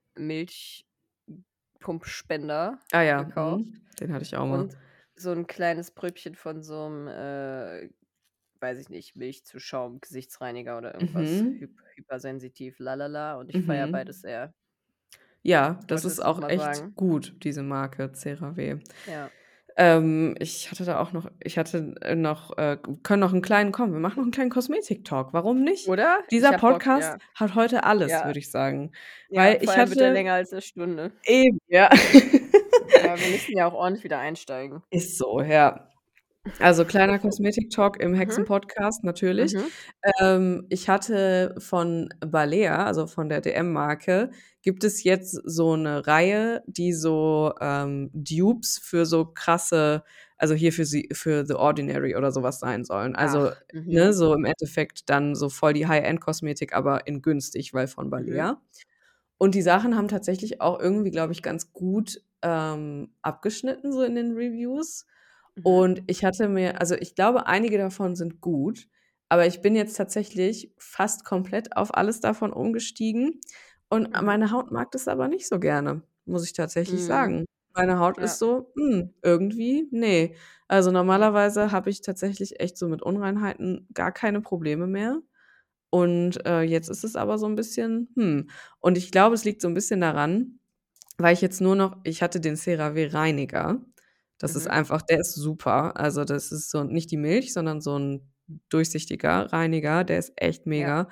Milchpumpspender 1.82 2.80
Ah 2.92 3.02
ja, 3.02 3.22
gekauft. 3.22 3.64
mhm. 3.64 3.82
Den 4.00 4.12
hatte 4.12 4.24
ich 4.24 4.36
auch 4.36 4.46
mal. 4.46 4.66
Und 4.66 4.78
so 5.16 5.30
ein 5.32 5.46
kleines 5.46 5.90
Pröbchen 5.92 6.34
von 6.36 6.62
so 6.62 6.84
einem, 6.86 7.08
äh, 7.08 7.90
weiß 8.60 8.78
ich 8.80 8.88
nicht, 8.90 9.16
Milch 9.16 9.44
zu 9.46 9.60
Schaum, 9.60 10.00
Gesichtsreiniger 10.00 10.78
oder 10.78 10.94
irgendwas. 10.94 11.46
Mhm. 11.46 11.58
Hyp 11.58 11.72
hypersensitiv, 11.96 12.78
lalala. 12.80 13.36
Und 13.38 13.50
ich 13.50 13.62
feiere 13.62 13.88
Mhm. 13.88 13.92
beides 13.92 14.20
sehr. 14.22 14.54
Ja, 15.42 15.80
das 15.88 16.04
ist 16.04 16.20
auch 16.20 16.48
echt 16.48 16.54
sagen. 16.54 16.94
gut, 16.94 17.34
diese 17.42 17.62
Marke 17.62 18.12
CeraVe. 18.12 18.80
Ja. 19.06 19.32
Ähm, 19.76 20.34
ich 20.38 20.70
hatte 20.70 20.84
da 20.84 21.00
auch 21.00 21.12
noch 21.12 21.30
ich 21.40 21.56
hatte, 21.58 21.94
äh, 22.02 22.14
noch 22.14 22.56
äh, 22.58 22.76
können 23.02 23.20
noch 23.20 23.32
'n 23.32 23.40
kleinen 23.42 23.72
komm, 23.72 23.92
wir 23.92 24.00
machen 24.00 24.20
noch 24.20 24.26
'n 24.26 24.30
kleinen 24.30 24.50
Kosmetik-Talk. 24.50 25.32
Warum 25.32 25.62
nicht? 25.64 25.88
Oder? 25.88 26.18
Dieser 26.30 26.52
habe 26.52 26.64
Bock, 26.64 26.84
Podcast 26.84 27.14
ja. 27.14 27.18
hat 27.34 27.54
heute 27.54 27.84
alles, 27.84 28.10
Ja. 28.10 28.24
würde 28.24 28.38
ich 28.38 28.50
sagen. 28.50 28.92
Ja, 29.28 29.40
Weil 29.42 29.58
ich 29.62 29.76
hatte 29.76 30.10
länger 30.10 30.34
als 30.34 30.52
'ne 30.52 30.60
Stunde. 30.62 31.12
eben, 31.24 31.58
ja. 31.68 31.88
Ja, 33.00 33.20
wir 33.20 33.28
müssen 33.28 33.56
ja 33.56 33.66
auch 33.68 33.74
ordentlich 33.74 34.04
wieder 34.04 34.18
einsteigen. 34.18 34.82
Ist 34.92 35.16
so, 35.16 35.40
ja. 35.40 35.88
Also, 36.58 36.84
kleiner 36.84 37.18
Kosmetik-Talk 37.20 38.00
im 38.00 38.12
Mhm. 38.12 38.16
Hexen-Podcast 38.16 39.04
natürlich. 39.04 39.54
Mhm. 39.54 39.72
Ähm, 40.20 40.66
ich 40.70 40.88
hatte 40.88 41.54
von 41.58 42.08
Balea, 42.20 42.84
also 42.84 43.06
von 43.06 43.28
der 43.28 43.40
DM-Marke, 43.40 44.30
gibt 44.62 44.82
es 44.84 45.04
jetzt 45.04 45.32
so 45.44 45.76
'ne 45.76 46.04
Reihe, 46.06 46.62
die 46.66 46.92
so, 46.92 47.52
ähm, 47.60 48.10
Dupes 48.12 48.78
für 48.82 49.06
so 49.06 49.24
krasse 49.26 50.02
also 50.36 50.54
hier 50.54 50.72
für 50.72 50.84
sie 50.84 51.08
für 51.12 51.46
The 51.46 51.54
Ordinary 51.54 52.16
oder 52.16 52.32
so 52.32 52.42
was 52.42 52.58
sein 52.58 52.84
sollen. 52.84 53.14
Also, 53.14 53.50
Ach, 53.50 53.62
ne, 53.86 54.12
mhm. 54.12 54.12
so 54.12 54.34
im 54.34 54.44
Endeffekt 54.44 55.08
dann 55.08 55.36
so 55.36 55.48
voll 55.48 55.72
die 55.72 55.86
High-End-Kosmetik, 55.86 56.74
aber 56.74 57.06
in 57.06 57.22
günstig, 57.22 57.72
weil 57.74 57.86
von 57.86 58.10
Mhm. 58.10 58.10
Balea. 58.10 58.60
Und 59.38 59.54
die 59.54 59.62
Sachen 59.62 59.96
haben 59.96 60.08
tatsächlich 60.08 60.60
auch 60.62 60.80
irgendwie, 60.80 61.10
glaube 61.12 61.32
ich, 61.32 61.42
ganz 61.42 61.72
gut, 61.72 62.22
ähm, 62.42 63.10
abgeschnitten 63.22 63.92
so 63.92 64.02
in 64.02 64.14
den 64.16 64.32
Reviews. 64.34 65.06
Mhm. 65.56 65.82
Und 65.82 66.02
ich 66.08 66.24
hatte 66.24 66.48
mir 66.48 66.80
also, 66.80 66.94
ich 66.96 67.14
glaube, 67.14 67.46
einige 67.46 67.78
davon 67.78 68.16
sind 68.16 68.40
gut, 68.40 68.88
aber 69.28 69.46
ich 69.46 69.62
bin 69.62 69.76
jetzt 69.76 69.96
tatsächlich 69.96 70.72
fast 70.78 71.24
komplett 71.24 71.76
auf 71.76 71.94
alles 71.96 72.20
davon 72.20 72.52
umgestiegen 72.52 73.40
und 73.88 74.10
Mhm. 74.10 74.22
meine 74.22 74.50
Haut 74.50 74.72
mag 74.72 74.90
das 74.90 75.08
aber 75.08 75.28
nicht 75.28 75.46
so 75.48 75.60
gerne, 75.60 76.02
muss 76.24 76.44
ich 76.44 76.52
tatsächlich 76.52 77.04
Mhm. 77.04 77.06
sagen. 77.06 77.44
Meine 77.74 77.98
Haut 78.00 78.18
Ja. 78.18 78.18
ist 78.18 78.38
so, 78.38 78.72
hm, 78.76 79.14
irgendwie, 79.22 79.88
ne. 79.92 80.34
Also, 80.68 80.90
normalerweise 80.90 81.72
habe 81.72 81.90
ich 81.90 82.02
tatsächlich 82.02 82.60
echt 82.60 82.76
so 82.76 82.88
mit 82.88 83.02
Unreinheiten 83.02 83.88
gar 83.94 84.12
keine 84.12 84.40
Probleme 84.42 84.86
mehr. 84.86 85.20
Und, 85.90 86.46
äh, 86.46 86.62
jetzt 86.62 86.90
ist 86.90 87.04
es 87.04 87.16
aber 87.16 87.38
so 87.38 87.46
'n 87.46 87.56
bisschen, 87.56 88.10
hm. 88.16 88.50
Und 88.80 88.98
ich 88.98 89.12
glaube, 89.12 89.34
es 89.36 89.44
liegt 89.44 89.62
so 89.62 89.68
'n 89.68 89.74
bisschen 89.74 90.00
daran, 90.02 90.60
weil 91.18 91.34
ich 91.34 91.42
jetzt 91.42 91.60
nur 91.62 91.76
noch 91.76 91.98
ich 92.04 92.22
hatte 92.22 92.40
den 92.40 92.56
CeraVe 92.56 93.12
Reiniger. 93.14 93.80
Das 94.42 94.56
ist 94.56 94.68
Mhm. 94.68 94.70
einfach 94.70 95.02
der 95.02 95.20
ist 95.20 95.34
super. 95.34 95.96
Also, 95.98 96.24
das 96.24 96.52
ist 96.52 96.70
so 96.70 96.84
nicht 96.84 97.10
die 97.12 97.16
Milch, 97.18 97.52
sondern 97.54 97.80
so 97.80 97.96
'n 97.96 98.28
durchsichtiger 98.70 99.52
Reiniger, 99.52 100.04
der 100.04 100.18
ist 100.18 100.32
echt 100.36 100.66
Ja. 100.76 100.92
mega. 100.92 101.08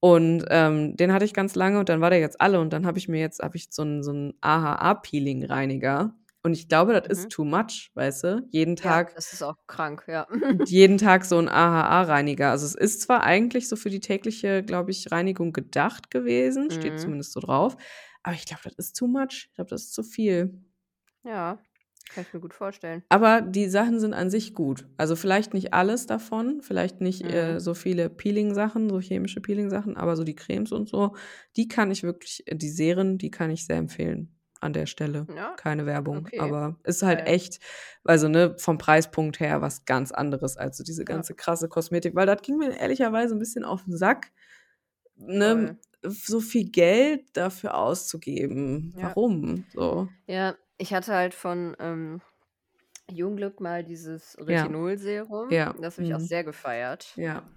Und, 0.00 0.44
ähm, 0.50 0.96
den 0.96 1.12
hatte 1.12 1.24
ich 1.24 1.34
ganz 1.34 1.54
lange 1.56 1.80
und 1.80 1.88
dann 1.88 2.00
war 2.02 2.10
der 2.10 2.20
jetzt 2.20 2.40
alle 2.40 2.60
und 2.60 2.72
dann 2.72 2.86
habe 2.86 2.98
ich 2.98 3.08
mir 3.08 3.20
jetzt 3.20 3.40
habe 3.42 3.56
ich 3.56 3.68
so 3.70 3.82
'n 3.82 4.02
so 4.04 4.12
AHA-Peeling-Reiniger 4.42 6.14
und 6.44 6.52
ich 6.54 6.68
glaube, 6.68 6.92
das 6.94 7.08
Mhm. 7.08 7.28
ist 7.28 7.30
too 7.32 7.44
much, 7.46 7.90
weißt 7.94 8.24
du? 8.24 8.48
Jeden 8.52 8.76
Ja, 8.82 9.00
Tag 9.00 9.14
das 9.14 9.32
ist 9.32 9.42
auch 9.42 9.56
krank, 9.66 10.04
ja. 10.08 10.26
jeden 10.68 10.98
Tag 10.98 11.24
so 11.24 11.38
'n 11.38 11.48
AHA-Reiniger. 11.48 12.50
Also, 12.50 12.66
es 12.66 12.74
ist 12.74 13.02
zwar 13.02 13.22
eigentlich 13.24 13.68
so 13.68 13.76
für 13.76 13.90
die 13.90 14.00
tägliche, 14.00 14.62
glaube 14.62 14.90
ich, 14.92 15.10
Reinigung 15.12 15.52
gedacht 15.52 16.10
gewesen, 16.10 16.70
steht 16.70 16.98
Mhm. 16.98 17.00
zumindest 17.00 17.32
so 17.32 17.40
drauf, 17.40 17.76
aber 18.22 18.34
ich 18.36 18.46
glaube, 18.46 18.62
das 18.64 18.74
ist 18.76 18.96
too 18.96 19.06
much. 19.08 19.46
Ich 19.50 19.54
glaube, 19.54 19.70
das 19.70 19.82
ist 19.84 19.94
zu 19.94 20.02
viel. 20.04 20.66
Ja, 21.24 21.58
kann 22.08 22.24
ich 22.24 22.32
mir 22.32 22.40
gut 22.40 22.54
vorstellen. 22.54 23.04
Aber 23.10 23.40
die 23.40 23.68
Sachen 23.68 24.00
sind 24.00 24.14
an 24.14 24.30
sich 24.30 24.52
gut. 24.52 24.88
Also, 24.96 25.14
vielleicht 25.14 25.54
nicht 25.54 25.72
alles 25.72 26.06
davon, 26.06 26.60
vielleicht 26.60 27.00
nicht, 27.00 27.24
äh, 27.30 27.60
Mhm. 27.60 27.60
so 27.60 27.72
viele 27.74 28.10
Peeling-Sachen, 28.10 28.90
so 28.90 28.98
chemische 29.00 29.40
Peeling-Sachen, 29.40 29.96
aber 29.96 30.16
so 30.16 30.24
die 30.24 30.34
Cremes 30.34 30.72
und 30.72 30.88
so, 30.88 31.14
die 31.56 31.68
kann 31.68 31.90
ich 31.92 32.02
wirklich 32.02 32.42
äh, 32.46 32.56
die 32.56 32.68
Seren, 32.68 33.16
die 33.18 33.30
kann 33.30 33.50
ich 33.50 33.64
sehr 33.64 33.76
empfehlen 33.76 34.34
an 34.60 34.72
der 34.72 34.86
Stelle. 34.86 35.28
Ja, 35.28 35.56
Keine 35.56 35.86
Werbung, 35.86 36.28
okay. 36.28 36.36
aber 36.36 36.80
ist 36.84 37.02
halt 37.02 37.26
Geil. 37.26 37.28
echt 37.28 37.60
also, 38.04 38.28
ne, 38.28 38.56
vom 38.58 38.76
Preispunkt 38.78 39.38
her 39.40 39.60
was 39.62 39.84
ganz 39.84 40.10
anderes 40.10 40.56
als 40.56 40.76
so 40.76 40.82
diese 40.84 41.04
Ja. 41.08 41.26
ganze 41.26 41.34
krasse 41.34 41.68
Kosmetik, 41.68 42.14
weil 42.16 42.26
das 42.26 42.42
ging 42.42 42.56
mir 42.58 42.76
ehrlicherweise 42.78 43.34
'n 43.34 43.38
bisschen 43.38 43.64
auf 43.64 43.86
'n 43.86 43.96
Sack, 43.96 44.32
ne, 45.16 45.68
Voll. 45.68 45.78
so 46.02 46.40
viel 46.40 46.70
Geld 46.70 47.24
dafür 47.36 47.76
auszugeben. 47.76 48.94
Ja. 48.94 49.16
Warum? 49.16 49.66
So. 49.70 50.08
Ja, 50.28 50.56
ich 50.78 50.94
hatte 50.94 51.14
halt 51.14 51.34
von, 51.34 51.76
ähm, 51.80 52.22
Jungglück 53.10 53.60
mal 53.60 53.84
dieses 53.84 54.36
Ja. 54.48 54.70
Retinol-Serum. 54.70 55.50
Ja. 55.50 55.74
Das 55.74 55.96
habe 55.96 56.04
ich 56.04 56.14
auch 56.14 56.20
Mhm. 56.20 56.20
sehr 56.20 56.44
gefeiert. 56.44 57.18
Ja. 57.18 57.52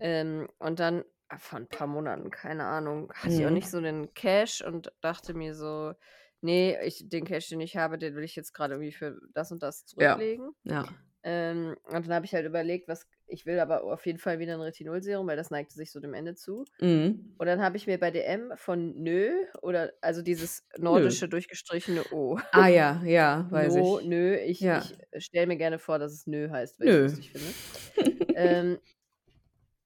Ähm, 0.00 0.48
und 0.60 0.80
dann 0.80 1.04
ah, 1.28 1.38
vor 1.38 1.58
'n 1.60 1.68
paar 1.68 1.86
Monaten, 1.88 2.30
keine 2.30 2.64
Ahnung, 2.66 3.12
hatte 3.14 3.34
ich 3.36 3.46
auch 3.46 3.50
Mhm. 3.50 3.52
nicht 3.52 3.70
so 3.70 3.80
den 3.82 4.14
Cash 4.14 4.62
und 4.62 4.92
dachte 5.02 5.34
mir 5.34 5.54
so: 5.56 5.94
„Ne, 6.42 6.84
ich 6.86 7.08
den 7.08 7.24
Cash, 7.26 7.48
den 7.50 7.60
ich 7.60 7.76
habe, 7.76 7.98
den 7.98 8.16
will 8.16 8.24
ich 8.24 8.36
jetzt 8.36 8.54
grade 8.54 8.74
irgendwie 8.74 8.92
für 8.92 9.18
das 9.34 9.52
und 9.52 9.62
das 9.64 9.86
Ja. 9.98 10.24
zurücklegen.“ 10.26 10.54
Ja. 10.64 10.88
Ähm, 11.24 11.76
und 11.84 12.06
dann 12.06 12.14
habe 12.14 12.26
ich 12.26 12.34
halt 12.34 12.46
überlegt, 12.46 12.88
was 12.88 13.06
ich 13.26 13.46
will 13.46 13.60
aber 13.60 13.84
auf 13.84 14.06
jeden 14.06 14.18
Fall 14.18 14.38
wieder 14.40 14.54
'n 14.54 14.60
Retinol-Serum, 14.62 15.26
weil 15.28 15.36
das 15.36 15.50
neigte 15.50 15.74
sich 15.76 15.92
so 15.92 16.00
dem 16.00 16.14
Ende 16.14 16.34
zu. 16.34 16.64
Mhm. 16.80 17.32
Und 17.38 17.46
dann 17.48 17.62
habe 17.62 17.76
ich 17.78 17.86
mir 17.88 17.98
bei 18.00 18.10
DM 18.12 18.52
von 18.56 18.94
Nö 19.02 19.46
oder 19.62 19.92
also 20.02 20.22
dieses 20.22 20.66
Nö. 20.88 21.16
nordische 21.16 21.28
durchgestrichene 21.28 22.04
O. 22.10 22.38
Ah 22.54 22.68
ja, 22.68 23.00
ja, 23.04 23.46
weiß 23.50 23.76
No, 23.76 23.76
ich. 23.76 24.02
Nö, 24.02 24.36
ich 24.36 24.62
Ja. 24.62 24.92
ich 25.12 25.24
stelle 25.24 25.46
mir 25.46 25.56
gerne 25.58 25.78
vor, 25.78 25.98
dass 25.98 26.12
es 26.12 26.26
Nö 26.26 26.50
heißt, 26.50 26.80
weil 26.80 26.88
Nö. 26.88 26.96
lustig 26.98 27.30
finde. 27.32 27.56
Ähm, 28.34 28.80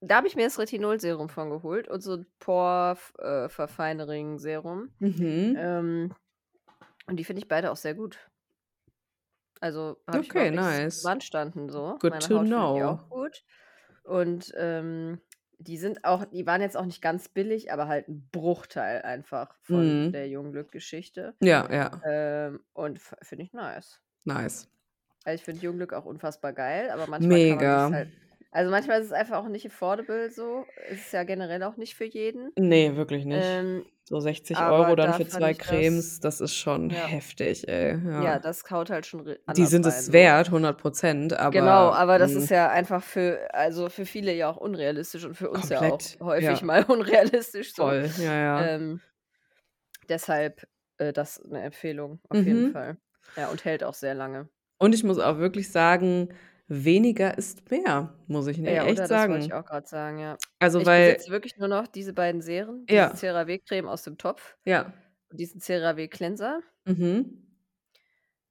da 0.01 0.17
habe 0.17 0.29
ich 0.29 0.37
mir 0.37 0.45
das 0.45 0.59
Retinol-Serum 0.59 1.29
von 1.31 1.51
geholt 1.51 1.89
und 1.89 2.03
so 2.03 2.15
'n 2.15 2.27
Pore 2.39 2.93
f 2.93 3.15
äh. 3.19 3.49
Mhm. 5.01 5.61
Ähm, 5.61 6.15
und 7.07 7.17
die 7.19 7.25
finde 7.25 7.43
ich 7.43 7.49
beide 7.49 7.71
auch 7.73 7.77
sehr 7.77 7.95
gut. 7.95 8.31
Also, 9.63 9.97
habe 10.07 10.23
ich 10.23 10.33
Okay, 10.33 10.51
nichts 10.51 10.51
nice. 10.51 10.91
zu 10.91 11.03
beanstanden 11.03 11.71
so. 11.71 12.01
Good 12.01 12.19
Meine 12.19 12.31
to 12.31 12.35
Haut 12.35 12.51
findet 12.51 12.75
die 12.75 12.83
know. 12.83 12.85
auch 12.85 13.09
gut. 13.09 13.43
Und, 14.03 14.53
ähm, 14.57 15.21
die 15.59 15.79
sind 15.79 16.05
auch 16.05 16.27
die 16.27 16.47
waren 16.47 16.61
jetzt 16.61 16.77
auch 16.77 16.85
nicht 16.85 17.01
ganz 17.03 17.29
billig, 17.31 17.73
aber 17.73 17.89
halt 17.89 18.09
'n 18.09 18.29
Bruchteil 18.31 19.03
einfach 19.03 19.55
von 19.63 19.97
Mhm. 19.97 20.13
der 20.13 20.29
Jungglück-Geschichte. 20.29 21.37
Ja, 21.41 21.67
ja. 21.71 22.07
Ähm, 22.07 22.65
und 22.75 23.01
finde 23.01 23.45
ich 23.45 23.53
nice. 23.55 24.01
Nice. 24.27 24.67
Also, 25.27 25.35
ich 25.41 25.45
finde 25.45 25.63
Jungglück 25.65 25.93
auch 25.93 26.05
unfassbar 26.05 26.53
geil, 26.53 26.91
aber 26.91 27.09
manchmal 27.09 27.41
kann 27.41 27.57
man 27.57 27.67
Mega. 27.69 27.91
halt 27.91 28.13
also, 28.57 28.71
manchmal 28.71 29.01
ist 29.01 29.07
es 29.07 29.13
einfach 29.13 29.39
auch 29.45 29.49
nicht 29.49 29.67
affordable 29.67 30.31
so. 30.31 30.67
Es 30.77 31.01
ist 31.03 31.13
ja 31.13 31.25
generell 31.25 31.63
auch 31.63 31.77
nicht 31.77 31.95
für 31.97 32.05
jeden. 32.05 32.53
Ne, 32.59 32.97
wirklich 32.97 33.25
nicht. 33.27 33.61
Ähm, 33.61 33.87
So 34.05 34.19
60 34.21 34.65
€ 34.65 34.65
aber 34.65 34.97
dann 34.97 35.13
da 35.13 35.21
für 35.21 35.27
2 35.29 35.53
ich 35.53 35.65
das 35.65 35.89
Cremes, 35.93 36.21
das 36.21 36.41
ist 36.41 36.55
schon 36.55 36.91
ja. 36.91 37.07
heftig, 37.07 37.69
ey, 37.69 37.99
Ja, 38.15 38.39
ja. 38.39 38.41
das 38.41 38.63
haut 38.71 38.91
halt 38.91 39.07
schon 39.07 39.25
Die 39.49 39.67
sind 39.67 39.87
es 39.87 40.11
so. 40.13 40.13
wert, 40.13 40.51
100 40.51 40.81
Genau, 41.51 41.91
aber, 41.91 41.93
aber 41.93 42.19
das 42.19 42.35
ist 42.35 42.49
hm 42.49 42.51
ja 42.51 42.69
einfach 42.71 43.03
für 43.05 43.55
also, 43.55 43.89
für 43.89 44.05
viele 44.05 44.33
ja 44.35 44.51
auch 44.51 44.57
unrealistisch 44.57 45.25
und 45.25 45.37
für 45.37 45.49
uns 45.51 45.69
ja 45.69 45.85
auch 45.85 46.03
Komplett, 46.03 46.19
häufig 46.21 46.63
ja. 46.63 46.63
mal 46.63 46.83
unrealistisch 46.89 47.75
so. 47.75 47.95
Voll, 47.95 48.15
ja, 48.19 48.35
ja. 48.35 48.71
Ähm, 48.75 49.03
deshalb, 50.09 50.67
äh, 50.99 51.13
das 51.13 51.41
'ne 51.45 51.63
Empfehlung 51.63 52.21
auf 52.29 52.45
jeden 52.45 52.65
Mhm. 52.65 52.67
Fall. 52.67 52.99
Ja, 53.37 53.49
und 53.49 53.65
hält 53.65 53.85
auch 53.85 53.95
sehr 53.95 54.15
lange. 54.15 54.49
Und 54.81 54.95
ich 54.95 55.05
muss 55.05 55.19
auch 55.19 55.39
wirklich 55.39 55.71
sagen, 55.73 56.29
weniger 56.69 57.37
ist 57.39 57.71
mehr, 57.71 58.15
muss 58.29 58.47
ich, 58.49 58.59
Ja, 58.65 58.83
echt 58.83 58.83
oder? 58.85 59.09
Das 59.09 59.29
wollte 59.29 59.45
ich 59.45 59.53
sagen. 59.53 59.55
auch 59.55 59.65
grad 59.65 59.87
sagen, 59.89 60.19
ja. 60.19 60.39
Also, 60.61 60.85
Ich 60.85 60.87
weil 60.87 60.91
besitze 60.93 61.31
wirklich 61.31 61.57
nur 61.57 61.69
noch 61.69 61.87
diese 61.87 62.13
beiden 62.13 62.41
Seren, 62.43 62.87
diese 62.89 63.13
Ja. 63.13 63.13
CeraVe-Creme 63.13 63.87
aus 63.89 64.03
dem 64.03 64.19
Topf 64.19 64.57
Ja. 64.67 64.93
und 65.31 65.41
diesen 65.41 65.61
CeraVe-Cleanser. 65.61 66.61
Mhm. 66.87 67.43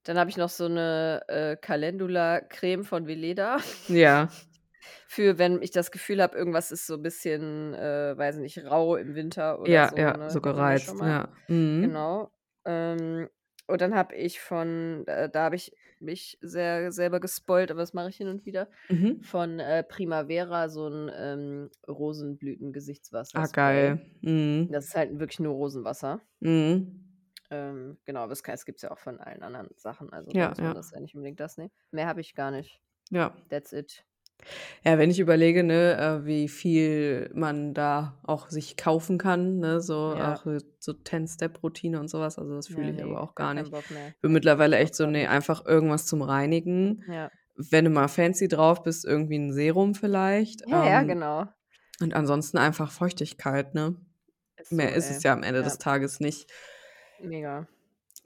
Dann 0.06 0.18
habe 0.20 0.30
ich 0.30 0.36
noch 0.36 0.50
so 0.50 0.68
'ne, 0.68 1.20
äh, 1.26 1.56
Calendula-Creme 1.56 2.84
von 2.84 3.08
Weleda. 3.08 3.58
Ja. 3.88 4.28
Für 5.08 5.38
wenn 5.38 5.62
ich 5.62 5.70
das 5.70 5.90
Gefühl 5.92 6.20
habe, 6.22 6.36
irgendwas 6.36 6.72
ist 6.72 6.86
so 6.86 6.94
'n 6.94 7.02
bisschen, 7.02 7.74
äh, 7.74 8.16
weiß 8.18 8.36
ich 8.36 8.42
nicht, 8.42 8.64
rau 8.66 8.96
im 8.96 9.14
Winter 9.14 9.60
oder 9.60 9.84
Ja, 9.84 9.86
so, 9.86 9.98
ja, 9.98 10.14
ne? 10.14 10.26
so 10.26 10.40
ja 10.52 10.80
gereizt, 10.80 11.00
ja. 11.00 11.28
Mhm. 11.48 12.06
Genau. 12.06 12.32
Ähm, 12.64 13.28
und 13.66 13.80
dann 13.80 13.94
habe 13.94 14.14
ich 14.16 14.40
von 14.40 15.04
äh, 15.06 15.28
da 15.30 15.44
habe 15.44 15.56
ich 15.56 15.72
mich 16.00 16.38
sehr 16.42 16.92
selber 16.92 17.20
gespoilt, 17.20 17.70
aber 17.70 17.80
das 17.80 17.94
mache 17.94 18.08
ich 18.10 18.16
hin 18.16 18.28
und 18.28 18.44
wieder, 18.46 18.70
Mhm. 18.90 19.20
von, 19.20 19.58
äh, 19.60 19.82
Primavera 19.84 20.68
so 20.68 20.86
'n, 20.88 21.10
ähm, 21.14 21.70
Ah, 23.34 23.46
Rosenblüten-Gesichtswasserspray. 23.46 23.46
geil. 23.46 24.00
Mhm. 24.22 24.68
Das 24.68 24.86
ist 24.86 24.96
halt 24.96 25.18
wirklich 25.20 25.40
nur 25.40 25.54
Rosenwasser. 25.54 26.22
Mhm. 26.40 27.06
Ähm, 27.50 27.98
genau, 28.04 28.20
aber 28.20 28.30
das 28.30 28.42
kann 28.42 28.54
das 28.54 28.64
gibt's 28.64 28.82
ja 28.82 28.90
auch 28.90 28.98
von 28.98 29.20
allen 29.20 29.42
anderen 29.42 29.68
Sachen. 29.76 30.12
Also, 30.12 30.32
Ja, 30.32 30.48
muss 30.48 30.62
man 30.62 30.74
ja. 30.74 30.74
das 30.74 30.90
ja 30.90 31.00
nicht 31.00 31.14
unbedingt 31.14 31.40
das 31.40 31.56
nehmen. 31.56 31.72
Mehr 31.90 32.06
habe 32.08 32.20
ich 32.20 32.34
gar 32.34 32.50
nicht. 32.50 32.82
Ja. 33.10 33.36
That's 33.50 33.72
it. 33.72 34.04
Ja, 34.84 34.98
wenn 34.98 35.10
ich 35.10 35.18
überlege, 35.20 35.62
ne, 35.64 35.96
äh, 35.96 36.26
wie 36.26 36.48
viel 36.48 37.30
man 37.34 37.74
da 37.74 38.18
auch 38.24 38.48
sich 38.48 38.76
kaufen 38.76 39.18
kann, 39.18 39.58
ne, 39.58 39.80
so 39.80 39.94
Ja. 40.12 40.16
auch 40.18 40.46
so 40.78 40.92
Ten-Step-Routine 40.92 41.98
und 42.00 42.08
so 42.08 42.20
was, 42.20 42.38
also 42.38 42.54
das 42.54 42.68
Ja, 42.68 42.74
fühle 42.74 42.90
ich 42.90 42.96
ne, 42.96 43.02
aber 43.02 43.20
auch 43.20 43.34
gar 43.34 43.54
nicht. 43.54 43.72
Mehr. 43.90 44.14
Bin 44.20 44.32
mittlerweile 44.32 44.76
Ich 44.78 44.82
echt 44.82 44.94
so, 44.94 45.06
ne, 45.06 45.28
nicht. 45.28 45.30
einfach 45.30 45.64
irgendwas 45.66 46.06
zum 46.06 46.22
Reinigen. 46.22 47.04
Ja. 47.06 47.30
Wenn 47.56 47.84
du 47.86 47.90
mal 47.90 48.08
fancy 48.08 48.48
drauf 48.48 48.82
bist, 48.82 49.04
irgendwie 49.04 49.36
'n 49.36 49.52
Serum 49.52 49.94
vielleicht, 49.94 50.62
Ja, 50.64 50.82
ja, 50.84 51.02
ähm, 51.02 51.04
genau. 51.04 51.46
und 52.00 52.14
ansonsten 52.14 52.58
einfach 52.58 52.92
Feuchtigkeit, 52.92 53.74
ne? 53.74 53.96
Ist 54.58 54.76
Mehr 54.76 54.94
so, 54.94 54.94
ist 54.94 55.10
ey. 55.10 55.10
es 55.10 55.22
ja 55.24 55.32
am 55.34 55.42
Ende 55.44 55.62
Ja. 55.62 55.64
des 55.64 55.78
Tages 55.78 56.20
nicht. 56.20 56.50
Mega. 57.20 57.66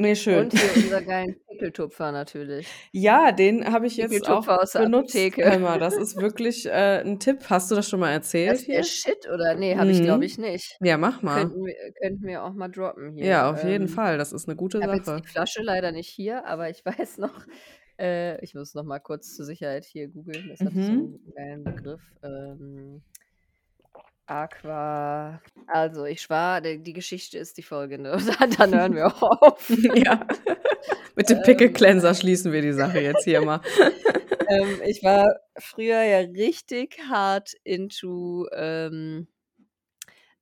Ne, 0.01 0.17
schön. 0.17 0.49
Und 0.49 0.53
hier 0.55 0.77
unser 0.77 1.03
geilen 1.03 1.35
Pickeltupfer 1.49 2.13
natürlich. 2.13 2.81
Ja, 2.95 3.31
den 3.31 3.65
habe 3.73 3.87
ich 3.87 3.97
jetzt 3.97 4.25
auch 4.27 4.49
aus 4.49 4.73
der 4.73 4.83
benutzt. 4.83 5.31
Apotheke. 5.39 5.59
Mal, 5.61 5.79
das 5.79 5.97
ist 5.97 6.17
wirklich, 6.17 6.67
äh, 6.67 7.01
'n 7.05 7.21
Tipp. 7.21 7.45
Hast 7.49 7.71
du 7.71 7.77
das 7.77 7.89
schon 7.89 8.01
mal 8.01 8.11
Das 8.47 8.49
erzählt 8.51 8.61
ist 8.61 8.73
der 8.73 8.83
hier? 8.83 8.85
Shit, 8.85 9.27
oder? 9.29 9.55
Ne, 9.55 9.77
habe 9.79 9.91
ich, 9.91 10.03
glaube 10.03 10.25
Mhm. 10.25 10.25
ich, 10.25 10.39
nicht. 10.39 10.79
Ja, 10.81 10.99
mach 10.99 11.23
mal. 11.23 11.53
Könnten 11.53 11.65
wir 11.65 11.75
könnten 12.01 12.27
wir 12.27 12.43
auch 12.45 12.53
mal 12.55 12.69
droppen 12.69 13.13
hier. 13.13 13.33
Ja, 13.33 13.51
auf 13.51 13.63
jeden 13.65 13.87
Ähm, 13.87 13.89
Fall. 13.89 14.17
Das 14.19 14.33
ist 14.33 14.49
'ne 14.49 14.57
gute 14.57 14.81
ich 14.81 14.85
habe 14.85 14.97
jetzt 14.97 15.13
Sache. 15.13 15.23
die 15.23 15.25
Flasche 15.25 15.63
leider 15.63 15.93
nicht 15.93 16.09
hier, 16.11 16.47
aber 16.47 16.71
ich 16.71 16.85
weiß 17.09 17.19
noch 17.19 17.47
äh, 18.01 18.43
ich 18.45 18.55
muss 18.55 18.75
noch 18.75 18.85
mal 18.85 19.01
kurz 19.01 19.35
zur 19.35 19.47
Sicherheit 19.47 19.85
hier 19.87 20.09
googeln. 20.09 20.49
Das 20.49 20.65
hat 20.65 20.75
so 20.83 20.95
Mhm. 20.95 21.21
'n 21.27 21.33
geilen 21.35 21.65
Begriff. 21.67 22.03
Ähm, 22.23 23.05
Aqua 24.31 25.41
also, 25.72 26.05
ich 26.05 26.28
war 26.31 26.61
die 26.61 26.93
Geschichte 26.93 27.39
ist 27.39 27.57
die 27.57 27.62
folgende. 27.62 28.16
Dann 28.41 28.51
dann 28.59 28.74
hören 28.74 28.95
wir 28.97 29.07
auf. 29.22 29.78
Ja. 29.95 30.26
Mit 31.16 31.31
dem 31.31 31.43
Ähm 31.43 31.43
Pickel-Cleanser 31.43 32.14
schließen 32.14 32.53
wir 32.53 32.62
die 32.62 32.72
Sache 32.72 33.01
jetzt 33.01 33.24
hier 33.24 33.43
mal. 33.43 33.61
Ähm, 34.49 34.81
ich 34.87 35.03
war 35.03 35.37
früher 35.59 36.03
ja 36.03 36.18
richtig 36.20 36.99
hart 37.09 37.53
into, 37.64 38.49
ähm, 38.53 39.28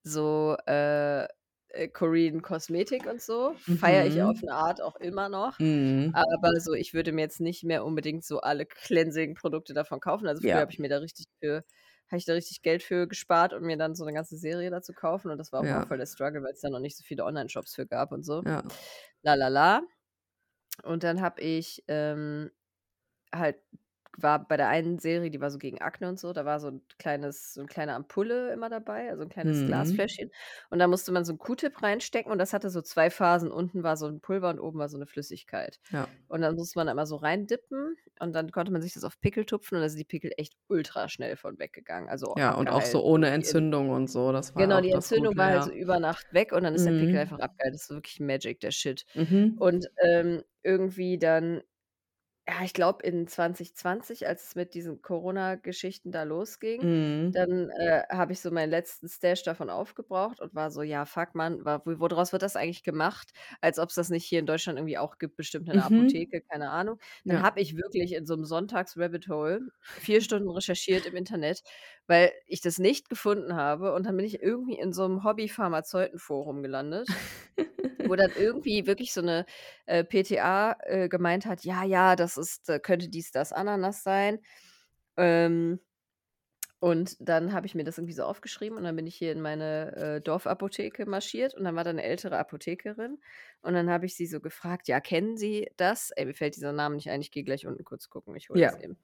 so, 0.02 0.56
äh, 0.66 1.24
äh, 1.70 1.88
Korean 1.92 2.42
Kosmetik 2.42 3.06
und 3.06 3.20
so. 3.20 3.54
Feiere 3.56 4.06
ich 4.06 4.22
auf 4.22 4.40
Mhm. 4.40 4.42
'ne 4.42 4.54
Art 4.54 4.80
auch 4.80 4.96
immer 4.96 5.28
noch. 5.28 5.58
Mhm. 5.60 6.12
Aber 6.12 6.60
so, 6.60 6.72
ich 6.74 6.94
würde 6.94 7.12
mir 7.12 7.22
jetzt 7.22 7.40
nicht 7.40 7.64
mehr 7.64 7.84
unbedingt 7.84 8.24
so 8.24 8.40
alle 8.40 8.64
Cleansing-Produkte 8.66 9.74
davon 9.74 10.00
kaufen. 10.00 10.26
Also, 10.28 10.42
früher 10.42 10.60
Ja. 10.60 10.62
habe 10.62 10.72
ich 10.72 10.78
mir 10.78 10.88
da 10.88 10.98
richtig 10.98 11.26
für 11.42 11.64
habe 12.08 12.18
ich 12.18 12.24
da 12.26 12.34
richtig 12.34 12.62
Geld 12.62 12.82
für 12.82 13.06
gespart, 13.08 13.52
um 13.54 13.62
mir 13.64 13.76
dann 13.78 13.94
so 13.94 14.04
'ne 14.04 14.12
ganze 14.14 14.36
Serie 14.38 14.70
da 14.70 14.82
zu 14.82 14.94
kaufen 14.94 15.30
und 15.30 15.38
das 15.38 15.52
war 15.52 15.62
auch 15.62 15.68
Ja. 15.68 15.88
voll 15.88 15.98
der 15.98 16.06
Struggle, 16.06 16.42
weil's 16.42 16.60
da 16.60 16.70
noch 16.70 16.80
nicht 16.80 16.96
so 16.96 17.04
viele 17.04 17.24
Onlineshops 17.24 17.74
für 17.74 17.86
gab 17.86 18.12
und 18.12 18.24
so. 18.24 18.44
Ja. 18.44 18.62
La 19.22 19.34
la 19.34 19.48
la. 19.48 19.82
Und 20.84 21.04
dann 21.04 21.20
habe 21.22 21.40
ich, 21.42 21.84
ähm, 21.88 22.50
halt 23.34 23.58
war 24.18 24.46
bei 24.48 24.56
der 24.58 24.68
einen 24.68 24.98
Serie, 25.00 25.30
die 25.30 25.40
war 25.40 25.50
so 25.52 25.58
gegen 25.58 25.80
Akne 25.82 26.08
und 26.08 26.18
so, 26.20 26.32
da 26.34 26.44
war 26.46 26.60
so 26.60 26.68
'n 26.68 26.82
kleines 26.98 27.54
so 27.54 27.62
'ne 27.62 27.68
kleine 27.68 27.94
Ampulle 27.94 28.52
immer 28.52 28.68
dabei, 28.70 29.10
also 29.10 29.22
'n 29.24 29.28
kleines 29.30 29.64
Mhm. 29.64 29.64
Glasfläschchen. 29.64 30.30
Und 30.70 30.80
da 30.80 30.88
musste 30.88 31.12
man 31.12 31.24
so 31.24 31.32
'n 31.34 31.38
Q-Tip 31.38 31.82
reinstecken 31.82 32.32
und 32.32 32.38
das 32.38 32.52
hatte 32.54 32.70
so 32.70 32.82
2 32.82 33.10
Phasen. 33.10 33.50
Unten 33.52 33.82
war 33.84 33.96
so 33.96 34.06
'n 34.08 34.20
Pulver 34.20 34.50
und 34.50 34.60
oben 34.60 34.78
war 34.80 34.88
so 34.90 34.98
'ne 34.98 35.06
Flüssigkeit. 35.06 35.80
Ja. 35.90 36.18
Und 36.28 36.42
dann 36.42 36.56
musste 36.56 36.78
man 36.80 36.88
immer 36.88 37.06
so 37.06 37.16
reindippen 37.16 37.87
und 38.20 38.32
dann 38.34 38.50
konnte 38.52 38.72
man 38.72 38.82
sich 38.82 38.94
das 38.94 39.04
auf 39.04 39.20
Pickel 39.20 39.44
tupfen 39.46 39.76
und 39.76 39.82
da 39.82 39.88
sind 39.88 39.98
die 40.00 40.04
Pickel 40.04 40.32
echt 40.36 40.54
ultraschnell 40.68 41.36
von 41.36 41.58
weggegangen, 41.58 42.08
also 42.08 42.36
Ja, 42.36 42.54
und 42.54 42.68
auch 42.70 42.84
so 42.84 43.02
ohne 43.04 43.28
Entzündung 43.30 43.90
und 43.90 44.08
so. 44.08 44.32
Das 44.32 44.54
war 44.54 44.66
Genau, 44.66 44.80
die 44.80 44.90
Entzündung 44.90 45.36
Gute, 45.36 45.36
war 45.36 45.46
halt 45.50 45.62
so 45.62 45.70
über 45.70 46.00
Nacht 46.00 46.32
weg 46.32 46.52
und 46.52 46.64
dann 46.64 46.74
ist 46.74 46.84
der 46.84 46.92
Pickel 46.92 47.20
Mhm. 47.20 47.20
einfach 47.20 47.38
abgeheilt. 47.38 47.74
Das 47.74 47.82
ist 47.82 47.90
wirklich 47.90 48.18
Magic, 48.20 48.58
der 48.60 48.72
Shit. 48.72 49.04
Mhm. 49.14 49.58
Und, 49.58 49.86
ähm, 50.04 50.42
irgendwie 50.64 51.18
dann 51.18 51.62
ja, 52.48 52.64
ich 52.64 52.72
glaube 52.72 53.02
in 53.04 53.26
2020, 53.28 54.26
als 54.26 54.44
es 54.44 54.54
mit 54.54 54.72
diesen 54.74 55.02
Corona-Geschichten 55.02 56.12
da 56.12 56.22
losging, 56.22 56.82
Mhm. 56.82 57.32
dann, 57.32 57.68
äh, 57.70 58.02
habe 58.10 58.32
ich 58.32 58.40
so 58.40 58.50
meinen 58.50 58.70
letzten 58.70 59.06
Stash 59.08 59.42
davon 59.42 59.68
aufgebraucht 59.70 60.40
und 60.40 60.54
war 60.54 60.70
so: 60.70 60.80
„Ja, 60.82 61.04
fuck, 61.04 61.34
wo 61.34 62.00
woraus 62.00 62.32
wird 62.32 62.42
das 62.42 62.56
eigentlich 62.56 62.82
gemacht?“ 62.84 63.32
Als 63.60 63.78
ob's 63.78 63.94
das 63.96 64.08
nicht 64.08 64.24
hier 64.24 64.38
in 64.40 64.46
Deutschland 64.46 64.78
irgendwie 64.78 64.96
auch 64.98 65.18
gibt, 65.18 65.36
bestimmt 65.36 65.68
in 65.68 65.74
'ner 65.76 65.84
Mhm. 65.84 65.84
Apotheke, 65.84 66.40
keine 66.40 66.70
Ahnung. 66.70 66.98
Dann 67.26 67.40
Ja. 67.40 67.42
habe 67.42 67.60
ich 67.60 67.76
wirklich 67.76 68.12
in 68.14 68.24
so 68.26 68.34
'nem 68.34 68.44
Sonntags-Rabbit-Hole 68.46 69.60
4 69.98 70.20
Stunden 70.22 70.48
recherchiert 70.50 71.04
im 71.06 71.16
Internet, 71.16 71.62
weil 72.06 72.32
ich 72.46 72.62
das 72.62 72.78
nicht 72.78 73.10
gefunden 73.10 73.56
habe 73.56 73.92
und 73.94 74.06
dann 74.06 74.16
bin 74.16 74.24
ich 74.26 74.42
irgendwie 74.42 74.78
in 74.78 74.92
so 74.94 75.06
'nem 75.06 75.22
Hobby-Pharmazeuten-Forum 75.24 76.62
gelandet, 76.62 77.10
wo 78.04 78.16
dann 78.16 78.30
irgendwie 78.34 78.86
wirklich 78.86 79.12
so 79.12 79.20
'ne, 79.22 79.46
äh, 79.86 80.04
PTA, 80.04 80.76
äh, 80.84 81.08
gemeint 81.10 81.46
hat: 81.46 81.64
„Ja, 81.64 81.84
ja, 81.84 82.16
das 82.16 82.37
ist 82.38 82.68
äh, 82.70 82.80
könnte 82.80 83.08
dies, 83.08 83.30
das, 83.32 83.52
Ananas 83.52 84.02
sein.“ 84.02 84.40
Ähm, 85.16 85.80
und 86.80 87.16
dann 87.20 87.52
habe 87.52 87.66
ich 87.66 87.74
mir 87.74 87.82
das 87.84 87.98
irgendwie 87.98 88.12
so 88.14 88.22
aufgeschrieben 88.24 88.78
und 88.78 88.84
dann 88.84 88.94
bin 88.96 89.06
ich 89.06 89.16
hier 89.16 89.32
in 89.32 89.40
meine, 89.40 89.96
äh, 89.96 90.20
Dorfapotheke 90.20 91.06
marschiert 91.06 91.54
und 91.54 91.64
dann 91.64 91.74
war 91.76 91.82
da 91.84 91.92
'ne 91.92 92.02
ältere 92.04 92.38
Apothekerin 92.38 93.18
und 93.62 93.74
dann 93.74 93.90
habe 93.90 94.06
ich 94.06 94.14
sie 94.16 94.26
so 94.26 94.40
gefragt: 94.40 94.86
„Ja, 94.88 95.00
kennen 95.00 95.36
Sie 95.36 95.70
das?“ 95.76 96.10
Ey, 96.12 96.24
mir 96.26 96.34
fällt 96.34 96.54
dieser 96.56 96.72
Name 96.72 96.94
nicht 96.96 97.10
ein, 97.10 97.20
ich 97.20 97.32
gehe 97.32 97.42
gleich 97.44 97.66
unten 97.66 97.84
kurz 97.84 98.08
gucken, 98.10 98.36
ich 98.36 98.48
hole 98.50 98.60
das 98.60 98.74
Ja. 98.74 98.78
eben. 98.78 98.98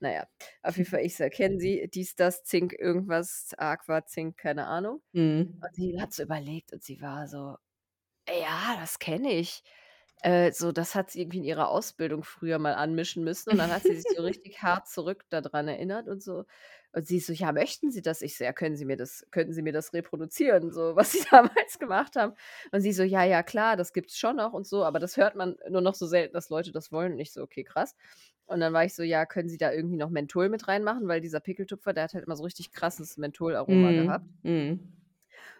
Na 0.00 0.12
ja, 0.12 0.26
auf 0.62 0.76
jeden 0.78 0.88
Fall, 0.90 1.00
ich 1.04 1.16
so: 1.16 1.28
„Kennen 1.30 1.58
Sie 1.60 1.88
dies, 1.92 2.14
das, 2.16 2.44
Zink, 2.44 2.74
irgendwas, 2.78 3.54
Aqua, 3.58 4.06
Zink, 4.06 4.36
keine 4.38 4.66
Ahnung?“ 4.68 5.02
Mhm. 5.14 5.56
Und 5.62 5.74
sie 5.76 6.00
hat 6.00 6.12
so 6.14 6.22
überlegt 6.24 6.72
und 6.72 6.82
sie 6.84 7.00
war 7.02 7.28
so: 7.28 7.56
„Ja, 8.28 8.76
das 8.80 8.98
kenne 8.98 9.32
ich.“ 9.32 9.62
Äh, 10.22 10.50
so, 10.52 10.72
das 10.72 10.94
hat 10.94 11.10
sie 11.10 11.20
irgendwie 11.20 11.38
in 11.38 11.44
ihrer 11.44 11.68
Ausbildung 11.68 12.24
früher 12.24 12.58
mal 12.58 12.74
anmischen 12.74 13.22
müssen 13.22 13.50
und 13.50 13.58
dann 13.58 13.70
hat 13.70 13.84
sie 13.84 13.94
sich 13.94 14.08
so 14.10 14.22
richtig 14.22 14.62
hart 14.62 14.88
zurück 14.88 15.24
da 15.28 15.40
dran 15.42 15.68
erinnert 15.68 16.08
und 16.08 16.22
so. 16.22 16.44
Und 16.92 17.06
sie 17.06 17.20
so: 17.20 17.32
„Ja, 17.34 17.52
möchten 17.52 17.90
Sie 17.90 18.00
das?“ 18.02 18.22
Ich 18.22 18.36
so: 18.38 18.44
„Ja, 18.44 18.52
können 18.54 18.76
Sie 18.76 18.86
mir 18.86 18.96
das 18.96 19.26
könnten 19.30 19.52
Sie 19.52 19.60
mir 19.62 19.72
das 19.74 19.92
reproduzieren, 19.92 20.72
so, 20.72 20.96
was 20.96 21.12
Sie 21.12 21.22
damals 21.30 21.78
gemacht 21.78 22.16
haben?“ 22.16 22.34
Und 22.72 22.80
sie 22.80 22.92
so: 22.92 23.02
„Ja, 23.02 23.24
ja, 23.24 23.42
klar, 23.42 23.76
das 23.76 23.92
gibt's 23.92 24.16
schon 24.18 24.36
noch 24.36 24.54
und 24.54 24.66
so, 24.66 24.84
aber 24.84 24.98
das 25.00 25.16
hört 25.18 25.34
man 25.36 25.56
nur 25.68 25.82
noch 25.82 25.94
so 25.94 26.06
selten, 26.06 26.32
dass 26.34 26.48
Leute 26.48 26.72
das 26.72 26.90
wollen.“ 26.92 27.12
Und 27.12 27.18
ich 27.20 27.32
so: 27.32 27.42
„Okay, 27.42 27.62
krass.“ 27.64 27.94
Und 28.46 28.60
dann 28.60 28.72
war 28.72 28.84
ich 28.84 28.94
so: 28.94 29.02
„Ja, 29.02 29.26
können 29.26 29.48
Sie 29.50 29.58
da 29.58 29.70
irgendwie 29.72 29.96
noch 29.98 30.10
Menthol 30.10 30.48
mit 30.48 30.66
reinmachen?“ 30.68 31.06
Weil 31.08 31.20
dieser 31.20 31.40
Pickeltupfer, 31.40 31.92
der 31.92 32.04
hat 32.04 32.14
halt 32.14 32.24
immer 32.24 32.36
so 32.36 32.44
richtig 32.44 32.72
krasses 32.72 33.16
Mentholaroma 33.18 33.92
gehabt. 33.92 34.26
Mhm. 34.42 34.80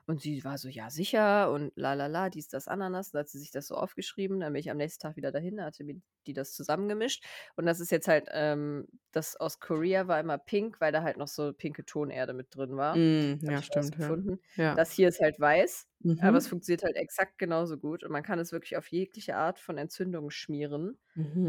Mhm. 0.09 0.13
Und 0.15 0.21
sie 0.23 0.45
war 0.45 0.57
so: 0.59 0.69
„Ja, 0.69 0.91
sicher“ 0.91 1.51
und 1.53 1.73
la 1.77 1.95
la 1.95 2.07
la, 2.07 2.31
dies, 2.31 2.49
das, 2.49 2.69
Ananas. 2.69 3.11
Dann 3.11 3.21
hat 3.21 3.29
sie 3.29 3.39
sich 3.39 3.51
das 3.51 3.67
so 3.67 3.75
aufgeschrieben. 3.77 4.41
Dann 4.41 4.53
bin 4.53 4.61
ich 4.61 4.71
am 4.71 4.77
nächsten 4.77 5.03
Tag 5.03 5.17
wieder 5.17 5.33
dahin, 5.33 5.57
da 5.57 5.65
hatte 5.65 5.85
mir 5.85 6.01
die 6.27 6.33
das 6.33 6.53
zusammengemischt. 6.55 7.25
Und 7.57 7.67
das 7.67 7.81
ist 7.81 7.91
jetzt 7.91 8.09
halt, 8.09 8.29
ähm 8.33 8.87
das 9.13 9.37
aus 9.37 9.61
Korea 9.61 10.09
war 10.09 10.21
immer 10.21 10.39
pink, 10.39 10.81
weil 10.81 10.93
da 10.93 11.03
halt 11.03 11.17
noch 11.17 11.29
so 11.29 11.53
pinke 11.55 11.85
Tonerde 11.87 12.35
mit 12.35 12.55
drin 12.55 12.77
war. 12.77 12.95
Mhm. 12.95 13.41
Habe 13.47 13.57
Ja, 13.57 13.63
stimmt, 13.63 13.97
ja. 13.99 14.17
Ja. 14.57 14.77
Das 14.77 14.93
hier 14.93 15.09
ist 15.09 15.21
halt 15.21 15.41
weiß, 15.41 15.89
aber 16.19 16.39
es 16.39 16.47
Mhm. 16.47 16.49
funktioniert 16.49 16.83
halt 16.85 16.97
exakt 16.97 17.39
genauso 17.39 17.79
gut 17.79 18.05
und 18.05 18.13
man 18.13 18.23
kann 18.23 18.39
es 18.39 18.53
wirklich 18.53 18.77
auf 18.77 18.89
jegliche 18.91 19.37
Art 19.37 19.59
von 19.61 19.79
Entzündung 19.79 20.31
schmieren 20.31 20.99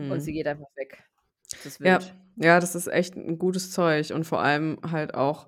und 0.08 0.22
sie 0.22 0.32
Mhm. 0.32 0.34
geht 0.34 0.47
einfach 0.47 0.68
weg. 0.76 1.05
Ja. 1.84 1.99
Ja, 2.39 2.60
das 2.60 2.76
ist 2.76 2.88
echt 2.88 3.16
'n 3.16 3.39
gutes 3.39 3.72
Zeug 3.72 4.12
und 4.14 4.24
vor 4.26 4.41
allem 4.41 4.78
halt 4.91 5.16
auch 5.16 5.47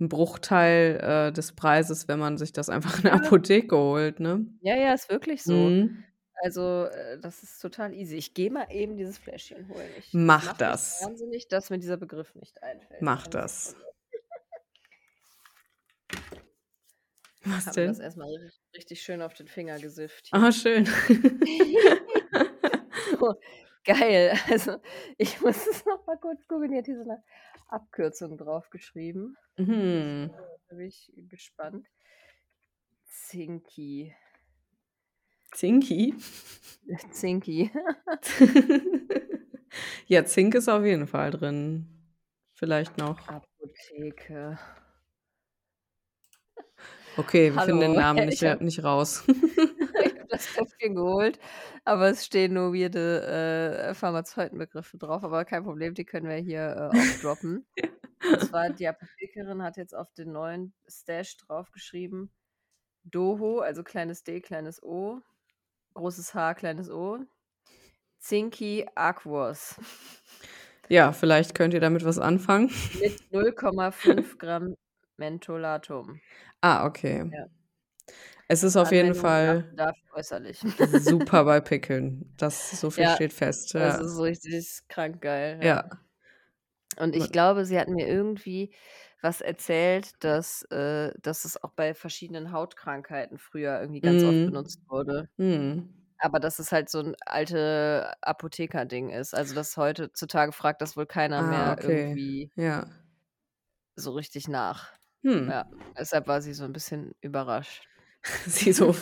'n 0.00 0.08
Bruchteil, 0.08 1.28
äh, 1.30 1.32
des 1.32 1.52
Preises, 1.52 2.08
wenn 2.08 2.18
man 2.18 2.38
sich 2.38 2.52
das 2.52 2.68
einfach 2.68 3.02
in 3.04 3.10
der. 3.10 3.14
Apotheke 3.14 3.76
holt, 3.76 4.20
ne? 4.20 4.46
Ja, 4.62 4.76
ja, 4.76 4.92
ist 4.94 5.08
wirklich 5.08 5.44
so. 5.44 5.72
Mhm. 5.76 6.04
Also, 6.42 6.86
äh, 6.86 7.18
das 7.20 7.42
ist 7.42 7.60
total 7.60 7.94
easy. 7.94 8.16
Ich 8.16 8.34
gehe 8.34 8.50
mal 8.50 8.66
eben 8.72 8.96
dieses 8.96 9.18
Fläschchen 9.18 9.68
holen. 9.68 9.94
Ich 9.96 10.20
das 10.26 10.26
Mach 10.26 10.52
mich 10.52 10.56
das. 10.56 11.00
wahnsinnig, 11.00 11.48
dass 11.48 11.70
mir 11.70 11.78
dieser 11.78 11.96
Begriff 11.96 12.34
nicht 12.34 12.62
einfällt. 12.62 13.02
Mach 13.02 13.26
das. 13.28 13.74
Was 17.44 17.66
Habe 17.66 17.80
mir 17.80 17.86
das 17.86 17.98
denn? 17.98 17.98
erst 17.98 18.16
mal 18.16 18.28
richtig 18.74 19.02
schön 19.02 19.22
auf 19.22 19.34
den 19.34 19.48
Finger 19.48 19.78
gesifft 19.80 20.32
Ah, 20.32 20.52
schön. 20.52 20.86
So, 23.20 23.34
geil. 23.84 24.32
Also, 24.50 24.80
ich 25.18 25.40
muss 25.40 25.66
es 25.66 25.84
noch 25.86 26.06
mal 26.06 26.18
kurz 26.18 26.46
googeln. 26.48 26.72
Die 26.72 26.78
hat 26.78 26.86
hier 26.86 26.96
so 26.98 27.04
'ne 27.04 27.22
Abkürzung 27.68 28.36
draufgeschrieben. 28.38 29.36
Mhm. 29.58 30.30
So, 30.30 30.42
da 30.68 30.76
bin 30.76 30.86
ich 30.88 31.12
gespannt. 31.28 31.88
Zinki. 33.24 34.14
Zinki? 35.54 36.14
Zinki. 37.12 37.70
Ja, 40.06 40.24
Zink 40.24 40.54
ist 40.54 40.68
auf 40.68 40.84
jeden 40.84 41.06
Fall 41.06 41.30
drin. 41.30 41.86
Vielleicht 42.54 42.98
noch 42.98 43.28
Apotheke. 43.28 44.58
Okay, 47.16 47.52
wir 47.52 47.60
finden 47.60 47.80
den 47.80 47.94
Hallo, 47.94 47.96
Namen 47.96 48.26
nicht 48.26 48.42
nicht 48.60 48.84
raus. 48.84 49.24
Das 50.38 50.54
Töpfchen 50.54 50.94
geholt, 50.94 51.38
aber 51.84 52.10
es 52.10 52.24
stehen 52.24 52.54
nur 52.54 52.72
weirde, 52.74 53.88
äh, 53.90 53.94
Pharmazeutenbegriffe 53.94 54.98
drauf, 54.98 55.24
aber 55.24 55.44
kein 55.44 55.64
Problem, 55.64 55.94
die 55.94 56.04
können 56.04 56.28
wir 56.28 56.36
hier, 56.36 56.90
äh, 56.92 56.98
auch 56.98 57.20
droppen. 57.22 57.66
Und 58.30 58.40
zwar 58.42 58.70
die 58.70 58.88
Apothekerin 58.88 59.62
hat 59.62 59.76
jetzt 59.76 59.94
auf 59.94 60.12
den 60.12 60.32
neuen 60.32 60.74
Stash 60.88 61.36
draufgeschrieben: 61.38 62.32
Doho, 63.04 63.60
also 63.60 63.82
kleines 63.84 64.24
D, 64.24 64.40
kleines 64.40 64.82
O, 64.82 65.20
großes 65.94 66.34
H, 66.34 66.54
kleines 66.54 66.90
O, 66.90 67.20
Zinki 68.18 68.86
Aquos. 68.94 69.76
Ja, 70.88 71.12
vielleicht 71.12 71.54
könnt 71.54 71.74
ihr 71.74 71.80
damit 71.80 72.04
was 72.04 72.18
anfangen. 72.18 72.70
Mit 73.00 73.20
0,5 73.30 74.38
Gramm 74.38 74.74
Mentholatum. 75.16 76.20
Ah, 76.60 76.86
okay. 76.86 77.32
Ja. 77.32 77.46
Es 78.50 78.62
ist 78.62 78.76
auf 78.78 78.92
jeden 78.92 79.14
Fall 79.14 79.66
Bedarf 79.70 79.96
äußerlich. 80.12 80.60
super 80.94 81.44
bei 81.44 81.60
Pickeln. 81.60 82.32
Das 82.36 82.80
so 82.80 82.90
viel 82.90 83.06
Ja, 83.06 83.08
steht 83.08 83.32
fest, 83.32 83.74
das 83.76 83.96
ja. 83.96 84.00
ist 84.00 84.16
so 84.16 84.22
richtig 84.24 84.80
krank 84.88 85.20
geil, 85.22 85.58
ja. 85.62 85.80
Ja. 85.80 86.00
Und 86.98 87.14
ich 87.14 87.30
glaube, 87.32 87.64
sie 87.64 87.78
hat 87.78 87.88
mir 87.88 88.08
irgendwie 88.08 88.74
was 89.20 89.40
erzählt, 89.40 90.12
dass 90.24 90.62
äh, 90.70 91.12
dass 91.20 91.44
es 91.44 91.62
auch 91.62 91.72
bei 91.72 91.94
verschiedenen 91.94 92.52
Hautkrankheiten 92.52 93.38
früher 93.38 93.80
irgendwie 93.80 94.00
ganz 94.00 94.24
oft 94.24 94.42
Mhm. 94.42 94.44
benutzt 94.44 94.80
wurde. 94.88 95.28
Mhm. 95.38 95.88
Aber 96.18 96.40
dass 96.40 96.58
es 96.60 96.72
halt 96.72 96.90
so 96.90 97.00
'n 97.00 97.16
alte 97.26 98.12
Apothekerding 98.22 99.10
ist. 99.10 99.34
Also, 99.34 99.54
dass 99.54 99.76
heutzutage 99.76 100.52
fragt 100.52 100.82
das 100.82 100.96
wohl 100.96 101.06
keiner 101.06 101.42
Ah, 101.42 101.44
mehr 101.44 101.78
okay. 101.78 102.18
irgendwie 102.20 102.50
Ja. 102.56 102.88
so 103.96 104.12
richtig 104.12 104.46
nach. 104.48 104.92
Hm. 105.24 105.48
Ja, 105.48 105.64
deshalb 105.98 106.28
war 106.28 106.40
sie 106.40 106.54
so 106.54 106.64
'n 106.64 106.72
bisschen 106.72 107.14
überrascht. 107.20 107.88
Sie 108.46 108.72
so: 108.72 108.94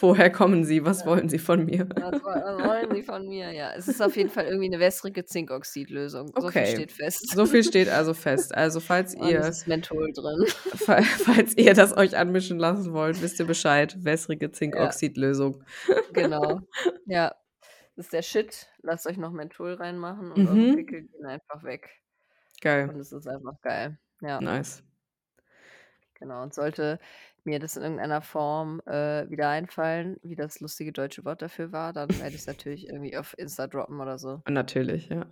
„Woher 0.00 0.30
kommen 0.30 0.64
Sie? 0.64 0.84
Was 0.84 1.04
Ja. 1.04 1.06
wollen 1.06 1.28
Sie 1.28 1.38
von 1.38 1.64
mir?“ 1.64 1.88
Was 1.98 2.22
woll 2.22 2.34
was 2.44 2.62
wollen 2.64 2.90
Sie 2.94 3.02
von 3.02 3.26
mir? 3.28 3.52
Ja, 3.52 3.72
es 3.74 3.88
ist 3.88 4.00
auf 4.02 4.16
jeden 4.16 4.30
Fall 4.30 4.46
irgendwie 4.46 4.68
'ne 4.68 4.80
wässrige 4.80 5.24
Zinkoxidlösung. 5.24 6.34
So 6.38 6.50
viel 6.50 6.64
Okay. 6.64 6.66
steht 6.66 6.92
fest. 6.92 7.36
So 7.36 7.46
viel 7.46 7.64
steht 7.64 7.88
also 7.88 8.14
fest. 8.14 8.54
Also, 8.54 8.80
falls 8.80 9.14
es 9.14 9.14
ihr 9.14 9.40
ist 9.48 9.66
Menthol 9.66 10.12
drin. 10.12 10.46
fa 10.74 11.02
falls 11.02 11.56
ihr 11.56 11.74
das 11.74 11.96
euch 11.96 12.16
anmischen 12.16 12.58
lassen 12.58 12.92
wollt, 12.92 13.20
wisst 13.22 13.38
ihr 13.40 13.46
Bescheid. 13.46 13.96
Wässrige 14.04 14.50
Ja. 14.72 14.94
Zinkoxidlösung. 14.98 15.64
Genau. 16.12 16.60
Ja. 17.06 17.34
Das 17.96 18.06
ist 18.06 18.12
der 18.14 18.22
Shit. 18.22 18.68
Lasst 18.82 19.06
euch 19.06 19.18
noch 19.18 19.32
Menthol 19.32 19.74
reinmachen 19.74 20.32
und 20.32 20.46
eure 20.46 20.66
Mhm. 20.66 20.68
Pickel 20.68 21.02
gehen 21.04 21.26
einfach 21.26 21.64
weg. 21.64 21.90
Geil. 22.62 22.90
Und 22.90 23.00
es 23.00 23.12
ist 23.12 23.28
einfach 23.28 23.60
geil. 23.62 23.98
Ja. 24.22 24.40
Nice. 24.40 24.82
Genau. 26.20 26.42
Und 26.42 26.54
sollte 26.54 26.98
mir 27.44 27.58
das 27.58 27.76
in 27.76 27.82
irgendeiner 27.82 28.22
Form, 28.22 28.80
äh, 28.86 29.28
wieder 29.30 29.48
einfallen, 29.48 30.18
wie 30.22 30.36
das 30.36 30.60
lustige 30.60 30.92
deutsche 30.92 31.24
Wort 31.24 31.42
dafür 31.42 31.72
war, 31.72 31.92
dann 31.92 32.08
werde 32.18 32.34
ich's 32.34 32.46
natürlich 32.46 32.88
irgendwie 32.88 33.16
auf 33.16 33.36
Insta 33.38 33.66
droppen 33.66 34.00
oder 34.00 34.18
so. 34.18 34.42
Natürlich, 34.48 35.08
ja. 35.08 35.26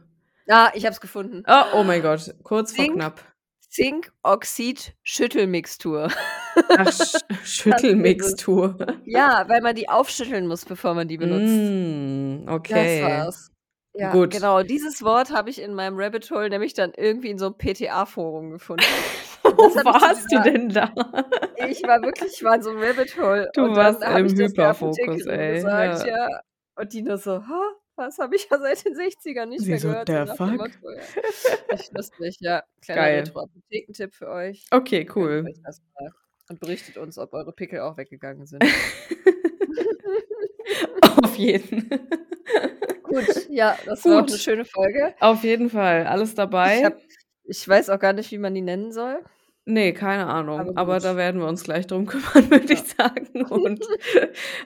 Ah, 0.49 0.73
ich 0.75 0.85
habe 0.85 0.93
es 0.93 1.01
gefunden. 1.01 1.45
Oh, 1.47 1.65
oh 1.75 1.85
mein 1.85 2.03
Gott, 2.03 2.35
kurz 2.43 2.75
vor 2.75 2.85
Zink 2.85 2.97
knapp. 2.97 3.23
Zinkoxid-Schüttelmixtur. 3.71 6.09
Ach, 6.09 6.13
Sch 6.13 6.19
Das 6.69 7.01
es. 7.01 7.25
Schüttelmixtur. 7.45 8.77
Ja, 9.05 9.45
weil 9.49 9.61
man 9.61 9.77
die 9.77 9.89
aufschütteln 9.89 10.49
muss, 10.49 10.65
bevor 10.65 10.95
man 10.95 11.07
die 11.07 11.19
benutzt. 11.19 12.47
Das 12.47 12.55
okay. 12.55 13.05
war's. 13.05 13.53
Ja, 14.01 14.12
Gut. 14.12 14.30
genau. 14.30 14.62
Dieses 14.62 15.03
Wort 15.03 15.30
habe 15.30 15.51
ich 15.51 15.61
in 15.61 15.74
meinem 15.74 15.98
Rabbit 15.98 16.30
Hole 16.30 16.48
nämlich 16.48 16.72
dann 16.72 16.92
irgendwie 16.96 17.28
in 17.28 17.38
so 17.38 17.51
'nem 17.51 17.59
PTA-Forum 17.59 18.51
gefunden. 18.51 18.82
Wo 19.44 19.74
warst 19.84 20.32
du 20.32 20.40
denn 20.40 20.70
da? 20.70 20.90
Ich 21.68 21.82
war 21.82 22.03
wirklich 22.03 22.32
ich 22.34 22.42
war 22.42 22.55
in 22.55 22.62
so 22.62 22.72
'nem 22.72 22.82
Rabbit 22.82 23.14
Hole 23.16 23.51
Du 23.53 23.64
und 23.64 23.76
warst 23.76 24.03
im 24.03 24.24
ich 24.26 24.34
der 24.34 24.48
Hyperfokus, 24.48 25.26
ey, 25.26 25.55
gesagt, 25.55 26.07
ja. 26.07 26.28
ja. 26.30 26.40
Und 26.76 26.92
die 26.94 27.03
nur 27.03 27.18
so: 27.18 27.46
„Ha, 27.46 27.62
was 27.96 28.16
habe 28.18 28.36
ich 28.36 28.48
ja 28.51 28.59
seit 28.59 28.82
den 28.86 28.94
60ern 28.94 29.51
nicht 29.51 29.64
Sie 29.64 29.70
mehr 29.70 29.80
so: 29.80 29.88
gehört“, 29.88 30.09
so 30.09 30.14
„The 30.14 30.24
nach 30.24 30.36
dem 30.36 30.48
fuck?“ 30.48 30.57
Motto, 30.57 30.90
ja. 30.96 31.03
Echt 31.68 31.92
lustig, 31.92 32.36
ja. 32.40 32.62
Kleiner 32.80 33.01
Geil. 33.03 33.18
Retro-Apothekentipp 33.18 34.14
für 34.14 34.28
euch. 34.28 34.64
Okay, 34.70 35.07
cool. 35.14 35.44
und 36.48 36.59
berichtet 36.59 36.96
uns, 36.96 37.18
ob 37.18 37.34
eure 37.34 37.53
Pickel 37.53 37.80
auch 37.80 37.98
weggegangen 37.98 38.46
sind. 38.46 38.64
Auf 41.22 41.36
jeden. 41.36 41.90
Gut, 43.11 43.45
ja, 43.49 43.77
das 43.85 44.07
war 44.07 44.23
auch 44.23 44.29
'ne 44.29 44.39
Gut. 44.39 44.39
schöne 44.39 44.65
Folge. 44.65 45.15
Auf 45.21 45.45
jeden 45.45 45.71
Fall. 45.71 46.07
Alles 46.07 46.35
Ich 46.63 46.83
dabei. 46.83 46.85
habe 46.85 47.01
ich 47.45 47.67
weiß 47.69 47.91
auch 47.91 47.99
gar 47.99 48.13
nicht, 48.13 48.31
wie 48.33 48.39
man 48.39 48.55
die 48.55 48.61
nennen 48.63 48.93
soll. 48.93 49.25
Ne, 49.67 49.93
keine 49.93 50.27
Ahnung. 50.27 50.71
Aber 50.71 50.73
Aber 50.75 51.01
da 51.01 51.17
gut. 51.17 51.17
werden 51.17 51.41
wir 51.41 51.47
uns 51.47 51.63
gleich 51.65 51.87
drum 51.87 52.07
kümmern, 52.07 52.51
würde 52.51 52.73
Ja. 52.73 52.75
ich 52.75 52.85
sagen. 52.85 53.45
Und 53.49 53.91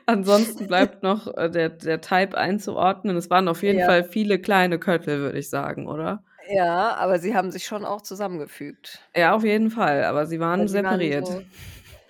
ansonsten 0.07 0.67
bleibt 0.67 1.03
noch, 1.03 1.27
äh, 1.37 1.51
der 1.51 1.71
der 1.71 2.01
Type 2.01 2.37
einzuordnen. 2.39 3.17
Es 3.17 3.29
waren 3.31 3.49
auf 3.49 3.63
jeden 3.63 3.81
Ja. 3.81 3.83
Fall 3.83 4.05
viele 4.05 4.39
kleine 4.41 4.79
Köttel, 4.79 5.19
würde 5.21 5.39
ich 5.39 5.51
sagen, 5.51 5.89
oder? 5.89 6.25
Ja, 6.49 6.95
aber 6.97 7.19
sie 7.19 7.35
haben 7.35 7.51
sich 7.53 7.65
schon 7.67 7.85
auch 7.85 8.01
zusammengefügt. 8.03 9.01
Ja, 9.17 9.35
auf 9.35 9.45
jeden 9.45 9.71
Fall, 9.71 10.03
aber 10.05 10.27
sie 10.27 10.41
waren 10.41 10.67
sie 10.69 10.83
waren 10.83 11.13
separiert. 11.13 11.15
so 11.15 11.45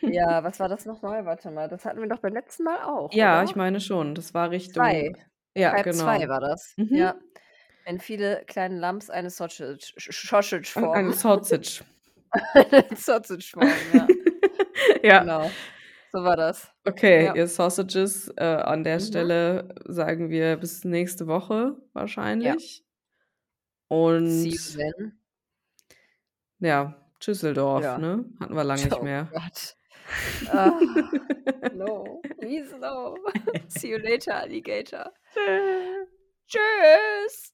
ja, 0.06 0.44
was 0.44 0.60
war 0.60 0.68
das 0.68 0.86
noch 0.86 1.02
mal? 1.02 1.26
Warte 1.26 1.50
mal, 1.52 1.68
das 1.68 1.84
hatten 1.86 2.00
wir 2.00 2.08
doch 2.08 2.20
beim 2.20 2.34
letzten 2.34 2.64
Mal 2.64 2.82
auch, 2.84 3.12
Ja, 3.12 3.42
oder? 3.42 3.42
ich 3.42 3.54
meine 3.56 3.80
schon. 3.80 4.14
Das 4.14 4.34
war 4.34 4.50
2. 4.74 4.96
Richtung 5.02 5.16
ja, 5.54 5.74
Type 5.76 5.92
2 5.92 6.18
genau. 6.18 6.28
war 6.32 6.40
das. 6.40 6.74
Mhm. 6.76 6.94
Ja. 6.94 7.14
Wenn 7.84 8.00
viele 8.00 8.44
kleine 8.46 8.78
Lumps 8.80 9.10
eine 9.10 9.30
Sausage 9.30 9.78
Sausage 9.98 10.68
Ein 10.76 10.84
eine 10.84 11.12
formen. 11.12 11.12
Sausage. 11.12 11.84
Eine 12.54 12.96
Sausage 12.96 13.46
formen, 13.52 13.72
ja. 13.92 14.06
Ja. 15.02 15.20
Genau. 15.20 15.50
So 16.12 16.22
war 16.24 16.36
das. 16.36 16.70
Okay, 16.86 17.26
Ja. 17.26 17.34
ihr 17.34 17.46
Sausages, 17.48 18.28
äh, 18.36 18.44
an 18.44 18.84
der 18.84 18.96
Mhm. 18.96 19.00
Stelle 19.00 19.74
sagen 19.86 20.30
wir 20.30 20.56
bis 20.56 20.84
nächste 20.84 21.26
Woche 21.26 21.74
Ja. 21.76 21.82
wahrscheinlich. 21.92 22.78
See 22.78 22.84
Und 23.88 24.76
then. 24.76 25.18
ja, 26.60 26.94
Tschüsseldorf, 27.20 27.82
Ja. 27.84 27.98
ne? 27.98 28.24
Hatten 28.40 28.54
wir 28.56 28.64
lang 28.64 28.78
nicht 28.82 28.92
Oh 28.98 29.02
mehr. 29.02 29.28
Gott. 29.32 29.76
Ah, 30.52 30.78
no, 31.72 32.20
please 32.40 32.72
no. 32.78 33.16
See 33.68 33.88
you 33.88 33.98
later, 33.98 34.32
Alligator. 34.32 35.10
Tschüss. 36.48 37.53